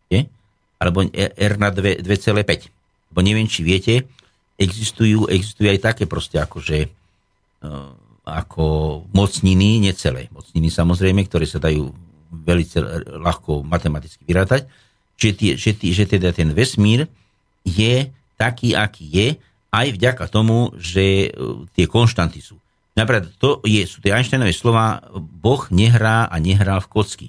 Je? 0.08 0.30
Alebo 0.78 1.04
r 1.12 1.54
na 1.60 1.70
2,5. 1.74 2.06
Lebo 3.12 3.20
neviem, 3.20 3.47
či 3.49 3.66
viete, 3.66 4.06
existujú, 4.58 5.28
existujú 5.28 5.68
aj 5.70 5.80
také 5.82 6.04
proste 6.06 6.38
akože 6.38 6.91
ako 8.24 8.66
mocniny, 9.12 9.84
necelé 9.84 10.32
mocniny 10.32 10.72
samozrejme, 10.72 11.28
ktoré 11.28 11.43
sa 11.47 11.60
dajú 11.60 11.91
veľmi 12.34 12.66
ľahko 13.20 13.62
matematicky 13.68 14.24
vyrátať 14.26 14.68
že, 15.18 15.30
tie, 15.34 15.51
že, 15.55 15.72
tie, 15.74 15.91
že 15.93 16.05
teda 16.09 16.34
ten 16.34 16.51
vesmír 16.51 17.07
je 17.64 18.11
taký, 18.36 18.76
aký 18.76 19.05
je, 19.07 19.28
aj 19.74 19.88
vďaka 19.97 20.26
tomu, 20.30 20.70
že 20.78 21.30
e, 21.34 21.68
tie 21.74 21.89
konštanty 21.89 22.43
sú. 22.43 22.61
Napríklad 22.93 23.34
to 23.41 23.57
je, 23.66 23.82
sú 23.89 24.05
tie 24.05 24.14
Einsteinové 24.14 24.53
slova, 24.53 25.01
Boh 25.18 25.66
nehrá 25.74 26.30
a 26.30 26.36
nehral 26.38 26.78
v 26.86 26.91
kocky. 26.93 27.28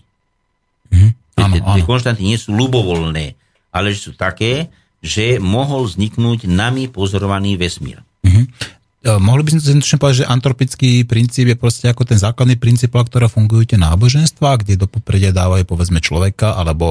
Mm-hmm. 0.92 1.10
Áno, 1.40 1.54
tie, 1.56 1.60
tie 1.80 1.84
konštanty 1.88 2.22
nie 2.22 2.36
sú 2.36 2.52
ľubovoľné, 2.52 3.26
ale 3.72 3.96
sú 3.96 4.12
také, 4.12 4.68
že 5.00 5.40
mohol 5.40 5.88
vzniknúť 5.88 6.44
nami 6.44 6.92
pozorovaný 6.92 7.56
vesmír. 7.56 8.04
Mm-hmm. 8.24 8.44
E, 9.04 9.20
mohli 9.20 9.44
by 9.44 9.52
sme 9.52 9.60
zjednodušene 9.60 10.00
povedať, 10.00 10.18
že 10.24 10.32
antropický 10.32 10.90
princíp 11.04 11.52
je 11.52 11.56
proste 11.60 11.92
ako 11.92 12.08
ten 12.08 12.16
základný 12.16 12.56
princíp, 12.56 12.96
ktoré 12.96 13.28
fungujú 13.28 13.76
tie 13.76 13.76
náboženstva, 13.76 14.64
kde 14.64 14.80
do 14.80 14.88
popredia 14.88 15.28
dávajú 15.28 15.68
povedzme 15.68 16.00
človeka 16.00 16.56
alebo 16.56 16.88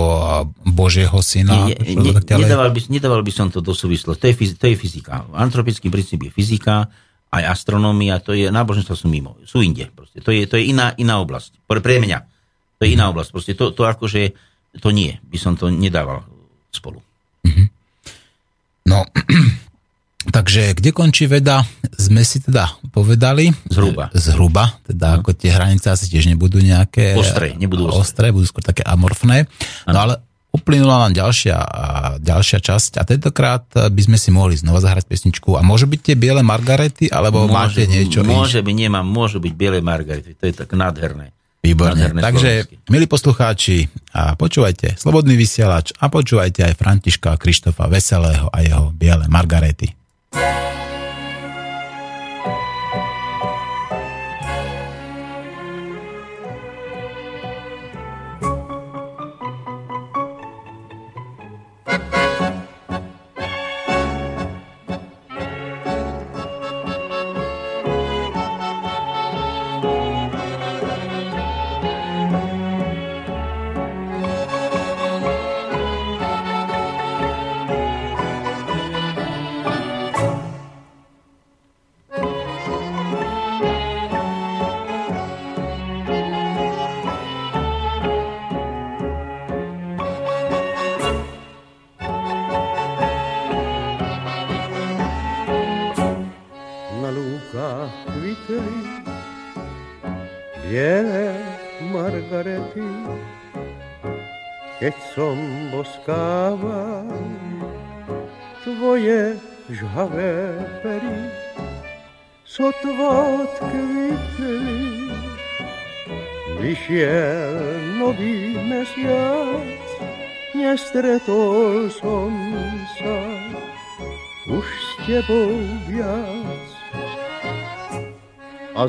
Božieho 0.61 1.18
syna. 1.26 1.74
Nie, 1.74 1.82
nie, 1.82 2.14
nedával, 2.14 2.70
by, 2.70 2.80
nedával 2.86 3.26
by 3.26 3.34
som 3.34 3.49
to 3.49 3.66
do 3.66 3.74
súvislosti. 3.74 4.22
To 4.22 4.28
je, 4.30 4.53
to 4.53 4.66
je 4.70 4.76
fyzika. 4.78 5.26
Antropický 5.34 5.89
princíp 5.89 6.22
je 6.22 6.30
fyzika, 6.30 6.86
aj 7.34 7.43
astronómia, 7.49 8.22
to 8.22 8.38
je, 8.38 8.45
náboženstva 8.53 8.93
sú 8.93 9.09
mimo, 9.09 9.41
sú 9.49 9.66
inde. 9.66 9.89
Proste. 9.89 10.22
To 10.22 10.30
je, 10.30 10.45
to 10.45 10.61
je 10.61 10.70
iná, 10.70 10.93
iná 11.01 11.18
oblasť. 11.18 11.66
Pre, 11.66 11.82
pre 11.82 11.97
mňa. 11.97 12.20
To 12.78 12.82
je 12.86 12.93
iná 12.93 13.09
oblasť. 13.09 13.30
Proste 13.34 13.57
to, 13.57 13.74
to 13.74 13.89
akože, 13.89 14.38
to 14.78 14.89
nie. 14.93 15.18
By 15.26 15.38
som 15.41 15.57
to 15.57 15.74
nedával 15.74 16.22
spolu. 16.70 17.01
Mhm. 17.41 17.74
No, 18.86 19.01
Takže 20.30 20.78
kde 20.80 20.95
končí 20.95 21.28
veda, 21.28 21.67
sme 21.99 22.24
si 22.24 22.39
teda 22.39 22.71
povedali. 22.95 23.51
Zhruba. 23.67 24.07
Zhruba, 24.15 24.80
teda 24.88 25.19
no. 25.19 25.26
ako 25.26 25.36
tie 25.36 25.51
hranice 25.51 25.91
asi 25.91 26.07
tiež 26.07 26.32
nebudú 26.32 26.63
nejaké... 26.63 27.17
Ostré, 27.19 27.57
nebudú 27.59 27.91
ostré. 27.91 27.99
ostré 27.99 28.26
budú 28.32 28.45
skôr 28.47 28.63
také 28.63 28.86
amorfné. 28.88 29.49
Ano. 29.84 29.91
No 29.91 29.99
ale 29.99 30.13
uplynula 30.53 31.09
nám 31.09 31.17
ďalšia, 31.17 31.57
ďalšia 32.21 32.59
časť 32.61 33.01
a 33.01 33.03
tentokrát 33.03 33.65
by 33.74 34.01
sme 34.05 34.21
si 34.21 34.30
mohli 34.30 34.53
znova 34.53 34.80
zahrať 34.80 35.09
pesničku. 35.09 35.57
A 35.57 35.65
môžu 35.65 35.89
byť 35.89 36.13
tie 36.13 36.15
biele 36.15 36.45
margarety, 36.45 37.09
alebo 37.09 37.49
môže, 37.49 37.82
máte 37.82 37.84
niečo 37.89 38.21
Môže 38.21 38.61
byť, 38.61 38.76
nemám, 38.78 39.03
môžu 39.03 39.41
byť 39.41 39.53
biele 39.57 39.82
margarety. 39.82 40.38
To 40.38 40.45
je 40.45 40.53
tak 40.53 40.69
nádherné. 40.78 41.34
Výborne. 41.63 41.95
Nádherné 41.95 42.21
Takže, 42.21 42.49
slovensky. 42.53 42.76
milí 42.91 43.05
poslucháči, 43.07 43.78
a 44.13 44.36
počúvajte 44.36 44.99
Slobodný 44.99 45.34
vysielač 45.39 45.95
a 45.95 46.11
počúvajte 46.11 46.69
aj 46.69 46.74
Františka 46.76 47.39
Krištofa 47.39 47.89
Veselého 47.89 48.51
a 48.51 48.61
jeho 48.61 48.91
biele 48.93 49.26
margarety. 49.32 50.03
Stretol 50.34 50.72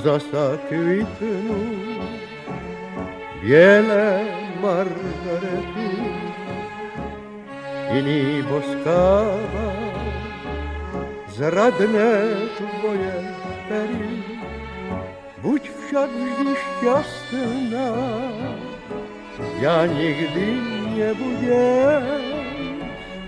zasa 0.05 0.61
kvitnú 0.69 1.65
biele 3.41 4.09
Margarety, 4.61 5.93
iný 7.89 8.45
boskáva 8.45 9.69
zradné 11.33 12.13
tvoje 12.61 13.17
pery. 13.69 14.21
Buď 15.41 15.63
však 15.73 16.09
vždy 16.13 16.53
šťastná, 16.53 17.93
ja 19.61 19.89
nikdy 19.89 20.47
nebudem, 21.01 22.25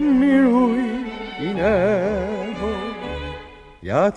miluj 0.00 0.80
iného, 1.40 2.72
ja 3.80 4.12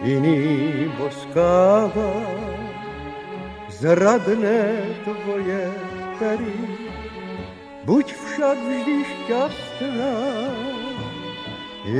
Iný 0.00 0.88
boskáva 0.96 2.12
zradné 3.68 4.80
tvoje 5.04 5.68
pery. 6.16 6.60
Buď 7.84 8.06
však 8.16 8.56
vždy 8.60 8.96
šťastná, 9.04 10.16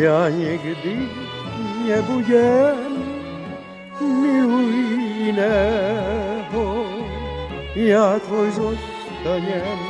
ja 0.01 0.33
nikdy 0.33 1.09
nebudem 1.89 2.91
miluj 4.01 4.77
iného, 5.29 6.67
ja 7.77 8.17
tvoj 8.25 8.49
zostanem. 8.57 9.90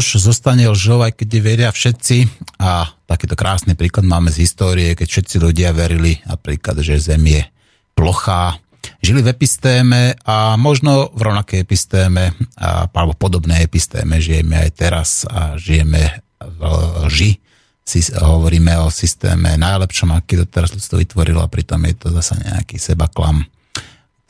Lož 0.00 0.16
zostane 0.16 0.64
lžou, 0.64 1.04
aj 1.04 1.12
keď 1.12 1.28
veria 1.44 1.68
všetci. 1.68 2.24
A 2.56 2.88
takýto 3.04 3.36
krásny 3.36 3.76
príklad 3.76 4.08
máme 4.08 4.32
z 4.32 4.48
histórie, 4.48 4.96
keď 4.96 5.04
všetci 5.12 5.36
ľudia 5.36 5.76
verili 5.76 6.16
napríklad, 6.24 6.80
že 6.80 6.96
Zem 6.96 7.20
je 7.28 7.44
plochá. 7.92 8.56
Žili 9.04 9.20
v 9.20 9.28
epistéme 9.28 10.16
a 10.24 10.56
možno 10.56 11.12
v 11.12 11.20
rovnakej 11.20 11.60
epistéme, 11.60 12.32
alebo 12.96 13.12
podobnej 13.12 13.60
epistéme 13.60 14.16
žijeme 14.24 14.56
aj 14.56 14.70
teraz 14.72 15.28
a 15.28 15.60
žijeme 15.60 16.24
v 16.40 16.60
lži. 17.04 17.36
Si, 17.84 18.00
hovoríme 18.16 18.80
o 18.80 18.88
systéme 18.88 19.60
najlepšom, 19.60 20.16
aký 20.16 20.40
doteraz 20.40 20.72
ľudstvo 20.72 20.96
vytvorilo 20.96 21.44
a 21.44 21.52
pritom 21.52 21.84
je 21.84 21.94
to 22.00 22.08
zase 22.16 22.40
nejaký 22.40 22.80
sebaklam 22.80 23.44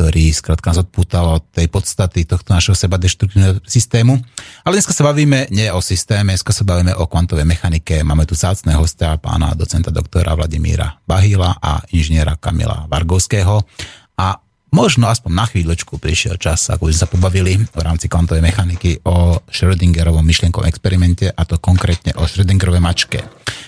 ktorý 0.00 0.32
skrátka 0.32 0.72
nás 0.72 0.80
odpútal 0.80 1.28
od 1.28 1.44
tej 1.52 1.68
podstaty 1.68 2.24
tohto 2.24 2.56
našeho 2.56 2.72
seba 2.72 2.96
deštruktívneho 2.96 3.60
systému. 3.68 4.16
Ale 4.64 4.80
dneska 4.80 4.96
sa 4.96 5.04
bavíme 5.04 5.52
nie 5.52 5.68
o 5.68 5.84
systéme, 5.84 6.32
dneska 6.32 6.56
sa 6.56 6.64
bavíme 6.64 6.96
o 6.96 7.04
kvantovej 7.04 7.44
mechanike. 7.44 8.00
Máme 8.00 8.24
tu 8.24 8.32
sácného 8.32 8.80
hostia, 8.80 9.20
pána 9.20 9.52
docenta 9.52 9.92
doktora 9.92 10.32
Vladimíra 10.32 11.04
Bahila 11.04 11.52
a 11.60 11.84
inžiniera 11.92 12.40
Kamila 12.40 12.88
Vargovského. 12.88 13.60
A 14.16 14.40
možno 14.70 15.10
aspoň 15.10 15.32
na 15.34 15.46
chvíľočku 15.46 15.98
prišiel 15.98 16.38
čas, 16.38 16.70
ako 16.70 16.90
sme 16.90 16.96
sa 16.96 17.10
pobavili 17.10 17.58
v 17.58 17.80
rámci 17.82 18.06
kvantovej 18.06 18.42
mechaniky 18.42 19.02
o 19.06 19.38
Schrödingerovom 19.50 20.22
myšlienkovom 20.22 20.66
experimente 20.66 21.30
a 21.30 21.42
to 21.46 21.58
konkrétne 21.58 22.14
o 22.18 22.26
Schrödingerovej 22.26 22.82
mačke. 22.82 23.18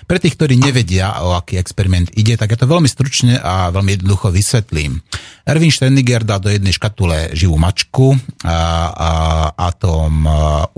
Pre 0.06 0.18
tých, 0.18 0.34
ktorí 0.38 0.58
nevedia, 0.58 1.22
o 1.22 1.34
aký 1.38 1.58
experiment 1.58 2.10
ide, 2.18 2.34
tak 2.34 2.54
ja 2.54 2.58
to 2.58 2.70
veľmi 2.70 2.90
stručne 2.90 3.38
a 3.38 3.70
veľmi 3.70 3.98
jednoducho 3.98 4.34
vysvetlím. 4.34 4.98
Erwin 5.46 5.74
Schrödinger 5.74 6.22
dal 6.22 6.38
do 6.42 6.50
jednej 6.50 6.74
škatule 6.74 7.34
živú 7.34 7.58
mačku, 7.58 8.14
a, 8.46 8.50
a, 8.50 9.10
atom 9.58 10.26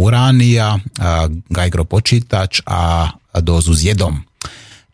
uránia, 0.01 0.81
Geigerov 1.49 1.89
počítač 1.89 2.64
a 2.64 3.12
dózu 3.41 3.77
s 3.77 3.85
jedom. 3.85 4.25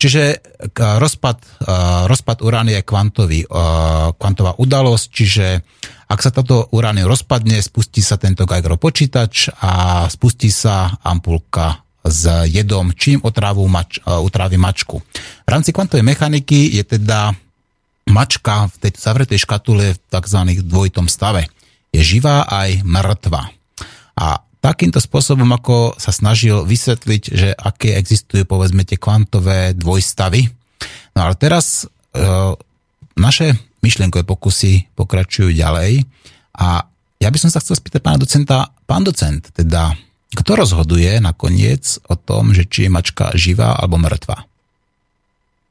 Čiže 0.01 0.41
rozpad, 0.81 1.61
rozpad 2.09 2.41
uránia 2.41 2.81
je 2.81 2.89
kvantový, 2.89 3.45
kvantová 4.17 4.57
udalosť, 4.57 5.07
čiže 5.13 5.47
ak 6.09 6.25
sa 6.25 6.33
toto 6.33 6.73
uránium 6.73 7.05
rozpadne, 7.05 7.61
spustí 7.61 8.01
sa 8.01 8.17
tento 8.17 8.49
Geigerov 8.49 8.81
počítač 8.81 9.53
a 9.61 10.09
spustí 10.09 10.49
sa 10.49 10.97
ampulka 11.05 11.85
s 12.01 12.25
jedom, 12.49 12.97
čím 12.97 13.21
otrávu 13.21 13.69
mač, 13.69 14.01
utrávi 14.01 14.57
mačku. 14.57 15.05
V 15.45 15.49
rámci 15.53 15.71
kvantovej 15.71 16.03
mechaniky 16.03 16.81
je 16.81 16.97
teda 16.97 17.37
mačka 18.09 18.73
v 18.73 18.75
tejto 18.81 18.99
zavretej 19.05 19.39
škatule 19.45 19.95
v 19.95 19.99
tzv. 20.01 20.41
dvojitom 20.65 21.13
stave. 21.13 21.53
Je 21.93 22.01
živá 22.01 22.49
aj 22.49 22.83
mŕtva. 22.89 23.53
A 24.17 24.43
takýmto 24.61 25.01
spôsobom, 25.01 25.49
ako 25.57 25.97
sa 25.97 26.13
snažil 26.13 26.69
vysvetliť, 26.69 27.23
že 27.33 27.49
aké 27.57 27.97
existujú 27.97 28.45
povedzme 28.45 28.85
tie 28.85 29.01
kvantové 29.01 29.73
dvojstavy. 29.73 30.49
No 31.17 31.29
ale 31.29 31.35
teraz 31.41 31.85
e, 31.85 32.17
naše 33.17 33.57
myšlienkové 33.81 34.29
pokusy 34.29 34.93
pokračujú 34.93 35.57
ďalej 35.57 36.05
a 36.61 36.85
ja 37.21 37.29
by 37.29 37.39
som 37.41 37.53
sa 37.53 37.61
chcel 37.61 37.77
spýtať 37.77 38.01
pána 38.01 38.21
docenta, 38.21 38.73
pán 38.85 39.05
docent, 39.05 39.53
teda 39.53 39.97
kto 40.31 40.51
rozhoduje 40.57 41.21
nakoniec 41.21 41.99
o 42.07 42.15
tom, 42.15 42.55
že 42.55 42.69
či 42.69 42.87
je 42.87 42.91
mačka 42.93 43.33
živá 43.35 43.77
alebo 43.77 43.99
mŕtva? 43.99 44.50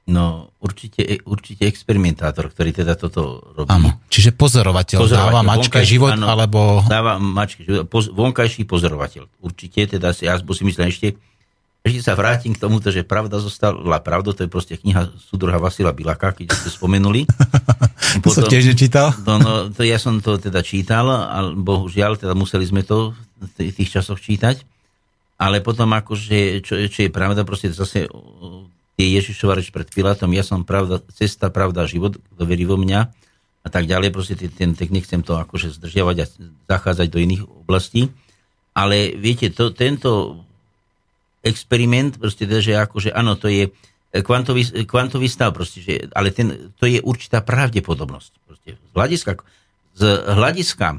No, 0.10 0.49
určite, 0.57 1.22
určite 1.22 1.70
experimentátor, 1.70 2.49
ktorý 2.49 2.74
teda 2.74 2.97
toto 2.97 3.53
robí. 3.53 3.70
Áno, 3.70 4.01
čiže 4.10 4.34
pozorovateľ, 4.34 4.97
pozorovateľ 4.97 5.38
dáva 5.38 5.41
mačke 5.45 5.86
život, 5.86 6.18
áno, 6.18 6.26
alebo... 6.26 6.82
Dáva 6.89 7.22
mačke 7.22 7.62
život, 7.62 7.86
poz, 7.86 8.10
vonkajší 8.10 8.66
pozorovateľ. 8.66 9.30
Určite, 9.45 9.86
teda 9.86 10.10
si, 10.10 10.26
ja 10.26 10.41
si 10.41 10.64
myslím 10.66 10.89
ešte, 10.89 11.14
ešte 11.86 12.01
sa 12.01 12.18
vrátim 12.18 12.57
k 12.57 12.60
tomuto, 12.60 12.89
že 12.89 13.05
pravda 13.05 13.38
zostala 13.38 14.01
pravdou, 14.01 14.34
to 14.34 14.43
je 14.43 14.49
proste 14.49 14.82
kniha 14.82 15.14
súdruha 15.30 15.62
Vasila 15.62 15.93
Bilaka, 15.93 16.34
keď 16.34 16.57
ste 16.57 16.74
spomenuli. 16.74 17.30
to 18.26 18.34
som 18.34 18.49
tiež 18.49 18.74
nečítal. 18.74 19.14
No, 19.30 19.38
no, 19.38 19.51
to 19.70 19.86
ja 19.86 20.01
som 20.01 20.18
to 20.26 20.41
teda 20.41 20.66
čítal, 20.66 21.05
ale 21.05 21.53
bohužiaľ, 21.53 22.18
teda 22.18 22.34
museli 22.34 22.66
sme 22.66 22.82
to 22.82 23.14
v 23.38 23.70
tých 23.70 23.93
časoch 23.93 24.18
čítať. 24.18 24.66
Ale 25.39 25.64
potom 25.64 25.88
akože, 25.95 26.66
čo, 26.66 26.76
čo 26.91 26.99
je 27.07 27.12
pravda, 27.14 27.47
proste 27.47 27.72
zase 27.72 28.12
je 29.00 29.16
Ježišova 29.16 29.56
reč 29.56 29.72
pred 29.72 29.88
Pilátom, 29.88 30.28
ja 30.36 30.43
som 30.43 30.68
pravda, 30.68 31.00
cesta, 31.16 31.47
pravda, 31.47 31.88
život, 31.88 32.20
kto 32.20 32.43
verí 32.43 32.68
vo 32.68 32.76
mňa 32.76 33.00
a 33.64 33.68
tak 33.72 33.88
ďalej. 33.88 34.12
Proste 34.12 34.36
ten, 34.36 34.76
ten 34.76 34.89
nechcem 34.91 35.24
to 35.24 35.39
akože 35.39 35.72
zdržiavať 35.80 36.16
a 36.20 36.26
zachádzať 36.68 37.08
do 37.08 37.20
iných 37.24 37.43
oblastí. 37.47 38.12
Ale 38.76 39.16
viete, 39.16 39.47
to, 39.56 39.72
tento 39.72 40.43
experiment, 41.39 42.20
proste, 42.20 42.43
teda, 42.43 42.60
že 42.60 42.76
akože 42.76 43.16
áno, 43.16 43.39
to 43.39 43.47
je 43.47 43.72
kvantový, 44.12 44.84
kvantový 44.84 45.32
stav, 45.32 45.56
proste, 45.56 45.80
že, 45.80 46.12
ale 46.12 46.36
ten, 46.36 46.74
to 46.76 46.84
je 46.84 47.00
určitá 47.00 47.39
pravdepodobnosť. 47.39 48.32
Proste, 48.43 48.70
z 48.76 48.93
hľadiska, 48.95 49.32
z 49.95 50.04
hľadiska 50.28 50.88
e, 50.91 50.97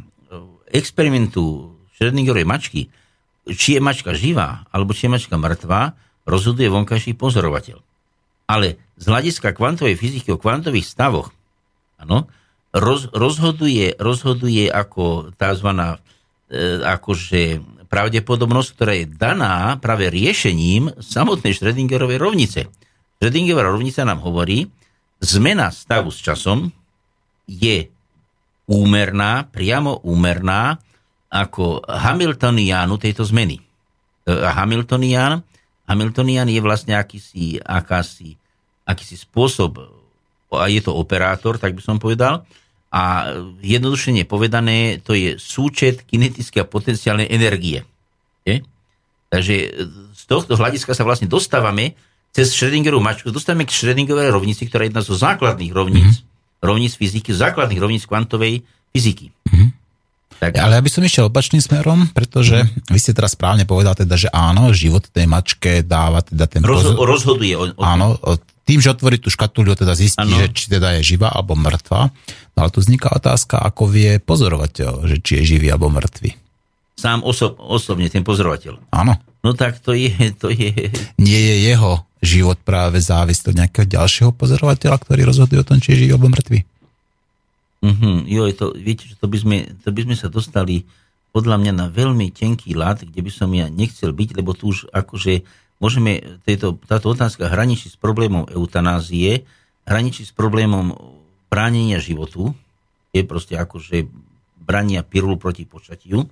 experimentu 0.73 1.77
Schrödingerovej 2.01 2.49
mačky, 2.49 2.81
či 3.51 3.77
je 3.77 3.81
mačka 3.83 4.17
živá, 4.17 4.65
alebo 4.73 4.97
či 4.97 5.05
je 5.05 5.13
mačka 5.13 5.37
mŕtvá, 5.37 5.93
rozhoduje 6.25 6.71
vonkajší 6.71 7.19
pozorovateľ. 7.19 7.90
Ale 8.51 8.83
z 8.99 9.05
hľadiska 9.07 9.55
kvantovej 9.55 9.95
fyziky 9.95 10.35
o 10.35 10.43
kvantových 10.43 10.91
stavoch, 10.91 11.31
ano, 12.03 12.27
roz, 12.75 13.07
rozhoduje, 13.15 13.95
rozhoduje 13.95 14.67
ako 14.67 15.31
tzv. 15.39 15.69
E, 15.71 15.97
akože 16.83 17.63
pravdepodobnosť, 17.87 18.69
ktorá 18.75 18.93
je 18.99 19.07
daná 19.07 19.79
práve 19.79 20.11
riešením 20.11 20.99
samotnej 20.99 21.55
Schrödingerovej 21.55 22.19
rovnice. 22.19 22.67
Schrödingerová 23.23 23.71
rovnica 23.71 24.03
nám 24.03 24.19
hovorí, 24.27 24.67
zmena 25.23 25.71
stavu 25.71 26.11
s 26.11 26.19
časom 26.19 26.75
je 27.47 27.87
úmerná, 28.67 29.47
priamo 29.47 30.03
úmerná 30.07 30.79
ako 31.31 31.87
Hamiltoniánu 31.87 32.99
tejto 32.99 33.23
zmeny. 33.23 33.59
E, 33.59 33.63
Hamiltonian, 34.27 35.39
Hamiltonian 35.87 36.51
je 36.51 36.61
vlastne 36.63 36.99
akýsi, 36.99 37.63
akási, 37.63 38.40
akýsi 38.87 39.17
spôsob, 39.17 39.81
a 40.51 40.67
je 40.67 40.83
to 40.83 40.91
operátor, 40.95 41.57
tak 41.57 41.79
by 41.79 41.83
som 41.83 42.03
povedal, 42.03 42.43
a 42.91 43.31
jednodušene 43.63 44.27
povedané, 44.27 44.99
to 44.99 45.15
je 45.15 45.39
súčet 45.39 46.03
kinetické 46.11 46.67
a 46.67 46.67
potenciálnej 46.67 47.31
energie. 47.31 47.87
Je? 48.43 48.67
Takže 49.31 49.55
z 50.11 50.23
tohto 50.27 50.59
hľadiska 50.59 50.91
sa 50.91 51.07
vlastne 51.07 51.31
dostávame 51.31 51.95
cez 52.35 52.51
Schrödingerovú 52.51 52.99
mačku, 52.99 53.31
dostávame 53.31 53.63
k 53.63 53.75
Schrödingerovej 53.75 54.35
rovnici, 54.35 54.67
ktorá 54.67 54.87
je 54.87 54.91
jedna 54.91 55.03
zo 55.07 55.15
základných 55.15 55.71
rovníc, 55.71 56.19
mm-hmm. 56.19 56.67
rovníc 56.67 56.99
fyziky, 56.99 57.31
základných 57.31 57.79
rovníc 57.79 58.11
kvantovej 58.11 58.67
fyziky. 58.91 59.31
Mm-hmm. 59.31 59.71
Tak. 60.41 60.57
Ale 60.57 60.73
ja 60.73 60.83
by 60.83 60.91
som 60.91 61.05
išiel 61.05 61.29
opačným 61.29 61.61
smerom, 61.61 62.09
pretože 62.17 62.65
mm. 62.65 62.89
vy 62.89 62.99
ste 62.99 63.13
teraz 63.13 63.37
správne 63.37 63.69
povedal 63.69 63.93
teda, 63.93 64.17
že 64.17 64.33
áno, 64.33 64.73
život 64.73 65.05
tej 65.13 65.29
mačke 65.29 65.85
dáva 65.85 66.25
teda 66.25 66.49
ten... 66.49 66.65
Roz, 66.65 66.97
pozor... 66.97 67.05
Rozhoduje 67.05 67.55
o, 67.61 67.69
o 67.77 67.83
Áno, 67.85 68.17
o 68.17 68.41
tým, 68.71 68.79
že 68.79 68.95
otvorí 68.95 69.19
tú 69.19 69.35
škatuľu, 69.35 69.75
teda 69.75 69.99
zistí, 69.99 70.23
ano. 70.23 70.39
že 70.39 70.47
či 70.55 70.71
teda 70.71 70.95
je 71.03 71.03
živá 71.03 71.35
alebo 71.35 71.59
mŕtva. 71.59 72.15
No 72.55 72.59
ale 72.63 72.71
tu 72.71 72.79
vzniká 72.79 73.11
otázka, 73.11 73.59
ako 73.59 73.91
vie 73.91 74.23
pozorovateľ, 74.23 75.11
že 75.11 75.19
či 75.19 75.43
je 75.43 75.59
živý 75.59 75.75
alebo 75.75 75.91
mŕtvy. 75.91 76.39
Sám 76.95 77.27
osob, 77.27 77.59
osobne, 77.59 78.07
ten 78.07 78.23
pozorovateľ. 78.23 78.95
Áno. 78.95 79.19
No 79.43 79.59
tak 79.59 79.83
to 79.83 79.91
je, 79.91 80.15
to 80.39 80.55
je... 80.55 80.71
Nie 81.19 81.41
je 81.51 81.57
jeho 81.75 82.07
život 82.23 82.63
práve 82.63 83.03
závislý 83.03 83.57
od 83.57 83.59
nejakého 83.59 83.87
ďalšieho 83.91 84.31
pozorovateľa, 84.39 85.03
ktorý 85.03 85.27
rozhoduje 85.27 85.59
o 85.59 85.67
tom, 85.67 85.83
či 85.83 85.97
je 85.97 86.07
živý 86.07 86.15
alebo 86.15 86.31
mŕtvy? 86.31 86.63
Mm-hmm. 87.81 88.17
Jo, 88.29 88.43
to, 88.55 88.67
viete, 88.77 89.09
že 89.09 89.17
to 89.17 89.27
by, 89.27 89.39
sme, 89.41 89.57
to 89.83 89.89
by 89.91 90.01
sme 90.07 90.15
sa 90.15 90.29
dostali 90.31 90.85
podľa 91.35 91.59
mňa 91.59 91.73
na 91.75 91.87
veľmi 91.89 92.31
tenký 92.31 92.77
lát, 92.77 93.03
kde 93.03 93.19
by 93.19 93.31
som 93.33 93.51
ja 93.51 93.67
nechcel 93.67 94.15
byť, 94.15 94.39
lebo 94.39 94.55
tu 94.55 94.71
už 94.71 94.93
akože 94.95 95.43
môžeme, 95.81 96.41
tejto, 96.45 96.77
táto 96.85 97.11
otázka 97.11 97.49
hraničí 97.49 97.89
s 97.89 97.97
problémom 97.97 98.47
eutanázie, 98.53 99.49
hraničí 99.89 100.29
s 100.29 100.33
problémom 100.37 100.95
bránenia 101.51 101.99
životu, 101.99 102.55
je 103.11 103.27
proste 103.27 103.59
akože 103.59 104.07
brania 104.61 105.03
pirulu 105.03 105.35
proti 105.35 105.67
počatiu 105.67 106.31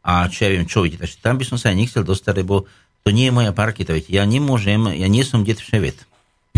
a 0.00 0.24
čo 0.30 0.48
ja 0.48 0.54
viem, 0.56 0.64
čo 0.64 0.80
vidíte. 0.80 1.04
Takže 1.04 1.20
tam 1.20 1.36
by 1.36 1.44
som 1.44 1.60
sa 1.60 1.68
aj 1.68 1.76
nechcel 1.76 2.00
dostať, 2.00 2.34
lebo 2.40 2.64
to 3.04 3.12
nie 3.12 3.28
je 3.28 3.36
moja 3.36 3.52
parketa. 3.52 3.92
Viete, 3.92 4.14
ja 4.14 4.24
nemôžem, 4.24 4.80
ja 4.96 5.04
nie 5.04 5.20
som 5.20 5.44
det 5.44 5.60
vševet. 5.60 6.08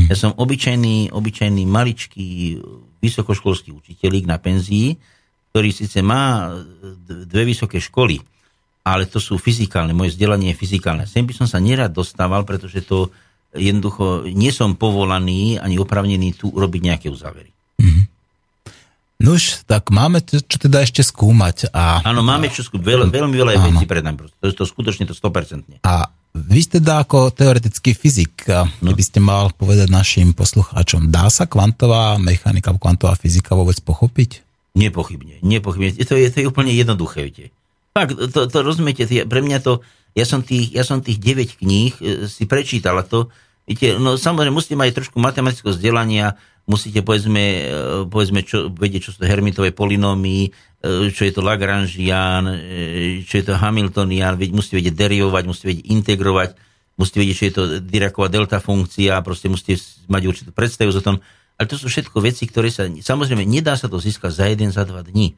Ja 0.07 0.15
som 0.15 0.31
obyčajný, 0.39 1.11
obyčajný 1.11 1.67
maličký 1.67 2.61
vysokoškolský 3.03 3.75
učiteľík 3.75 4.25
na 4.31 4.39
penzii, 4.39 4.95
ktorý 5.51 5.71
síce 5.75 5.99
má 5.99 6.55
dve 7.07 7.43
vysoké 7.43 7.83
školy, 7.83 8.23
ale 8.85 9.05
to 9.05 9.21
sú 9.21 9.37
fyzikálne, 9.37 9.93
moje 9.93 10.17
vzdelanie 10.17 10.53
je 10.53 10.61
fyzikálne. 10.61 11.05
Sem 11.05 11.29
by 11.29 11.37
som 11.37 11.47
sa 11.47 11.61
nerad 11.61 11.93
dostával, 11.93 12.49
pretože 12.49 12.81
to 12.85 13.13
jednoducho 13.55 14.31
nie 14.31 14.55
som 14.55 14.79
povolaný 14.79 15.59
ani 15.59 15.77
opravnený 15.77 16.39
tu 16.39 16.49
urobiť 16.49 16.81
nejaké 16.81 17.07
uzávery. 17.11 17.51
Mm-hmm. 17.83 18.05
Nuž, 19.21 19.69
tak 19.69 19.93
máme 19.93 20.25
čo 20.25 20.41
teda 20.57 20.81
ešte 20.81 21.05
skúmať. 21.05 21.69
A, 21.77 22.01
áno, 22.01 22.25
máme 22.25 22.49
čo 22.49 22.65
skúmať. 22.65 22.85
Veľ, 22.89 23.01
veľmi 23.13 23.37
veľa 23.37 23.53
áno. 23.61 23.67
vecí 23.69 23.85
pred 23.85 24.01
nami. 24.01 24.33
To 24.41 24.49
je 24.49 24.57
to 24.57 24.65
skutočne 24.65 25.05
to 25.05 25.13
100%. 25.13 25.85
A 25.85 26.09
vy 26.33 26.61
ste 26.63 26.81
teda 26.81 27.05
ako 27.05 27.35
teoretický 27.35 27.93
fyzik, 27.93 28.49
no. 28.81 28.91
by 28.95 29.05
ste 29.05 29.21
mal 29.21 29.53
povedať 29.53 29.91
našim 29.91 30.33
poslucháčom, 30.33 31.11
dá 31.11 31.27
sa 31.29 31.45
kvantová 31.51 32.17
mechanika, 32.23 32.73
kvantová 32.73 33.19
fyzika 33.19 33.59
vôbec 33.59 33.77
pochopiť? 33.83 34.47
Nepochybne, 34.79 35.43
nepochybne. 35.43 35.99
To 36.07 36.15
je, 36.15 36.31
to 36.31 36.39
je 36.41 36.47
úplne 36.47 36.71
jednoduché, 36.71 37.27
viete. 37.27 37.51
Fakt, 37.91 38.15
to, 38.15 38.47
to 38.47 38.59
rozumiete, 38.63 39.03
pre 39.27 39.43
mňa 39.43 39.59
to, 39.67 39.83
ja 40.15 40.23
som 40.23 40.47
tých, 40.47 40.71
ja 40.71 40.87
som 40.87 41.03
tých 41.03 41.19
9 41.19 41.59
kníh 41.59 41.93
e, 41.99 42.31
si 42.31 42.47
prečítal 42.47 42.95
a 42.95 43.03
to, 43.03 43.35
viete, 43.67 43.99
no 43.99 44.15
samozrejme 44.15 44.55
musíte 44.55 44.79
mať 44.79 45.03
trošku 45.03 45.19
matematického 45.19 45.75
vzdelania, 45.75 46.39
musíte 46.71 47.03
povedzme, 47.03 47.43
e, 47.43 47.63
povedzme 48.07 48.47
čo, 48.47 48.71
vedieť, 48.71 49.11
čo 49.11 49.11
sú 49.11 49.19
to 49.23 49.31
hermitové 49.31 49.75
polinómy, 49.75 50.55
e, 50.55 51.11
čo 51.11 51.27
je 51.27 51.35
to 51.35 51.43
Lagrangian, 51.43 52.47
čo 53.27 53.35
je 53.43 53.45
to 53.51 53.59
Hamiltonian, 53.59 54.39
musíte 54.55 54.79
vedieť 54.79 54.95
derivovať, 54.95 55.43
musíte 55.51 55.67
vedieť 55.75 55.87
integrovať, 55.91 56.51
musíte 56.95 57.19
vedieť, 57.27 57.37
čo 57.43 57.47
je 57.51 57.55
to 57.59 57.63
Diraková 57.83 58.31
delta 58.31 58.63
funkcia, 58.63 59.19
proste 59.27 59.51
musíte 59.51 59.83
mať 60.07 60.23
určitú 60.31 60.51
predstavu 60.55 60.95
o 60.95 61.03
tom, 61.03 61.19
ale 61.59 61.67
to 61.67 61.75
sú 61.75 61.91
všetko 61.91 62.23
veci, 62.23 62.47
ktoré 62.47 62.71
sa, 62.71 62.87
samozrejme, 62.87 63.43
nedá 63.43 63.75
sa 63.75 63.91
to 63.91 63.99
získať 63.99 64.31
za 64.31 64.47
jeden, 64.47 64.71
za 64.71 64.87
dva 64.87 65.03
dní. 65.03 65.35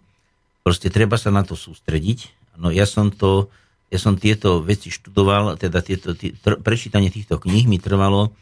Proste 0.61 0.93
treba 0.93 1.17
sa 1.17 1.33
na 1.33 1.43
to 1.43 1.57
sústrediť 1.57 2.42
No 2.57 2.69
ja 2.73 2.85
som 2.85 3.09
to, 3.13 3.49
ja 3.89 3.99
som 4.01 4.17
tieto 4.17 4.61
veci 4.65 4.93
študoval, 4.93 5.57
teda 5.57 5.81
tieto, 5.81 6.13
tý, 6.17 6.37
tr, 6.37 6.61
prečítanie 6.61 7.09
týchto 7.09 7.41
kníh 7.41 7.69
mi 7.69 7.77
trvalo, 7.81 8.33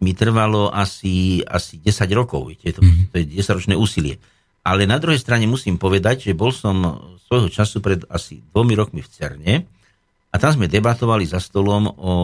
mi 0.00 0.16
trvalo 0.16 0.72
asi, 0.72 1.44
asi 1.44 1.80
10 1.80 2.08
rokov, 2.16 2.48
viete, 2.48 2.72
to, 2.72 2.80
mm-hmm. 2.80 3.12
to 3.12 3.14
je 3.20 3.24
10-ročné 3.44 3.74
úsilie. 3.76 4.16
Ale 4.64 4.84
na 4.84 5.00
druhej 5.00 5.20
strane 5.20 5.48
musím 5.48 5.80
povedať, 5.80 6.28
že 6.28 6.36
bol 6.36 6.52
som 6.52 7.00
svojho 7.28 7.48
času 7.48 7.80
pred 7.80 8.04
asi 8.12 8.44
dvomi 8.52 8.76
rokmi 8.76 9.00
v 9.00 9.08
Cerne 9.08 9.54
a 10.30 10.34
tam 10.36 10.52
sme 10.52 10.68
debatovali 10.68 11.24
za 11.24 11.40
stolom 11.40 11.88
o, 11.88 11.94
o 11.96 12.14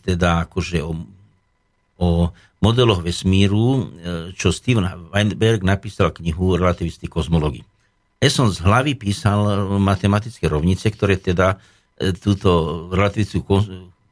teda 0.00 0.48
akože 0.48 0.80
o, 0.80 0.92
o 2.00 2.08
modeloch 2.64 3.04
vesmíru, 3.04 3.66
e, 3.76 3.80
čo 4.32 4.48
Steven 4.50 5.12
Weinberg 5.12 5.62
napísal 5.62 6.10
knihu 6.10 6.56
Relativisty 6.56 7.06
kozmológii. 7.06 7.75
Ja 8.16 8.28
som 8.32 8.48
z 8.48 8.64
hlavy 8.64 8.96
písal 8.96 9.68
matematické 9.76 10.48
rovnice, 10.48 10.88
ktoré 10.88 11.20
teda 11.20 11.60
e, 12.00 12.16
túto 12.16 12.88
relativistickú 12.88 13.60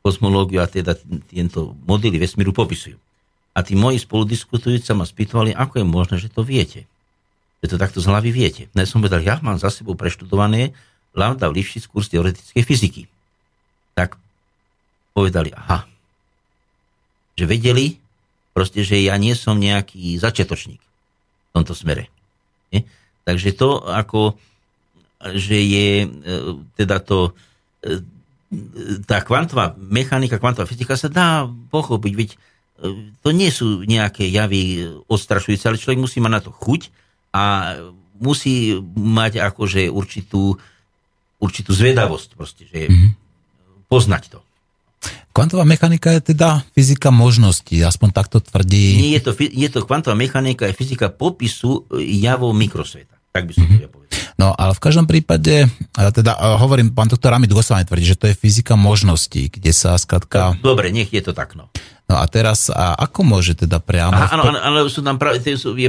kozmológiu 0.05 0.61
a 0.61 0.69
teda 0.69 0.93
tento 1.33 1.73
modely 1.89 2.21
vesmíru 2.21 2.53
popisujú. 2.53 3.01
A 3.57 3.65
tí 3.65 3.73
moji 3.73 3.97
spoludiskutujúci 3.97 4.93
ma 4.93 5.09
spýtovali, 5.09 5.57
ako 5.57 5.81
je 5.81 5.87
možné, 5.87 6.17
že 6.21 6.29
to 6.29 6.45
viete. 6.45 6.85
Že 7.65 7.75
to 7.75 7.77
takto 7.81 7.99
z 8.05 8.11
hlavy 8.13 8.29
viete. 8.29 8.69
No 8.77 8.85
ja 8.85 8.89
som 8.91 9.01
povedal, 9.01 9.25
ja 9.25 9.41
mám 9.41 9.57
za 9.57 9.73
sebou 9.73 9.97
preštudované 9.97 10.77
Lambda 11.17 11.49
Lifshitz 11.49 11.89
kurz 11.89 12.13
teoretickej 12.13 12.61
fyziky. 12.67 13.03
Tak 13.97 14.21
povedali, 15.17 15.55
aha, 15.55 15.89
že 17.39 17.47
vedeli 17.47 17.97
proste, 18.53 18.83
že 18.83 19.01
ja 19.01 19.15
nie 19.17 19.33
som 19.33 19.57
nejaký 19.57 20.19
začiatočník 20.19 20.83
v 20.83 21.51
tomto 21.55 21.73
smere. 21.73 22.11
Nie? 22.75 22.87
Takže 23.25 23.57
to 23.57 23.81
ako, 23.81 24.37
že 25.33 25.57
je 25.57 25.89
e, 26.05 26.07
teda 26.77 27.01
to, 27.01 27.33
e, 27.81 28.05
tá 29.09 29.25
kvantová 29.25 29.73
mechanika, 29.81 30.37
kvantová 30.37 30.69
fyzika 30.69 30.95
sa 31.01 31.09
dá 31.09 31.49
pochopiť, 31.49 32.13
veď 32.13 32.31
e, 32.31 32.39
to 33.25 33.33
nie 33.33 33.49
sú 33.49 33.83
nejaké 33.89 34.29
javy 34.29 34.85
odstrašujúce, 35.09 35.65
ale 35.65 35.81
človek 35.81 36.05
musí 36.05 36.21
mať 36.21 36.33
na 36.33 36.41
to 36.45 36.53
chuť 36.53 36.93
a 37.33 37.43
musí 38.21 38.77
mať 38.95 39.41
akože 39.41 39.89
určitú, 39.89 40.61
určitú 41.41 41.71
zvedavosť 41.73 42.29
proste, 42.37 42.69
že 42.69 42.87
mm-hmm. 42.87 43.11
poznať 43.89 44.37
to. 44.37 44.41
Kvantová 45.35 45.67
mechanika 45.67 46.15
je 46.15 46.31
teda 46.31 46.63
fyzika 46.79 47.11
možností, 47.11 47.83
aspoň 47.83 48.09
takto 48.15 48.39
tvrdí. 48.39 48.95
Nie 48.95 49.19
je 49.19 49.23
to, 49.27 49.33
je 49.35 49.69
to 49.69 49.83
kvantová 49.83 50.15
mechanika, 50.15 50.71
je 50.71 50.79
fyzika 50.79 51.11
popisu 51.11 51.91
javov 51.99 52.55
mikrosveta. 52.55 53.14
Tak 53.35 53.51
by 53.51 53.53
som 53.53 53.67
to 53.67 53.83
ja 53.83 53.91
povedal. 53.91 54.15
No 54.39 54.55
ale 54.55 54.79
v 54.79 54.83
každom 54.83 55.11
prípade, 55.11 55.67
a 55.99 56.15
teda 56.15 56.39
a 56.39 56.55
hovorím, 56.55 56.95
pán 56.95 57.11
doktor 57.11 57.35
Amid 57.35 57.51
Gosovane 57.51 57.83
tvrdí, 57.83 58.07
že 58.07 58.19
to 58.19 58.31
je 58.31 58.39
fyzika 58.39 58.79
možností, 58.79 59.51
kde 59.51 59.75
sa 59.75 59.99
skratka... 59.99 60.55
Dobre, 60.63 60.95
nech 60.95 61.11
je 61.11 61.19
to 61.19 61.35
tak, 61.35 61.59
no. 61.59 61.67
No 62.05 62.21
a 62.21 62.29
teraz, 62.29 62.69
a 62.69 62.93
ako 62.95 63.25
môže 63.25 63.57
teda 63.57 63.81
priamo... 63.81 64.13
Aha, 64.13 64.37
áno, 64.37 64.43
áno, 64.47 64.59
áno, 64.61 64.79
sú 64.87 65.01
tam 65.01 65.17
prav, 65.17 65.41
sú, 65.41 65.73
je 65.73 65.89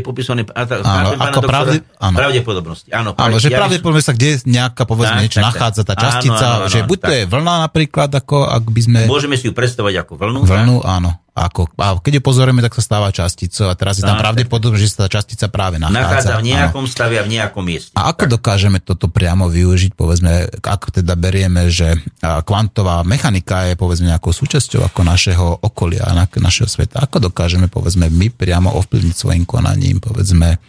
tá, 0.63 0.79
Áno, 0.79 1.11
ako 1.11 1.43
doktora, 1.43 1.51
pravde- 1.51 1.83
áno. 1.99 2.15
pravdepodobnosti. 2.15 2.87
Áno, 2.89 3.09
Áno, 3.13 3.35
že 3.35 3.51
ja 3.51 3.59
pravdepodobne 3.59 3.99
sa 3.99 4.15
kde 4.15 4.39
nejaká, 4.47 4.87
povedzme, 4.87 5.11
Tak, 5.11 5.21
niečo 5.21 5.37
tak, 5.37 5.43
tak. 5.43 5.49
nachádza 5.51 5.81
tá 5.83 5.91
Áno, 5.91 6.03
častica, 6.07 6.45
áno, 6.47 6.57
áno, 6.61 6.71
že 6.71 6.79
buď 6.81 6.97
to 6.97 7.05
tak. 7.05 7.11
je 7.11 7.23
vlna 7.27 7.53
napríklad, 7.67 8.09
ako 8.09 8.47
ak 8.47 8.63
by 8.63 8.81
sme... 8.81 8.99
Môžeme 9.05 9.35
si 9.35 9.45
ju 9.45 9.53
predstavať 9.53 9.93
ako 10.01 10.11
vlnu. 10.15 10.39
Vlnu, 10.47 10.77
áno. 10.81 11.11
Ako, 11.35 11.67
a 11.75 11.99
keď 11.99 12.23
ju 12.23 12.31
pozorujeme, 12.31 12.63
tak 12.63 12.71
sa 12.71 12.95
stáva 12.95 13.11
časticou 13.11 13.67
a 13.67 13.75
teraz 13.75 13.99
je 13.99 14.07
tam 14.07 14.15
Tak, 14.15 14.23
pravdepodobne, 14.23 14.79
že 14.79 14.87
sa 14.87 15.03
tá 15.03 15.19
častica 15.19 15.51
práve 15.51 15.75
Nachádza 15.75 16.31
nachádza. 16.31 16.33
v 16.39 16.43
nejakom 16.47 16.85
stave 16.87 17.19
a 17.19 17.27
v 17.27 17.35
nejakom 17.35 17.59
mieste. 17.59 17.91
A 17.91 18.07
ako 18.07 18.39
dokážeme 18.39 18.79
toto 18.79 19.11
priamo 19.11 19.51
využiť, 19.51 19.91
povedzme, 19.91 20.31
ako 20.63 20.95
teda 20.95 21.11
berieme, 21.13 21.67
že 21.67 21.91
kvantová 22.23 23.03
mechanika 23.03 23.67
je 23.67 23.75
povedzme 23.75 24.07
nejakou 24.07 24.31
súčasťou 24.31 24.87
ako 24.87 25.01
našeho 25.03 25.45
okolia, 25.59 26.04
na- 26.13 26.29
našeho 26.29 26.69
sveta. 26.69 27.01
Ako 27.01 27.23
dokážeme 27.23 27.71
povedzme 27.71 28.11
my 28.11 28.29
priamo 28.29 28.69
ovplyvniť 28.75 29.15
svojim 29.15 29.43
konaním, 29.47 30.03
povedzme, 30.03 30.59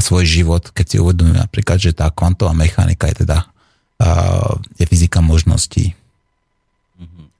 svoj 0.00 0.24
život, 0.26 0.72
keď 0.72 0.86
si 0.88 0.96
uvedomíme 0.98 1.38
napríklad, 1.38 1.78
že 1.78 1.94
tá 1.94 2.10
kvantová 2.10 2.56
mechanika 2.56 3.06
je 3.12 3.22
teda 3.22 3.44
a, 3.44 3.46
je 4.80 4.84
fyzika 4.88 5.22
možností. 5.22 5.94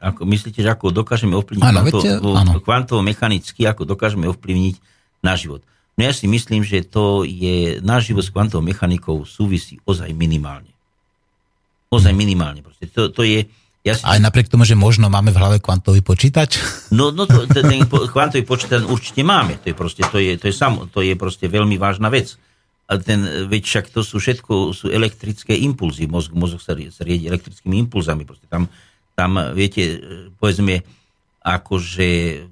Ako, 0.02 0.26
myslíte, 0.26 0.62
že 0.62 0.70
ako 0.70 0.90
dokážeme 0.90 1.38
ovplyvniť 1.38 1.62
Áno, 1.62 1.86
kvantovo, 1.86 2.02
viete, 2.02 2.18
áno. 2.18 2.52
kvantovo-mechanicky, 2.58 3.62
ako 3.70 3.86
dokážeme 3.86 4.26
ovplyvniť 4.26 4.74
náš 5.22 5.46
život? 5.46 5.62
No 5.94 6.00
ja 6.02 6.10
si 6.10 6.26
myslím, 6.26 6.66
že 6.66 6.82
to 6.82 7.22
je, 7.22 7.78
náš 7.84 8.10
život 8.10 8.26
s 8.26 8.34
kvantovou 8.34 8.66
mechanikou 8.66 9.22
súvisí 9.22 9.78
ozaj 9.86 10.10
minimálne. 10.10 10.74
Ozaj 11.92 12.16
minimálne. 12.16 12.64
Proste. 12.66 12.88
To, 12.90 13.12
to 13.14 13.22
je, 13.22 13.46
ja 13.82 13.98
si, 13.98 14.06
Aj 14.06 14.22
napriek 14.22 14.46
tomu, 14.46 14.62
že 14.62 14.78
možno 14.78 15.10
máme 15.10 15.34
v 15.34 15.38
hlave 15.42 15.58
kvantový 15.58 16.06
počítač. 16.06 16.62
No, 16.94 17.10
no 17.10 17.26
to, 17.26 17.50
ten, 17.50 17.66
kvantový 17.86 18.46
počítač 18.46 18.86
určite 18.86 19.26
máme. 19.26 19.58
To 19.58 19.74
je 19.74 19.76
proste, 19.76 20.02
to 20.06 20.22
je, 20.22 20.38
to 20.38 20.46
je, 20.46 20.54
samo, 20.54 20.86
to 20.86 21.02
je 21.02 21.18
proste 21.18 21.50
veľmi 21.50 21.74
vážna 21.82 22.06
vec. 22.06 22.38
A 22.86 23.02
ten, 23.02 23.26
veď 23.50 23.62
však 23.66 23.86
to 23.90 24.06
sú 24.06 24.22
všetko 24.22 24.70
sú 24.70 24.86
elektrické 24.86 25.58
impulzy. 25.58 26.06
Mozg, 26.06 26.30
mozog 26.30 26.62
sa, 26.62 26.78
rie- 26.78 26.94
sa 26.94 27.02
riedi 27.02 27.26
elektrickými 27.26 27.74
impulzami. 27.88 28.22
Proste 28.22 28.46
tam, 28.46 28.70
tam, 29.18 29.34
viete, 29.50 29.98
povedzme, 30.38 30.86
akože 31.42 32.46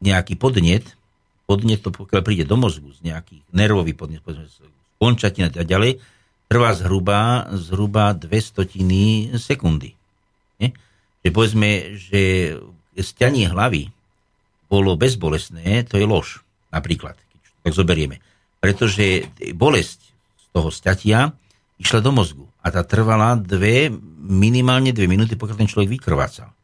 nejaký 0.00 0.34
podnet, 0.40 0.96
podnet 1.44 1.84
to 1.84 1.92
pokiaľ 1.92 2.20
príde 2.24 2.48
do 2.48 2.56
mozgu 2.56 2.88
z 2.96 3.04
nejakých 3.12 3.44
nervový 3.52 3.92
podnet, 3.92 4.24
povedzme, 4.24 4.48
končatina 4.96 5.52
a 5.52 5.64
ďalej, 5.64 6.00
trvá 6.48 6.72
zhruba, 6.72 7.52
zhruba 7.52 8.16
dve 8.16 8.40
stotiny 8.40 9.36
sekundy. 9.36 9.92
Že 11.26 11.34
povedzme, 11.34 11.98
že 11.98 12.22
stianie 13.02 13.50
hlavy 13.50 13.90
bolo 14.70 14.94
bezbolestné, 14.94 15.82
to 15.90 15.98
je 15.98 16.06
lož, 16.06 16.46
napríklad, 16.70 17.18
keď 17.18 17.40
tak 17.66 17.74
zoberieme. 17.74 18.22
Pretože 18.62 19.26
bolesť 19.50 20.00
z 20.38 20.46
toho 20.54 20.70
stiatia 20.70 21.34
išla 21.82 21.98
do 21.98 22.14
mozgu 22.14 22.46
a 22.62 22.70
tá 22.70 22.86
trvala 22.86 23.34
dve, 23.34 23.90
minimálne 24.22 24.94
dve 24.94 25.10
minúty, 25.10 25.34
pokiaľ 25.34 25.66
ten 25.66 25.70
človek 25.70 25.98
vykrvácal. 25.98 26.54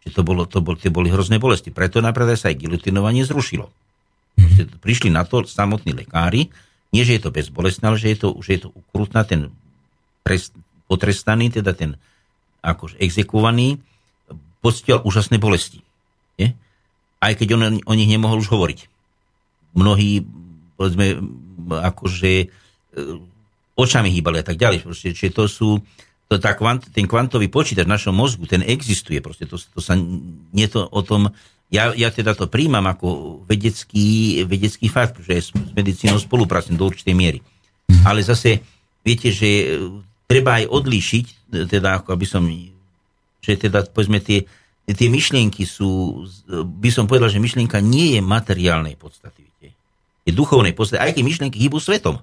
Čiže 0.00 0.16
to, 0.16 0.22
bolo, 0.24 0.48
to, 0.48 0.64
bol, 0.64 0.72
to 0.72 0.88
boli 0.88 1.12
hrozné 1.12 1.36
bolesti. 1.36 1.68
Preto 1.68 2.00
napríklad 2.00 2.40
sa 2.40 2.48
aj 2.48 2.64
gilotinovanie 2.64 3.28
zrušilo. 3.28 3.68
Prišli 4.84 5.12
na 5.12 5.28
to 5.28 5.44
samotní 5.44 5.92
lekári, 5.92 6.48
nie, 6.88 7.04
že 7.04 7.20
je 7.20 7.28
to 7.28 7.34
bezbolestné, 7.34 7.84
ale 7.84 8.00
že 8.00 8.16
je 8.16 8.18
to, 8.24 8.28
že 8.40 8.50
je 8.56 8.60
to 8.64 8.70
ukrutná, 8.72 9.20
ten 9.28 9.52
trest, 10.24 10.56
potrestaný, 10.88 11.52
teda 11.52 11.76
ten 11.76 12.00
akože 12.64 12.96
exekovaný, 12.96 13.76
pocítil 14.60 15.02
úžasné 15.02 15.38
bolesti. 15.38 15.82
Nie? 16.38 16.54
Aj 17.18 17.34
keď 17.34 17.48
on 17.54 17.62
o 17.82 17.92
nich 17.94 18.10
nemohol 18.10 18.38
už 18.42 18.50
hovoriť. 18.50 18.86
Mnohí, 19.74 20.22
povedzme, 20.78 21.18
akože 21.70 22.32
e, 22.42 22.46
očami 23.78 24.10
hýbali 24.10 24.42
a 24.42 24.46
tak 24.46 24.58
ďalej. 24.58 24.86
Proste, 24.86 25.14
čiže 25.14 25.34
to 25.34 25.44
sú, 25.46 25.68
to 26.26 26.38
tá 26.38 26.54
kvant, 26.58 26.90
ten 26.90 27.06
kvantový 27.06 27.46
počítač 27.50 27.86
v 27.86 27.94
našom 27.94 28.14
mozgu, 28.14 28.46
ten 28.46 28.62
existuje. 28.66 29.22
Proste 29.22 29.46
to, 29.46 29.58
to 29.58 29.80
sa 29.82 29.94
nie 30.54 30.66
to 30.66 30.86
o 30.86 31.00
tom, 31.02 31.30
ja, 31.68 31.92
ja 31.92 32.08
teda 32.08 32.32
to 32.32 32.48
príjmam 32.48 32.84
ako 32.88 33.40
vedecký, 33.44 34.40
vedecký 34.48 34.88
fakt, 34.88 35.20
že 35.20 35.34
s, 35.36 35.50
medicínou 35.52 36.16
spolupracujem 36.16 36.80
do 36.80 36.88
určitej 36.88 37.14
miery. 37.14 37.40
Ale 38.08 38.24
zase, 38.24 38.64
viete, 39.04 39.28
že 39.28 39.76
treba 40.28 40.60
aj 40.60 40.68
odlíšiť, 40.68 41.26
e, 41.28 41.34
teda 41.68 42.02
ako 42.02 42.08
aby 42.16 42.26
som, 42.26 42.44
že 43.42 43.58
teda 43.58 43.86
povedzme 43.90 44.18
tie, 44.18 44.44
tie 44.88 45.08
myšlienky 45.08 45.68
sú, 45.68 46.22
by 46.50 46.90
som 46.90 47.04
povedal, 47.04 47.28
že 47.28 47.42
myšlienka 47.42 47.78
nie 47.84 48.16
je 48.16 48.20
materiálnej 48.24 48.96
podstaty, 48.96 49.44
viete. 49.44 49.76
Je 50.24 50.32
duchovnej 50.32 50.72
podstaty, 50.72 51.00
aj 51.00 51.12
keď 51.16 51.22
myšlienky 51.24 51.58
hýbu 51.60 51.78
svetom. 51.78 52.20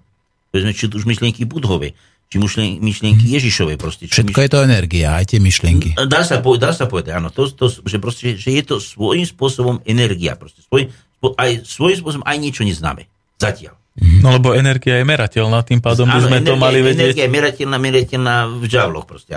Povedzme, 0.50 0.72
či 0.72 0.88
už 0.88 1.04
myšlienky 1.04 1.44
budhové, 1.44 1.94
či 2.32 2.42
myšlien- 2.42 2.80
myšlienky 2.82 3.28
Ježišové 3.28 3.78
proste. 3.78 4.08
Či 4.08 4.24
Všetko 4.24 4.40
je 4.40 4.50
to 4.50 4.60
energia, 4.66 5.20
aj 5.20 5.36
tie 5.36 5.40
myšlienky. 5.44 5.94
Dá 6.08 6.26
sa, 6.26 6.42
povedať, 6.42 6.62
dá 6.64 6.72
sa 6.74 6.86
povedať, 6.90 7.12
áno, 7.16 7.30
to, 7.30 7.46
to, 7.52 7.70
že, 7.70 7.98
proste, 8.02 8.40
že 8.40 8.50
je 8.56 8.64
to 8.66 8.76
svojím 8.82 9.28
spôsobom 9.28 9.84
energia. 9.86 10.34
Proste, 10.40 10.64
svoj, 10.66 10.90
aj, 11.38 11.68
svojím 11.68 11.98
spôsobom 12.02 12.26
aj 12.26 12.38
niečo 12.40 12.64
neznáme. 12.66 13.06
Zatiaľ. 13.36 13.76
No 13.96 14.36
lebo 14.36 14.52
energia 14.52 15.00
je 15.00 15.06
merateľná, 15.08 15.64
tým 15.64 15.80
pádom 15.80 16.04
by 16.12 16.20
Áno, 16.20 16.28
sme 16.28 16.44
to 16.44 16.60
energia, 16.60 16.64
mali 16.68 16.80
vedieť. 16.84 17.00
Energia 17.00 17.24
je 17.24 17.32
merateľná, 17.32 17.78
merateľná 17.80 18.36
v 18.52 18.64
žavloch 18.68 19.08
proste. 19.08 19.32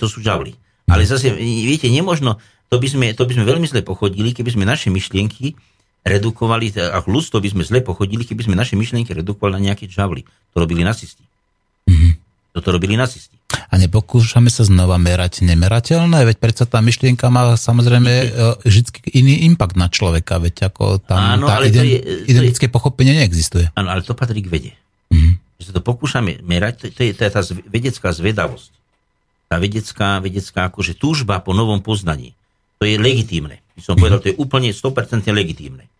To 0.00 0.06
sú 0.08 0.24
žavly. 0.24 0.56
Ale 0.90 1.02
zase, 1.04 1.30
viete, 1.32 1.86
nemožno, 1.86 2.36
to 2.66 2.76
by 2.76 2.86
sme, 2.86 3.06
to 3.12 3.22
by 3.22 3.32
sme 3.32 3.44
veľmi 3.44 3.64
zle 3.64 3.80
pochodili, 3.80 4.30
keby 4.30 4.50
sme 4.50 4.64
naše 4.64 4.88
myšlienky 4.88 5.54
redukovali, 6.00 6.70
a 6.74 6.98
ľudstvo 7.00 7.38
by 7.38 7.48
sme 7.48 7.62
zle 7.62 7.80
pochodili, 7.80 8.24
keby 8.24 8.42
sme 8.42 8.54
naše 8.54 8.74
myšlienky 8.74 9.12
redukovali 9.12 9.54
na 9.54 9.70
nejaké 9.70 9.86
žavly. 9.86 10.24
To 10.50 10.56
robili 10.58 10.82
nacisti. 10.82 11.22
Toto 12.50 12.68
robili 12.68 12.98
nacisti. 12.98 13.38
A 13.70 13.78
nepokúšame 13.78 14.50
sa 14.50 14.66
znova 14.66 14.98
merať 14.98 15.42
nemerateľné, 15.44 16.26
veď 16.26 16.36
predsa 16.36 16.66
tá 16.66 16.82
myšlienka 16.82 17.30
má 17.30 17.54
samozrejme 17.54 18.10
e, 18.10 18.26
vždy 18.64 18.90
iný 19.12 19.46
impact 19.46 19.78
na 19.78 19.86
človeka, 19.86 20.42
veď 20.42 20.66
ako 20.66 20.98
tam 20.98 21.38
Áno, 21.38 21.46
tá 21.46 21.62
ale 21.62 21.70
to 21.70 21.78
ident, 21.78 21.86
je- 21.86 22.02
to 22.02 22.10
je- 22.10 22.26
identické 22.26 22.66
pochopenie 22.66 23.14
neexistuje. 23.14 23.70
Áno, 23.70 23.94
ale 23.94 24.02
to 24.02 24.18
patrí 24.18 24.42
k 24.42 24.50
vede. 24.50 24.72
Že 25.60 25.64
sa 25.64 25.72
to 25.78 25.82
pokúšame 25.84 26.42
merať, 26.42 26.74
to, 26.80 26.86
to, 26.90 27.00
je, 27.04 27.12
to 27.14 27.22
je 27.22 27.30
tá 27.30 27.40
vedecká 27.68 28.10
zvedavosť. 28.10 28.70
Tá 29.50 29.58
vedecká, 29.58 30.22
vedecká 30.22 30.70
akože 30.70 30.94
túžba 30.94 31.42
po 31.42 31.50
novom 31.50 31.82
poznaní. 31.82 32.38
To 32.78 32.86
je 32.86 32.94
legitímne. 32.94 33.58
By 33.74 33.82
som 33.82 33.98
povedal, 33.98 34.22
to 34.22 34.30
je 34.30 34.38
úplne 34.38 34.70
100% 34.70 35.26
legitímne. 35.34 35.90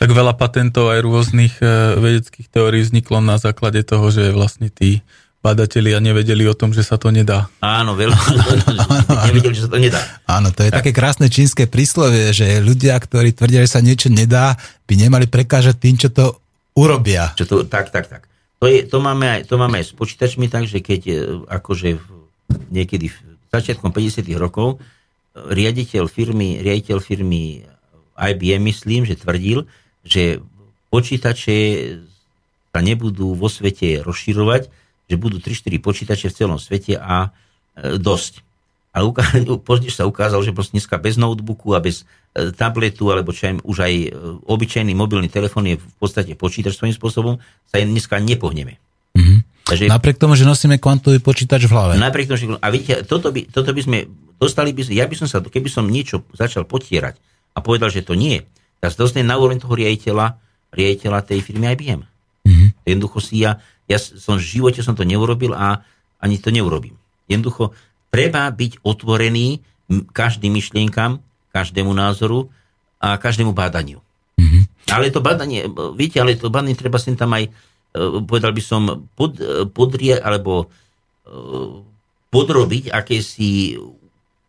Tak 0.00 0.16
veľa 0.16 0.32
patentov 0.32 0.88
aj 0.94 1.00
rôznych 1.04 1.60
e, 1.60 1.66
vedeckých 2.00 2.48
teórií 2.48 2.80
vzniklo 2.80 3.20
na 3.20 3.36
základe 3.36 3.84
toho, 3.84 4.08
že 4.08 4.32
vlastne 4.32 4.72
tí 4.72 5.04
badatelia 5.44 6.00
nevedeli 6.00 6.48
o 6.48 6.56
tom, 6.56 6.72
že 6.72 6.80
sa 6.80 6.96
to 6.96 7.12
nedá. 7.12 7.52
Áno, 7.60 7.92
veľa. 7.92 8.16
Nevedeli, 9.28 9.52
že 9.56 9.68
sa 9.68 9.70
to 9.72 9.76
nedá. 9.76 10.00
Áno, 10.24 10.48
to 10.56 10.64
je 10.64 10.72
také 10.72 10.96
krásne 10.96 11.28
čínske 11.28 11.68
príslovie, 11.68 12.32
že 12.32 12.64
ľudia, 12.64 12.96
ktorí 12.96 13.36
tvrdia, 13.36 13.60
že 13.64 13.76
sa 13.76 13.84
niečo 13.84 14.08
nedá, 14.08 14.56
by 14.88 14.94
nemali 14.96 15.26
prekážať 15.28 15.76
tým, 15.76 15.96
čo 16.00 16.08
to 16.08 16.38
urobia. 16.76 17.36
Čo 17.36 17.44
to, 17.44 17.54
tak, 17.68 17.92
tak, 17.92 18.08
tak. 18.08 18.24
To, 18.60 18.68
je, 18.68 18.84
to, 18.84 19.00
máme 19.00 19.24
aj, 19.40 19.40
to 19.48 19.60
máme 19.60 19.80
aj 19.80 19.88
s 19.88 19.92
počítačmi, 19.96 20.48
takže 20.52 20.84
keď 20.84 21.00
e, 21.08 21.14
akože 21.48 21.96
v, 21.96 22.19
niekedy 22.70 23.10
začiatkom 23.50 23.90
50 23.90 24.26
rokov 24.38 24.78
e, 24.78 24.78
riaditeľ 25.34 26.06
firmy, 26.06 26.62
riaditeľ 26.62 26.98
firmy 27.02 27.66
IBM, 28.14 28.62
myslím, 28.68 29.08
že 29.08 29.18
tvrdil, 29.18 29.66
že 30.06 30.38
počítače 30.92 31.58
sa 32.70 32.80
nebudú 32.80 33.34
vo 33.34 33.48
svete 33.50 34.04
rozširovať, 34.06 34.70
že 35.10 35.16
budú 35.18 35.42
3-4 35.42 35.82
počítače 35.82 36.26
v 36.30 36.36
celom 36.36 36.58
svete 36.58 36.94
a 36.94 37.34
e, 37.74 37.98
dosť. 37.98 38.46
Uká- 38.90 39.38
později 39.68 39.94
sa 39.94 40.06
ukázalo, 40.06 40.42
že 40.42 40.54
proste 40.54 40.78
dneska 40.78 40.98
bez 40.98 41.18
notebooku 41.18 41.74
a 41.74 41.82
bez 41.82 42.06
e, 42.34 42.54
tabletu, 42.54 43.10
alebo 43.10 43.34
čo 43.34 43.50
aj, 43.50 43.54
už 43.66 43.76
aj 43.82 43.94
obyčajný 44.46 44.94
mobilný 44.94 45.26
telefón 45.26 45.66
je 45.66 45.78
v 45.78 45.96
podstate 45.98 46.38
počítač 46.38 46.78
svojím 46.78 46.94
spôsobom, 46.94 47.34
sa 47.66 47.82
dneska 47.82 48.22
nepohneme. 48.22 48.78
Takže 49.70 49.86
Napriek 49.86 50.18
tomu, 50.18 50.34
že 50.34 50.42
nosíme 50.42 50.82
kvantový 50.82 51.22
počítač 51.22 51.70
v 51.70 51.72
hlave. 51.72 51.92
napriek 51.94 52.26
tomu, 52.26 52.38
že... 52.42 52.46
A 52.58 52.68
vidíte, 52.74 53.06
toto 53.06 53.30
by, 53.30 53.46
toto 53.46 53.70
by 53.70 53.80
sme 53.86 53.98
dostali 54.42 54.74
by 54.74 54.82
ja 54.90 55.06
by 55.06 55.14
som 55.14 55.30
sa, 55.30 55.38
keby 55.38 55.70
som 55.70 55.86
niečo 55.86 56.26
začal 56.34 56.66
potierať 56.66 57.22
a 57.54 57.62
povedal, 57.62 57.86
že 57.92 58.02
to 58.02 58.18
nie, 58.18 58.42
tak 58.82 58.90
sa 58.90 59.06
dostanem 59.06 59.30
na 59.30 59.38
úroveň 59.38 59.62
toho 59.62 59.78
riaditeľa, 59.78 60.34
riaditeľa 60.74 61.18
tej 61.22 61.38
firmy 61.46 61.70
IBM. 61.78 62.02
Jednoducho 62.88 63.22
si 63.22 63.44
ja, 63.44 63.60
ja 63.86 64.00
som 64.00 64.40
v 64.40 64.42
živote 64.42 64.80
som 64.82 64.96
to 64.96 65.06
neurobil 65.06 65.54
a 65.54 65.84
ani 66.18 66.40
to 66.40 66.50
neurobím. 66.50 66.96
Jednoducho 67.30 67.76
treba 68.10 68.48
byť 68.50 68.82
otvorený 68.82 69.62
každým 70.10 70.50
myšlienkam, 70.50 71.22
každému 71.54 71.92
názoru 71.94 72.50
a 72.98 73.20
každému 73.20 73.54
bádaniu. 73.54 74.02
Ale 74.90 75.14
to 75.14 75.22
badanie, 75.22 75.70
viete, 75.94 76.18
ale 76.18 76.34
to 76.34 76.50
badanie 76.50 76.74
treba 76.74 76.98
sem 76.98 77.14
tam 77.14 77.30
aj 77.30 77.46
povedal 78.24 78.52
by 78.54 78.62
som, 78.62 79.10
pod, 79.18 79.36
podrie, 79.74 80.14
alebo 80.14 80.64
e, 80.64 80.66
podrobiť 82.30 82.94
akési 82.94 83.74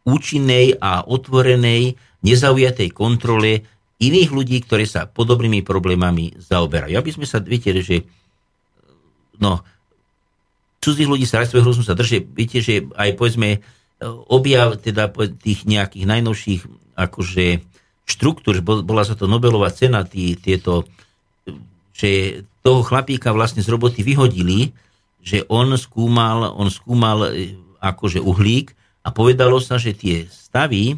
účinnej 0.05 0.77
a 0.77 1.05
otvorenej, 1.05 1.97
nezaujatej 2.21 2.89
kontrole 2.93 3.65
iných 4.01 4.29
ľudí, 4.33 4.57
ktorí 4.65 4.85
sa 4.85 5.09
podobnými 5.09 5.61
problémami 5.61 6.37
zaoberajú. 6.37 6.93
Aby 6.97 7.11
sme 7.13 7.25
sa, 7.25 7.41
viete, 7.41 7.73
že 7.81 8.05
no, 9.37 9.61
cudzích 10.81 11.09
ľudí 11.09 11.25
sa 11.29 11.45
svojho 11.45 11.69
rozumu 11.69 11.85
sa 11.85 11.97
drží, 11.97 12.25
viete, 12.33 12.61
že 12.61 12.85
aj 12.97 13.17
povedzme 13.17 13.61
objav 14.29 14.81
teda 14.81 15.13
tých 15.37 15.69
nejakých 15.69 16.05
najnovších 16.09 16.61
akože 16.97 17.61
štruktúr, 18.09 18.65
bola 18.65 19.05
za 19.05 19.13
to 19.13 19.29
Nobelová 19.29 19.69
cena, 19.69 20.01
tí, 20.01 20.33
tieto, 20.33 20.89
že 21.93 22.41
toho 22.61 22.85
chlapíka 22.85 23.33
vlastne 23.33 23.65
z 23.65 23.69
roboty 23.69 24.05
vyhodili, 24.05 24.73
že 25.21 25.45
on 25.49 25.73
skúmal, 25.77 26.53
on 26.53 26.69
skúmal 26.69 27.29
e, 27.29 27.57
akože 27.81 28.21
uhlík 28.21 28.73
a 29.05 29.09
povedalo 29.09 29.57
sa, 29.61 29.81
že 29.81 29.97
tie 29.97 30.25
stavy, 30.29 30.97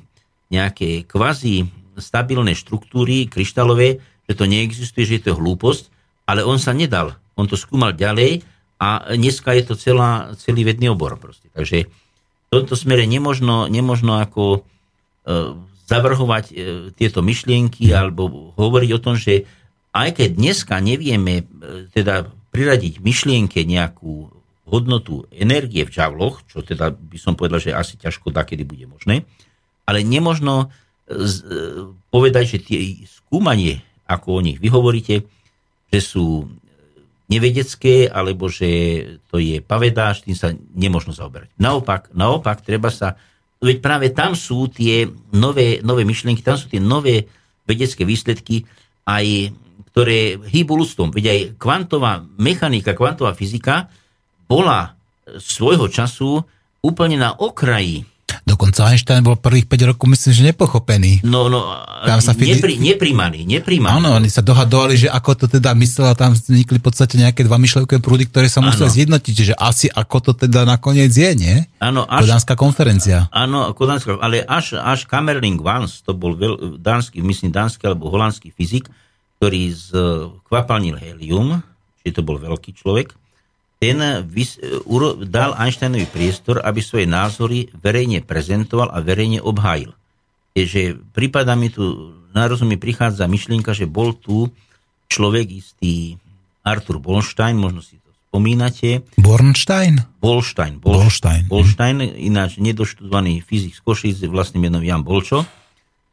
nejaké 0.51 1.07
kvazi 1.07 1.67
stabilné 1.97 2.53
štruktúry 2.53 3.25
kryštálové, 3.27 3.99
že 4.27 4.33
to 4.35 4.45
neexistuje, 4.47 5.03
že 5.07 5.15
je 5.19 5.23
to 5.31 5.39
hlúposť, 5.39 5.89
ale 6.29 6.45
on 6.45 6.59
sa 6.59 6.71
nedal. 6.71 7.15
On 7.35 7.49
to 7.49 7.57
skúmal 7.57 7.91
ďalej 7.91 8.45
a 8.79 9.15
dneska 9.15 9.55
je 9.55 9.63
to 9.65 9.75
celá, 9.75 10.31
celý 10.37 10.67
vedný 10.67 10.91
obor. 10.91 11.15
Proste. 11.17 11.49
Takže 11.51 11.87
v 11.87 12.49
tomto 12.51 12.75
smere 12.77 13.09
nemožno, 13.09 13.65
nemožno 13.67 14.21
ako 14.21 14.43
e, 14.53 14.59
zavrhovať 15.89 16.45
e, 16.49 16.53
tieto 16.95 17.25
myšlienky 17.25 17.91
alebo 17.91 18.53
hovoriť 18.55 18.89
o 18.93 19.03
tom, 19.03 19.15
že 19.17 19.49
aj 19.93 20.09
keď 20.17 20.29
dneska 20.35 20.75
nevieme 20.81 21.43
e, 21.43 21.87
teda 21.93 22.29
priradiť 22.49 23.01
myšlienke 23.01 23.61
nejakú 23.65 24.29
hodnotu 24.69 25.29
energie 25.33 25.85
v 25.85 25.93
žavloch, 25.93 26.45
čo 26.49 26.65
teda 26.65 26.93
by 26.93 27.17
som 27.21 27.37
povedal, 27.37 27.61
že 27.61 27.75
asi 27.75 27.97
ťažko 27.97 28.33
kedy 28.33 28.63
bude 28.65 28.85
možné, 28.89 29.25
ale 29.85 30.01
nemožno 30.01 30.73
z, 31.05 31.35
e, 31.45 31.55
povedať, 32.09 32.57
že 32.57 32.65
tie 32.65 32.79
skúmanie, 33.05 33.85
ako 34.09 34.41
o 34.41 34.43
nich 34.43 34.57
vy 34.57 34.73
hovoríte, 34.73 35.29
že 35.93 35.99
sú 36.01 36.49
nevedecké, 37.29 38.09
alebo 38.09 38.51
že 38.51 38.69
to 39.31 39.39
je 39.39 39.63
pavedáš, 39.63 40.25
tým 40.27 40.35
sa 40.35 40.51
nemožno 40.75 41.15
zaoberať. 41.15 41.53
Naopak, 41.55 42.11
naopak, 42.11 42.61
treba 42.65 42.91
sa 42.91 43.15
Veď 43.63 43.79
práve 43.79 44.11
tam 44.11 44.35
sú 44.35 44.67
tie 44.67 45.07
nové, 45.31 45.79
nové 45.79 46.03
myšlienky, 46.03 46.43
tam 46.43 46.59
sú 46.59 46.67
tie 46.67 46.83
nové 46.83 47.31
vedecké 47.63 48.03
výsledky, 48.03 48.67
aj, 49.07 49.55
ktoré 49.93 50.41
hýbu 50.41 50.73
ľudstvom. 50.73 51.13
Veď 51.13 51.25
aj 51.29 51.39
kvantová 51.61 52.25
mechanika, 52.41 52.97
kvantová 52.97 53.37
fyzika 53.37 53.93
bola 54.49 54.97
svojho 55.37 55.85
času 55.87 56.41
úplne 56.81 57.15
na 57.21 57.31
okraji 57.37 58.09
Dokonca 58.43 58.91
Einstein 58.91 59.23
bol 59.23 59.39
prvých 59.39 59.69
5 59.71 59.89
rokov, 59.95 60.05
myslím, 60.11 60.31
že 60.35 60.43
nepochopený. 60.51 61.23
No, 61.23 61.47
no, 61.47 61.63
tam 62.03 62.19
sa 62.19 62.35
nepri, 62.35 62.75
nepríjmaný, 62.75 63.47
nepríjmaný. 63.47 63.93
Áno, 64.03 64.19
oni 64.19 64.27
sa 64.27 64.43
dohadovali, 64.43 64.99
že 64.99 65.07
ako 65.07 65.31
to 65.39 65.45
teda 65.47 65.71
myslel 65.79 66.11
a 66.11 66.15
tam 66.17 66.35
vznikli 66.35 66.81
v 66.81 66.83
podstate 66.83 67.15
nejaké 67.15 67.47
dva 67.47 67.55
myšľovké 67.55 68.03
prúdy, 68.03 68.27
ktoré 68.27 68.51
sa 68.51 68.59
museli 68.59 68.89
zjednotiť, 68.89 69.33
čiže 69.33 69.53
asi 69.55 69.87
ako 69.87 70.17
to 70.19 70.31
teda 70.35 70.67
nakoniec 70.67 71.13
je, 71.13 71.29
nie? 71.39 71.55
Áno, 71.79 72.03
až, 72.03 72.27
Kodánska 72.27 72.59
konferencia. 72.59 73.31
Áno, 73.31 73.71
Kodánska, 73.71 74.19
ale 74.19 74.43
až, 74.43 74.75
až 74.75 75.07
Kamerling 75.07 75.63
Vance, 75.63 76.03
to 76.03 76.11
bol 76.11 76.35
veľ, 76.35 76.81
dánsky, 76.83 77.23
myslím, 77.23 77.53
dánsky 77.53 77.87
alebo 77.87 78.11
holandský 78.11 78.51
fyzik, 78.51 78.91
ktorý 79.43 79.75
z, 79.75 79.87
kvapalnil 80.47 80.95
helium, 80.95 81.59
čiže 81.99 82.15
to 82.15 82.23
bol 82.23 82.39
veľký 82.39 82.71
človek, 82.79 83.11
ten 83.75 83.99
vys- 84.23 84.63
dal 85.27 85.51
Einsteinovi 85.59 86.07
priestor, 86.07 86.63
aby 86.63 86.79
svoje 86.79 87.03
názory 87.03 87.67
verejne 87.75 88.23
prezentoval 88.23 88.87
a 88.95 89.03
verejne 89.03 89.43
obhájil. 89.43 89.91
Takže 90.55 90.95
prípada 91.11 91.59
mi 91.59 91.67
tu, 91.67 92.15
na 92.31 92.47
rozumie 92.47 92.79
prichádza 92.79 93.27
myšlienka, 93.27 93.75
že 93.75 93.83
bol 93.83 94.15
tu 94.15 94.47
človek 95.11 95.59
istý 95.59 96.15
Arthur 96.63 97.03
Bolstein, 97.03 97.59
možno 97.59 97.83
si 97.83 97.99
to 97.99 98.15
spomínate. 98.31 99.03
Bornstein? 99.19 100.07
Bolstein. 100.23 100.79
Bolstein. 100.79 101.51
Bolstein, 101.51 101.99
ináč 101.99 102.63
nedoštudovaný 102.63 103.43
fyzik 103.43 103.75
z 103.75 103.83
Košic, 103.83 104.23
vlastným 104.31 104.71
menom 104.71 104.79
Jan 104.79 105.03
Bolčo. 105.03 105.43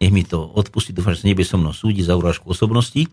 Nech 0.00 0.12
mi 0.12 0.24
to 0.24 0.40
odpustí, 0.40 0.96
dúfam, 0.96 1.12
že 1.12 1.22
sa 1.22 1.28
nebie 1.28 1.44
so 1.44 1.60
mnou 1.60 1.76
súdi 1.76 2.00
za 2.00 2.16
urážku 2.16 2.48
osobnosti 2.48 3.06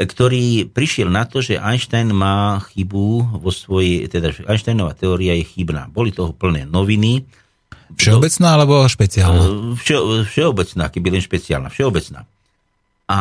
ktorý 0.00 0.72
prišiel 0.72 1.12
na 1.12 1.28
to, 1.28 1.44
že 1.44 1.60
Einstein 1.60 2.16
má 2.16 2.56
chybu 2.72 3.36
vo 3.36 3.50
svojej, 3.52 4.08
teda 4.08 4.32
Einsteinová 4.48 4.96
teória 4.96 5.36
je 5.36 5.44
chybná. 5.44 5.92
Boli 5.92 6.08
toho 6.08 6.32
plné 6.32 6.64
noviny. 6.64 7.28
Všeobecná 8.00 8.56
alebo 8.56 8.88
špeciálna? 8.88 9.76
Vše, 9.76 10.24
všeobecná, 10.24 10.88
keby 10.88 11.08
len 11.12 11.22
špeciálna. 11.22 11.68
Všeobecná. 11.68 12.24
A 13.12 13.18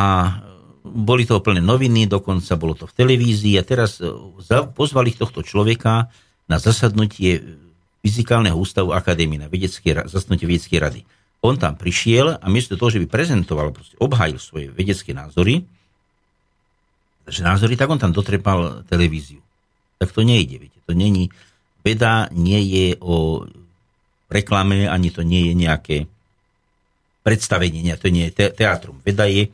boli 0.87 1.27
toho 1.27 1.43
plné 1.43 1.59
noviny, 1.59 2.07
dokonca 2.07 2.55
bolo 2.55 2.79
to 2.79 2.87
v 2.87 2.95
televízii 2.95 3.59
a 3.59 3.63
teraz 3.67 3.99
e, 3.99 4.07
pozvali 4.71 5.11
tohto 5.11 5.43
človeka 5.43 6.07
na 6.47 6.57
zasadnutie 6.61 7.59
Fyzikálneho 7.99 8.55
ústavu 8.55 8.95
akadémie 8.95 9.35
na 9.35 9.51
vedecké, 9.51 9.91
zasadnutie 10.07 10.47
vedeckej 10.47 10.79
rady. 10.79 11.01
On 11.39 11.55
tam 11.55 11.79
prišiel 11.79 12.35
a 12.35 12.45
miesto 12.51 12.75
toho, 12.75 12.91
že 12.91 12.99
by 12.99 13.07
prezentoval, 13.07 13.71
obhajil 13.95 14.37
svoje 14.39 14.67
vedecké 14.75 15.15
názory, 15.15 15.63
že 17.29 17.45
názory, 17.45 17.77
tak 17.79 17.87
on 17.87 18.01
tam 18.01 18.11
dotrepal 18.11 18.83
televíziu. 18.89 19.39
Tak 20.01 20.11
to 20.11 20.25
nejde, 20.25 20.59
viete. 20.59 20.79
To 20.89 20.97
není, 20.97 21.29
veda 21.85 22.27
nie 22.33 22.59
je 22.59 22.87
o 22.99 23.45
reklame, 24.27 24.89
ani 24.89 25.09
to 25.13 25.21
nie 25.23 25.51
je 25.51 25.53
nejaké 25.55 25.97
predstavenie, 27.23 27.85
nie, 27.85 27.95
to 27.95 28.09
nie 28.09 28.27
je 28.29 28.33
te, 28.33 28.45
teatrum. 28.51 28.99
Veda 29.05 29.29
je 29.29 29.51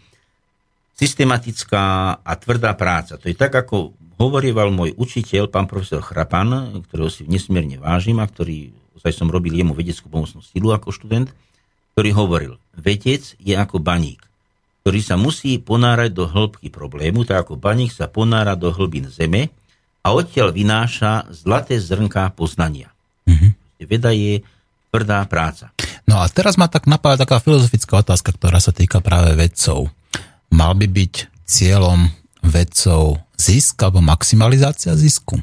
systematická 0.95 2.17
a 2.23 2.31
tvrdá 2.39 2.71
práca. 2.73 3.19
To 3.19 3.27
je 3.27 3.35
tak, 3.35 3.51
ako 3.51 3.91
hovorieval 4.15 4.71
môj 4.71 4.95
učiteľ, 4.95 5.51
pán 5.51 5.67
profesor 5.67 5.99
Chrapan, 5.99 6.79
ktorého 6.87 7.11
si 7.11 7.27
nesmierne 7.27 7.75
vážim 7.83 8.15
a 8.23 8.25
ktorý, 8.27 8.71
aj 9.03 9.13
som 9.13 9.27
robil 9.27 9.53
jemu 9.59 9.75
vedeckú 9.75 10.07
pomocnú 10.07 10.39
silu 10.39 10.71
ako 10.71 10.95
študent, 10.95 11.29
ktorý 11.95 12.11
hovoril, 12.11 12.53
vedec 12.75 13.39
je 13.39 13.55
ako 13.55 13.79
baník 13.79 14.25
ktorý 14.85 15.01
sa 15.01 15.17
musí 15.17 15.57
ponárať 15.57 16.13
do 16.13 16.29
hĺbky 16.29 16.69
problému, 16.69 17.25
tak 17.25 17.49
ako 17.49 17.57
baník 17.57 17.89
sa 17.89 18.05
ponára 18.05 18.53
do 18.53 18.69
hlbín 18.69 19.09
zeme 19.09 19.49
a 20.05 20.13
odtiaľ 20.13 20.53
vynáša 20.53 21.25
zlaté 21.33 21.81
zrnká 21.81 22.29
poznania. 22.37 22.93
Mm-hmm. 23.25 23.81
Veda 23.89 24.13
je 24.13 24.45
tvrdá 24.93 25.25
práca. 25.25 25.73
No 26.05 26.21
a 26.21 26.29
teraz 26.29 26.61
ma 26.61 26.69
tak 26.69 26.85
napadá 26.85 27.25
taká 27.25 27.41
filozofická 27.41 28.05
otázka, 28.05 28.37
ktorá 28.37 28.61
sa 28.61 28.69
týka 28.69 29.01
práve 29.01 29.33
vedcov. 29.33 29.89
Mal 30.53 30.77
by 30.77 30.85
byť 30.85 31.13
cieľom 31.49 32.05
vedcov 32.45 33.25
zisk 33.41 33.81
alebo 33.81 34.05
maximalizácia 34.05 34.93
zisku? 34.93 35.41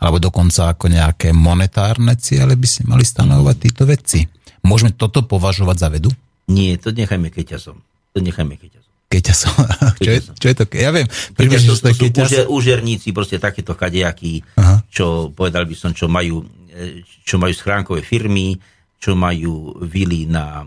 Alebo 0.00 0.16
dokonca 0.16 0.72
ako 0.72 0.88
nejaké 0.88 1.36
monetárne 1.36 2.16
ciele 2.16 2.56
by 2.56 2.64
si 2.64 2.80
mali 2.88 3.04
stanovať 3.04 3.56
títo 3.60 3.84
vedci? 3.84 4.24
Môžeme 4.60 4.92
toto 4.92 5.24
považovať 5.24 5.76
za 5.76 5.88
vedu? 5.88 6.10
Nie, 6.50 6.76
to 6.76 6.90
nechajme 6.90 7.30
keťazom 7.30 7.78
to 8.10 8.18
nechajme 8.18 8.54
keťazom. 8.58 8.90
Keťasom. 9.10 9.54
čo, 10.04 10.10
je, 10.10 10.20
čo 10.22 10.46
je 10.50 10.54
to? 10.54 10.64
Ja 10.74 10.90
viem. 10.94 11.06
Keťas, 11.34 11.66
to, 11.66 11.74
to 11.74 11.92
sú 11.94 12.06
užer, 12.14 12.44
užerníci, 12.46 13.10
proste 13.10 13.38
takéto 13.42 13.74
kadejakí, 13.74 14.42
čo 14.90 15.34
povedal 15.34 15.66
by 15.66 15.74
som, 15.74 15.90
čo 15.94 16.06
majú, 16.06 16.42
e, 16.70 17.02
čo 17.26 17.38
majú 17.38 17.54
schránkové 17.54 18.02
firmy, 18.06 18.58
čo 19.00 19.18
majú 19.18 19.78
vily 19.82 20.30
na 20.30 20.62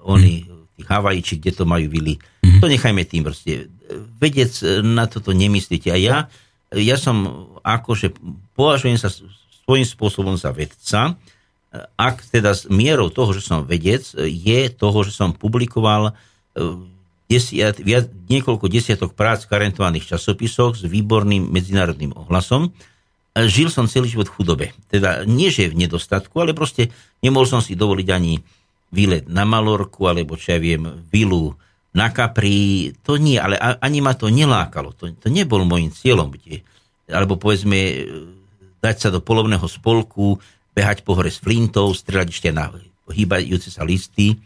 oni, 0.00 0.48
tých 0.80 0.88
Havajíči, 0.88 1.34
kde 1.42 1.52
to 1.52 1.64
majú 1.68 1.92
vily. 1.92 2.16
Mm-hmm. 2.16 2.60
To 2.64 2.66
nechajme 2.72 3.02
tým 3.04 3.20
proste. 3.24 3.68
Vedec 4.16 4.52
e, 4.64 4.80
na 4.80 5.04
toto 5.04 5.36
nemyslíte. 5.36 5.92
A 5.92 5.98
ja, 6.00 6.16
ja 6.72 6.96
som 6.96 7.48
akože 7.60 8.16
považujem 8.56 8.96
sa 8.96 9.12
svojím 9.12 9.84
spôsobom 9.84 10.40
za 10.40 10.56
vedca, 10.56 11.20
ak 11.94 12.26
teda 12.26 12.50
s 12.50 12.66
mierou 12.66 13.14
toho, 13.14 13.30
že 13.30 13.46
som 13.46 13.62
vedec, 13.62 14.02
je 14.18 14.60
toho, 14.74 14.98
že 15.06 15.14
som 15.14 15.30
publikoval 15.30 16.10
e, 16.10 16.12
desiat, 17.30 17.78
viac, 17.78 18.10
niekoľko 18.26 18.66
desiatok 18.66 19.14
prác 19.14 19.46
v 19.46 19.54
karentovaných 19.54 20.10
časopisoch 20.10 20.74
s 20.74 20.82
výborným 20.82 21.46
medzinárodným 21.46 22.10
ohlasom. 22.18 22.74
E, 22.74 23.46
žil 23.46 23.70
som 23.70 23.86
celý 23.86 24.10
život 24.10 24.26
v 24.26 24.34
chudobe. 24.34 24.66
Teda 24.90 25.22
nie, 25.22 25.54
že 25.54 25.70
v 25.70 25.86
nedostatku, 25.86 26.34
ale 26.42 26.58
proste 26.58 26.90
nemohol 27.22 27.46
som 27.46 27.62
si 27.62 27.78
dovoliť 27.78 28.08
ani 28.10 28.42
výlet 28.90 29.30
na 29.30 29.46
Malorku, 29.46 30.10
alebo 30.10 30.34
čo 30.34 30.58
ja 30.58 30.58
viem, 30.58 31.06
vilu 31.06 31.54
na 31.94 32.10
Capri. 32.10 32.90
To 33.06 33.14
nie, 33.14 33.38
ale 33.38 33.54
ani 33.58 34.02
ma 34.02 34.18
to 34.18 34.26
nelákalo. 34.26 34.90
To, 34.98 35.06
to 35.14 35.30
nebol 35.30 35.62
môjim 35.62 35.94
cieľom. 35.94 36.34
Kde, 36.34 36.66
alebo 37.06 37.38
povedzme, 37.38 37.78
e, 37.78 37.94
dať 38.82 38.96
sa 38.98 39.08
do 39.14 39.22
polovného 39.22 39.70
spolku, 39.70 40.42
behať 40.74 41.02
po 41.02 41.18
hore 41.18 41.30
s 41.32 41.42
flintou, 41.42 41.90
strieľať 41.90 42.28
ešte 42.30 42.50
na 42.54 42.70
hýbajúce 43.10 43.74
sa 43.74 43.82
listy. 43.82 44.38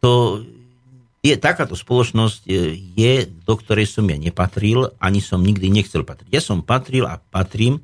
To 0.00 0.42
je, 1.22 1.34
takáto 1.38 1.78
spoločnosť 1.78 2.50
e, 2.50 2.74
je, 2.98 3.14
do 3.46 3.54
ktorej 3.54 3.86
som 3.86 4.08
ja 4.10 4.18
nepatril, 4.18 4.90
ani 4.98 5.22
som 5.22 5.38
nikdy 5.38 5.70
nechcel 5.70 6.02
patriť. 6.02 6.32
Ja 6.34 6.42
som 6.42 6.66
patril 6.66 7.06
a 7.06 7.22
patrím 7.22 7.78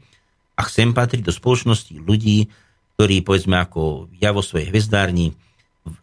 a 0.58 0.66
chcem 0.66 0.90
patriť 0.90 1.22
do 1.22 1.30
spoločnosti 1.30 1.94
ľudí, 2.02 2.50
ktorí, 2.98 3.22
povedzme, 3.22 3.62
ako 3.62 4.10
ja 4.18 4.34
vo 4.34 4.42
svojej 4.42 4.74
hvezdárni, 4.74 5.38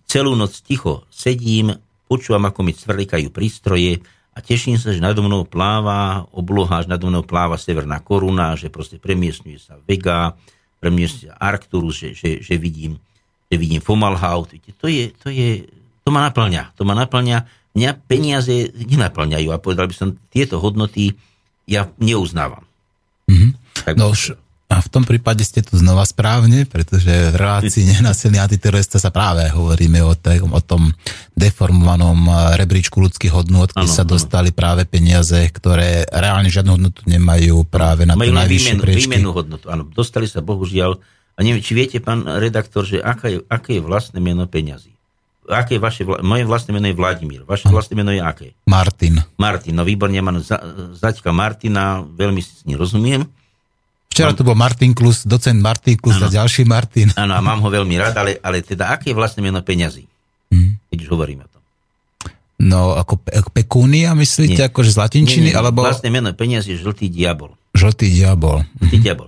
celú 0.07 0.31
noc 0.39 0.55
ticho 0.63 1.03
sedím, 1.11 1.75
počúvam, 2.07 2.47
ako 2.47 2.63
mi 2.63 2.71
cvrlikajú 2.71 3.27
prístroje 3.35 3.99
a 4.31 4.39
teším 4.39 4.79
sa, 4.79 4.95
že 4.95 5.03
nado 5.03 5.19
mnou 5.19 5.43
pláva 5.43 6.23
obloha, 6.31 6.87
že 6.87 6.91
nado 6.91 7.11
mnou 7.11 7.27
pláva 7.27 7.59
Severná 7.59 7.99
koruna, 7.99 8.55
že 8.55 8.71
proste 8.71 8.95
premiestňuje 8.95 9.59
sa 9.59 9.75
Vega, 9.83 10.39
premiestňuje 10.85 11.33
sa 11.33 11.41
Arcturus, 11.41 11.97
že, 11.97 12.13
že, 12.13 12.29
že 12.45 12.61
vidím, 12.61 13.01
že 13.49 13.57
vidím 13.57 13.81
Fomalhaut. 13.81 14.53
To 14.53 14.85
je, 14.85 15.09
to 15.17 15.33
je, 15.33 15.65
to 16.05 16.13
ma 16.13 16.29
naplňa. 16.29 16.77
To 16.77 16.85
ma 16.85 16.93
naplňa. 16.93 17.49
Mňa 17.73 17.91
peniaze 18.05 18.69
nenaplňajú 18.77 19.49
a 19.49 19.57
povedal 19.57 19.89
by 19.89 19.95
som, 19.97 20.13
tieto 20.29 20.61
hodnoty 20.61 21.17
ja 21.65 21.89
neuznávam. 21.97 22.61
Mm-hmm. 23.25 23.51
Tak 23.81 23.97
no 23.97 24.13
a 24.65 24.81
v 24.81 24.89
tom 24.89 25.05
prípade 25.05 25.45
ste 25.45 25.61
tu 25.61 25.77
znova 25.77 26.01
správne, 26.09 26.65
pretože 26.65 27.29
v 27.29 27.35
relácii 27.37 27.85
nenasilný 27.97 28.41
antiterorista 28.41 28.97
sa 28.97 29.13
práve 29.13 29.45
hovoríme 29.53 30.01
o, 30.01 30.17
tej, 30.17 30.41
o 30.41 30.61
tom 30.61 30.89
deformovanom 31.37 32.19
eh, 32.25 32.35
rebríčku 32.57 32.97
ľudských 32.97 33.29
hodnot, 33.29 33.77
kde 33.77 33.85
ano, 33.85 33.93
sa 33.93 34.01
dostali 34.01 34.49
ano. 34.49 34.57
práve 34.57 34.81
peniaze, 34.89 35.37
ktoré 35.53 36.09
reálne 36.09 36.49
žiadnu 36.49 36.81
hodnotu 36.81 37.05
nemajú 37.05 37.61
práve 37.69 38.09
na 38.09 38.17
Majú 38.17 38.33
to 38.33 38.39
najvyššie 38.41 38.73
výmenu, 38.73 38.81
priečky. 38.81 39.05
výmenu 39.05 39.29
hodnotu, 39.37 39.65
áno. 39.69 39.85
Dostali 39.85 40.25
sa 40.25 40.41
bohužiaľ, 40.41 40.97
a 41.35 41.39
neviem, 41.45 41.61
či 41.61 41.77
viete, 41.77 42.01
pán 42.01 42.25
redaktor, 42.25 42.89
že 42.89 42.97
aké 42.97 43.37
je, 43.37 43.39
aké 43.45 43.77
je 43.77 43.81
vlastné 43.85 44.17
meno 44.17 44.49
peňazí? 44.49 44.95
aké 45.45 45.77
je 45.77 45.81
vaše, 45.81 46.01
moje 46.25 46.41
vlastné 46.41 46.73
meno 46.73 46.89
je 46.89 46.97
Vladimír, 46.97 47.45
vaše 47.45 47.69
vlastné 47.69 47.93
meno 47.93 48.09
je 48.09 48.17
aké? 48.17 48.57
Martin. 48.65 49.21
Martin, 49.37 49.77
no 49.77 49.85
výborne, 49.85 50.17
mám 50.17 50.41
za, 50.41 50.57
zaťka 50.97 51.29
Martina, 51.29 52.01
veľmi 52.01 52.41
si 52.41 52.49
s 52.49 52.65
ním 52.65 52.81
rozumiem. 52.81 53.29
Včera 54.15 54.31
mám... 54.31 54.39
tu 54.39 54.47
bol 54.47 54.55
Martin 54.55 54.95
Klus, 54.95 55.27
docent 55.27 55.59
Martin 55.59 55.99
Klus 55.99 56.15
ano. 56.23 56.31
a 56.31 56.39
ďalší 56.39 56.63
Martin. 56.63 57.11
Áno, 57.19 57.35
a 57.35 57.43
mám 57.43 57.59
ho 57.59 57.67
veľmi 57.67 57.99
rád, 57.99 58.15
ale, 58.15 58.39
ale 58.39 58.63
teda 58.63 58.95
aké 58.95 59.11
je 59.11 59.15
vlastné 59.19 59.43
meno 59.43 59.59
peňazí? 59.59 60.07
Hmm. 60.47 60.79
Keď 60.87 60.97
už 61.03 61.09
hovoríme 61.11 61.43
o 61.43 61.49
tom. 61.51 61.59
No, 62.55 62.95
ako, 62.95 63.19
ako 63.27 63.51
pekúnia, 63.51 64.15
myslíte, 64.15 64.63
nie. 64.63 64.69
akože 64.71 64.95
z 64.95 64.97
latinčiny? 65.03 65.51
Nie, 65.51 65.53
nie, 65.53 65.59
alebo... 65.59 65.83
Vlastné 65.83 66.07
meno 66.07 66.31
peňazí 66.31 66.79
je 66.79 66.87
žltý 66.87 67.11
diabol. 67.11 67.59
Žltý 67.75 68.07
diabol. 68.07 68.63
Žltý 68.79 68.97
diabol. 69.03 69.27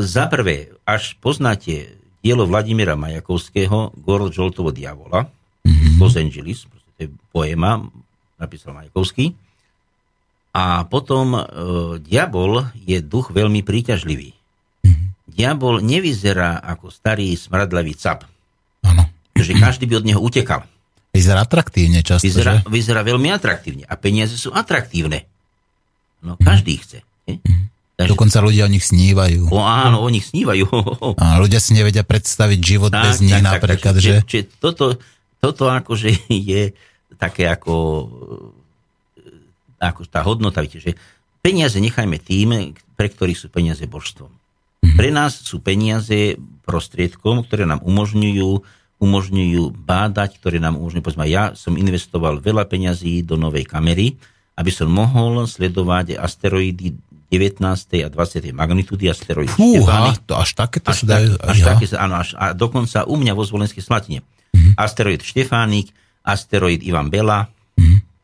Za 0.00 0.32
prvé, 0.32 0.72
až 0.88 1.20
poznáte 1.20 1.92
dielo 2.24 2.48
Vladimíra 2.48 2.96
Majakovského 2.96 3.92
Gor 4.00 4.32
žoltovo 4.32 4.72
diavola, 4.72 5.28
mm-hmm. 5.28 6.00
Los 6.00 6.16
Angeles, 6.16 6.64
to 6.96 7.00
je 7.04 7.08
poema, 7.28 7.84
napísal 8.40 8.72
Majakovský. 8.72 9.36
A 10.56 10.88
potom 10.88 11.36
e, 11.36 11.42
diabol 12.00 12.72
je 12.80 13.04
duch 13.04 13.28
veľmi 13.28 13.60
príťažlivý. 13.60 14.32
Mm-hmm. 14.32 15.08
Diabol 15.28 15.84
nevyzerá 15.84 16.64
ako 16.64 16.88
starý 16.88 17.36
smradlavý 17.36 17.92
cap. 17.92 18.24
Ano. 18.80 19.04
Že 19.36 19.60
každý 19.60 19.84
by 19.84 20.00
od 20.00 20.06
neho 20.08 20.20
utekal. 20.24 20.64
Vyzerá 21.12 21.44
atraktívne 21.44 22.00
často, 22.00 22.24
vyzerá, 22.24 22.64
že? 22.64 22.72
vyzerá 22.72 23.04
veľmi 23.04 23.28
atraktívne. 23.36 23.84
A 23.84 24.00
peniaze 24.00 24.40
sú 24.40 24.48
atraktívne. 24.56 25.28
No, 26.24 26.40
každý 26.40 26.80
mm-hmm. 26.80 26.88
chce. 26.88 26.98
Je? 27.28 27.36
Mm-hmm. 27.36 27.64
Takže... 27.96 28.12
Dokonca 28.12 28.38
ľudia 28.44 28.68
o 28.68 28.70
nich 28.72 28.84
snívajú. 28.84 29.48
O, 29.48 29.60
áno, 29.64 30.04
o 30.04 30.08
nich 30.12 30.28
snívajú. 30.28 30.68
A 31.24 31.40
ľudia 31.40 31.64
si 31.64 31.72
nevedia 31.72 32.04
predstaviť 32.04 32.60
život 32.60 32.92
tak, 32.92 33.08
bez 33.08 33.24
nich 33.24 33.32
tak, 33.32 33.56
napríklad, 33.56 33.96
tak, 33.96 34.04
že? 34.04 34.14
Či, 34.20 34.24
či 34.28 34.38
toto, 34.60 35.00
toto 35.40 35.72
akože 35.72 36.28
je 36.52 36.76
také 37.16 37.48
ako, 37.48 37.72
ako 39.78 40.08
tá 40.08 40.24
hodnota, 40.24 40.64
viete, 40.64 40.80
že 40.80 40.92
peniaze 41.44 41.78
nechajme 41.78 42.16
tým, 42.18 42.74
pre 42.96 43.08
ktorých 43.12 43.38
sú 43.38 43.46
peniaze 43.52 43.84
božstvom. 43.84 44.30
Mm-hmm. 44.30 44.96
Pre 44.96 45.08
nás 45.12 45.32
sú 45.40 45.60
peniaze 45.60 46.36
prostriedkom, 46.64 47.44
ktoré 47.46 47.68
nám 47.68 47.84
umožňujú 47.84 48.76
umožňujú 48.96 49.76
bádať, 49.84 50.40
ktoré 50.40 50.56
nám 50.56 50.80
umožňujú, 50.80 51.04
povedzme, 51.04 51.28
ja 51.28 51.52
som 51.52 51.76
investoval 51.76 52.40
veľa 52.40 52.64
peňazí 52.64 53.20
do 53.28 53.36
novej 53.36 53.68
kamery, 53.68 54.16
aby 54.56 54.72
som 54.72 54.88
mohol 54.88 55.44
sledovať 55.44 56.16
asteroidy 56.16 56.96
19. 57.28 57.60
a 58.06 58.08
20. 58.08 58.56
magnitúdy 58.56 59.10
asteroid 59.10 59.52
Fúha, 59.52 60.16
to 60.24 60.32
až 60.38 60.56
takéto 60.56 60.94
až, 60.94 61.04
dajú. 61.04 61.36
Až, 61.42 61.56
ja. 61.60 61.66
také, 61.74 61.84
áno, 61.92 62.22
až, 62.22 62.32
a 62.38 62.56
dokonca 62.56 63.04
u 63.04 63.18
mňa 63.18 63.32
vo 63.36 63.44
Zvolenskej 63.44 63.84
Slatine. 63.84 64.24
Mm-hmm. 64.54 64.80
Asteroid 64.80 65.20
Štefánik, 65.20 65.92
asteroid 66.24 66.80
Ivan 66.86 67.12
Bela. 67.12 67.50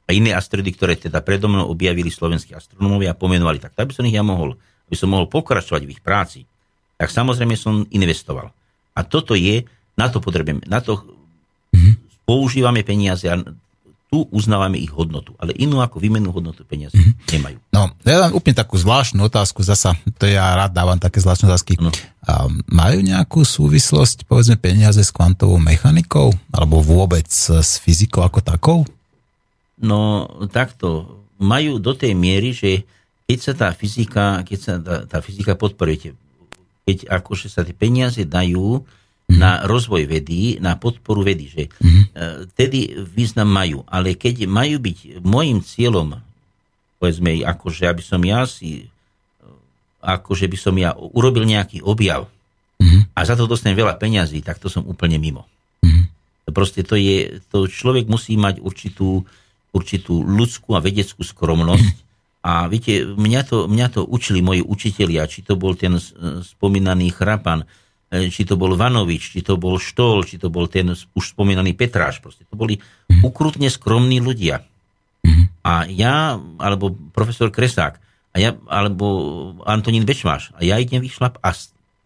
A 0.07 0.11
iné 0.11 0.35
asteroidy, 0.35 0.71
ktoré 0.75 0.95
teda 0.99 1.23
predo 1.23 1.47
mnou 1.47 1.71
objavili 1.71 2.11
slovenskí 2.11 2.53
astronómovia 2.53 3.15
a 3.15 3.19
pomenovali. 3.19 3.63
Tak, 3.63 3.79
tak 3.79 3.87
by 3.91 3.93
som 3.95 4.07
ich 4.07 4.17
ja 4.17 4.25
mohol, 4.27 4.59
by 4.91 4.97
som 4.99 5.15
mohol 5.15 5.31
pokračovať 5.31 5.83
v 5.87 5.93
ich 5.95 6.03
práci. 6.03 6.43
Tak 6.99 7.09
samozrejme 7.11 7.55
som 7.55 7.87
investoval. 7.91 8.51
A 8.93 9.01
toto 9.07 9.33
je, 9.39 9.65
na 9.97 10.07
to 10.11 10.21
potrebujeme, 10.21 10.63
na 10.69 10.83
to 10.83 11.01
mm-hmm. 11.73 12.27
používame 12.29 12.85
peniaze 12.85 13.25
a 13.31 13.41
tu 14.13 14.29
uznávame 14.29 14.77
ich 14.77 14.93
hodnotu, 14.93 15.33
ale 15.41 15.57
inú 15.57 15.81
ako 15.81 15.97
výmenu 15.97 16.29
hodnotu 16.37 16.69
peniazy 16.69 17.01
mm-hmm. 17.01 17.33
nemajú. 17.33 17.57
No, 17.73 17.89
ja 18.05 18.29
dám 18.29 18.37
úplne 18.37 18.61
takú 18.61 18.77
zvláštnu 18.77 19.25
otázku, 19.25 19.65
zasa, 19.65 19.97
to 20.21 20.29
ja 20.29 20.53
rád 20.53 20.77
dávam 20.77 21.01
také 21.01 21.25
zvláštne 21.25 21.49
otázky. 21.49 21.81
No. 21.81 21.89
A 22.29 22.45
majú 22.69 23.01
nejakú 23.01 23.41
súvislosť, 23.41 24.29
povedzme, 24.29 24.61
peniaze 24.61 25.01
s 25.01 25.09
kvantovou 25.09 25.57
mechanikou, 25.57 26.29
alebo 26.53 26.85
vôbec 26.85 27.25
s 27.33 27.81
fyzikou 27.81 28.21
ako 28.21 28.45
takou? 28.45 28.79
No, 29.83 30.31
takto. 30.49 31.19
Majú 31.43 31.83
do 31.83 31.93
tej 31.93 32.15
miery, 32.15 32.55
že 32.55 32.87
keď 33.27 33.39
sa 33.43 33.53
tá 33.59 33.69
fyzika, 33.75 34.47
keď 34.47 34.59
sa 34.59 34.75
tá, 34.79 34.97
tá 35.07 35.19
fyzika 35.19 35.59
podporujete, 35.59 36.15
keď 36.87 37.11
akože 37.11 37.51
sa 37.51 37.67
tie 37.67 37.75
peniaze 37.75 38.23
dajú 38.23 38.83
mm-hmm. 38.83 39.39
na 39.39 39.67
rozvoj 39.67 40.07
vedy, 40.07 40.59
na 40.63 40.79
podporu 40.79 41.27
vedy, 41.27 41.51
že 41.51 41.63
mm-hmm. 41.71 42.55
tedy 42.55 42.95
význam 43.03 43.51
majú. 43.51 43.83
Ale 43.91 44.15
keď 44.15 44.47
majú 44.47 44.79
byť 44.79 45.23
môjim 45.23 45.59
cieľom, 45.63 46.19
povedzme, 47.03 47.43
akože 47.43 47.91
aby 47.91 48.03
som 48.03 48.23
ja 48.23 48.47
si, 48.47 48.87
akože 50.03 50.47
by 50.47 50.59
som 50.59 50.75
ja 50.79 50.95
urobil 50.95 51.47
nejaký 51.47 51.83
objav 51.83 52.31
mm-hmm. 52.79 53.15
a 53.15 53.21
za 53.23 53.35
to 53.39 53.51
dostanem 53.51 53.79
veľa 53.79 53.99
peňazí, 53.99 54.43
tak 54.43 54.59
to 54.63 54.71
som 54.71 54.87
úplne 54.87 55.19
mimo. 55.19 55.47
Mm-hmm. 55.83 56.51
Proste 56.51 56.83
to 56.83 56.99
je, 56.99 57.39
to 57.51 57.71
človek 57.71 58.11
musí 58.11 58.35
mať 58.35 58.59
určitú, 58.59 59.23
určitú 59.73 60.21
ľudskú 60.21 60.77
a 60.77 60.85
vedeckú 60.85 61.25
skromnosť, 61.25 62.13
a 62.43 62.67
viete, 62.67 63.07
mňa 63.07 63.41
to, 63.47 63.71
mňa 63.71 63.87
to 63.95 64.01
učili 64.03 64.43
moji 64.43 64.67
učitelia, 64.67 65.31
či 65.31 65.47
to 65.47 65.55
bol 65.55 65.79
ten 65.79 65.95
spomínaný 66.43 67.15
Chrapan, 67.15 67.63
E, 68.13 68.29
či 68.29 68.45
to 68.45 68.61
bol 68.61 68.77
Vanovič, 68.77 69.33
či 69.33 69.41
to 69.41 69.57
bol 69.57 69.81
Štol, 69.81 70.29
či 70.29 70.37
to 70.37 70.53
bol 70.53 70.69
ten 70.69 70.93
už 70.93 71.25
spomínaný 71.33 71.73
Petráš. 71.73 72.21
Proste 72.21 72.45
to 72.45 72.61
boli 72.61 72.77
mm. 72.77 73.25
ukrutne 73.25 73.73
skromní 73.73 74.21
ľudia. 74.21 74.61
Mm. 75.25 75.49
A 75.65 75.89
ja, 75.89 76.37
alebo 76.61 76.93
profesor 77.17 77.49
Kresák, 77.49 77.97
a 78.33 78.37
ja, 78.37 78.53
alebo 78.69 79.07
Antonín 79.65 80.05
Bečmáš, 80.05 80.53
a 80.53 80.61
ja 80.61 80.77
idem 80.77 81.01
vyšlap 81.01 81.41
a 81.41 81.57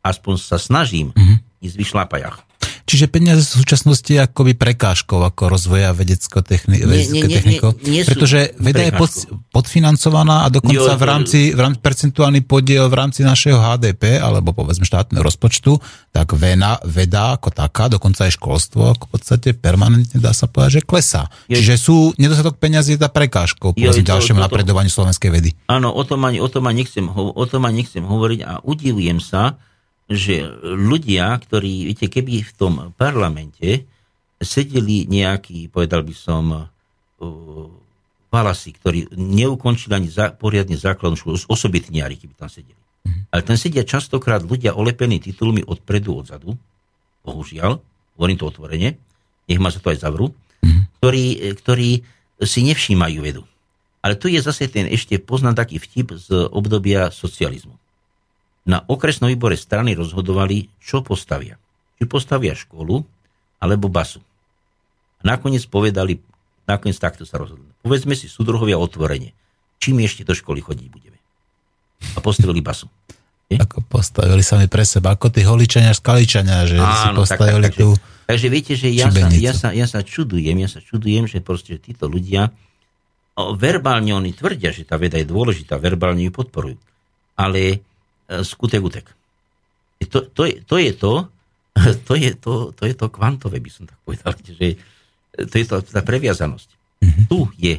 aspoň 0.07 0.35
sa 0.39 0.63
snažím 0.63 1.11
ísť 1.59 1.75
vyšlapajach. 1.75 2.47
Čiže 2.87 3.11
peniaze 3.11 3.43
sú 3.43 3.59
v 3.59 3.63
súčasnosti 3.67 4.15
akoby 4.15 4.55
prekážkou 4.55 5.19
ako 5.19 5.51
rozvoja 5.51 5.91
vedecko-technického 5.91 7.27
techniko, 7.27 7.69
pretože 8.07 8.55
veda 8.63 8.87
je 8.87 8.93
pod, 8.95 9.11
podfinancovaná 9.51 10.47
a 10.47 10.55
dokonca 10.55 10.95
jo, 10.95 10.95
v 10.95 11.03
rámci, 11.03 11.41
v 11.51 11.61
rámci 11.67 11.83
percentuálny 11.83 12.47
podiel 12.47 12.87
v 12.87 12.95
rámci 12.95 13.27
našeho 13.27 13.59
HDP 13.59 14.23
alebo 14.23 14.55
povedzme 14.55 14.87
štátneho 14.87 15.19
rozpočtu, 15.19 15.83
tak 16.15 16.31
veda, 16.39 16.79
veda 16.87 17.35
ako 17.35 17.51
taká, 17.51 17.91
dokonca 17.91 18.31
aj 18.31 18.39
školstvo 18.39 18.95
ako 18.95 19.11
v 19.11 19.13
podstate 19.19 19.49
permanentne 19.59 20.23
dá 20.23 20.31
sa 20.31 20.47
povedať, 20.47 20.79
že 20.79 20.83
klesá. 20.87 21.27
Jo, 21.51 21.59
Čiže 21.59 21.75
sú 21.75 21.97
nedostatok 22.23 22.63
peniazy 22.63 22.95
za 22.95 23.11
prekážkou 23.11 23.75
povedzme 23.75 24.07
ďalšiemu 24.07 24.39
napredovaniu 24.39 24.95
slovenskej 24.95 25.31
vedy. 25.35 25.51
Áno, 25.67 25.91
o 25.91 26.03
tom 26.07 26.23
ani, 26.23 26.39
o 26.39 26.47
tom 26.47 26.71
ani 26.71 26.87
nechcem, 26.87 27.11
o 27.11 27.45
tom 27.51 27.67
ani 27.67 27.83
nechcem 27.83 28.07
hovoriť 28.07 28.41
a 28.47 28.63
udivujem 28.63 29.19
sa, 29.19 29.59
že 30.07 30.47
ľudia, 30.63 31.35
ktorí, 31.35 31.91
viete, 31.91 32.07
keby 32.07 32.47
v 32.47 32.53
tom 32.55 32.73
parlamente 32.95 33.91
sedeli 34.39 35.11
nejakí, 35.11 35.67
povedal 35.67 36.07
by 36.07 36.15
som, 36.15 36.45
uh, 36.55 37.67
valasi, 38.31 38.71
ktorí 38.77 39.11
neukončili 39.19 39.93
ani 39.99 40.09
za, 40.11 40.31
poriadne 40.31 40.79
základnú 40.79 41.19
školu, 41.19 41.51
osobitniari, 41.51 42.15
keby 42.21 42.35
tam 42.39 42.47
sedeli. 42.47 42.79
Mm-hmm. 42.79 43.23
Ale 43.35 43.43
tam 43.43 43.57
sedia 43.59 43.83
častokrát 43.83 44.47
ľudia 44.47 44.79
olepení 44.79 45.19
titulmi 45.19 45.67
odpredu, 45.67 46.23
odzadu, 46.23 46.55
bohužiaľ, 47.27 47.83
hovorím 48.15 48.39
to 48.39 48.47
otvorene, 48.47 48.95
nech 49.47 49.61
ma 49.63 49.75
sa 49.75 49.83
to 49.83 49.91
aj 49.91 50.07
zavrú, 50.07 50.31
mm-hmm. 50.31 50.83
ktorí, 51.03 51.25
ktorí 51.59 51.91
si 52.47 52.61
nevšímajú 52.63 53.19
vedu. 53.25 53.43
Ale 54.07 54.15
tu 54.15 54.31
je 54.31 54.39
zase 54.39 54.71
ten 54.71 54.87
ešte 54.87 55.19
poznám 55.19 55.59
taký 55.59 55.83
vtip 55.83 56.15
z 56.15 56.47
obdobia 56.55 57.11
socializmu 57.11 57.75
na 58.67 58.83
okresnom 58.83 59.31
výbore 59.31 59.55
strany 59.55 59.95
rozhodovali, 59.95 60.69
čo 60.83 61.01
postavia. 61.01 61.55
Či 61.97 62.05
postavia 62.11 62.53
školu, 62.53 63.01
alebo 63.63 63.87
basu. 63.89 64.21
A 65.23 65.33
nakoniec 65.33 65.65
povedali 65.71 66.19
nakoniec 66.67 66.99
takto 66.99 67.23
sa 67.23 67.39
rozhodli. 67.39 67.71
Povedzme 67.81 68.19
si, 68.19 68.27
súdruhovia 68.27 68.77
otvorenie. 68.77 69.33
Čím 69.79 70.03
ešte 70.03 70.27
do 70.27 70.35
školy 70.35 70.61
chodiť 70.61 70.87
budeme? 70.91 71.19
A 72.13 72.21
postavili 72.21 72.59
basu. 72.59 72.91
Je? 73.47 73.57
Ako 73.65 73.87
postavili 73.87 74.43
sami 74.43 74.67
pre 74.67 74.83
seba, 74.83 75.15
ako 75.15 75.31
tí 75.31 75.47
holičania, 75.47 75.95
skaličania, 75.95 76.67
že 76.67 76.83
si 76.83 77.07
Áno, 77.15 77.23
tak, 77.23 77.39
postavili 77.39 77.71
tak, 77.71 77.79
tú... 77.79 77.95
takže, 77.95 78.27
takže 78.27 78.47
viete, 78.51 78.73
že 78.75 78.89
ja 78.91 79.07
sa, 79.07 79.31
ja, 79.31 79.53
sa, 79.55 79.69
ja 79.71 79.87
sa 79.87 80.03
čudujem, 80.03 80.59
ja 80.59 80.67
sa 80.67 80.83
čudujem, 80.83 81.31
že 81.31 81.39
proste 81.39 81.79
títo 81.79 82.11
ľudia 82.11 82.51
verbálne 83.39 84.11
oni 84.19 84.35
tvrdia, 84.35 84.75
že 84.75 84.83
tá 84.83 84.99
veda 84.99 85.23
je 85.23 85.31
dôležitá, 85.31 85.79
verbálne 85.79 86.27
ju 86.27 86.33
podporujú. 86.35 86.75
Ale 87.39 87.87
skutek 88.29 88.83
utek. 88.83 89.07
To, 90.11 90.21
to, 90.23 90.43
je, 90.45 90.55
to 90.67 90.77
je 90.77 90.91
to, 90.93 91.13
to 92.07 92.13
je 92.15 92.31
to, 92.37 92.53
to 92.73 92.83
je 92.85 92.95
to 92.95 93.07
kvantové, 93.09 93.61
by 93.61 93.71
som 93.71 93.85
tak 93.89 93.99
povedal, 94.05 94.33
že 94.61 94.77
to 95.37 95.55
je 95.57 95.65
to, 95.65 95.81
tá 95.85 96.01
previazanosť. 96.01 96.69
Mhm. 97.05 97.23
Tu 97.29 97.39
je 97.61 97.75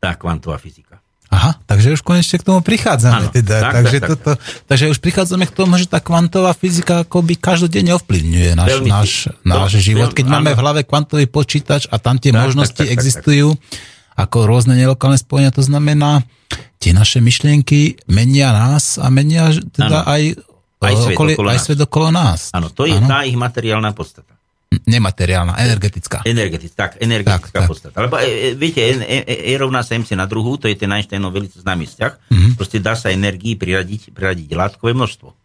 tá 0.00 0.16
kvantová 0.16 0.56
fyzika. 0.56 1.00
Aha, 1.30 1.54
takže 1.62 1.94
už 1.94 2.02
konečne 2.02 2.42
k 2.42 2.44
tomu 2.44 2.58
prichádzame. 2.58 3.14
Áno, 3.14 3.30
teda. 3.30 3.62
tak, 3.62 3.72
takže, 3.78 3.98
tak, 4.02 4.02
tak, 4.02 4.10
toto, 4.18 4.30
takže 4.66 4.90
už 4.90 4.98
prichádzame 4.98 5.46
k 5.46 5.54
tomu, 5.54 5.78
že 5.78 5.86
tá 5.86 6.02
kvantová 6.02 6.50
fyzika 6.58 7.06
akoby 7.06 7.38
každodenne 7.38 7.94
ovplyvňuje 7.94 8.58
náš, 8.58 8.70
Veľmi- 8.74 8.90
náš, 8.90 9.10
náš 9.46 9.78
život. 9.78 10.10
Keď 10.10 10.26
veľmi- 10.26 10.34
máme 10.42 10.50
áno. 10.50 10.58
v 10.58 10.62
hlave 10.66 10.80
kvantový 10.82 11.30
počítač 11.30 11.86
a 11.86 12.02
tam 12.02 12.18
tie 12.18 12.34
Tak, 12.34 12.50
možnosti 12.50 12.74
tak, 12.74 12.82
tak, 12.82 12.90
tak, 12.90 12.96
existujú 12.98 13.54
ako 14.18 14.38
rôzne 14.42 14.74
nelokálne 14.74 15.22
spojenia, 15.22 15.54
to 15.54 15.62
znamená, 15.62 16.26
tie 16.80 16.90
naše 16.90 17.20
myšlienky 17.20 18.00
menia 18.08 18.50
nás 18.50 18.96
a 18.96 19.12
menia 19.12 19.52
teda 19.52 20.00
Áno. 20.02 20.08
aj, 20.08 20.22
Aj 20.80 20.92
e, 20.92 20.96
svet 20.96 21.14
okolie, 21.14 21.34
okolo 21.36 21.48
aj 21.48 21.58
nás. 21.60 21.64
svet 21.68 21.80
okolo 21.80 22.08
nás. 22.08 22.40
Áno, 22.50 22.72
to 22.72 22.88
je 22.88 22.96
tá 23.04 23.22
ich 23.22 23.36
materiálna 23.36 23.92
podstata. 23.92 24.32
Nemateriálna, 24.70 25.58
energetická. 25.60 26.22
Energetická, 26.22 26.94
tak, 26.94 27.02
energetická 27.02 27.50
Tak, 27.52 27.52
tak. 27.52 27.68
podstata. 27.68 27.96
Lebo 28.00 28.16
e, 28.16 28.24
e, 28.24 28.48
viete, 28.54 28.80
E, 28.80 28.96
e, 28.96 29.50
e, 29.50 29.58
rovná 29.58 29.82
sa 29.82 29.92
MC 29.92 30.14
na 30.14 30.24
druhú, 30.24 30.56
to 30.56 30.70
je 30.70 30.78
ten 30.78 30.88
Einsteinov 30.88 31.36
veľmi 31.36 31.50
známy 31.52 31.84
vzťah. 31.84 32.12
Mhm. 32.16 32.32
Mm-hmm. 32.32 32.52
Proste 32.56 32.78
dá 32.80 32.94
sa 32.96 33.12
energii 33.12 33.54
priradiť, 33.54 34.10
priradiť 34.10 34.48
látkové 34.56 34.96
množstvo. 34.96 35.36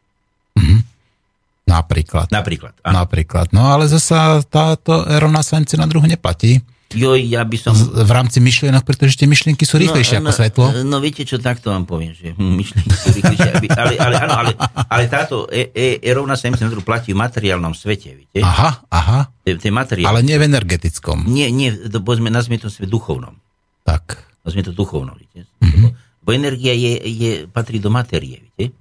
Napríklad. 1.65 2.29
Napríklad. 2.29 2.77
Áno. 2.85 3.01
Napríklad. 3.01 3.49
No 3.49 3.73
ale 3.73 3.89
zasa 3.89 4.37
táto 4.45 5.01
E 5.01 5.17
rovná 5.17 5.41
sa 5.41 5.57
MC 5.57 5.73
na 5.75 5.89
druhu 5.89 6.05
neplatí. 6.05 6.61
Joj, 6.95 7.19
ja 7.27 7.43
by 7.43 7.57
som... 7.59 7.75
V 7.75 8.11
rámci 8.11 8.39
myšlienok, 8.39 8.87
pretože 8.87 9.19
tie 9.19 9.27
myšlienky 9.27 9.67
sú 9.67 9.75
rýchlejšie 9.75 10.23
ako 10.23 10.31
svetlo. 10.31 10.65
No 10.87 11.03
viete 11.03 11.27
čo, 11.27 11.35
takto 11.35 11.75
vám 11.75 11.83
poviem, 11.83 12.15
že 12.15 12.31
hm, 12.31 12.53
myšlienky 12.55 12.95
sú 12.95 13.07
rýchlejšie. 13.11 13.49
aby- 13.51 13.69
Ale, 13.75 13.93
ale, 13.99 14.15
áno, 14.15 14.33
ale, 14.39 14.51
ale 14.87 15.03
táto 15.11 15.45
E, 15.51 15.69
e, 15.75 15.99
e 15.99 16.09
rovná 16.15 16.39
sa 16.39 16.47
MC 16.47 16.63
platí 16.81 17.11
v 17.11 17.19
materiálnom 17.19 17.75
svete, 17.75 18.15
viete? 18.15 18.39
Aha, 18.39 18.87
aha, 18.87 19.19
to 19.43 19.59
je 19.59 19.73
materiál. 19.75 20.15
ale 20.15 20.23
nie 20.23 20.39
v 20.39 20.47
energetickom. 20.47 21.27
Nie, 21.27 21.51
nie, 21.51 21.75
povedzme, 21.91 22.31
nazvime 22.31 22.63
to 22.63 22.71
svet 22.71 22.87
duchovnom. 22.87 23.35
Tak. 23.83 24.15
Nazvime 24.47 24.71
to 24.71 24.73
duchovno, 24.73 25.13
viete? 25.19 25.45
Mhm. 25.59 25.67
Mm-hmm. 25.67 25.91
Bo 26.25 26.29
energia 26.33 26.73
je, 26.73 26.93
je, 27.05 27.31
patrí 27.45 27.77
do 27.77 27.93
matérie, 27.93 28.41
viete? 28.41 28.73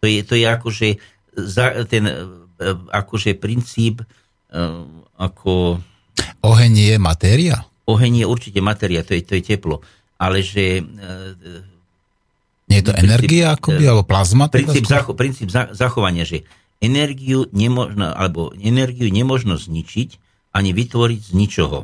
To 0.00 0.04
je, 0.04 0.20
to 0.20 0.34
je 0.36 0.44
akože 0.44 0.88
za, 1.32 1.84
ten 1.88 2.04
e, 2.04 2.14
akože 2.92 3.36
princíp 3.40 4.04
e, 4.04 4.06
ako 5.16 5.80
Oheň 6.40 6.72
je 6.72 6.96
matéria? 6.96 7.66
oheň 7.90 8.22
je 8.22 8.26
určite 8.26 8.60
matéria, 8.62 9.02
to 9.02 9.18
je, 9.18 9.22
to 9.26 9.34
je 9.34 9.42
teplo, 9.42 9.82
ale 10.14 10.46
že 10.46 10.78
e, 10.78 10.82
Nie 12.70 12.78
je 12.80 12.86
to 12.86 12.92
Princíp- 12.94 13.02
energia 13.02 13.46
akoby, 13.58 13.82
alebo 13.82 14.06
plazma? 14.06 14.46
teda 14.46 14.62
princíp, 14.70 14.86
skôr? 14.86 14.94
zacho, 14.94 15.10
princíp 15.18 15.48
za, 15.50 15.74
zachovania, 15.74 16.22
že 16.22 16.46
energiu 16.78 17.50
nemožno, 17.50 18.14
alebo 18.14 18.54
energiu 18.54 19.10
nemožno 19.10 19.58
zničiť 19.58 20.08
ani 20.54 20.70
vytvoriť 20.70 21.20
z 21.20 21.32
ničoho. 21.34 21.78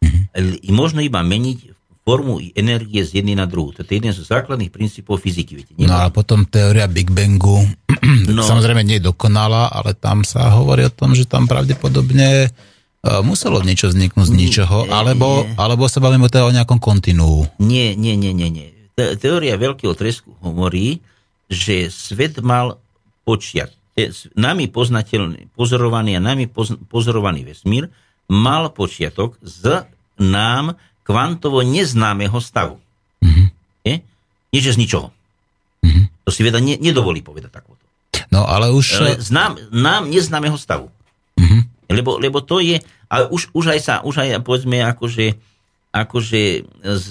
Mm-hmm. 0.00 0.72
Možno 0.72 1.04
iba 1.04 1.20
meniť 1.20 1.76
formu 2.00 2.40
energie 2.56 3.04
z 3.04 3.20
jednej 3.20 3.36
na 3.36 3.44
druhú. 3.44 3.76
To 3.76 3.84
je 3.84 4.00
jeden 4.00 4.10
zo 4.16 4.24
základných 4.24 4.72
princípov 4.72 5.20
fyziky. 5.20 5.60
Viete? 5.60 5.70
No 5.76 5.92
ale 6.00 6.08
potom 6.10 6.48
teória 6.48 6.88
Big 6.88 7.12
Bangu, 7.12 7.60
no. 8.34 8.40
Samozrejme 8.42 8.80
nie 8.80 8.96
je 8.98 9.12
dokonalá, 9.12 9.68
ale 9.68 9.92
tam 9.92 10.24
sa 10.24 10.48
hovorí 10.56 10.88
o 10.88 10.92
tom, 10.92 11.12
že 11.12 11.28
tam 11.28 11.44
pravdepodobne 11.44 12.48
e, 12.48 12.69
muselo 13.00 13.64
niečo 13.64 13.88
vzniknúť 13.88 14.28
z 14.28 14.36
ničoho, 14.36 14.92
alebo, 14.92 15.48
alebo 15.56 15.88
sa 15.88 16.04
bavíme 16.04 16.28
teda 16.28 16.44
o 16.44 16.52
nejakom 16.52 16.76
kontinuu. 16.76 17.48
Nie, 17.56 17.96
nie, 17.96 18.12
nie, 18.16 18.36
nie. 18.36 18.52
nie. 18.52 18.68
Te- 18.92 19.16
Teória 19.16 19.56
veľkého 19.56 19.96
tresku 19.96 20.36
hovorí, 20.44 21.00
že 21.48 21.88
svet 21.88 22.44
mal 22.44 22.76
počiat. 23.24 23.72
Nami 24.36 24.68
poznateľný, 24.68 25.52
pozorovaný 25.56 26.16
a 26.16 26.24
nami 26.24 26.48
poz- 26.48 26.76
pozorovaný 26.88 27.44
vesmír 27.44 27.88
mal 28.28 28.72
počiatok 28.72 29.36
z 29.42 29.84
nám 30.20 30.76
kvantovo 31.04 31.64
neznámeho 31.64 32.36
stavu. 32.38 32.78
Mm-hmm. 33.24 33.46
Nie, 34.52 34.60
že 34.60 34.76
z 34.76 34.80
ničoho. 34.80 35.08
Mm-hmm. 35.84 36.04
To 36.24 36.30
si 36.30 36.40
veda 36.44 36.60
ne, 36.60 36.76
nedovolí 36.76 37.24
povedať 37.24 37.50
takúto. 37.50 37.82
No 38.30 38.46
ale 38.46 38.70
už... 38.70 39.00
Ale 39.02 39.18
z 39.18 39.30
nám, 39.34 39.58
nám 39.74 40.06
neznámeho 40.06 40.54
stavu. 40.54 40.92
Mhm. 41.40 41.79
Lebo, 41.90 42.22
lebo 42.22 42.38
to 42.38 42.62
je, 42.62 42.78
ale 43.10 43.26
už, 43.34 43.50
už 43.50 43.74
aj 43.74 43.80
sa, 43.82 43.94
už 44.06 44.22
aj 44.22 44.46
povedzme 44.46 44.78
akože, 44.86 45.34
akože 45.90 46.42
z 46.86 47.10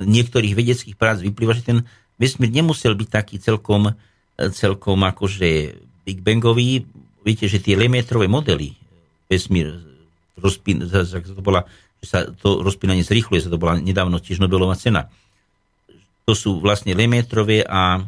niektorých 0.00 0.56
vedeckých 0.56 0.96
prác 0.96 1.20
vyplýva, 1.20 1.52
že 1.52 1.68
ten 1.68 1.78
vesmír 2.16 2.48
nemusel 2.48 2.96
byť 2.96 3.08
taký 3.12 3.36
celkom, 3.36 3.92
celkom 4.56 4.98
akože 5.04 5.76
Big 6.08 6.24
Bangový. 6.24 6.88
Viete, 7.24 7.44
že 7.44 7.60
tie 7.60 7.76
Lemaitreové 7.76 8.24
modely 8.24 8.72
vesmír 9.28 9.76
rozpín, 10.40 10.84
to 10.84 11.44
bola, 11.44 11.68
že 12.00 12.06
sa 12.08 12.18
to 12.28 12.64
rozpínanie 12.64 13.04
zrýchluje, 13.04 13.44
sa 13.44 13.52
to 13.52 13.60
bola 13.60 13.76
nedávno 13.76 14.20
tiež 14.20 14.40
Nobelová 14.40 14.76
cena. 14.80 15.12
To 16.24 16.32
sú 16.32 16.60
vlastne 16.60 16.96
Lemaitrové 16.96 17.64
a 17.64 18.00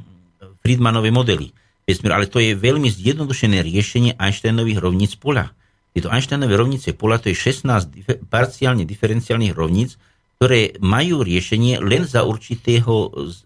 Friedmanové 0.64 1.12
modely 1.12 1.52
vesmíru, 1.86 2.16
ale 2.16 2.26
to 2.26 2.42
je 2.42 2.58
veľmi 2.58 2.90
zjednodušené 2.90 3.62
riešenie 3.62 4.18
Einsteinových 4.18 4.82
rovníc 4.82 5.14
pola. 5.16 5.54
Tieto 5.96 6.12
Einsteinové 6.12 6.60
rovnice 6.60 6.92
pola, 6.92 7.16
to 7.16 7.32
je 7.32 7.36
16 7.56 7.88
dife- 7.88 8.20
parciálne 8.28 8.84
diferenciálnych 8.84 9.56
rovníc, 9.56 9.96
ktoré 10.36 10.76
majú 10.84 11.24
riešenie 11.24 11.80
len 11.80 12.04
za 12.04 12.20
určitého 12.20 13.08
z 13.32 13.36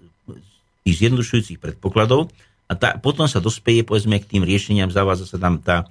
tých 0.83 1.07
zjednodušujúcich 1.07 1.63
predpokladov 1.63 2.35
a 2.67 2.75
tá, 2.75 2.99
potom 2.99 3.31
sa 3.31 3.39
dospeje 3.39 3.87
povedzme 3.87 4.19
k 4.19 4.27
tým 4.27 4.43
riešeniam, 4.43 4.91
zavádza 4.91 5.31
sa 5.31 5.39
tam 5.39 5.63
tá 5.63 5.87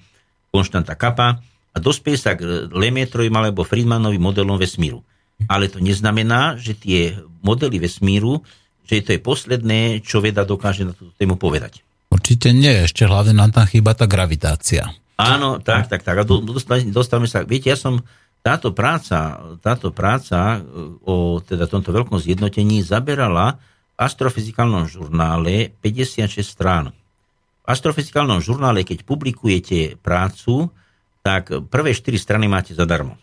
konštanta 0.51 0.99
kappa 0.99 1.39
a 1.71 1.77
dospeje 1.79 2.19
sa 2.19 2.35
k 2.35 2.67
Lemaitrovým 2.67 3.31
alebo 3.31 3.63
Friedmanovým 3.63 4.19
modelom 4.19 4.59
vesmíru. 4.59 4.99
Ale 5.47 5.71
to 5.71 5.79
neznamená, 5.79 6.59
že 6.59 6.75
tie 6.75 7.15
modely 7.39 7.79
vesmíru, 7.79 8.43
že 8.83 8.99
to 8.99 9.15
je 9.15 9.21
posledné, 9.23 10.03
čo 10.03 10.19
veda 10.19 10.43
dokáže 10.43 10.83
na 10.83 10.91
túto 10.91 11.15
tému 11.15 11.39
povedať. 11.39 11.79
Určite 12.11 12.51
nie, 12.51 12.83
ešte 12.83 13.07
hlavne 13.07 13.37
nám 13.37 13.55
tam 13.55 13.63
chýba 13.63 13.95
tá 13.95 14.09
gravitácia. 14.09 14.91
Áno, 15.19 15.59
tak, 15.59 15.91
tak, 15.91 16.01
tak. 16.07 16.15
A 16.15 16.23
dostávame 16.87 17.27
sa, 17.27 17.43
viete, 17.43 17.67
ja 17.67 17.75
som 17.75 17.99
táto 18.39 18.71
práca, 18.71 19.35
táto 19.59 19.91
práca 19.91 20.57
e, 20.57 20.59
o 21.03 21.43
teda 21.43 21.67
tomto 21.67 21.91
veľkom 21.91 22.15
zjednotení 22.15 22.79
zaberala 22.79 23.59
v 23.59 23.95
astrofyzikálnom 23.99 24.87
žurnále 24.87 25.75
56 25.83 26.39
strán. 26.39 26.95
V 27.63 27.65
astrofyzikálnom 27.67 28.39
žurnále, 28.39 28.87
keď 28.87 29.03
publikujete 29.03 29.99
prácu, 29.99 30.71
tak 31.19 31.51
prvé 31.67 31.91
4 31.91 32.15
strany 32.15 32.47
máte 32.47 32.71
zadarmo. 32.71 33.19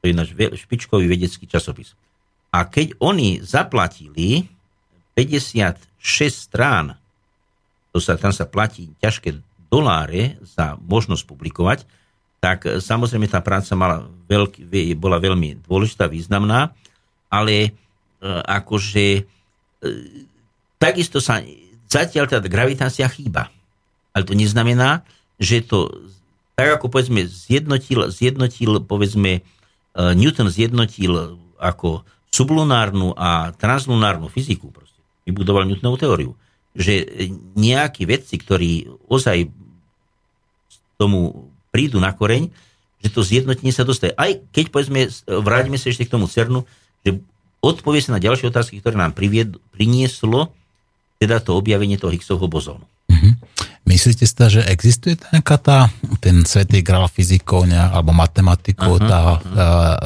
To 0.00 0.08
je 0.08 0.16
náš 0.16 0.32
špičkový 0.64 1.04
vedecký 1.04 1.44
časopis. 1.44 1.92
A 2.56 2.64
keď 2.64 2.96
oni 3.04 3.44
zaplatili 3.44 4.48
56 5.12 5.76
strán 6.32 6.96
to 7.94 8.02
sa, 8.02 8.18
tam 8.18 8.34
sa 8.34 8.42
platí 8.42 8.90
ťažké 8.98 9.38
doláre 9.74 10.38
za 10.46 10.78
možnosť 10.78 11.26
publikovať, 11.26 11.78
tak 12.38 12.70
e, 12.70 12.78
samozrejme 12.78 13.26
tá 13.26 13.42
práca 13.42 13.74
mala 13.74 14.06
veľký, 14.30 14.70
ve- 14.70 14.94
bola 14.94 15.18
veľmi 15.18 15.66
dôležitá, 15.66 16.06
významná, 16.06 16.70
ale 17.26 17.54
e, 17.58 17.70
akože 18.46 19.06
e, 19.18 19.22
takisto 20.78 21.18
sa 21.18 21.42
zatiaľ 21.90 22.30
tá 22.30 22.38
gravitácia 22.38 23.10
chýba. 23.10 23.50
Ale 24.14 24.22
to 24.22 24.38
neznamená, 24.38 25.02
že 25.42 25.66
to 25.66 25.90
tak 26.54 26.78
ako 26.78 26.86
povedzme 26.86 27.26
zjednotil, 27.26 28.14
zjednotil 28.14 28.78
povedzme 28.86 29.42
Newton 29.98 30.46
zjednotil 30.46 31.34
ako 31.58 32.06
sublunárnu 32.30 33.10
a 33.18 33.50
translunárnu 33.58 34.30
fyziku 34.30 34.70
proste. 34.70 35.02
Vybudoval 35.26 35.66
Newtonovú 35.66 35.98
teóriu 35.98 36.30
že 36.74 37.06
nejakí 37.54 38.02
vedci, 38.04 38.34
ktorí 38.34 38.90
ozaj 39.06 39.46
tomu 40.96 41.50
prídu 41.74 41.98
na 41.98 42.14
koreň, 42.14 42.50
že 43.04 43.08
to 43.12 43.20
zjednotenie 43.20 43.74
sa 43.74 43.84
dostaje. 43.84 44.16
Aj 44.16 44.32
keď 44.54 44.72
povedzme, 44.72 45.10
vráťme 45.26 45.76
sa 45.76 45.92
ešte 45.92 46.08
k 46.08 46.14
tomu 46.14 46.30
CERNu, 46.30 46.64
že 47.04 47.20
odpovie 47.60 48.00
sa 48.00 48.16
na 48.16 48.20
ďalšie 48.22 48.48
otázky, 48.48 48.80
ktoré 48.80 48.96
nám 48.96 49.12
privied, 49.12 49.58
prinieslo 49.74 50.54
teda 51.20 51.40
to 51.40 51.56
objavenie 51.56 51.96
toho 51.96 52.12
Higgsovho 52.12 52.48
bozónu. 52.50 52.84
Myslíte 53.84 54.24
si, 54.24 54.32
teda, 54.32 54.48
že 54.48 54.62
existuje 54.64 55.20
nejaká 55.28 55.60
tá, 55.60 55.78
ten 56.24 56.48
svetý 56.48 56.80
grál 56.80 57.04
fyzikov 57.04 57.68
ne, 57.68 57.76
alebo 57.76 58.16
matematikov, 58.16 58.96
tá 59.04 59.36
uh, 59.36 59.40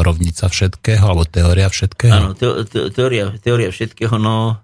rovnica 0.02 0.50
všetkého, 0.50 1.06
alebo 1.06 1.22
teória 1.22 1.70
všetkého? 1.70 2.10
Áno, 2.10 2.30
te, 2.34 2.66
te, 2.66 2.90
teória, 2.90 3.30
teória 3.38 3.70
všetkého, 3.70 4.18
no 4.18 4.58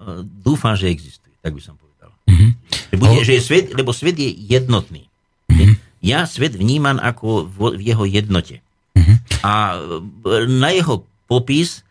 e, 0.00 0.24
dúfam, 0.24 0.72
že 0.80 0.88
existuje, 0.88 1.36
tak 1.44 1.52
by 1.52 1.60
som 1.60 1.76
povedal. 1.76 2.08
Mhm. 2.24 2.46
Že 2.88 2.96
bude, 2.96 3.20
že 3.20 3.34
je 3.36 3.42
svet, 3.44 3.64
lebo 3.76 3.92
svet 3.92 4.16
je 4.16 4.32
jednotný. 4.32 5.12
Mhm. 5.54 5.74
Ja 6.04 6.28
svet 6.28 6.52
vnímam 6.52 7.00
ako 7.00 7.48
v, 7.48 7.80
jeho 7.80 8.04
jednote. 8.04 8.60
Mhm. 8.98 9.14
A 9.40 9.52
e, 9.76 10.46
na 10.50 10.70
jeho 10.74 11.06
popis 11.30 11.86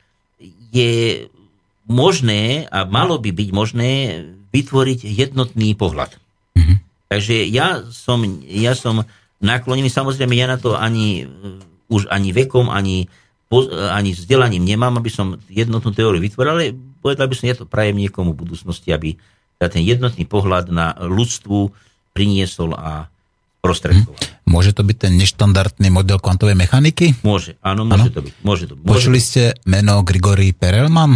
je 0.74 1.26
možné 1.90 2.70
a 2.70 2.86
malo 2.88 3.18
by 3.20 3.34
byť 3.34 3.50
možné 3.54 3.90
vytvoriť 4.54 5.00
jednotný 5.04 5.74
pohľad. 5.74 6.16
Mhm. 6.58 6.74
Takže 7.10 7.36
ja 7.50 7.86
som, 7.90 8.26
ja 8.46 8.74
som 8.74 9.06
naklonený, 9.44 9.90
samozrejme 9.92 10.34
ja 10.34 10.48
na 10.48 10.58
to 10.58 10.78
ani 10.78 11.26
e, 11.26 11.26
už 11.92 12.10
ani 12.10 12.34
vekom, 12.34 12.72
ani, 12.74 13.06
poz- 13.52 13.70
ani 13.70 14.18
vzdelaním 14.18 14.66
nemám, 14.66 14.98
aby 14.98 15.12
som 15.14 15.38
jednotnú 15.52 15.94
teóriu 15.94 16.22
vytvoril, 16.22 16.52
ale 16.54 16.66
povedal 17.04 17.28
by 17.30 17.36
som, 17.36 17.46
ja 17.50 17.58
to 17.60 17.70
prajem 17.70 18.00
niekomu 18.00 18.34
v 18.34 18.42
budúcnosti, 18.48 18.90
aby 18.90 19.20
ten 19.60 19.84
jednotný 19.86 20.28
pohľad 20.28 20.72
na 20.74 20.92
ľudstvu 20.98 21.72
priniesol 22.12 22.76
a 22.76 23.13
prostredkoval. 23.64 24.20
Môže 24.44 24.76
to 24.76 24.84
byť 24.84 24.98
ten 25.08 25.16
neštandardný 25.16 25.88
model 25.88 26.20
kvantovej 26.20 26.60
mechaniky? 26.60 27.16
Môže, 27.24 27.56
áno, 27.64 27.88
môže 27.88 28.12
Áno. 28.12 28.16
to 28.20 28.20
byť. 28.20 28.34
Môže 28.44 28.64
to, 28.68 28.74
môže 28.76 28.86
Počuli 28.92 29.20
ste 29.24 29.56
meno 29.64 30.04
Grigory 30.04 30.52
Perelman? 30.52 31.16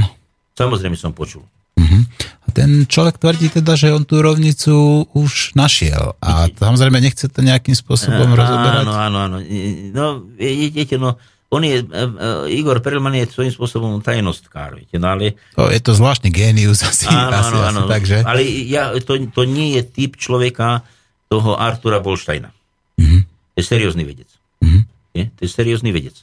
Samozrejme 0.56 0.96
som 0.96 1.12
počul. 1.12 1.44
Mhm. 1.76 2.00
A 2.18 2.48
ten 2.56 2.88
človek 2.88 3.20
tvrdí 3.20 3.52
teda, 3.52 3.76
že 3.76 3.92
on 3.92 4.08
tú 4.08 4.24
rovnicu 4.24 5.06
už 5.12 5.54
našiel. 5.60 6.16
A 6.24 6.48
samozrejme 6.48 7.04
nechce 7.04 7.28
to 7.28 7.44
nejakým 7.44 7.76
spôsobom 7.76 8.32
rozoberať. 8.32 8.88
Áno, 8.88 8.96
áno, 8.96 9.18
áno. 9.28 9.38
No, 9.92 10.06
viete, 10.40 10.96
no, 10.96 11.20
on 11.52 11.62
je, 11.68 11.84
e, 11.84 12.06
Igor 12.56 12.80
Perelman 12.80 13.20
je 13.20 13.32
svojím 13.32 13.52
spôsobom 13.52 14.00
tajnostkár, 14.04 14.80
viete, 14.80 15.00
no 15.00 15.12
ale... 15.12 15.40
To 15.56 15.72
je 15.72 15.80
to 15.80 15.96
zvláštny 15.96 16.32
génius 16.32 16.84
asi. 16.84 17.08
Áno, 17.08 17.36
asi, 17.36 17.56
áno, 17.56 17.60
asi, 17.60 17.68
áno. 17.72 17.82
Takže, 17.88 18.18
Ale 18.24 18.42
ja, 18.68 18.92
to, 19.00 19.20
to 19.32 19.44
nie 19.44 19.80
je 19.80 19.84
typ 19.88 20.20
človeka 20.20 20.84
toho 21.28 21.60
Artura 21.60 22.00
Bolštajna. 22.00 22.50
Mhm. 22.98 23.20
To 23.54 23.58
je 23.60 23.66
seriózny 23.66 24.04
vedec. 24.04 24.30
Mhm. 24.64 24.80
Je? 25.14 25.24
To 25.34 25.42
je 25.44 25.50
seriózny 25.50 25.92
vedec. 25.92 26.16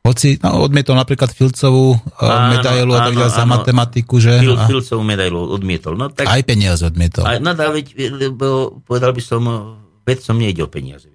hoci 0.00 0.40
no, 0.40 0.64
odmietol 0.64 0.96
napríklad 0.96 1.28
Filcovú 1.30 1.92
Áno, 2.18 2.24
áno, 2.24 2.50
medailu 2.56 2.92
a 2.96 3.04
tak 3.04 3.14
ďalej 3.20 3.36
za 3.36 3.44
matematiku, 3.44 4.14
že? 4.16 4.40
Fil, 4.40 4.56
A, 4.56 4.64
Filcovú 4.64 5.02
medailu 5.04 5.44
odmietol. 5.44 5.94
No, 5.94 6.08
tak, 6.08 6.24
aj 6.24 6.40
peniaze 6.42 6.82
odmietol. 6.82 7.22
a, 7.28 7.36
no, 7.36 7.52
veď, 7.52 7.86
lebo 8.08 8.80
povedal 8.88 9.12
by 9.12 9.22
som, 9.22 9.44
vedcom 10.02 10.36
nejde 10.40 10.64
o 10.64 10.68
peniaze. 10.72 11.06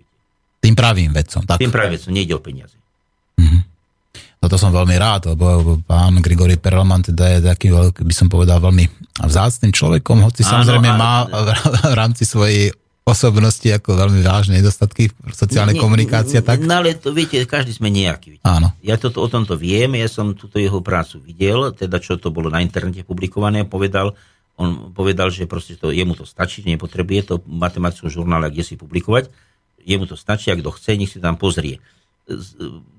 Tým 0.62 0.78
pravým 0.78 1.12
vedcom. 1.14 1.46
Tak. 1.46 1.58
Tým 1.62 1.74
práve 1.74 1.98
vedcom 1.98 2.14
nejde 2.14 2.34
o 2.38 2.42
peniaze. 2.42 2.78
No 4.46 4.46
to 4.46 4.62
som 4.62 4.70
veľmi 4.70 4.94
rád, 5.02 5.34
lebo 5.34 5.82
pán 5.90 6.22
Grigory 6.22 6.62
Perelman 6.62 7.02
teda 7.02 7.34
je 7.34 7.40
taký, 7.50 7.74
by 7.98 8.14
som 8.14 8.30
povedal, 8.30 8.62
veľmi 8.62 8.86
vzácným 9.26 9.74
človekom, 9.74 10.22
hoci 10.22 10.46
Áno, 10.46 10.62
samozrejme 10.62 10.86
a- 10.86 10.98
má 11.02 11.14
v 11.90 11.96
rámci 11.98 12.30
svojej 12.30 12.70
osobnosti 13.06 13.70
ako 13.70 14.02
veľmi 14.02 14.26
vážne 14.26 14.58
nedostatky 14.58 15.14
v 15.14 15.34
sociálnej 15.38 15.78
komunikácii 15.78 16.42
tak. 16.42 16.66
No 16.66 16.82
ale 16.82 16.98
to 16.98 17.14
viete, 17.14 17.38
každý 17.46 17.70
sme 17.70 17.94
nejaký. 17.94 18.36
Viete. 18.36 18.46
Áno. 18.50 18.74
Ja 18.82 18.98
toto, 18.98 19.22
o 19.22 19.30
tomto 19.30 19.54
viem, 19.54 19.94
ja 19.94 20.10
som 20.10 20.34
túto 20.34 20.58
jeho 20.58 20.82
prácu 20.82 21.22
videl, 21.22 21.70
teda 21.70 22.02
čo 22.02 22.18
to 22.18 22.34
bolo 22.34 22.50
na 22.50 22.66
internete 22.66 23.06
publikované, 23.06 23.62
povedal, 23.62 24.18
on 24.58 24.90
povedal, 24.90 25.30
že 25.30 25.46
proste 25.46 25.78
to, 25.78 25.94
jemu 25.94 26.18
to 26.18 26.26
stačí, 26.26 26.66
že 26.66 26.74
nepotrebuje 26.74 27.22
to 27.30 27.34
v 27.46 27.62
matematickom 27.62 28.10
žurnále, 28.10 28.50
kde 28.50 28.66
si 28.66 28.74
publikovať, 28.74 29.30
jemu 29.86 30.10
to 30.10 30.18
stačí, 30.18 30.50
ak 30.50 30.66
kto 30.66 30.74
chce, 30.74 30.92
nech 30.98 31.14
si 31.14 31.22
tam 31.22 31.38
pozrie. 31.38 31.78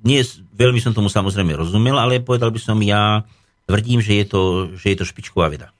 Nie, 0.07 0.23
veľmi 0.55 0.78
som 0.78 0.95
tomu 0.95 1.11
samozrejme 1.11 1.51
rozumel, 1.59 1.99
ale 1.99 2.23
povedal 2.23 2.55
by 2.55 2.61
som, 2.62 2.78
ja 2.78 3.27
tvrdím, 3.66 3.99
že 3.99 4.23
je 4.23 4.24
to, 4.31 4.43
že 4.78 4.95
je 4.95 4.97
to 5.03 5.05
špičková 5.05 5.51
veda. 5.51 5.74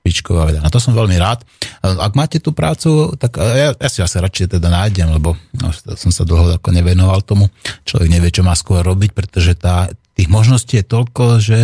Pičková 0.00 0.48
veda. 0.48 0.64
Na 0.64 0.72
to 0.72 0.80
som 0.80 0.96
veľmi 0.96 1.16
rád. 1.20 1.44
Ak 1.84 2.16
máte 2.16 2.40
tú 2.40 2.56
prácu, 2.56 3.12
tak 3.20 3.36
ja, 3.36 3.76
ja 3.76 3.88
si 3.92 4.00
asi 4.00 4.16
radšej 4.16 4.56
teda 4.56 4.68
nájdem, 4.72 5.12
lebo 5.12 5.36
no, 5.56 5.68
som 5.74 6.08
sa 6.08 6.24
dlho 6.24 6.56
ako 6.56 6.72
nevenoval 6.72 7.20
tomu. 7.20 7.52
Človek 7.84 8.08
nevie, 8.08 8.32
čo 8.32 8.40
má 8.40 8.56
skôr 8.56 8.80
robiť, 8.80 9.12
pretože 9.12 9.52
tá, 9.60 9.92
tých 10.16 10.28
možností 10.28 10.80
je 10.80 10.84
toľko, 10.84 11.24
že 11.40 11.60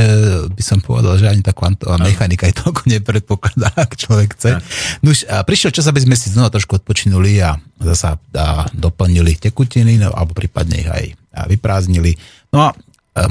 by 0.53 0.63
som 0.65 0.81
povedal, 0.81 1.21
že 1.21 1.29
ani 1.29 1.45
tá 1.45 1.57
kvantová 1.57 2.01
mechanika 2.01 2.49
je 2.49 2.57
toľko 2.61 2.83
nepredpokladá, 2.89 3.73
ak 3.73 3.97
človek 3.97 4.33
chce. 4.37 4.61
No 5.01 5.13
už, 5.13 5.29
a 5.29 5.41
prišiel 5.45 5.73
čas, 5.73 5.89
aby 5.89 6.05
sme 6.05 6.17
si 6.17 6.33
znova 6.33 6.49
trošku 6.49 6.81
odpočinuli 6.81 7.41
a 7.41 7.57
zasa 7.81 8.17
a 8.37 8.69
doplnili 8.73 9.37
tekutiny, 9.37 10.01
no, 10.01 10.13
alebo 10.13 10.33
prípadne 10.33 10.77
ich 10.81 10.89
aj 10.89 11.05
a 11.37 11.45
vyprázdnili. 11.45 12.17
No 12.49 12.65
a 12.65 12.69
e, 12.73 12.75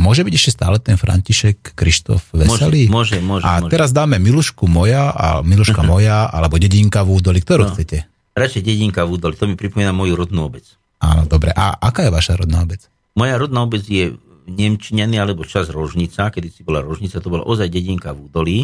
môže 0.01 0.25
byť 0.25 0.33
ešte 0.33 0.51
stále 0.57 0.81
ten 0.81 0.97
František 0.97 1.77
Krištof 1.77 2.33
Veselý? 2.33 2.89
môže, 2.89 3.21
môže, 3.21 3.45
A 3.45 3.61
môže. 3.61 3.69
teraz 3.69 3.93
dáme 3.93 4.17
Milušku 4.17 4.65
moja 4.65 5.13
a 5.13 5.45
Miluška 5.45 5.85
moja, 5.93 6.25
alebo 6.25 6.57
Dedinka 6.57 7.05
v 7.05 7.21
údoli, 7.21 7.39
ktorú 7.45 7.69
no. 7.69 7.71
chcete? 7.73 8.09
Radšej 8.35 8.67
dedinka 8.67 9.07
v 9.07 9.15
údoli, 9.15 9.39
to 9.39 9.47
mi 9.47 9.55
pripomína 9.55 9.95
moju 9.95 10.19
rodnú 10.19 10.51
obec. 10.51 10.67
Áno, 10.99 11.23
dobre. 11.23 11.55
A 11.55 11.71
aká 11.79 12.03
je 12.03 12.11
vaša 12.11 12.35
rodná 12.35 12.67
obec? 12.67 12.83
Moja 13.15 13.39
rodná 13.39 13.63
obec 13.63 13.85
je 13.87 14.19
Nemčiniany 14.45 15.17
alebo 15.17 15.47
čas 15.47 15.71
Rožnica, 15.73 16.29
kedy 16.29 16.51
si 16.51 16.61
bola 16.61 16.83
Rožnica, 16.83 17.17
to 17.17 17.31
bola 17.31 17.47
ozaj 17.47 17.65
dedinka 17.71 18.13
v 18.13 18.29
údolí, 18.29 18.59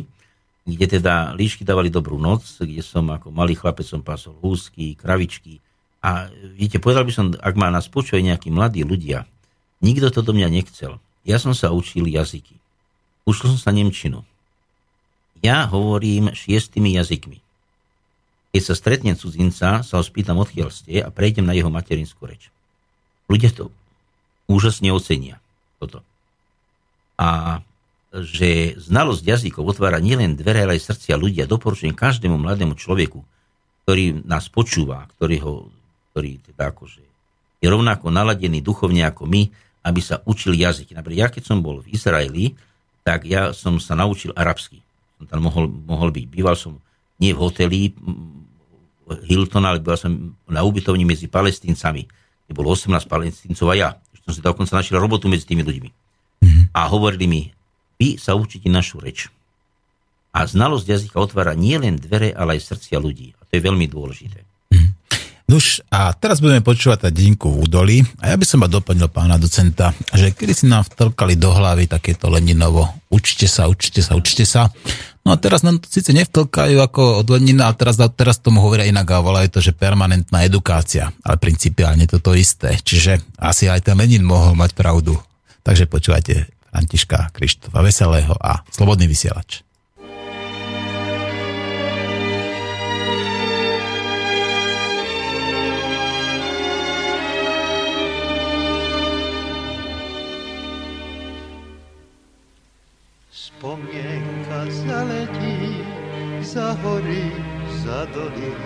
kde 0.61 0.99
teda 0.99 1.33
líšky 1.33 1.65
dávali 1.65 1.89
dobrú 1.89 2.21
noc, 2.21 2.45
kde 2.61 2.85
som 2.85 3.09
ako 3.09 3.33
malý 3.33 3.57
chlapec 3.57 3.87
som 3.87 4.05
pásol 4.05 4.37
húsky, 4.45 4.93
kravičky. 4.93 5.57
A 6.05 6.29
viete, 6.53 6.77
povedal 6.77 7.05
by 7.05 7.13
som, 7.13 7.25
ak 7.33 7.55
ma 7.57 7.73
nás 7.73 7.89
počuje 7.89 8.21
nejakí 8.21 8.53
mladí 8.53 8.85
ľudia, 8.85 9.25
nikto 9.81 10.13
to 10.13 10.21
do 10.21 10.37
mňa 10.37 10.49
nechcel. 10.53 11.01
Ja 11.27 11.37
som 11.37 11.53
sa 11.53 11.69
učil 11.69 12.09
jazyky. 12.09 12.57
Učil 13.25 13.53
som 13.53 13.59
sa 13.61 13.71
Nemčinu. 13.73 14.25
Ja 15.41 15.65
hovorím 15.69 16.33
šiestými 16.33 16.97
jazykmi. 16.97 17.41
Keď 18.51 18.61
sa 18.61 18.73
stretnem 18.75 19.15
cudzinca, 19.15 19.81
sa 19.81 19.93
ho 19.97 20.03
spýtam, 20.03 20.37
odkiaľ 20.41 20.69
ste 20.69 21.01
a 21.01 21.09
prejdem 21.09 21.47
na 21.47 21.55
jeho 21.55 21.71
materinskú 21.71 22.27
reč. 22.27 22.51
Ľudia 23.31 23.53
to 23.55 23.71
úžasne 24.51 24.91
ocenia. 24.91 25.39
Toto. 25.79 26.03
A 27.15 27.61
že 28.11 28.75
znalosť 28.75 29.23
jazykov 29.23 29.71
otvára 29.71 30.03
nielen 30.03 30.35
dvere, 30.35 30.67
ale 30.67 30.75
aj 30.75 30.91
srdcia 30.91 31.15
ľudia. 31.15 31.47
Doporučujem 31.47 31.95
každému 31.95 32.35
mladému 32.35 32.75
človeku, 32.75 33.23
ktorý 33.87 34.27
nás 34.27 34.51
počúva, 34.51 35.07
ktorý, 35.15 35.37
ho, 35.47 35.53
ktorý 36.11 36.43
teda 36.43 36.75
akože 36.75 37.11
je 37.61 37.67
rovnako 37.69 38.09
naladený 38.09 38.65
duchovne 38.65 39.05
ako 39.05 39.29
my, 39.29 39.53
aby 39.81 40.01
sa 40.01 40.21
učil 40.29 40.53
jazyky. 40.53 40.93
Napríklad 40.93 41.19
ja, 41.19 41.27
keď 41.33 41.43
som 41.45 41.65
bol 41.65 41.81
v 41.81 41.91
Izraeli, 41.93 42.53
tak 43.01 43.25
ja 43.25 43.49
som 43.51 43.81
sa 43.81 43.97
naučil 43.97 44.29
arabsky. 44.37 44.81
Som 45.17 45.25
tam 45.25 45.41
mohol, 45.45 45.65
mohol 45.69 46.13
byť. 46.13 46.25
Býval 46.29 46.53
som 46.53 46.77
nie 47.17 47.33
v 47.33 47.41
hoteli 47.41 47.79
Hilton, 49.25 49.65
ale 49.65 49.81
býval 49.81 49.97
som 49.97 50.37
na 50.45 50.61
ubytovni 50.61 51.03
medzi 51.05 51.25
palestíncami. 51.25 52.05
kde 52.45 52.53
bolo 52.53 52.73
18 52.73 52.93
palestíncov 53.09 53.67
a 53.73 53.75
ja. 53.75 53.89
Som 54.21 54.37
si 54.37 54.41
dokonca 54.41 54.77
našiel 54.77 55.01
robotu 55.01 55.25
medzi 55.25 55.49
tými 55.49 55.65
ľuďmi. 55.65 55.89
A 56.77 56.85
hovorili 56.89 57.25
mi, 57.25 57.41
vy 57.97 58.21
sa 58.21 58.37
učíte 58.37 58.69
našu 58.69 59.01
reč. 59.01 59.29
A 60.31 60.47
znalosť 60.47 60.87
jazyka 60.87 61.17
otvára 61.19 61.57
nielen 61.57 61.99
dvere, 61.99 62.31
ale 62.31 62.55
aj 62.55 62.71
srdcia 62.73 62.97
ľudí. 63.01 63.35
A 63.37 63.41
to 63.49 63.59
je 63.59 63.65
veľmi 63.65 63.85
dôležité. 63.89 64.45
Nuž, 65.51 65.83
a 65.91 66.15
teraz 66.15 66.39
budeme 66.39 66.63
počúvať 66.63 66.97
tá 67.03 67.09
dedinku 67.11 67.51
v 67.51 67.67
údolí. 67.67 67.97
A 68.23 68.31
ja 68.31 68.39
by 68.39 68.47
som 68.47 68.63
ma 68.63 68.71
doplnil 68.71 69.11
pána 69.11 69.35
docenta, 69.35 69.91
že 70.15 70.31
kedy 70.31 70.53
si 70.55 70.63
nám 70.63 70.87
vtlkali 70.87 71.35
do 71.35 71.51
hlavy 71.51 71.91
takéto 71.91 72.31
Leninovo. 72.31 72.87
Učite 73.11 73.51
sa, 73.51 73.67
učite 73.67 73.99
sa, 73.99 74.15
učite 74.15 74.47
sa. 74.47 74.71
No 75.27 75.35
a 75.35 75.37
teraz 75.37 75.67
nám 75.67 75.83
to 75.83 75.91
síce 75.91 76.15
nevtlkajú 76.15 76.79
ako 76.79 77.19
od 77.19 77.27
Lenina, 77.35 77.67
a 77.67 77.75
teraz, 77.75 77.99
teraz 78.15 78.39
tomu 78.39 78.63
hovoria 78.63 78.87
inak 78.87 79.03
a 79.11 79.19
volajú 79.19 79.51
to, 79.51 79.59
že 79.59 79.75
permanentná 79.75 80.47
edukácia. 80.47 81.11
Ale 81.19 81.35
principiálne 81.35 82.07
to 82.07 82.23
to 82.23 82.31
isté. 82.31 82.79
Čiže 82.79 83.19
asi 83.35 83.67
aj 83.67 83.91
ten 83.91 83.99
Lenin 83.99 84.23
mohol 84.23 84.55
mať 84.55 84.71
pravdu. 84.71 85.19
Takže 85.67 85.83
počúvajte 85.91 86.47
Františka 86.71 87.35
Krištofa 87.35 87.83
Veselého 87.83 88.39
a 88.39 88.63
Slobodný 88.71 89.03
vysielač. 89.03 89.67
Vzpomnienka 103.61 104.65
zaletí 104.73 105.85
za 106.41 106.73
hory, 106.81 107.29
za 107.85 108.09
doly, 108.09 108.57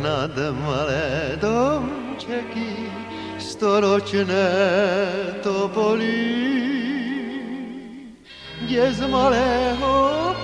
nad 0.00 0.32
malé 0.64 1.36
domčeky, 1.36 2.88
storočné 3.36 4.48
topoly. 5.44 6.32
Kde 8.64 8.88
z 8.88 9.00
malého 9.04 9.92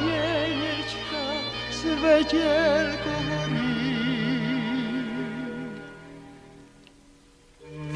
pienečka 0.05 1.24
svetielko 1.73 3.12
horí. 3.24 3.73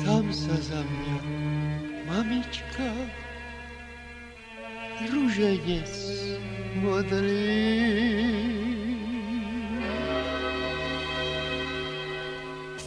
Tam 0.01 0.24
sa 0.32 0.57
za 0.57 0.81
mňa, 0.81 1.16
mamička 2.09 2.89
ruženec 5.67 6.39
modlí. 6.75 7.57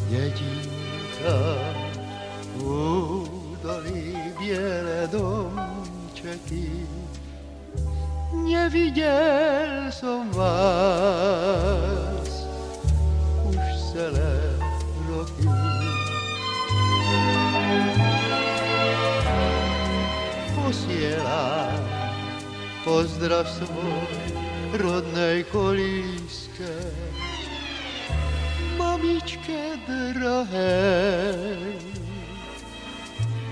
Dědinka 0.10 1.38
údolí 2.56 4.18
bělé 4.40 5.08
domčeky, 5.12 6.88
neviděl 8.34 9.92
som 9.92 10.32
vás 10.32 11.89
pozdrav 23.00 23.48
svoj 23.48 24.12
rodnej 24.76 25.48
kolíske, 25.56 26.68
mamičke 28.76 29.80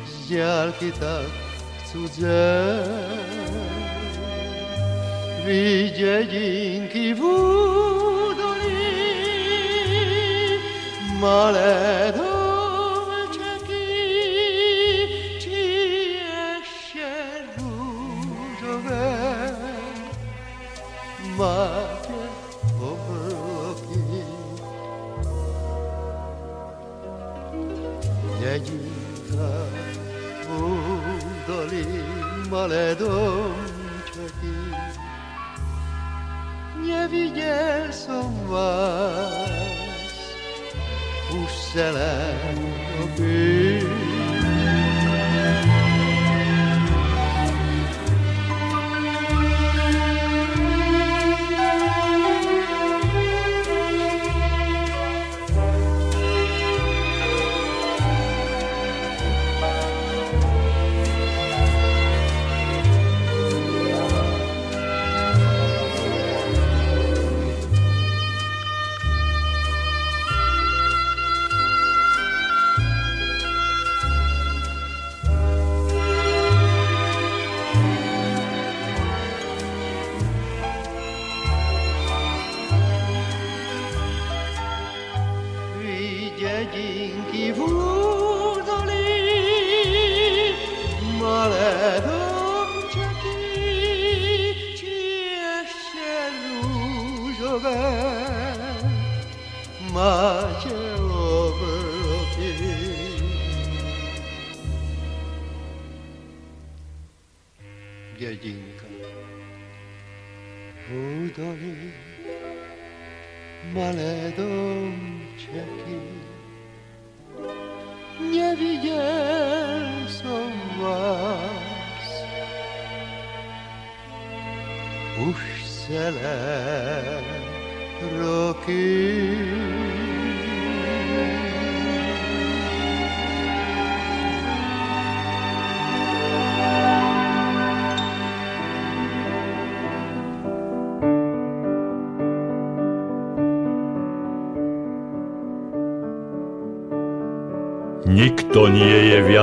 z 0.03 0.13
diálky 0.27 0.91
tak 0.99 1.31
cudze. 1.87 2.59
Vy 5.47 5.95
dedinky 5.95 7.15
v 7.15 7.21
údolí, 7.23 8.99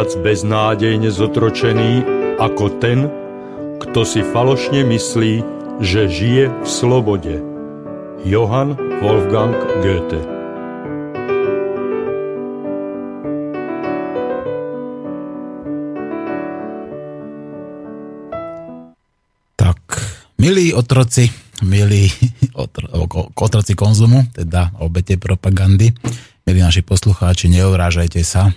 viac 0.05 0.21
beznádejne 0.21 1.09
zotročený 1.09 2.05
ako 2.37 2.77
ten, 2.77 3.09
kto 3.81 4.05
si 4.05 4.21
falošne 4.21 4.85
myslí, 4.85 5.41
že 5.81 6.13
žije 6.13 6.53
v 6.53 6.69
slobode. 6.69 7.41
Johann 8.29 8.77
Wolfgang 9.01 9.57
Goethe 9.81 10.21
milí 20.37 20.77
otroci, 20.77 21.25
milí 21.65 22.05
otroci 23.41 23.73
konzumu, 23.73 24.29
teda 24.37 24.77
obete 24.85 25.17
propagandy, 25.17 25.97
milí 26.45 26.61
naši 26.61 26.85
poslucháči, 26.85 27.49
neurážajte 27.49 28.21
sa. 28.21 28.53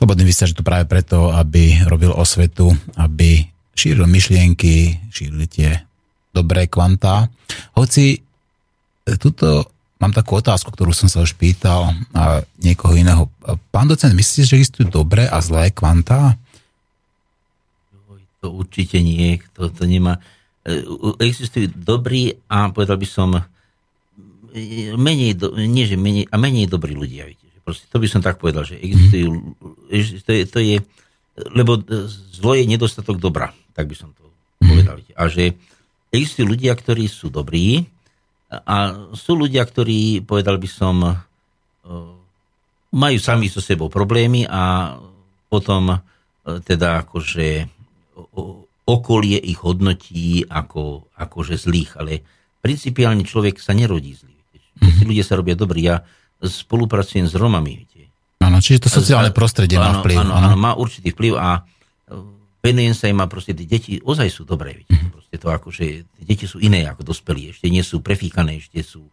Slobodný 0.00 0.24
vysiač 0.24 0.56
tu 0.56 0.64
práve 0.64 0.88
preto, 0.88 1.28
aby 1.28 1.84
robil 1.84 2.08
osvetu, 2.08 2.72
aby 2.96 3.44
šíril 3.76 4.08
myšlienky, 4.08 4.96
šíril 5.12 5.44
tie 5.44 5.76
dobré 6.32 6.72
kvantá. 6.72 7.28
Hoci 7.76 8.16
e, 8.16 8.18
tuto 9.20 9.68
mám 10.00 10.16
takú 10.16 10.40
otázku, 10.40 10.72
ktorú 10.72 10.96
som 10.96 11.12
sa 11.12 11.20
už 11.20 11.36
pýtal 11.36 11.92
a 12.16 12.40
niekoho 12.64 12.96
iného. 12.96 13.28
Pán 13.68 13.92
docent, 13.92 14.16
myslíte, 14.16 14.48
že 14.48 14.56
existujú 14.56 14.88
dobré 14.88 15.28
a 15.28 15.36
zlé 15.44 15.68
kvantá? 15.68 16.40
To 18.40 18.56
určite 18.56 19.04
nie, 19.04 19.36
to, 19.52 19.68
to 19.68 19.84
nemá. 19.84 20.16
e, 20.64 20.80
Existujú 21.20 21.76
dobrí 21.76 22.40
a 22.48 22.72
povedal 22.72 22.96
by 22.96 23.04
som 23.04 23.36
e, 23.36 24.96
menej, 24.96 25.36
do, 25.36 25.52
nie 25.60 25.84
že 25.84 26.00
menej, 26.00 26.24
a 26.32 26.40
menej 26.40 26.72
dobrí 26.72 26.96
ľudia. 26.96 27.28
Proste, 27.70 27.86
to 27.86 28.02
by 28.02 28.08
som 28.10 28.18
tak 28.18 28.42
povedal, 28.42 28.66
že 28.66 28.82
existujú, 28.82 29.30
mm. 29.30 30.26
to, 30.26 30.30
je, 30.34 30.42
to 30.50 30.58
je, 30.58 30.76
lebo 31.54 31.78
zlo 32.34 32.58
je 32.58 32.66
nedostatok 32.66 33.22
dobra, 33.22 33.54
tak 33.78 33.86
by 33.86 33.94
som 33.94 34.10
to 34.10 34.26
povedal. 34.58 34.98
Viete. 34.98 35.14
A 35.14 35.30
že 35.30 35.54
existujú 36.10 36.50
ľudia, 36.50 36.74
ktorí 36.74 37.06
sú 37.06 37.30
dobrí 37.30 37.86
a 38.50 39.06
sú 39.14 39.38
ľudia, 39.38 39.62
ktorí, 39.62 40.26
povedal 40.26 40.58
by 40.58 40.66
som, 40.66 40.98
e, 41.06 41.14
majú 42.90 43.18
sami 43.22 43.46
so 43.46 43.62
sebou 43.62 43.86
problémy 43.86 44.50
a 44.50 44.98
potom 45.46 45.94
e, 45.94 45.98
teda 46.66 47.06
akože 47.06 47.70
okolie 48.82 49.38
ich 49.38 49.62
hodnotí 49.62 50.42
ako, 50.50 51.14
akože 51.14 51.54
zlých, 51.54 51.94
ale 52.02 52.26
principiálne 52.58 53.22
človek 53.22 53.62
sa 53.62 53.70
nerodí 53.70 54.18
zlý. 54.18 54.34
viete. 54.50 54.66
Tí 54.98 55.06
ľudia 55.06 55.22
sa 55.22 55.38
robia 55.38 55.54
dobrí. 55.54 55.86
Ja 55.86 56.02
spolupracujem 56.40 57.28
s 57.28 57.34
Romami. 57.36 57.84
Viete. 57.84 58.08
Áno, 58.40 58.58
čiže 58.64 58.88
to 58.88 58.90
sociálne 58.90 59.30
prostredie 59.30 59.76
má 59.76 60.00
vplyv. 60.00 60.24
Áno, 60.24 60.32
áno, 60.32 60.56
má 60.56 60.72
určitý 60.72 61.12
vplyv 61.12 61.32
a 61.36 61.60
e, 61.60 61.60
venujem 62.64 62.94
sa 62.96 63.12
im 63.12 63.20
a 63.20 63.28
proste 63.28 63.52
tie 63.52 63.68
deti 63.68 63.92
ozaj 64.00 64.28
sú 64.32 64.42
dobré. 64.48 64.80
Viete. 64.80 64.96
Proste 65.12 65.36
to 65.36 65.46
akože, 65.52 65.84
tie 66.04 66.24
deti 66.24 66.48
sú 66.48 66.56
iné 66.58 66.88
ako 66.88 67.04
dospelí. 67.04 67.52
Ešte 67.52 67.68
nie 67.68 67.84
sú 67.84 68.00
prefíkané, 68.00 68.64
ešte 68.64 68.80
sú, 68.80 69.04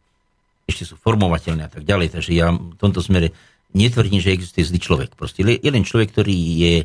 ešte 0.64 0.88
sú 0.88 0.96
formovateľné 0.96 1.68
a 1.68 1.72
tak 1.72 1.84
ďalej. 1.84 2.16
Takže 2.16 2.32
ja 2.32 2.56
v 2.56 2.76
tomto 2.80 3.04
smere 3.04 3.36
netvrdím, 3.76 4.24
že 4.24 4.32
existuje 4.32 4.64
zlý 4.64 4.80
človek. 4.80 5.10
Proste 5.20 5.44
je 5.44 5.70
len 5.70 5.84
človek, 5.84 6.16
ktorý 6.16 6.36
je 6.36 6.76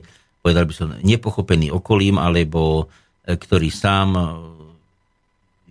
povedal 0.43 0.67
by 0.67 0.75
som, 0.75 0.91
nepochopený 1.01 1.71
okolím, 1.71 2.19
alebo 2.19 2.91
e, 3.23 3.39
ktorý 3.39 3.71
sám 3.71 4.09
e, 4.19 4.23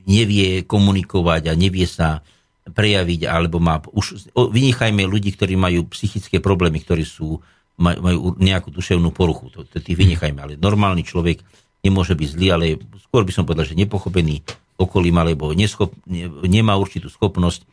nevie 0.08 0.64
komunikovať 0.64 1.52
a 1.52 1.54
nevie 1.54 1.86
sa 1.86 2.24
prejaviť, 2.72 3.28
alebo 3.28 3.60
má 3.60 3.84
už, 3.92 4.32
o, 4.34 4.48
vynechajme 4.50 5.04
ľudí, 5.06 5.36
ktorí 5.36 5.60
majú 5.60 5.88
psychické 5.94 6.40
problémy, 6.40 6.82
ktorí 6.82 7.04
sú, 7.04 7.40
maj, 7.78 8.00
majú 8.00 8.34
nejakú 8.40 8.72
duševnú 8.72 9.12
poruchu. 9.12 9.52
To, 9.54 9.68
to 9.68 9.84
tých 9.84 10.00
vynechajme, 10.00 10.40
ale 10.40 10.54
normálny 10.56 11.04
človek 11.06 11.44
nemôže 11.84 12.16
byť 12.16 12.28
zlý, 12.32 12.48
ale 12.52 12.66
skôr 13.08 13.28
by 13.28 13.32
som 13.36 13.44
povedal, 13.46 13.68
že 13.68 13.78
nepochopený 13.78 14.42
okolím, 14.80 15.22
alebo 15.22 15.54
neschop, 15.54 15.94
ne, 16.10 16.26
nemá 16.50 16.74
určitú 16.80 17.12
schopnosť 17.12 17.68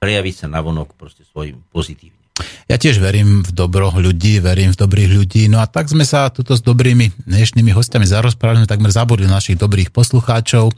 prejaviť 0.00 0.34
sa 0.34 0.46
navonok 0.48 0.96
proste 0.96 1.24
svojim 1.28 1.60
pozitívne. 1.72 2.24
Ja 2.66 2.80
tiež 2.80 2.98
verím 2.98 3.46
v 3.46 3.52
dobro 3.54 3.92
ľudí, 3.94 4.42
verím 4.42 4.74
v 4.74 4.80
dobrých 4.80 5.10
ľudí. 5.22 5.42
No 5.46 5.62
a 5.62 5.70
tak 5.70 5.86
sme 5.86 6.02
sa 6.02 6.32
tuto 6.34 6.58
s 6.58 6.64
dobrými 6.64 7.12
dnešnými 7.28 7.70
hostiami 7.70 8.08
zarozprávali, 8.08 8.66
takmer 8.66 8.90
zabudli 8.90 9.28
našich 9.30 9.60
dobrých 9.60 9.94
poslucháčov. 9.94 10.74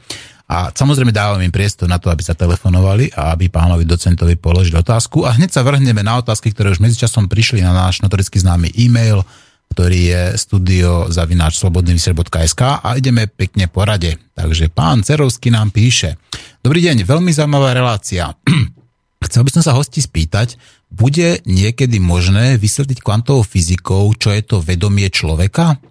A 0.47 0.71
samozrejme 0.71 1.11
dávam 1.11 1.43
im 1.43 1.51
priestor 1.51 1.91
na 1.91 1.99
to, 1.99 2.07
aby 2.07 2.23
sa 2.23 2.39
telefonovali 2.39 3.11
a 3.19 3.35
aby 3.35 3.51
pánovi 3.51 3.83
docentovi 3.83 4.39
položili 4.39 4.79
otázku. 4.79 5.27
A 5.27 5.35
hneď 5.35 5.51
sa 5.51 5.67
vrhneme 5.67 6.07
na 6.07 6.23
otázky, 6.23 6.55
ktoré 6.55 6.71
už 6.71 6.79
medzičasom 6.79 7.27
prišli 7.27 7.67
na 7.67 7.75
náš 7.75 7.99
notoricky 7.99 8.39
známy 8.39 8.71
e-mail, 8.79 9.27
ktorý 9.75 9.99
je 10.15 10.23
studio 10.39 11.11
zavináč 11.11 11.59
slobodnyvysiel.sk 11.59 12.63
a 12.63 12.89
ideme 12.95 13.27
pekne 13.27 13.67
po 13.67 13.83
rade. 13.83 14.23
Takže 14.39 14.71
pán 14.71 15.03
Cerovský 15.03 15.51
nám 15.51 15.75
píše. 15.75 16.15
Dobrý 16.63 16.79
deň, 16.79 17.03
veľmi 17.03 17.35
zaujímavá 17.35 17.75
relácia. 17.75 18.31
Chcel 19.27 19.43
by 19.43 19.51
som 19.51 19.63
sa 19.67 19.75
hosti 19.75 19.99
spýtať, 19.99 20.55
bude 20.87 21.43
niekedy 21.43 21.99
možné 21.99 22.55
vysvetliť 22.63 23.03
kvantovou 23.03 23.43
fyzikou, 23.43 24.15
čo 24.15 24.31
je 24.31 24.43
to 24.47 24.63
vedomie 24.63 25.11
človeka? 25.11 25.83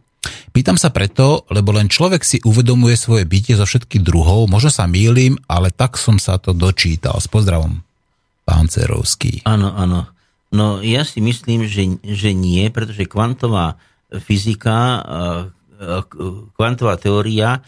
Pýtam 0.55 0.79
sa 0.79 0.89
preto, 0.89 1.43
lebo 1.51 1.75
len 1.75 1.91
človek 1.91 2.23
si 2.23 2.37
uvedomuje 2.43 2.95
svoje 2.95 3.27
bytie 3.27 3.59
zo 3.59 3.67
všetkých 3.67 4.03
druhov, 4.03 4.47
možno 4.47 4.71
sa 4.71 4.87
mýlim, 4.87 5.35
ale 5.51 5.69
tak 5.69 5.99
som 5.99 6.15
sa 6.15 6.39
to 6.39 6.55
dočítal. 6.55 7.19
S 7.19 7.27
pozdravom, 7.27 7.83
pán 8.47 8.71
Cerovský. 8.71 9.43
Áno, 9.43 9.75
áno. 9.75 10.07
No 10.55 10.79
ja 10.79 11.03
si 11.03 11.19
myslím, 11.19 11.67
že, 11.67 11.99
že 11.99 12.31
nie, 12.31 12.71
pretože 12.71 13.03
kvantová 13.09 13.75
fyzika, 14.07 15.03
kvantová 16.55 16.95
teória 16.95 17.59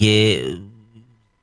je 0.00 0.56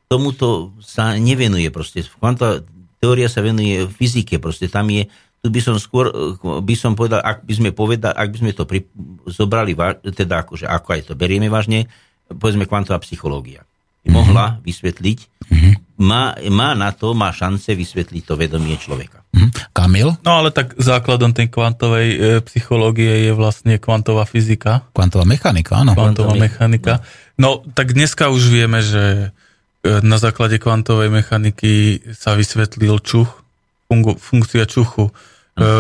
tomuto 0.10 0.74
sa 0.82 1.14
nevenuje 1.20 1.70
proste. 1.70 2.02
Kvantová 2.02 2.64
teória 2.98 3.30
sa 3.30 3.46
venuje 3.46 3.86
fyzike, 3.86 4.42
proste 4.42 4.72
tam 4.72 4.90
je 4.90 5.06
tu 5.42 5.48
by 5.54 5.62
som 5.62 5.76
skôr, 5.78 6.10
by 6.42 6.76
som 6.76 6.98
povedal, 6.98 7.22
ak 7.22 7.46
by 7.46 7.54
sme 7.54 7.70
povedali, 7.70 8.14
ak 8.14 8.28
by 8.34 8.38
sme 8.42 8.52
to 8.58 8.66
pri, 8.66 8.84
zobrali, 9.30 9.78
teda 10.12 10.44
akože 10.44 10.66
ako 10.66 10.88
aj 10.98 11.02
to 11.08 11.14
berieme 11.14 11.48
vážne, 11.48 11.86
povedzme 12.28 12.66
kvantová 12.66 13.00
psychológia. 13.06 13.64
Mm-hmm. 13.64 14.12
Mohla 14.12 14.46
vysvetliť, 14.64 15.20
mm-hmm. 15.52 15.74
má, 16.00 16.36
má 16.52 16.70
na 16.74 16.96
to, 16.96 17.12
má 17.12 17.32
šance 17.36 17.68
vysvetliť 17.68 18.24
to 18.24 18.34
vedomie 18.40 18.80
človeka. 18.80 19.24
Mm-hmm. 19.36 19.76
Kamil? 19.76 20.16
No 20.24 20.32
ale 20.44 20.50
tak 20.56 20.74
základom 20.80 21.36
tej 21.36 21.52
kvantovej 21.52 22.08
e, 22.16 22.18
psychológie 22.48 23.28
je 23.28 23.32
vlastne 23.36 23.76
kvantová 23.78 24.24
fyzika. 24.24 24.88
Kvantová 24.96 25.28
mechanika, 25.28 25.84
áno. 25.84 25.92
Kvantová 25.94 26.34
mechanika. 26.40 27.04
No 27.36 27.62
tak 27.76 27.94
dneska 27.94 28.32
už 28.32 28.48
vieme, 28.48 28.80
že 28.80 29.36
e, 29.84 30.02
na 30.02 30.18
základe 30.18 30.58
kvantovej 30.58 31.12
mechaniky 31.12 32.02
sa 32.16 32.34
vysvetlil 32.34 33.04
čuch, 33.04 33.47
fungu, 33.88 34.20
funkcia 34.20 34.68
čuchu. 34.68 35.10
E, 35.10 35.12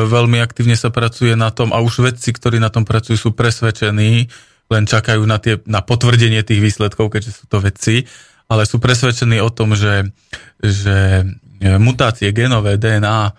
veľmi 0.07 0.39
aktívne 0.39 0.73
sa 0.79 0.89
pracuje 0.89 1.35
na 1.35 1.51
tom 1.51 1.75
a 1.75 1.83
už 1.83 2.01
vedci, 2.01 2.31
ktorí 2.31 2.57
na 2.57 2.71
tom 2.71 2.87
pracujú, 2.87 3.19
sú 3.19 3.29
presvedčení, 3.35 4.31
len 4.67 4.83
čakajú 4.83 5.23
na, 5.23 5.37
tie, 5.39 5.59
na 5.67 5.79
potvrdenie 5.83 6.43
tých 6.43 6.59
výsledkov, 6.59 7.11
keďže 7.11 7.43
sú 7.43 7.45
to 7.47 7.63
vedci, 7.63 8.07
ale 8.47 8.63
sú 8.63 8.79
presvedčení 8.79 9.39
o 9.43 9.51
tom, 9.51 9.75
že, 9.75 10.11
že 10.59 11.27
mutácie 11.79 12.31
genové 12.31 12.79
DNA 12.79 13.19
e, 13.27 13.31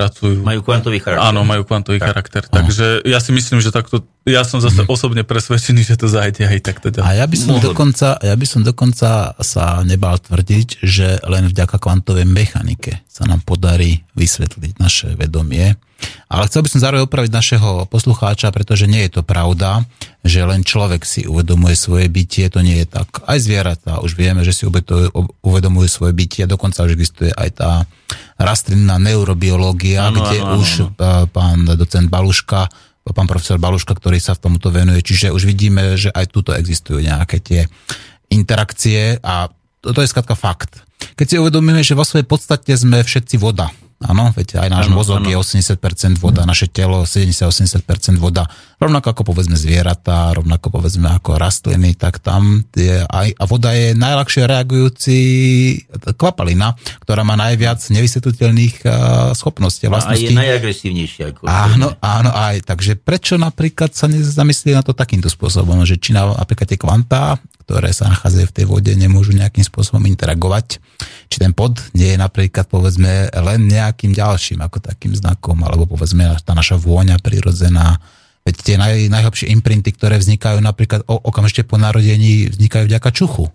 pracujú. 0.00 0.40
Majú 0.40 0.60
kvantový 0.64 0.98
charakter. 1.04 1.28
Áno, 1.28 1.44
majú 1.44 1.62
kvantový 1.68 2.00
tak. 2.00 2.08
charakter. 2.08 2.42
Takže 2.48 3.04
ja 3.04 3.20
si 3.20 3.36
myslím, 3.36 3.60
že 3.60 3.68
takto, 3.68 4.00
ja 4.24 4.40
som 4.48 4.64
zase 4.64 4.88
mm. 4.88 4.88
osobne 4.88 5.22
presvedčený, 5.28 5.84
že 5.84 6.00
to 6.00 6.08
zajde 6.08 6.48
aj 6.48 6.58
takto 6.64 6.88
ďalej. 6.88 7.04
A 7.04 7.18
ja 7.20 7.26
by, 7.28 7.36
som 7.36 7.60
dokonca, 7.60 8.16
ja 8.16 8.32
by 8.32 8.46
som 8.48 8.64
dokonca 8.64 9.36
sa 9.36 9.84
nebal 9.84 10.16
tvrdiť, 10.16 10.80
že 10.80 11.20
len 11.28 11.44
vďaka 11.52 11.76
kvantovej 11.76 12.24
mechanike 12.24 13.04
sa 13.04 13.28
nám 13.28 13.44
podarí 13.44 14.00
vysvetliť 14.16 14.80
naše 14.80 15.12
vedomie. 15.20 15.76
Ale 16.30 16.46
chcel 16.46 16.62
by 16.62 16.70
som 16.70 16.78
zároveň 16.78 17.10
opraviť 17.10 17.32
našeho 17.34 17.90
poslucháča, 17.90 18.54
pretože 18.54 18.86
nie 18.86 19.02
je 19.10 19.18
to 19.18 19.22
pravda, 19.26 19.82
že 20.22 20.46
len 20.46 20.62
človek 20.62 21.02
si 21.02 21.26
uvedomuje 21.26 21.74
svoje 21.74 22.06
bytie, 22.06 22.46
to 22.46 22.62
nie 22.62 22.78
je 22.78 22.86
tak. 22.86 23.26
Aj 23.26 23.34
zvieratá 23.34 23.98
už 23.98 24.14
vieme, 24.14 24.46
že 24.46 24.54
si 24.54 24.62
uvedomujú 25.42 25.88
svoje 25.90 26.14
bytie, 26.14 26.46
dokonca 26.46 26.86
už 26.86 26.94
existuje 26.94 27.34
aj 27.34 27.50
tá 27.58 27.70
rastlinná 28.38 29.02
neurobiológia, 29.02 30.06
ano, 30.06 30.22
kde 30.22 30.38
ano, 30.38 30.62
už 30.62 30.70
ano. 30.94 31.26
pán 31.34 31.66
docent 31.74 32.06
Baluška, 32.06 32.70
pán 33.10 33.26
profesor 33.26 33.58
Baluška, 33.58 33.98
ktorý 33.98 34.22
sa 34.22 34.38
v 34.38 34.46
tomuto 34.46 34.70
venuje, 34.70 35.02
čiže 35.02 35.34
už 35.34 35.42
vidíme, 35.50 35.98
že 35.98 36.14
aj 36.14 36.30
tuto 36.30 36.54
existujú 36.54 37.02
nejaké 37.02 37.42
tie 37.42 37.66
interakcie 38.30 39.18
a 39.18 39.50
to 39.82 39.98
je 39.98 40.06
skladka 40.06 40.38
fakt. 40.38 40.86
Keď 41.18 41.26
si 41.26 41.36
uvedomíme, 41.42 41.82
že 41.82 41.98
vo 41.98 42.06
svojej 42.06 42.28
podstate 42.28 42.70
sme 42.78 43.02
všetci 43.02 43.34
voda, 43.34 43.66
Áno, 44.00 44.32
veď 44.32 44.64
aj 44.64 44.68
náš 44.72 44.86
ano, 44.88 44.96
mozog 44.96 45.20
ano. 45.20 45.28
je 45.28 45.36
80% 45.36 46.16
voda, 46.16 46.48
naše 46.48 46.72
telo 46.72 47.04
70-80% 47.04 48.16
voda. 48.16 48.48
Rovnako 48.80 49.12
ako 49.12 49.22
povedzme 49.28 49.60
zvieratá, 49.60 50.32
rovnako 50.32 50.72
povedzme 50.72 51.20
ako 51.20 51.36
rastliny, 51.36 51.92
tak 52.00 52.16
tam 52.16 52.64
je 52.72 53.04
aj, 53.04 53.28
a 53.36 53.44
voda 53.44 53.76
je 53.76 53.92
najľahšie 53.92 54.48
reagujúci 54.48 55.16
kvapalina, 56.16 56.80
ktorá 57.04 57.28
má 57.28 57.36
najviac 57.36 57.76
nevysvetliteľných 57.92 58.76
uh, 58.88 58.92
schopností 59.36 59.84
a 59.84 59.92
vlastností. 59.92 60.32
A 60.32 60.32
je 60.32 60.40
najagresívnejšia. 60.48 61.24
Ako 61.36 61.44
áno, 61.44 61.92
áno, 62.00 62.30
aj. 62.32 62.64
Takže 62.64 62.96
prečo 62.96 63.36
napríklad 63.36 63.92
sa 63.92 64.08
nezamyslí 64.08 64.72
na 64.72 64.80
to 64.80 64.96
takýmto 64.96 65.28
spôsobom, 65.28 65.84
že 65.84 66.00
či 66.00 66.16
napríklad 66.16 66.72
tie 66.72 66.80
kvantá, 66.80 67.36
ktoré 67.68 67.92
sa 67.92 68.08
nachádzajú 68.08 68.46
v 68.48 68.56
tej 68.56 68.66
vode, 68.66 68.92
nemôžu 68.96 69.36
nejakým 69.36 69.62
spôsobom 69.62 70.02
interagovať. 70.08 70.80
Či 71.30 71.36
ten 71.38 71.54
pod 71.54 71.78
nie 71.94 72.10
je 72.10 72.18
napríklad 72.18 72.66
povedzme 72.66 73.30
len 73.30 73.60
nejakým 73.70 74.10
ďalším 74.10 74.66
ako 74.66 74.82
takým 74.82 75.14
znakom, 75.14 75.62
alebo 75.62 75.86
povedzme 75.86 76.26
tá 76.42 76.58
naša 76.58 76.74
vôňa 76.74 77.22
prirodzená. 77.22 78.02
Veď 78.42 78.54
tie 78.58 78.76
naj, 78.80 79.06
najhlbšie 79.14 79.46
imprinty, 79.54 79.94
ktoré 79.94 80.18
vznikajú 80.18 80.58
napríklad 80.58 81.06
o, 81.06 81.14
okamžite 81.22 81.62
po 81.62 81.78
narodení, 81.78 82.50
vznikajú 82.50 82.90
vďaka 82.90 83.10
čuchu 83.14 83.46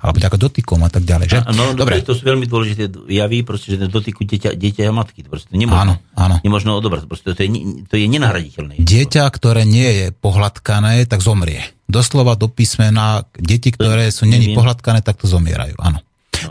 alebo 0.00 0.18
ďako 0.18 0.36
dotykom 0.48 0.80
a 0.82 0.90
tak 0.90 1.06
ďalej. 1.06 1.26
Že? 1.30 1.38
No, 1.54 1.76
Dobre. 1.76 2.02
To 2.02 2.16
sú 2.16 2.26
veľmi 2.26 2.48
dôležité 2.48 2.90
javy, 3.10 3.46
proste, 3.46 3.76
že 3.76 3.86
ten 3.86 3.90
dotyku 3.92 4.26
dieťa, 4.26 4.56
dieťa 4.56 4.90
a 4.90 4.92
matky. 4.94 5.22
Proste, 5.22 5.54
to 5.54 5.58
áno, 5.70 6.00
áno. 6.18 6.36
nemôžno 6.42 6.74
odobrať. 6.74 7.06
Proste, 7.06 7.36
to, 7.36 7.40
je, 7.44 7.48
to 7.86 7.94
je 7.94 8.06
nenahraditeľné. 8.08 8.80
Dieťa, 8.80 9.24
ktoré 9.30 9.62
nie 9.68 9.86
je 9.86 10.06
pohľadkané, 10.16 11.04
tak 11.06 11.22
zomrie. 11.22 11.62
Doslova 11.86 12.34
do 12.34 12.48
písmena, 12.48 13.28
deti, 13.36 13.70
ktoré 13.70 14.08
sú 14.08 14.24
není 14.24 14.56
pohľadkané, 14.56 15.04
tak 15.04 15.20
to 15.20 15.28
zomierajú. 15.28 15.76
Áno. 15.78 16.00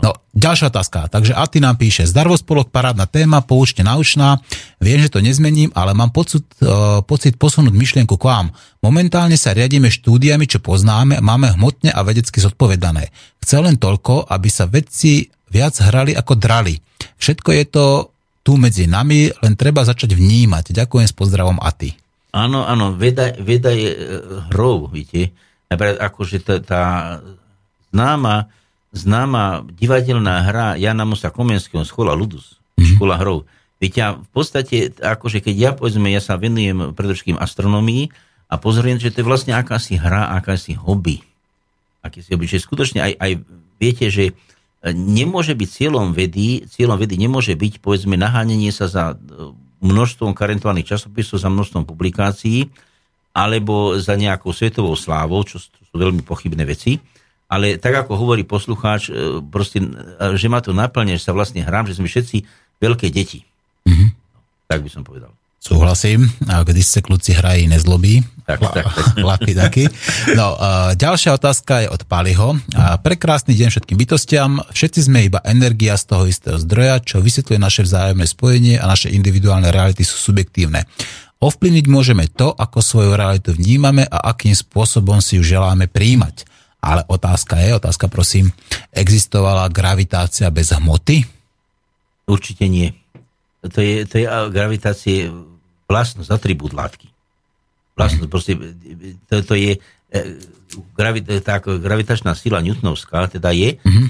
No, 0.00 0.16
ďalšia 0.34 0.72
otázka. 0.72 1.06
Takže 1.12 1.36
Ati 1.36 1.62
nám 1.62 1.78
píše, 1.78 2.08
zdarvo 2.08 2.34
spolok, 2.34 2.72
parádna 2.72 3.06
téma, 3.06 3.44
poučne 3.44 3.86
naučná. 3.86 4.42
Viem, 4.82 5.04
že 5.04 5.12
to 5.12 5.22
nezmením, 5.22 5.70
ale 5.76 5.94
mám 5.94 6.10
pocit, 6.10 6.42
uh, 6.64 7.04
pocit 7.04 7.38
posunúť 7.38 7.74
myšlienku 7.74 8.16
k 8.16 8.24
vám. 8.24 8.46
Momentálne 8.82 9.38
sa 9.38 9.54
riadíme 9.54 9.92
štúdiami, 9.92 10.48
čo 10.50 10.58
poznáme, 10.58 11.22
máme 11.22 11.54
hmotne 11.54 11.94
a 11.94 12.00
vedecky 12.02 12.42
zodpovedané. 12.42 13.12
Chcel 13.44 13.68
len 13.68 13.76
toľko, 13.78 14.26
aby 14.32 14.48
sa 14.50 14.66
vedci 14.66 15.28
viac 15.52 15.78
hrali 15.78 16.16
ako 16.16 16.34
drali. 16.34 16.74
Všetko 17.20 17.50
je 17.54 17.64
to 17.68 17.84
tu 18.44 18.60
medzi 18.60 18.84
nami, 18.84 19.32
len 19.40 19.54
treba 19.56 19.86
začať 19.86 20.12
vnímať. 20.12 20.76
Ďakujem 20.76 21.08
s 21.08 21.16
pozdravom 21.16 21.56
Ati. 21.64 21.96
Áno, 22.34 22.66
áno, 22.66 22.98
veda, 22.98 23.30
veda 23.40 23.70
je 23.70 23.94
hrou, 24.50 24.90
viete. 24.90 25.32
Akože 25.72 26.42
tá, 26.44 26.54
tá 26.60 26.82
známa 27.94 28.50
známa 28.94 29.66
divadelná 29.74 30.46
hra 30.46 30.78
Jana 30.78 31.02
Musa 31.02 31.34
Komenského, 31.34 31.82
Schola 31.82 32.14
Ludus, 32.14 32.62
mm-hmm. 32.78 32.94
Škola 32.94 33.18
hrov. 33.18 33.44
Viete, 33.82 34.00
v 34.00 34.30
podstate, 34.30 34.94
akože 34.94 35.42
keď 35.42 35.54
ja, 35.58 35.70
povedzme, 35.74 36.06
ja 36.08 36.22
sa 36.22 36.38
venujem 36.38 36.94
predovšetkým 36.94 37.36
astronomii 37.36 38.08
a 38.48 38.54
pozorujem, 38.56 39.02
že 39.02 39.10
to 39.10 39.20
je 39.20 39.28
vlastne 39.28 39.52
akási 39.52 39.98
hra, 39.98 40.30
akási 40.38 40.78
hobby. 40.78 41.20
Akési 42.00 42.32
hobby. 42.32 42.46
Že 42.46 42.64
skutočne 42.64 43.02
aj, 43.02 43.12
aj 43.18 43.32
viete, 43.82 44.06
že 44.08 44.32
nemôže 44.94 45.58
byť 45.58 45.68
cieľom 45.68 46.14
vedy, 46.14 46.70
cieľom 46.70 46.96
vedy 46.96 47.18
nemôže 47.18 47.58
byť, 47.58 47.82
povedzme, 47.82 48.14
naháňanie 48.14 48.70
sa 48.70 48.86
za 48.86 49.04
e, 49.12 49.16
množstvom 49.82 50.36
karentovaných 50.38 50.96
časopisov, 50.96 51.42
za 51.42 51.50
množstvom 51.50 51.82
publikácií, 51.88 52.70
alebo 53.34 53.98
za 53.98 54.14
nejakou 54.14 54.54
svetovou 54.54 54.94
slávou, 54.94 55.42
čo 55.42 55.58
sú 55.58 55.94
veľmi 55.98 56.22
pochybné 56.22 56.62
veci 56.62 57.02
ale 57.54 57.78
tak 57.78 57.94
ako 57.94 58.18
hovorí 58.18 58.42
poslucháč, 58.42 59.14
e, 59.14 59.38
proste, 59.46 59.78
e, 59.78 60.34
že 60.34 60.50
ma 60.50 60.58
to 60.58 60.74
naplne, 60.74 61.14
že 61.14 61.22
sa 61.22 61.32
vlastne 61.32 61.62
hrám, 61.62 61.86
že 61.86 61.94
sme 61.94 62.10
všetci 62.10 62.42
veľké 62.82 63.14
deti. 63.14 63.46
Mm-hmm. 63.86 64.08
Tak 64.66 64.82
by 64.82 64.90
som 64.90 65.06
povedal. 65.06 65.30
Súhlasím. 65.64 66.28
A 66.48 66.62
Když 66.62 66.86
se 66.86 67.00
kluci 67.00 67.32
hrají, 67.32 67.68
nezlobí. 67.68 68.24
Tak, 68.46 68.60
tak, 68.60 68.72
tak. 68.74 68.86
Chlapi 69.16 69.54
taký. 69.54 69.84
No, 70.36 70.60
ďalšia 70.92 71.32
otázka 71.32 71.80
je 71.80 71.88
od 71.88 72.04
Paliho. 72.04 72.60
A 72.76 73.00
prekrásny 73.00 73.56
deň 73.56 73.68
všetkým 73.72 73.96
bytostiam. 73.96 74.60
Všetci 74.60 75.08
sme 75.08 75.24
iba 75.24 75.40
energia 75.40 75.96
z 75.96 76.04
toho 76.04 76.28
istého 76.28 76.60
zdroja, 76.60 77.00
čo 77.00 77.24
vysvetľuje 77.24 77.56
naše 77.56 77.88
vzájomné 77.88 78.28
spojenie 78.28 78.76
a 78.76 78.84
naše 78.84 79.08
individuálne 79.08 79.72
reality 79.72 80.04
sú 80.04 80.20
subjektívne. 80.20 80.84
Ovplyvniť 81.40 81.86
môžeme 81.88 82.28
to, 82.28 82.52
ako 82.52 82.84
svoju 82.84 83.16
realitu 83.16 83.56
vnímame 83.56 84.04
a 84.04 84.36
akým 84.36 84.52
spôsobom 84.52 85.24
si 85.24 85.40
ju 85.40 85.42
želáme 85.44 85.88
príjmať. 85.88 86.44
Ale 86.84 87.00
otázka 87.08 87.56
je, 87.64 87.80
otázka 87.80 88.12
prosím, 88.12 88.52
existovala 88.92 89.72
gravitácia 89.72 90.52
bez 90.52 90.68
hmoty? 90.76 91.24
Určite 92.28 92.68
nie. 92.68 92.92
To 93.64 93.80
je, 93.80 94.04
to 94.04 94.20
je 94.20 94.28
gravitácie 94.52 95.32
vlastnosť, 95.88 96.28
atribút 96.28 96.76
látky. 96.76 97.08
Vlastnosť, 97.96 98.28
proste, 98.28 98.52
to, 99.32 99.40
to 99.40 99.54
je 99.56 99.80
e, 100.12 100.20
gravi, 100.92 101.24
tá 101.40 101.56
gravitačná 101.64 102.36
sila 102.36 102.60
Newtonovská, 102.60 103.32
teda 103.32 103.48
je 103.56 103.80
mm-hmm. 103.80 104.06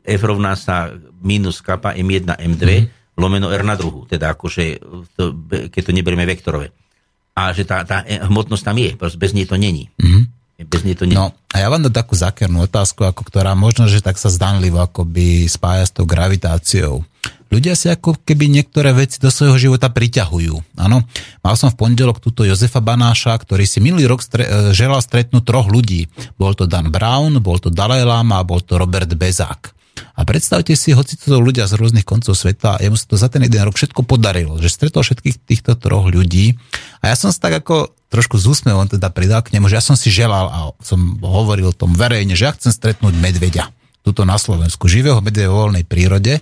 F 0.00 0.22
rovná 0.24 0.56
sa 0.56 0.96
minus 1.20 1.60
kappa 1.60 1.92
M1 1.92 2.32
M2 2.32 2.64
mm-hmm. 2.64 3.20
lomeno 3.20 3.52
R 3.52 3.60
na 3.60 3.76
druhu, 3.76 4.08
teda 4.08 4.32
akože, 4.32 4.80
to, 5.20 5.36
keď 5.68 5.82
to 5.84 5.92
neberieme 5.92 6.24
vektorové. 6.24 6.72
A 7.36 7.52
že 7.52 7.68
tá, 7.68 7.84
tá 7.84 8.00
hmotnosť 8.00 8.64
tam 8.64 8.80
je, 8.80 8.96
bez 8.96 9.36
nej 9.36 9.44
to 9.44 9.60
není. 9.60 9.92
Mhm. 10.00 10.35
Bez 10.56 10.88
nej 10.88 10.96
to 10.96 11.04
není. 11.04 11.12
No 11.12 11.36
a 11.52 11.56
ja 11.60 11.68
vám 11.68 11.84
dám 11.84 11.92
takú 11.92 12.16
zákernú 12.16 12.64
otázku, 12.64 13.04
ako 13.04 13.28
ktorá 13.28 13.52
možno, 13.52 13.84
že 13.92 14.00
tak 14.00 14.16
sa 14.16 14.32
zdanlivo 14.32 14.80
akoby 14.80 15.44
spája 15.52 15.84
s 15.84 15.92
tou 15.92 16.08
gravitáciou. 16.08 17.04
Ľudia 17.46 17.78
si 17.78 17.86
ako 17.86 18.18
keby 18.26 18.50
niektoré 18.50 18.90
veci 18.90 19.22
do 19.22 19.30
svojho 19.30 19.54
života 19.54 19.86
priťahujú. 19.86 20.80
Áno, 20.80 21.06
mal 21.44 21.54
som 21.54 21.70
v 21.70 21.78
pondelok 21.78 22.18
túto 22.18 22.42
Jozefa 22.42 22.82
Banáša, 22.82 23.38
ktorý 23.38 23.62
si 23.68 23.78
minulý 23.78 24.10
rok 24.10 24.24
stre- 24.24 24.48
e, 24.48 24.74
želal 24.74 24.98
stretnúť 24.98 25.46
troch 25.46 25.70
ľudí. 25.70 26.10
Bol 26.34 26.58
to 26.58 26.66
Dan 26.66 26.90
Brown, 26.90 27.38
bol 27.38 27.62
to 27.62 27.70
Dalai 27.70 28.02
Lama 28.02 28.42
a 28.42 28.46
bol 28.48 28.58
to 28.64 28.80
Robert 28.80 29.12
Bezák. 29.14 29.76
A 30.16 30.24
predstavte 30.24 30.76
si, 30.76 30.92
hoci 30.92 31.16
to 31.16 31.40
ľudia 31.40 31.68
z 31.68 31.76
rôznych 31.76 32.04
koncov 32.04 32.36
sveta, 32.36 32.80
jemu 32.80 32.96
sa 32.96 33.06
to 33.08 33.16
za 33.16 33.28
ten 33.32 33.44
jeden 33.44 33.60
rok 33.64 33.76
všetko 33.76 34.04
podarilo, 34.04 34.60
že 34.60 34.72
stretol 34.72 35.04
všetkých 35.04 35.36
týchto 35.44 35.72
troch 35.76 36.08
ľudí. 36.08 36.56
A 37.00 37.12
ja 37.12 37.16
som 37.16 37.32
sa 37.32 37.48
tak 37.48 37.64
ako 37.64 37.95
trošku 38.08 38.38
z 38.38 38.46
úsmevom 38.46 38.86
teda 38.86 39.10
pridal 39.10 39.42
k 39.42 39.56
nemu, 39.56 39.66
že 39.66 39.78
ja 39.78 39.84
som 39.84 39.98
si 39.98 40.08
želal 40.10 40.46
a 40.46 40.58
som 40.82 41.18
hovoril 41.18 41.74
tom 41.74 41.94
verejne, 41.94 42.38
že 42.38 42.46
ja 42.46 42.54
chcem 42.54 42.70
stretnúť 42.70 43.14
medveďa. 43.18 43.70
Tuto 44.06 44.22
na 44.22 44.38
Slovensku, 44.38 44.86
živého 44.86 45.18
medveďa 45.18 45.50
vo 45.50 45.66
voľnej 45.66 45.82
prírode. 45.82 46.38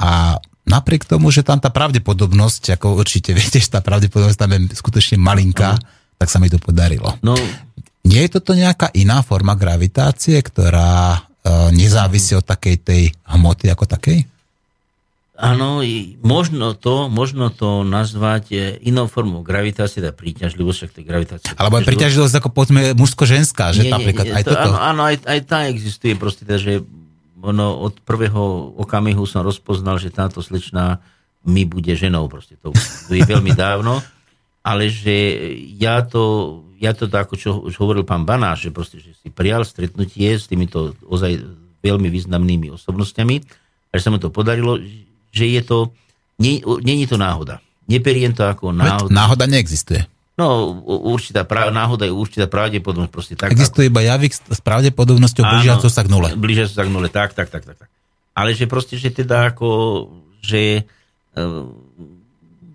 A 0.00 0.40
napriek 0.64 1.04
tomu, 1.04 1.28
že 1.28 1.44
tam 1.44 1.60
tá 1.60 1.68
pravdepodobnosť, 1.68 2.80
ako 2.80 2.96
určite 2.96 3.36
viete, 3.36 3.60
že 3.60 3.68
tá 3.68 3.84
pravdepodobnosť 3.84 4.38
tam 4.40 4.50
je 4.56 4.60
skutočne 4.72 5.20
malinká, 5.20 5.76
tak 6.16 6.28
sa 6.32 6.40
mi 6.40 6.48
to 6.48 6.56
podarilo. 6.56 7.16
No, 7.20 7.36
Nie 8.00 8.24
je 8.24 8.40
toto 8.40 8.56
nejaká 8.56 8.88
iná 8.96 9.20
forma 9.20 9.52
gravitácie, 9.52 10.40
ktorá 10.40 11.16
e, 11.16 11.20
nezávisí 11.76 12.32
od 12.32 12.44
takej 12.48 12.76
tej 12.80 13.02
hmoty 13.28 13.68
ako 13.68 13.84
takej? 13.84 14.24
Áno, 15.40 15.80
možno 16.20 16.76
to, 16.76 17.08
možno 17.08 17.48
to 17.48 17.80
nazvať 17.80 18.44
e, 18.52 18.56
inou 18.84 19.08
formou 19.08 19.40
gravitácie, 19.40 20.04
teda 20.04 20.12
príťažlivosť, 20.12 20.76
však 20.76 20.92
tej 20.92 21.04
gravitácie. 21.08 21.48
Alebo 21.56 21.80
aj 21.80 21.88
priťažlivosť 21.88 22.34
ako 22.36 22.48
povedzme 22.52 22.92
mužsko-ženská, 22.92 23.72
že 23.72 23.88
napríklad 23.88 24.36
aj 24.36 24.44
to, 24.44 24.52
toto. 24.52 24.68
Áno, 24.68 24.76
áno 24.76 25.02
aj, 25.08 25.24
aj 25.24 25.40
tá 25.48 25.64
existuje 25.72 26.12
proste, 26.12 26.44
teda, 26.44 26.60
že 26.60 26.84
ono 27.40 27.80
od 27.80 28.04
prvého 28.04 28.76
okamihu 28.84 29.24
som 29.24 29.40
rozpoznal, 29.40 29.96
že 29.96 30.12
táto 30.12 30.44
slečná 30.44 31.00
mi 31.48 31.64
bude 31.64 31.96
ženou, 31.96 32.28
proste 32.28 32.60
to, 32.60 32.76
to 33.08 33.12
je 33.16 33.24
veľmi 33.24 33.56
dávno, 33.56 34.04
ale 34.60 34.92
že 34.92 35.40
ja 35.80 36.04
to, 36.04 36.52
ja 36.76 36.92
to 36.92 37.08
ako 37.08 37.34
čo 37.40 37.64
už 37.64 37.80
hovoril 37.80 38.04
pán 38.04 38.28
Banáš, 38.28 38.68
že 38.68 38.76
proste, 38.76 39.00
že 39.00 39.16
si 39.16 39.32
prijal 39.32 39.64
stretnutie 39.64 40.36
s 40.36 40.52
týmito 40.52 40.92
ozaj 41.08 41.40
veľmi 41.80 42.12
významnými 42.12 42.68
osobnostiami 42.76 43.40
a 43.88 43.92
že 43.96 44.04
sa 44.04 44.12
mu 44.12 44.20
to 44.20 44.28
podarilo, 44.28 44.76
že 45.30 45.44
je 45.46 45.60
to, 45.62 45.78
je 46.38 47.06
to 47.06 47.18
náhoda. 47.18 47.62
Neperiem 47.90 48.30
to 48.30 48.46
ako 48.46 48.70
Veď 48.70 48.78
náhoda. 48.78 49.10
náhoda 49.10 49.44
neexistuje. 49.50 50.06
No, 50.38 50.72
určitá 50.88 51.44
pra, 51.44 51.68
náhoda 51.68 52.08
je 52.08 52.14
určitá 52.14 52.48
pravdepodobnosť. 52.48 53.12
Proste 53.12 53.34
tak, 53.36 53.52
Existuje 53.52 53.92
iba 53.92 54.00
javyk 54.00 54.32
s 54.32 54.60
pravdepodobnosťou 54.64 55.44
blížiacou 55.44 55.90
sa 55.92 56.00
k 56.00 56.08
nule. 56.08 56.32
Blížiaco 56.32 56.72
sa 56.72 56.86
k 56.86 56.88
nule, 56.88 57.12
tak, 57.12 57.36
tak, 57.36 57.52
tak, 57.52 57.66
tak, 57.66 57.76
tak. 57.76 57.88
Ale 58.32 58.56
že 58.56 58.64
proste, 58.64 58.96
že 58.96 59.12
teda 59.12 59.52
ako, 59.52 60.08
že 60.40 60.86
e, 61.36 61.42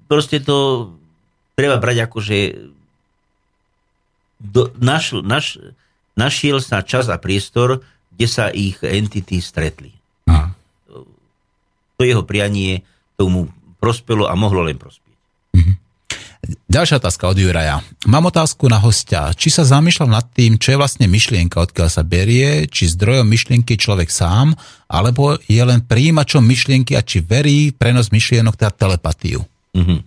proste 0.06 0.44
to 0.45 0.91
treba 1.57 1.82
brať 1.82 2.06
ako, 2.06 2.18
že 2.22 2.69
do, 4.38 4.69
naš, 4.77 5.18
naš, 5.26 5.57
našiel 6.14 6.61
sa 6.61 6.86
čas 6.86 7.10
a 7.10 7.18
priestor, 7.18 7.82
kde 8.14 8.27
sa 8.30 8.53
ich 8.53 8.77
entity 8.86 9.41
stretli. 9.41 9.90
To 11.95 12.01
jeho 12.03 12.23
prianie 12.27 12.84
tomu 13.15 13.47
prospelo 13.80 14.27
a 14.27 14.34
mohlo 14.35 14.65
len 14.65 14.76
prospieť. 14.76 15.05
Ďalšia 16.45 17.01
otázka 17.01 17.34
od 17.34 17.38
Juraja. 17.38 17.81
Mám 18.05 18.30
otázku 18.30 18.69
na 18.69 18.77
hostia. 18.77 19.34
Či 19.34 19.49
sa 19.49 19.63
zamýšľam 19.65 20.11
nad 20.13 20.26
tým, 20.30 20.61
čo 20.61 20.76
je 20.76 20.81
vlastne 20.81 21.09
myšlienka, 21.09 21.57
odkiaľ 21.57 21.89
sa 21.89 22.05
berie, 22.05 22.69
či 22.69 22.91
zdrojom 22.91 23.26
myšlienky 23.26 23.77
je 23.77 23.84
človek 23.85 24.09
sám, 24.13 24.53
alebo 24.85 25.41
je 25.49 25.61
len 25.61 25.81
príjimačom 25.81 26.45
myšlienky 26.45 26.93
a 26.93 27.01
či 27.01 27.26
verí 27.26 27.73
prenos 27.73 28.13
myšlienok, 28.13 28.53
teda 28.57 28.73
telepatiu. 28.73 29.41
Mhm. 29.73 30.05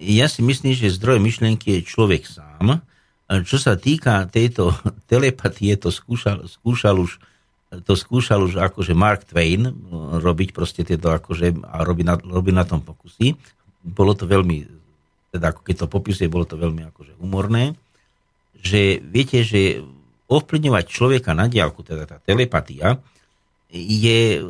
Ja 0.00 0.32
si 0.32 0.40
myslím, 0.40 0.72
že 0.72 0.96
zdroj 0.96 1.20
myšlienky 1.20 1.78
je 1.78 1.80
človek 1.86 2.24
sám. 2.24 2.80
Čo 3.30 3.56
sa 3.60 3.78
týka 3.78 4.26
tejto 4.26 4.74
telepatie, 5.12 5.76
to 5.78 5.94
skúšal, 5.94 6.50
skúšal 6.50 6.98
už 6.98 7.20
to 7.70 7.94
skúšal 7.94 8.42
už 8.50 8.58
akože 8.58 8.98
Mark 8.98 9.30
Twain 9.30 9.70
robiť 10.18 10.50
proste 10.50 10.82
tieto 10.82 11.14
akože 11.14 11.62
a 11.62 11.86
robí 11.86 12.02
na, 12.02 12.18
robí 12.18 12.50
na 12.50 12.66
tom 12.66 12.82
pokusy. 12.82 13.38
Bolo 13.86 14.18
to 14.18 14.26
veľmi, 14.26 14.66
teda 15.30 15.54
ako 15.54 15.62
keď 15.62 15.74
to 15.78 15.86
popisuje, 15.86 16.26
bolo 16.26 16.42
to 16.42 16.58
veľmi 16.58 16.82
akože 16.90 17.14
humorné, 17.22 17.78
že 18.58 18.98
viete, 18.98 19.46
že 19.46 19.86
ovplyvňovať 20.26 20.84
človeka 20.90 21.30
na 21.30 21.46
diálku, 21.46 21.86
teda 21.86 22.10
tá 22.10 22.18
telepatia, 22.18 22.98
je, 23.70 24.42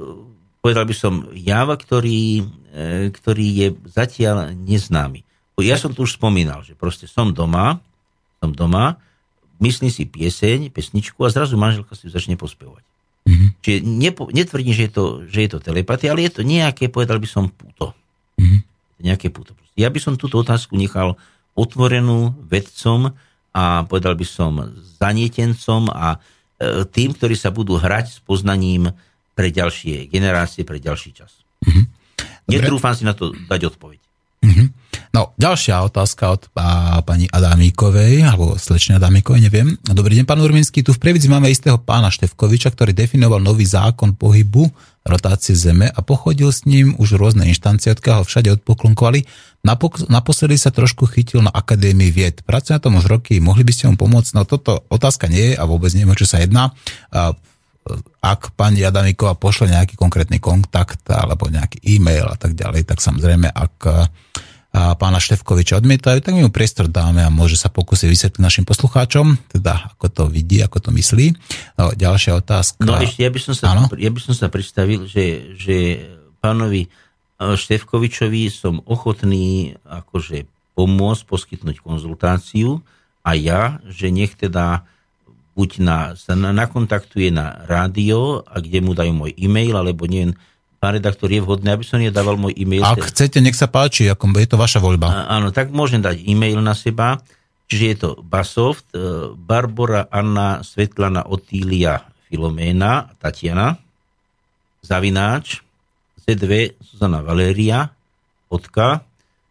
povedal 0.65 0.89
by 0.89 0.95
som, 0.97 1.29
jav, 1.37 1.69
ktorý, 1.77 2.41
e, 2.73 3.13
ktorý 3.13 3.47
je 3.53 3.69
zatiaľ 3.93 4.57
neznámy. 4.57 5.25
Ja 5.61 5.77
som 5.77 5.93
tu 5.93 6.09
už 6.09 6.17
spomínal, 6.17 6.65
že 6.65 6.73
proste 6.73 7.05
som 7.05 7.37
doma, 7.37 7.85
som 8.41 8.57
doma, 8.57 8.97
myslím 9.61 9.93
si 9.93 10.09
pieseň, 10.09 10.73
pesničku 10.73 11.21
a 11.21 11.29
zrazu 11.29 11.61
manželka 11.61 11.93
si 11.93 12.09
začne 12.09 12.41
pospevovať. 12.41 12.90
Mhm. 13.29 13.47
Čiže 13.61 13.79
nepo, 13.85 14.23
netvrdím, 14.33 14.73
že 14.73 14.89
je, 14.89 14.93
to, 14.93 15.05
že 15.29 15.39
je 15.45 15.51
to 15.53 15.59
telepatia, 15.61 16.13
ale 16.13 16.25
je 16.25 16.41
to 16.41 16.43
nejaké, 16.43 16.89
povedal 16.89 17.21
by 17.21 17.29
som, 17.29 17.49
puto. 17.53 17.93
Mhm. 18.41 18.59
Nejaké 19.01 19.29
puto. 19.33 19.57
Ja 19.79 19.89
by 19.89 20.01
som 20.03 20.21
túto 20.21 20.41
otázku 20.41 20.77
nechal 20.77 21.17
otvorenú 21.57 22.37
vedcom 22.49 23.17
a 23.51 23.83
povedal 23.89 24.15
by 24.15 24.27
som 24.29 24.53
zanietencom 25.01 25.89
a 25.91 26.17
e, 26.17 26.85
tým, 26.87 27.17
ktorí 27.17 27.35
sa 27.35 27.49
budú 27.51 27.81
hrať 27.81 28.07
s 28.13 28.19
poznaním 28.21 28.93
pre 29.33 29.49
ďalšie 29.49 30.07
generácie, 30.13 30.69
pre 30.69 30.77
ďalší 30.77 31.17
čas. 31.17 31.41
Netrúfam 32.45 32.93
si 32.93 33.09
na 33.09 33.17
to 33.17 33.33
dať 33.33 33.73
odpoveď. 33.73 34.01
No, 35.11 35.35
ďalšia 35.35 35.91
otázka 35.91 36.39
od 36.39 36.43
a, 36.55 37.03
pani 37.03 37.27
Adámíkovej, 37.27 38.23
alebo 38.23 38.55
slečne 38.55 38.95
Adámíkovej, 38.95 39.43
neviem. 39.43 39.75
Dobrý 39.83 40.15
deň, 40.15 40.23
pán 40.23 40.39
Urminský. 40.39 40.87
Tu 40.87 40.95
v 40.95 41.03
Previdzi 41.03 41.27
máme 41.27 41.51
istého 41.51 41.83
pána 41.83 42.15
Števkoviča, 42.15 42.71
ktorý 42.71 42.95
definoval 42.95 43.43
nový 43.43 43.67
zákon 43.67 44.15
pohybu 44.15 44.71
rotácie 45.03 45.59
Zeme 45.59 45.91
a 45.91 45.99
pochodil 46.07 46.55
s 46.55 46.63
ním 46.63 46.95
už 46.95 47.19
rôzne 47.19 47.43
inštancie, 47.51 47.91
odkiaľ 47.91 48.23
ho 48.23 48.25
všade 48.29 48.55
odpoklonkovali. 48.63 49.27
Naposledy 50.07 50.55
sa 50.55 50.71
trošku 50.71 51.11
chytil 51.11 51.43
na 51.43 51.51
Akadémii 51.51 52.15
vied. 52.15 52.47
Pracuje 52.47 52.79
na 52.79 52.85
tom 52.85 53.03
už 53.03 53.11
roky, 53.11 53.43
mohli 53.43 53.67
by 53.67 53.73
ste 53.75 53.91
mu 53.91 53.99
pomôcť? 53.99 54.39
No 54.39 54.47
toto 54.47 54.87
otázka 54.95 55.27
nie 55.27 55.53
je 55.53 55.55
a 55.59 55.67
vôbec 55.67 55.91
neviem, 55.91 56.15
čo 56.15 56.31
sa 56.31 56.39
jedná. 56.39 56.71
Ak 58.23 58.55
pani 58.55 58.87
Adamíková 58.87 59.35
pošle 59.35 59.75
nejaký 59.75 59.99
konkrétny 59.99 60.39
kontakt 60.39 61.03
alebo 61.11 61.51
nejaký 61.51 61.83
e-mail 61.83 62.31
a 62.31 62.39
tak 62.39 62.55
ďalej, 62.55 62.87
tak 62.87 63.03
samozrejme, 63.03 63.51
ak 63.51 64.07
a 64.71 64.95
pána 64.95 65.19
Števkoviča 65.19 65.83
odmietajú, 65.83 66.23
tak 66.23 66.39
my 66.39 66.47
mu 66.47 66.53
priestor 66.55 66.87
dáme 66.87 67.27
a 67.27 67.31
môže 67.31 67.59
sa 67.59 67.67
pokúsiť 67.67 68.07
vysvetliť 68.07 68.39
našim 68.39 68.63
poslucháčom, 68.63 69.35
teda 69.51 69.95
ako 69.95 70.07
to 70.07 70.23
vidí, 70.31 70.63
ako 70.63 70.79
to 70.79 70.91
myslí. 70.95 71.35
No, 71.75 71.91
ďalšia 71.91 72.39
otázka. 72.39 72.79
No 72.87 72.95
ešte, 73.03 73.27
ja 73.27 73.35
by 73.35 73.41
som 73.43 73.55
sa, 73.59 73.75
Áno? 73.75 73.91
ja 73.99 74.11
by 74.15 74.21
som 74.23 74.35
sa 74.39 74.47
predstavil, 74.47 75.11
že, 75.11 75.59
že 75.59 76.07
pánovi 76.39 76.87
e, 76.87 76.89
Števkovičovi 77.43 78.47
som 78.47 78.79
ochotný 78.87 79.75
akože 79.91 80.47
pomôcť, 80.79 81.23
poskytnúť 81.27 81.83
konzultáciu 81.83 82.79
a 83.27 83.35
ja, 83.35 83.83
že 83.91 84.15
nech 84.15 84.39
teda 84.39 84.87
buď 85.59 85.71
na, 85.83 85.99
sa 86.15 86.39
na, 86.39 86.55
nakontaktuje 86.55 87.35
na 87.35 87.67
rádio, 87.67 88.47
a 88.47 88.63
kde 88.63 88.79
mu 88.81 88.95
dajú 88.95 89.13
môj 89.13 89.35
e-mail, 89.35 89.75
alebo 89.75 90.07
nie, 90.07 90.31
pán 90.81 90.97
redaktor, 90.97 91.29
je 91.29 91.45
vhodné, 91.45 91.77
aby 91.77 91.85
som 91.85 92.01
nedával 92.01 92.41
môj 92.41 92.57
e-mail. 92.57 92.81
Ak 92.81 93.13
chcete, 93.13 93.39
nech 93.39 93.55
sa 93.55 93.69
páči, 93.69 94.09
ako 94.09 94.33
je 94.35 94.49
to 94.49 94.57
vaša 94.57 94.81
voľba. 94.81 95.07
A- 95.07 95.37
Áno, 95.37 95.53
tak 95.53 95.69
môžem 95.71 96.01
dať 96.01 96.25
e-mail 96.25 96.59
na 96.59 96.73
seba. 96.73 97.21
Čiže 97.71 97.85
je 97.87 97.97
to 97.97 98.11
Basoft, 98.19 98.89
e, 98.91 98.99
Barbara, 99.31 100.09
Anna, 100.11 100.65
Svetlana, 100.67 101.23
Otília, 101.23 102.03
Filoména, 102.27 103.15
Tatiana, 103.23 103.79
Zavináč, 104.83 105.63
Z2, 106.27 106.75
Zuzana 106.83 107.23
Valéria, 107.23 107.93
Podka, 108.49 109.05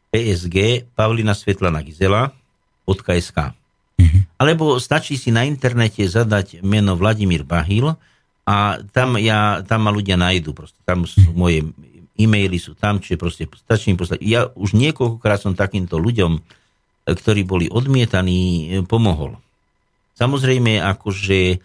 PSG, 0.10 0.84
Pavlina 0.97 1.31
Svetlana 1.31 1.80
Gizela, 1.80 2.34
Podka 2.84 3.15
SK. 3.15 3.53
Alebo 4.35 4.80
stačí 4.80 5.15
si 5.15 5.30
na 5.30 5.43
internete 5.43 6.03
zadať 6.03 6.60
meno 6.60 6.95
Vladimír 6.95 7.43
Bahil 7.43 7.93
a 8.49 8.81
tam, 8.89 9.21
ja, 9.21 9.61
tam 9.61 9.85
ma 9.85 9.93
ľudia 9.93 10.17
nájdu. 10.17 10.57
Proste. 10.57 10.81
Tam 10.81 11.05
sú 11.05 11.30
moje 11.38 11.69
e-maily 12.19 12.57
sú 12.57 12.73
tam, 12.73 12.97
čiže 12.97 13.15
proste 13.15 13.43
stačí 13.45 13.93
im 13.93 13.97
poslať. 14.01 14.19
Ja 14.26 14.49
už 14.51 14.73
niekoľkokrát 14.73 15.39
som 15.39 15.53
takýmto 15.53 16.01
ľuďom, 16.01 16.41
ktorí 17.07 17.47
boli 17.47 17.71
odmietaní, 17.71 18.39
e, 18.41 18.65
pomohol. 18.84 19.39
Samozrejme, 20.19 20.84
akože 20.84 21.39
e, 21.53 21.57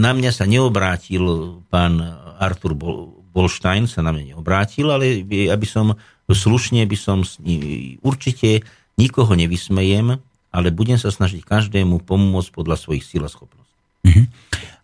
na 0.00 0.10
mňa 0.16 0.30
sa 0.32 0.48
neobrátil 0.48 1.58
pán 1.68 2.00
Artur 2.40 2.72
Bol- 2.72 3.12
Bolstein, 3.34 3.84
sa 3.84 4.00
na 4.00 4.14
mňa 4.14 4.34
neobrátil, 4.34 4.88
ale 4.88 5.26
aby 5.26 5.66
som 5.68 5.98
slušne 6.30 6.86
by 6.88 6.96
som 6.96 7.20
s 7.26 7.36
ním, 7.42 7.98
určite 8.00 8.64
nikoho 8.96 9.34
nevysmejem, 9.36 10.22
ale 10.54 10.68
budem 10.70 10.96
sa 10.96 11.10
snažiť 11.10 11.42
každému 11.42 12.06
pomôcť 12.06 12.50
podľa 12.54 12.78
svojich 12.78 13.04
síl 13.04 13.26
a 13.26 13.30
schopností. 13.30 13.74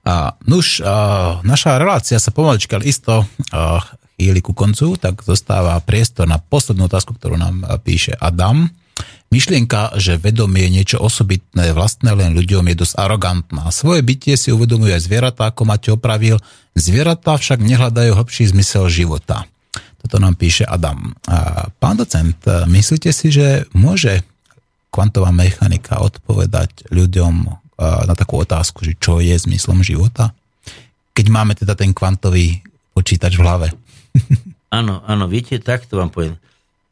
A, 0.06 0.34
nuž, 0.48 0.80
a, 0.80 1.40
naša 1.44 1.76
relácia 1.76 2.16
sa 2.16 2.32
pomalička 2.32 2.80
ale 2.80 2.88
isto 2.88 3.24
a, 3.52 3.80
chýli 4.20 4.44
ku 4.44 4.52
koncu, 4.52 5.00
tak 5.00 5.24
zostáva 5.24 5.80
priestor 5.80 6.28
na 6.28 6.36
poslednú 6.36 6.92
otázku, 6.92 7.16
ktorú 7.16 7.40
nám 7.40 7.64
píše 7.80 8.12
Adam. 8.20 8.68
Myšlienka, 9.32 9.96
že 9.96 10.20
vedomie 10.20 10.66
je 10.68 10.74
niečo 10.76 10.98
osobitné, 11.00 11.72
vlastné 11.72 12.12
len 12.12 12.36
ľuďom, 12.36 12.68
je 12.68 12.84
dosť 12.84 12.98
arogantná. 12.98 13.70
Svoje 13.70 14.02
bytie 14.02 14.34
si 14.36 14.50
uvedomujú 14.50 14.92
aj 14.92 15.06
zvieratá, 15.06 15.48
ako 15.48 15.62
Mate 15.64 15.94
opravil. 15.94 16.36
Zvieratá 16.74 17.38
však 17.38 17.62
nehľadajú 17.62 18.12
hlbší 18.12 18.50
zmysel 18.50 18.90
života. 18.90 19.46
Toto 20.02 20.18
nám 20.18 20.34
píše 20.34 20.66
Adam. 20.66 21.14
Pán 21.78 21.96
docent, 21.96 22.42
myslíte 22.68 23.14
si, 23.14 23.30
že 23.30 23.70
môže 23.70 24.26
kvantová 24.90 25.30
mechanika 25.30 26.02
odpovedať 26.02 26.90
ľuďom 26.90 27.56
na 27.80 28.12
takú 28.12 28.36
otázku, 28.44 28.84
že 28.84 28.92
čo 29.00 29.24
je 29.24 29.32
zmyslom 29.32 29.80
života? 29.80 30.36
Keď 31.16 31.26
máme 31.32 31.56
teda 31.56 31.72
ten 31.72 31.96
kvantový 31.96 32.60
počítač 32.94 33.40
v 33.40 33.44
hlave. 33.44 33.68
Áno, 34.70 35.02
áno, 35.02 35.26
viete, 35.26 35.58
takto 35.58 35.98
vám 35.98 36.14
poviem. 36.14 36.38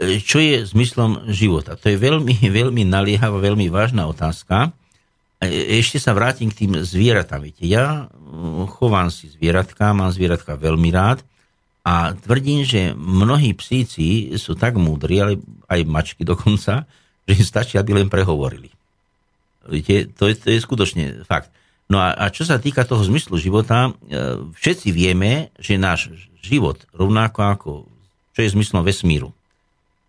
E, 0.03 0.19
Čo 0.19 0.43
je 0.43 0.67
zmyslom 0.67 1.31
života? 1.31 1.79
To 1.79 1.87
je 1.87 1.95
veľmi, 1.95 2.35
veľmi 2.59 2.83
naliehavá, 2.83 3.39
veľmi 3.39 3.71
vážna 3.71 4.11
otázka. 4.11 4.75
E, 5.39 5.79
Ešte 5.79 6.03
sa 6.03 6.11
vrátim 6.11 6.51
k 6.51 6.67
tým 6.67 6.83
zvieratám. 6.83 7.47
Viete, 7.47 7.63
ja 7.71 8.11
mm, 8.11 8.67
chovám 8.75 9.15
si 9.15 9.31
zvieratka, 9.31 9.95
mám 9.95 10.11
zvieratka 10.11 10.59
veľmi 10.59 10.91
rád 10.91 11.23
a 11.87 12.19
tvrdím, 12.19 12.67
že 12.67 12.99
mnohí 12.99 13.55
psíci 13.55 14.35
sú 14.35 14.59
tak 14.59 14.75
múdri, 14.75 15.23
ale 15.23 15.33
aj 15.71 15.87
mačky 15.87 16.27
dokonca, 16.27 16.83
že 17.31 17.33
im 17.39 17.47
stačí, 17.47 17.79
aby 17.79 17.95
len 17.95 18.11
prehovorili. 18.11 18.75
Viete, 19.69 20.09
to 20.17 20.33
je, 20.33 20.35
to 20.35 20.49
je 20.49 20.59
skutočne 20.65 21.05
fakt. 21.29 21.53
No 21.89 21.97
a, 21.97 22.13
a 22.13 22.29
čo 22.29 22.45
sa 22.45 22.61
týka 22.61 22.85
toho 22.85 23.01
zmyslu 23.01 23.41
života, 23.41 23.89
e, 23.89 24.45
všetci 24.53 24.93
vieme, 24.93 25.49
že 25.57 25.81
náš 25.81 26.13
život, 26.45 26.85
rovnako 26.93 27.39
ako 27.41 27.71
čo 28.37 28.45
je 28.45 28.55
zmyslom 28.55 28.85
vesmíru, 28.85 29.33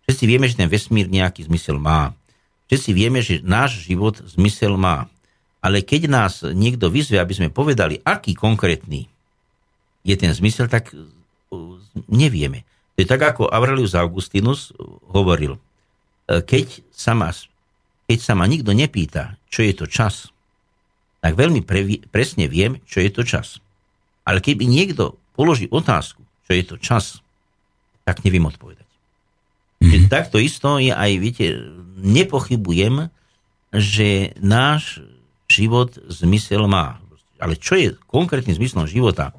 všetci 0.04 0.24
vieme, 0.28 0.46
že 0.46 0.60
ten 0.60 0.70
vesmír 0.70 1.08
nejaký 1.08 1.48
zmysel 1.48 1.80
má. 1.80 2.12
Všetci 2.70 2.90
vieme, 2.94 3.18
že 3.24 3.42
náš 3.42 3.82
život 3.82 4.22
zmysel 4.22 4.78
má. 4.78 5.10
Ale 5.58 5.82
keď 5.82 6.06
nás 6.06 6.46
niekto 6.46 6.86
vyzve, 6.92 7.18
aby 7.18 7.34
sme 7.34 7.48
povedali, 7.50 7.98
aký 8.06 8.38
konkrétny 8.38 9.10
je 10.06 10.14
ten 10.14 10.30
zmysel, 10.30 10.68
tak 10.68 10.92
e, 10.92 11.00
nevieme. 12.12 12.68
To 12.94 13.02
je 13.02 13.08
tak, 13.08 13.24
ako 13.24 13.48
Aurelius 13.48 13.96
Augustinus 13.96 14.76
hovoril. 15.08 15.56
E, 15.56 15.60
Keď 16.44 16.92
sa 16.92 17.16
ma, 17.16 17.32
keď 18.04 18.18
sa 18.20 18.36
ma 18.36 18.44
nikto 18.44 18.76
nepýta, 18.76 19.39
čo 19.50 19.60
je 19.66 19.74
to 19.74 19.86
čas, 19.90 20.30
tak 21.20 21.36
veľmi 21.36 21.60
previ, 21.60 22.00
presne 22.08 22.48
viem, 22.48 22.80
čo 22.88 23.04
je 23.04 23.10
to 23.12 23.22
čas. 23.26 23.60
Ale 24.24 24.40
keby 24.40 24.64
niekto 24.64 25.20
položí 25.36 25.68
otázku, 25.68 26.24
čo 26.48 26.52
je 26.56 26.64
to 26.64 26.76
čas, 26.80 27.20
tak 28.06 28.24
neviem 28.24 28.46
odpovedať. 28.48 28.88
Mm-hmm. 29.80 30.08
Takto 30.08 30.40
isto 30.40 30.80
je 30.80 30.92
aj, 30.92 31.10
viete, 31.20 31.46
nepochybujem, 32.00 33.12
že 33.72 34.36
náš 34.40 35.04
život 35.48 35.96
zmysel 36.08 36.64
má. 36.68 37.00
Ale 37.40 37.56
čo 37.56 37.76
je 37.76 37.96
konkrétnym 38.08 38.56
zmyslom 38.56 38.84
života? 38.84 39.32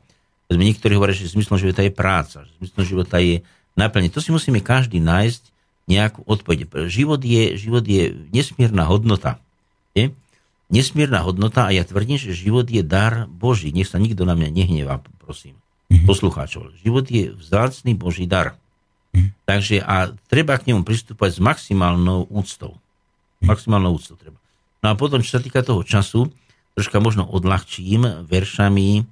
Niektorí 0.49 0.97
hovoria, 0.97 1.15
že 1.15 1.31
zmyslom 1.31 1.61
života 1.61 1.85
je 1.85 1.93
práca, 1.93 2.43
že 2.43 2.51
zmyslom 2.59 2.83
života 2.83 3.17
je 3.21 3.45
naplnenie. 3.77 4.11
To 4.11 4.19
si 4.19 4.33
musíme 4.33 4.59
každý 4.59 4.99
nájsť 4.99 5.43
nejakú 5.87 6.25
odpoveď. 6.25 6.89
Život 6.89 7.21
je, 7.21 7.55
život 7.55 7.85
je 7.85 8.11
nesmierna 8.33 8.89
hodnota. 8.89 9.39
Je? 9.97 10.15
Nesmierna 10.71 11.19
hodnota 11.23 11.67
a 11.67 11.75
ja 11.75 11.83
tvrdím, 11.83 12.15
že 12.15 12.31
život 12.31 12.67
je 12.71 12.79
dar 12.79 13.27
Boží. 13.27 13.75
Nech 13.75 13.91
sa 13.91 13.99
nikto 13.99 14.23
na 14.23 14.39
mňa 14.39 14.49
nehnevá, 14.55 15.03
prosím. 15.19 15.59
Poslucháčov. 16.07 16.71
Život 16.79 17.11
je 17.11 17.35
vzácný 17.35 17.91
Boží 17.99 18.23
dar. 18.23 18.55
Takže 19.43 19.83
a 19.83 20.15
treba 20.31 20.55
k 20.55 20.71
nemu 20.71 20.87
pristúpať 20.87 21.35
s 21.35 21.39
maximálnou 21.43 22.31
úctou. 22.31 22.79
Maximálnou 23.43 23.99
úctou 23.99 24.15
treba. 24.15 24.39
No 24.79 24.93
a 24.93 24.95
potom, 24.95 25.19
čo 25.19 25.37
sa 25.37 25.43
týka 25.43 25.61
toho 25.61 25.83
času, 25.83 26.31
troška 26.73 27.03
možno 27.03 27.27
odľahčím 27.27 28.25
veršami, 28.25 29.03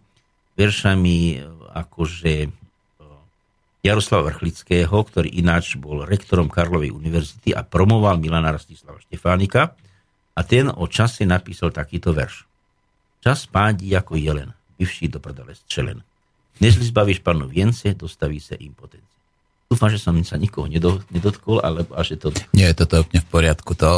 veršami 0.56 1.18
e, 1.35 1.38
akože 1.76 2.34
e, 2.45 2.49
Jaroslava 3.84 4.31
Vrchlického, 4.31 4.95
ktorý 4.95 5.30
ináč 5.30 5.76
bol 5.76 6.07
rektorom 6.07 6.47
Karlovej 6.47 6.95
univerzity 6.95 7.51
a 7.51 7.61
promoval 7.68 8.18
Milana 8.18 8.56
Rastislava 8.56 9.03
Štefánika. 9.03 9.76
A 10.40 10.44
ten 10.48 10.72
o 10.72 10.88
čase 10.88 11.28
napísal 11.28 11.76
takýto 11.76 12.16
verš. 12.16 12.48
Čas 13.20 13.44
pádí 13.44 13.91
ako 13.91 14.16
jelen, 14.16 14.56
vyvší 14.80 15.11
do 15.11 15.20
prdele 15.20 15.52
střelen. 15.52 15.99
Nežli 16.64 16.88
zbavíš 16.88 17.20
panu 17.20 17.48
vience, 17.52 17.91
dostaví 17.91 18.40
se 18.40 18.56
impotenci. 18.56 19.07
Dúfam, 19.70 19.91
že 19.94 20.02
som 20.02 20.18
sa 20.26 20.34
nikoho 20.34 20.66
nedo, 20.66 20.98
nedotkol, 21.14 21.61
ale 21.61 21.86
a 21.94 22.02
že 22.02 22.18
to... 22.18 22.34
Nie, 22.57 22.74
toto 22.74 22.98
je 22.98 23.06
úplne 23.06 23.22
v 23.22 23.30
poriadku. 23.30 23.78
To 23.78 23.90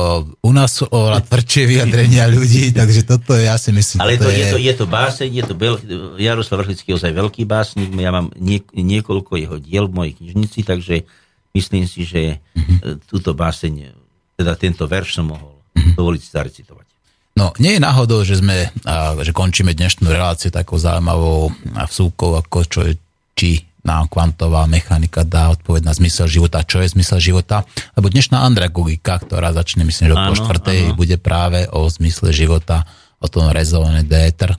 u 0.43 0.51
nás 0.51 0.75
sú 0.75 0.83
oveľa 0.83 1.23
tvrdšie 1.31 1.63
vyjadrenia 1.63 2.27
ľudí, 2.27 2.69
takže 2.79 3.07
toto 3.07 3.39
je, 3.39 3.47
ja 3.47 3.55
si 3.55 3.71
myslím, 3.71 4.03
Ale 4.03 4.19
to, 4.19 4.27
toto 4.27 4.35
je, 4.35 4.45
to, 4.51 4.59
je 4.59 4.73
to 4.75 4.85
báseň, 4.89 5.29
je 5.31 5.43
to 5.47 5.55
Bel, 5.55 5.79
Jaroslav 6.19 6.65
Vrchlický 6.65 6.91
je 6.91 6.97
ozaj 6.99 7.15
veľký 7.15 7.47
básnik, 7.47 7.87
ja 7.95 8.11
mám 8.11 8.35
nie, 8.35 8.59
niekoľko 8.75 9.39
jeho 9.39 9.57
diel 9.63 9.87
v 9.87 9.95
mojej 9.95 10.13
knižnici, 10.19 10.59
takže 10.67 11.07
myslím 11.55 11.87
si, 11.87 12.03
že 12.03 12.43
mm-hmm. 12.51 13.07
túto 13.07 13.31
báseň, 13.31 13.95
teda 14.35 14.59
tento 14.59 14.83
verš 14.91 15.23
som 15.23 15.31
mohol. 15.31 15.50
Dovoliť 15.73 16.21
si 16.21 16.29
zarecitovať. 16.29 16.85
No, 17.31 17.55
nie 17.63 17.79
je 17.79 17.81
náhodou, 17.81 18.27
že 18.27 18.43
sme, 18.43 18.69
a, 18.83 19.15
že 19.23 19.31
končíme 19.31 19.71
dnešnú 19.71 20.11
reláciu 20.11 20.51
takou 20.51 20.75
zaujímavou 20.75 21.49
a 21.79 21.87
vsúkou, 21.87 22.35
ako 22.35 22.57
čo 22.67 22.79
je, 22.85 22.93
či 23.33 23.63
nám 23.81 24.11
kvantová 24.11 24.69
mechanika 24.69 25.25
dá 25.25 25.49
odpoveď 25.49 25.81
na 25.89 25.93
zmysel 25.95 26.29
života, 26.29 26.61
čo 26.61 26.85
je 26.85 26.93
zmysel 26.93 27.17
života, 27.17 27.65
lebo 27.97 28.13
dnešná 28.13 28.45
andragogika, 28.45 29.17
ktorá 29.17 29.49
začne, 29.57 29.87
myslím, 29.89 30.13
že 30.13 30.21
po 30.21 30.35
štvrtej, 30.37 30.93
áno. 30.93 30.97
bude 30.97 31.17
práve 31.17 31.65
o 31.73 31.89
zmysle 31.89 32.29
života, 32.29 32.85
o 33.17 33.25
tom 33.25 33.49
rezóne 33.49 34.05
déter. 34.05 34.53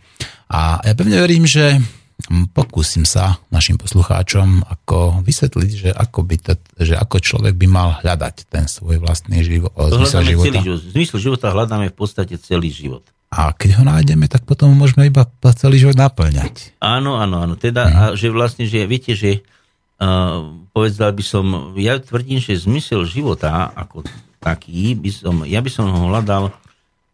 A 0.50 0.82
ja 0.82 0.92
pevne 0.98 1.22
verím, 1.22 1.46
že 1.46 1.78
pokúsim 2.52 3.04
sa 3.04 3.38
našim 3.52 3.76
poslucháčom 3.76 4.64
ako 4.64 5.20
vysvetliť, 5.22 5.70
že 5.70 5.90
ako, 5.92 6.20
by 6.24 6.36
to, 6.40 6.52
že 6.80 6.94
ako 6.96 7.16
človek 7.20 7.54
by 7.56 7.66
mal 7.68 7.88
hľadať 8.00 8.48
ten 8.48 8.64
svoj 8.64 9.00
vlastný 9.00 9.44
život, 9.44 9.72
To 9.76 10.00
zmysel 10.00 10.24
života. 10.24 10.46
celý 10.48 10.58
život. 10.64 10.80
Zmysel 10.96 11.18
života 11.20 11.46
hľadáme 11.52 11.86
v 11.92 11.96
podstate 11.96 12.34
celý 12.40 12.72
život. 12.72 13.04
A 13.32 13.56
keď 13.56 13.80
ho 13.80 13.84
nájdeme, 13.88 14.28
tak 14.28 14.44
potom 14.44 14.76
môžeme 14.76 15.08
iba 15.08 15.24
celý 15.56 15.80
život 15.80 15.96
naplňať. 15.96 16.76
Áno, 16.84 17.16
áno, 17.16 17.40
áno. 17.40 17.56
Teda, 17.56 17.88
a 17.88 18.02
že 18.12 18.28
vlastne, 18.28 18.68
že 18.68 18.84
viete, 18.84 19.16
že 19.16 19.40
uh, 19.96 20.52
povedal 20.76 21.16
by 21.16 21.24
som, 21.24 21.72
ja 21.80 21.96
tvrdím, 21.96 22.44
že 22.44 22.60
zmysel 22.60 23.08
života 23.08 23.72
ako 23.72 24.04
taký, 24.36 24.92
by 25.00 25.10
som, 25.14 25.34
ja 25.48 25.64
by 25.64 25.70
som 25.72 25.88
ho 25.88 26.12
hľadal 26.12 26.52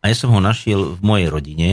a 0.03 0.05
ja 0.11 0.15
som 0.19 0.35
ho 0.35 0.41
našiel 0.43 0.99
v 0.99 1.01
mojej 1.07 1.29
rodine. 1.31 1.71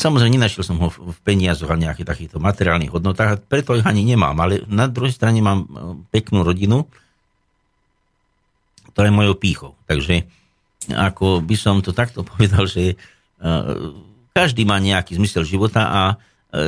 Samozrejme, 0.00 0.40
nenašiel 0.40 0.64
som 0.64 0.80
ho 0.80 0.88
v 0.88 1.18
peniazoch 1.20 1.68
a 1.68 1.76
nejakých 1.76 2.08
takýchto 2.08 2.38
materiálnych 2.40 2.88
hodnotách, 2.88 3.44
preto 3.44 3.76
ich 3.76 3.84
ani 3.84 4.00
nemám, 4.00 4.32
ale 4.40 4.64
na 4.64 4.88
druhej 4.88 5.12
strane 5.12 5.44
mám 5.44 5.68
eh, 5.68 5.68
peknú 6.08 6.40
rodinu, 6.40 6.88
ktorá 8.96 9.12
je 9.12 9.18
mojou 9.20 9.36
pýchou. 9.36 9.72
Takže 9.84 10.24
ako 10.88 11.44
by 11.44 11.56
som 11.60 11.84
to 11.84 11.92
takto 11.92 12.24
povedal, 12.30 12.64
že 12.64 12.96
uh, 13.44 13.92
každý 14.32 14.64
má 14.64 14.80
nejaký 14.80 15.20
zmysel 15.20 15.44
života 15.44 15.84
a 15.86 16.02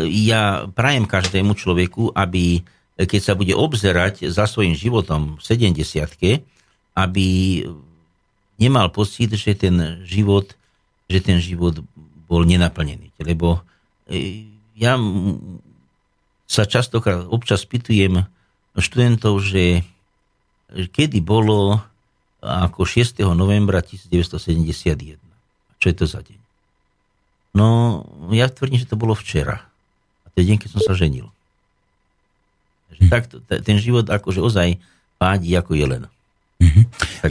ja 0.06 0.70
prajem 0.70 1.10
každému 1.10 1.58
človeku, 1.58 2.14
aby 2.14 2.62
e, 2.94 3.02
keď 3.02 3.20
sa 3.20 3.34
bude 3.34 3.50
obzerať 3.50 4.30
za 4.30 4.46
svojim 4.46 4.78
životom 4.78 5.38
v 5.38 5.42
70 5.42 6.46
aby 6.92 7.26
nemal 8.60 8.92
pocit, 8.92 9.32
že 9.34 9.58
ten 9.58 10.04
život, 10.06 10.54
že 11.08 11.18
ten 11.18 11.40
život 11.42 11.82
bol 12.32 12.48
nenaplnený. 12.48 13.12
Lebo 13.20 13.60
e, 14.08 14.48
ja 14.72 14.96
sa 16.48 16.64
častokrát 16.64 17.28
občas 17.28 17.68
pýtujem 17.68 18.24
študentov, 18.80 19.44
že 19.44 19.84
kedy 20.72 21.20
bolo 21.20 21.84
ako 22.40 22.88
6. 22.88 23.20
novembra 23.36 23.84
1971. 23.84 25.20
Čo 25.76 25.86
je 25.92 25.96
to 25.96 26.06
za 26.08 26.24
deň? 26.24 26.40
No, 27.52 28.00
ja 28.32 28.48
tvrdím, 28.48 28.80
že 28.80 28.88
to 28.88 28.96
bolo 28.96 29.12
včera. 29.12 29.68
A 30.24 30.26
to 30.32 30.40
je 30.40 30.48
deň, 30.48 30.56
keď 30.56 30.68
som 30.72 30.80
sa 30.80 30.96
ženil. 30.96 31.28
Hm. 32.96 33.12
Tak 33.12 33.22
ten 33.60 33.76
život 33.76 34.08
akože 34.08 34.40
ozaj 34.40 34.80
pádí 35.20 35.52
ako 35.52 35.76
jelen. 35.76 36.08
Mm-hmm. 36.62 36.84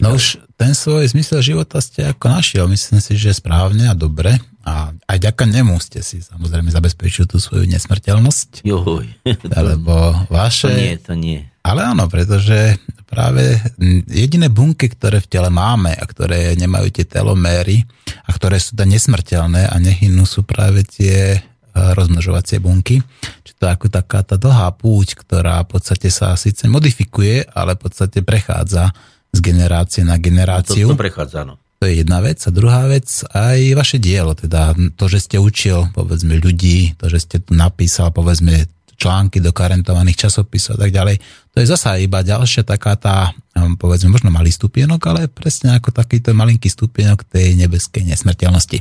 No 0.03 0.19
už 0.19 0.43
ten 0.59 0.75
svoj 0.75 1.07
zmysel 1.07 1.39
života 1.39 1.79
ste 1.79 2.03
ako 2.03 2.27
našiel, 2.27 2.65
myslím 2.67 2.99
si, 2.99 3.15
že 3.15 3.31
správne 3.31 3.87
a 3.87 3.95
dobre. 3.95 4.35
A 4.61 4.93
aj 5.09 5.17
ďaká 5.17 5.49
nemu 5.49 5.81
ste 5.81 6.05
si 6.05 6.21
samozrejme 6.21 6.69
zabezpečili 6.69 7.25
tú 7.25 7.41
svoju 7.41 7.65
nesmrteľnosť. 7.65 8.61
Joj. 8.61 9.09
Alebo 9.57 10.13
vaše... 10.29 10.69
To 10.69 10.77
nie, 10.77 10.95
to 11.01 11.13
nie. 11.17 11.39
Ale 11.61 11.85
áno, 11.85 12.09
pretože 12.09 12.81
práve 13.05 13.61
jediné 14.09 14.49
bunky, 14.49 14.89
ktoré 14.89 15.21
v 15.21 15.29
tele 15.29 15.53
máme 15.53 15.93
a 15.93 16.03
ktoré 16.09 16.57
nemajú 16.57 16.89
tie 16.89 17.05
teloméry 17.05 17.85
a 18.25 18.29
ktoré 18.33 18.57
sú 18.57 18.73
da 18.73 18.85
nesmrteľné 18.89 19.69
a 19.69 19.75
nehynú 19.77 20.25
sú 20.25 20.41
práve 20.41 20.81
tie 20.81 21.37
e, 21.37 21.39
rozmnožovacie 21.73 22.57
bunky. 22.57 22.97
Čiže 23.45 23.55
to 23.61 23.63
je 23.69 23.73
ako 23.77 23.87
taká 23.93 24.25
tá 24.25 24.41
dlhá 24.41 24.73
púť, 24.73 25.21
ktorá 25.21 25.61
v 25.61 25.77
podstate 25.77 26.09
sa 26.09 26.33
síce 26.33 26.65
modifikuje, 26.65 27.45
ale 27.53 27.77
v 27.77 27.85
podstate 27.85 28.25
prechádza 28.25 28.89
z 29.29 29.39
generácie 29.39 30.01
na 30.01 30.17
generáciu. 30.17 30.89
To, 30.89 30.97
to 30.97 31.01
prechádza, 31.05 31.45
no. 31.45 31.60
To 31.81 31.89
je 31.89 32.05
jedna 32.05 32.21
vec. 32.21 32.37
A 32.45 32.53
druhá 32.53 32.85
vec, 32.85 33.09
aj 33.33 33.73
vaše 33.73 33.97
dielo, 33.97 34.37
teda 34.37 34.77
to, 34.93 35.05
že 35.09 35.25
ste 35.25 35.37
učil, 35.41 35.89
povedzme, 35.97 36.37
ľudí, 36.37 36.93
to, 36.93 37.09
že 37.09 37.25
ste 37.25 37.37
tu 37.41 37.57
napísal, 37.57 38.13
povedzme, 38.13 38.69
články 39.01 39.41
do 39.41 39.49
karentovaných 39.49 40.29
časopisov 40.29 40.77
a 40.77 40.85
tak 40.85 40.93
ďalej. 40.93 41.17
To 41.51 41.57
je 41.57 41.65
zasa 41.65 41.97
iba 41.97 42.21
ďalšia 42.21 42.61
taká 42.61 42.93
tá, 43.01 43.33
povedzme, 43.51 44.09
možno 44.09 44.31
malý 44.31 44.49
stupienok, 44.49 45.01
ale 45.11 45.21
presne 45.27 45.75
ako 45.75 45.91
takýto 45.91 46.31
malinký 46.31 46.71
stupienok 46.71 47.27
tej 47.27 47.59
nebeskej 47.59 48.07
nesmrteľnosti. 48.07 48.79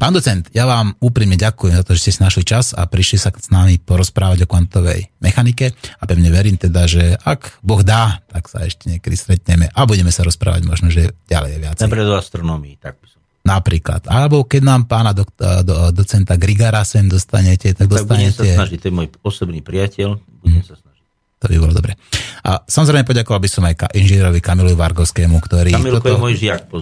Pán 0.00 0.12
docent, 0.16 0.48
ja 0.56 0.64
vám 0.64 0.96
úprimne 0.98 1.36
ďakujem 1.36 1.76
za 1.76 1.84
to, 1.84 1.92
že 1.94 2.00
ste 2.08 2.12
si 2.16 2.20
našli 2.24 2.44
čas 2.44 2.72
a 2.72 2.88
prišli 2.88 3.18
sa 3.20 3.30
s 3.30 3.52
nami 3.52 3.76
porozprávať 3.80 4.44
o 4.44 4.50
kvantovej 4.50 5.12
mechanike 5.20 5.76
a 5.76 6.02
pevne 6.08 6.32
verím 6.32 6.56
teda, 6.56 6.88
že 6.88 7.16
ak 7.20 7.60
Boh 7.60 7.84
dá, 7.84 8.24
tak 8.32 8.48
sa 8.48 8.64
ešte 8.64 8.88
niekedy 8.88 9.16
stretneme 9.16 9.68
a 9.68 9.80
budeme 9.84 10.10
sa 10.10 10.24
rozprávať 10.24 10.62
možno, 10.64 10.88
že 10.88 11.12
ďalej 11.28 11.60
viac. 11.60 11.76
Napríklad 11.80 12.08
o 12.12 12.16
astronomii, 12.16 12.80
tak 12.80 12.96
by 13.00 13.06
som 13.06 13.16
Napríklad. 13.46 14.10
Alebo 14.10 14.42
keď 14.42 14.62
nám 14.66 14.90
pána 14.90 15.14
do, 15.14 15.22
do, 15.38 15.94
docenta 15.94 16.34
Grigara 16.34 16.82
sem 16.82 17.06
dostanete, 17.06 17.70
tak, 17.78 17.86
tak 17.86 18.02
dostanete... 18.02 18.42
budem 18.42 18.58
sa 18.58 18.58
snažiť, 18.66 18.78
to 18.82 18.86
je 18.90 18.94
môj 18.98 19.06
osobný 19.22 19.62
priateľ, 19.62 20.18
budem 20.42 20.58
hmm. 20.58 20.66
sa 20.66 20.74
snažiť. 20.74 20.95
To 21.36 21.52
by 21.52 21.56
bolo 21.60 21.76
dobre. 21.76 22.00
A 22.48 22.64
samozrejme 22.64 23.04
poďakoval 23.04 23.44
by 23.44 23.50
som 23.50 23.62
aj 23.68 23.74
ka, 23.76 23.86
inžinierovi 23.92 24.40
Kamilu 24.40 24.72
Vargovskému, 24.72 25.36
ktorý... 25.36 25.76
Kamilko 25.76 26.08
je 26.08 26.16
môj 26.16 26.34
žiak, 26.40 26.72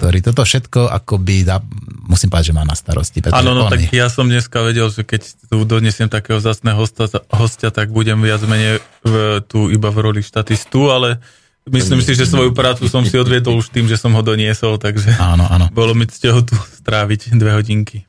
Ktorý 0.00 0.18
toto 0.18 0.42
všetko 0.42 0.90
akoby, 0.90 1.46
dá, 1.46 1.62
musím 2.10 2.26
povedať, 2.26 2.50
že 2.50 2.54
má 2.58 2.66
na 2.66 2.74
starosti. 2.74 3.22
Áno, 3.30 3.54
no 3.54 3.70
tak 3.70 3.94
ja 3.94 4.10
som 4.10 4.26
dneska 4.26 4.58
vedel, 4.66 4.90
že 4.90 5.06
keď 5.06 5.22
tu 5.46 5.62
donesiem 5.62 6.10
takého 6.10 6.42
zasného 6.42 6.74
hostia, 6.74 7.06
hostia 7.30 7.70
tak 7.70 7.94
budem 7.94 8.18
viac 8.18 8.42
menej 8.42 8.82
v, 9.06 9.38
tu 9.46 9.70
iba 9.70 9.86
v 9.92 9.98
roli 10.02 10.22
štatistu, 10.24 10.90
ale 10.90 11.22
Myslím 11.62 12.02
si, 12.02 12.18
že 12.18 12.26
svoju 12.26 12.50
prácu 12.58 12.90
som 12.90 13.06
si 13.06 13.14
odviedol 13.14 13.54
už 13.54 13.70
tým, 13.70 13.86
že 13.86 13.94
som 13.94 14.10
ho 14.18 14.22
doniesol, 14.26 14.82
takže 14.82 15.14
áno, 15.14 15.46
áno. 15.46 15.70
bolo 15.70 15.94
mi 15.94 16.10
cťou 16.10 16.42
tu 16.42 16.58
stráviť 16.58 17.38
dve 17.38 17.54
hodinky. 17.54 18.02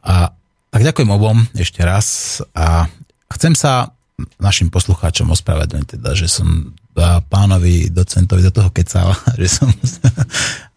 A 0.00 0.32
tak 0.72 0.80
ďakujem 0.80 1.12
obom 1.12 1.44
ešte 1.52 1.84
raz 1.84 2.40
a 2.56 2.88
chcem 3.28 3.52
sa 3.52 3.92
našim 4.38 4.70
poslucháčom 4.70 5.34
ospravedlniť 5.34 5.98
teda, 5.98 6.14
že 6.14 6.30
som 6.30 6.70
pánovi 7.26 7.90
docentovi 7.90 8.46
do 8.46 8.52
toho 8.54 8.70
kecal, 8.70 9.10
že 9.40 9.48
som 9.50 9.68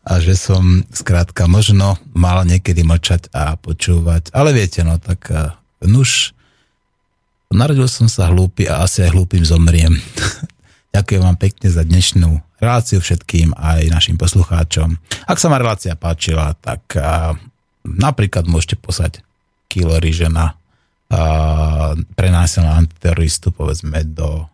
a 0.07 0.23
že 0.23 0.39
som 0.39 0.87
skrátka 0.87 1.51
možno 1.51 1.99
mal 2.15 2.47
niekedy 2.47 2.79
mlčať 2.87 3.27
a 3.35 3.59
počúvať, 3.59 4.31
ale 4.31 4.55
viete, 4.55 4.79
no 4.79 4.95
tak 5.03 5.27
nuž, 5.83 6.31
narodil 7.51 7.91
som 7.91 8.07
sa 8.07 8.31
hlúpy 8.31 8.71
a 8.71 8.87
asi 8.87 9.03
aj 9.03 9.11
hlúpym 9.11 9.43
zomriem. 9.43 9.99
Ďakujem 10.95 11.21
vám 11.21 11.37
pekne 11.37 11.67
za 11.67 11.83
dnešnú 11.83 12.39
reláciu 12.57 13.03
všetkým 13.03 13.53
aj 13.53 13.91
našim 13.91 14.15
poslucháčom. 14.15 14.97
Ak 15.27 15.37
sa 15.37 15.51
ma 15.51 15.59
relácia 15.59 15.93
páčila, 15.93 16.55
tak 16.57 16.87
a, 16.95 17.35
napríklad 17.83 18.47
môžete 18.47 18.79
poslať 18.79 19.21
kilo 19.67 19.99
rýže 19.99 20.31
na 20.31 20.55
prenásilného 22.15 22.75
antiteroristu, 22.75 23.55
povedzme, 23.55 24.03
do 24.07 24.47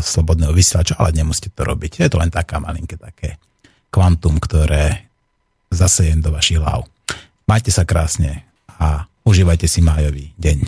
slobodného 0.00 0.52
vysielača, 0.52 0.96
ale 0.96 1.12
nemusíte 1.12 1.52
to 1.52 1.64
robiť. 1.68 2.04
Je 2.04 2.08
to 2.08 2.20
len 2.20 2.32
taká 2.32 2.56
malinké 2.56 2.96
také 2.96 3.36
kvantum, 3.92 4.40
ktoré 4.40 5.08
zasejem 5.68 6.24
do 6.24 6.32
vašich 6.32 6.60
hlav. 6.60 6.88
Majte 7.44 7.68
sa 7.68 7.84
krásne 7.84 8.48
a 8.80 9.04
užívajte 9.28 9.68
si 9.68 9.84
májový 9.84 10.32
deň. 10.40 10.58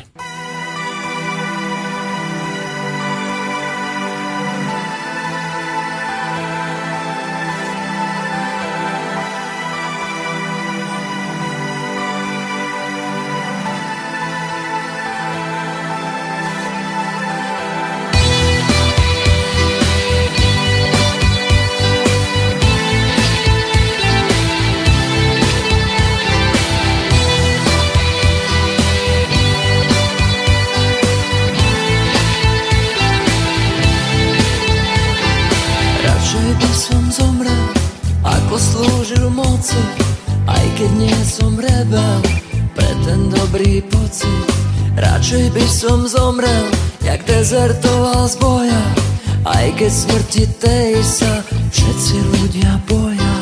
Keď 49.85 49.93
smrti 49.93 50.45
tej 50.65 50.97
sa 51.05 51.45
všetci 51.45 52.17
ľudia 52.33 52.73
boja. 52.89 53.35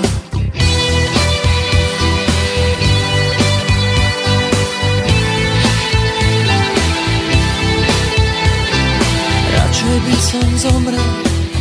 Radšej 9.55 9.97
by 10.03 10.17
som 10.19 10.49
zomrel, 10.59 11.11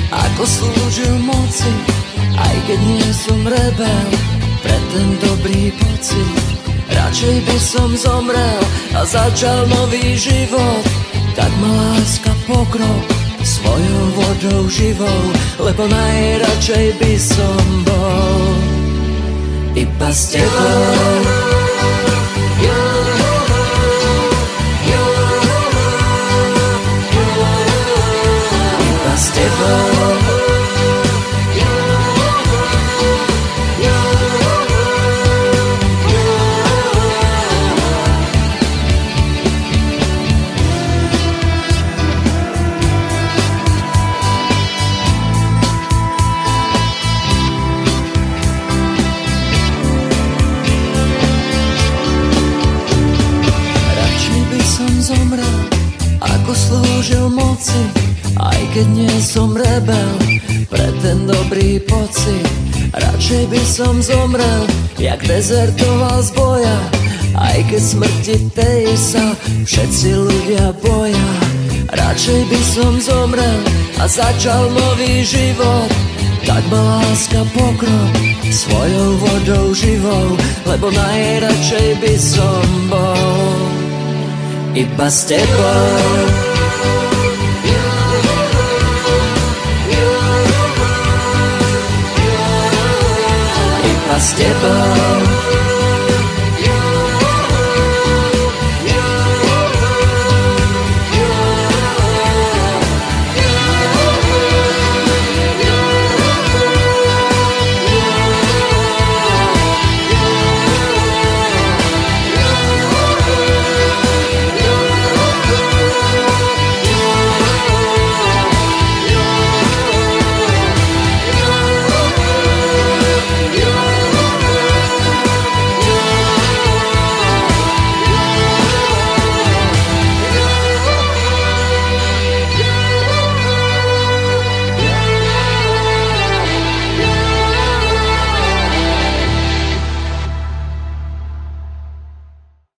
ako 0.09 0.43
slúžil 0.49 1.13
moci 1.29 1.69
Aj 2.41 2.55
keď 2.65 2.79
nie 2.81 3.09
som 3.13 3.37
rebel, 3.45 4.05
pre 4.65 4.77
ten 4.97 5.09
dobrý 5.21 5.69
pocit. 5.77 6.41
Radšej 6.89 7.37
by 7.45 7.57
som 7.61 7.89
zomrel 7.93 8.61
a 8.97 9.05
začal 9.05 9.61
nový 9.69 10.17
život 10.17 10.81
Tak 11.37 11.53
ma 11.61 11.69
láska 11.69 12.33
pokrok 12.49 13.20
svojou 13.61 14.05
vodou 14.17 14.61
živou, 14.69 15.21
lebo 15.61 15.85
najradšej 15.85 16.87
by 16.97 17.13
som 17.21 17.61
bol 17.85 18.41
iba 19.77 20.09
s 20.09 20.33
tebou. 20.33 21.60
Som 63.81 63.97
zomrel, 63.97 64.61
jak 65.01 65.17
dezertoval 65.25 66.21
z 66.21 66.29
boja, 66.37 66.77
aj 67.33 67.65
keď 67.65 67.81
smrti 67.81 68.35
tej 68.53 68.85
sa 68.93 69.33
všetci 69.65 70.09
ľudia 70.21 70.69
boja. 70.85 71.29
Radšej 71.89 72.41
by 72.45 72.61
som 72.61 72.93
zomrel 73.01 73.59
a 73.97 74.05
začal 74.05 74.69
nový 74.69 75.25
život, 75.25 75.89
tak 76.45 76.61
ma 76.69 77.01
láska 77.01 77.41
pokrok 77.57 78.13
svojou 78.53 79.09
vodou 79.17 79.73
živou, 79.73 80.37
lebo 80.69 80.93
najradšej 80.93 81.89
by 82.05 82.15
som 82.21 82.65
bol 82.85 83.49
iba 84.77 85.07
s 85.09 85.25
tebou. 85.25 86.50
Iba 94.21 94.27
s 94.27 94.33
tebou. 94.37 95.20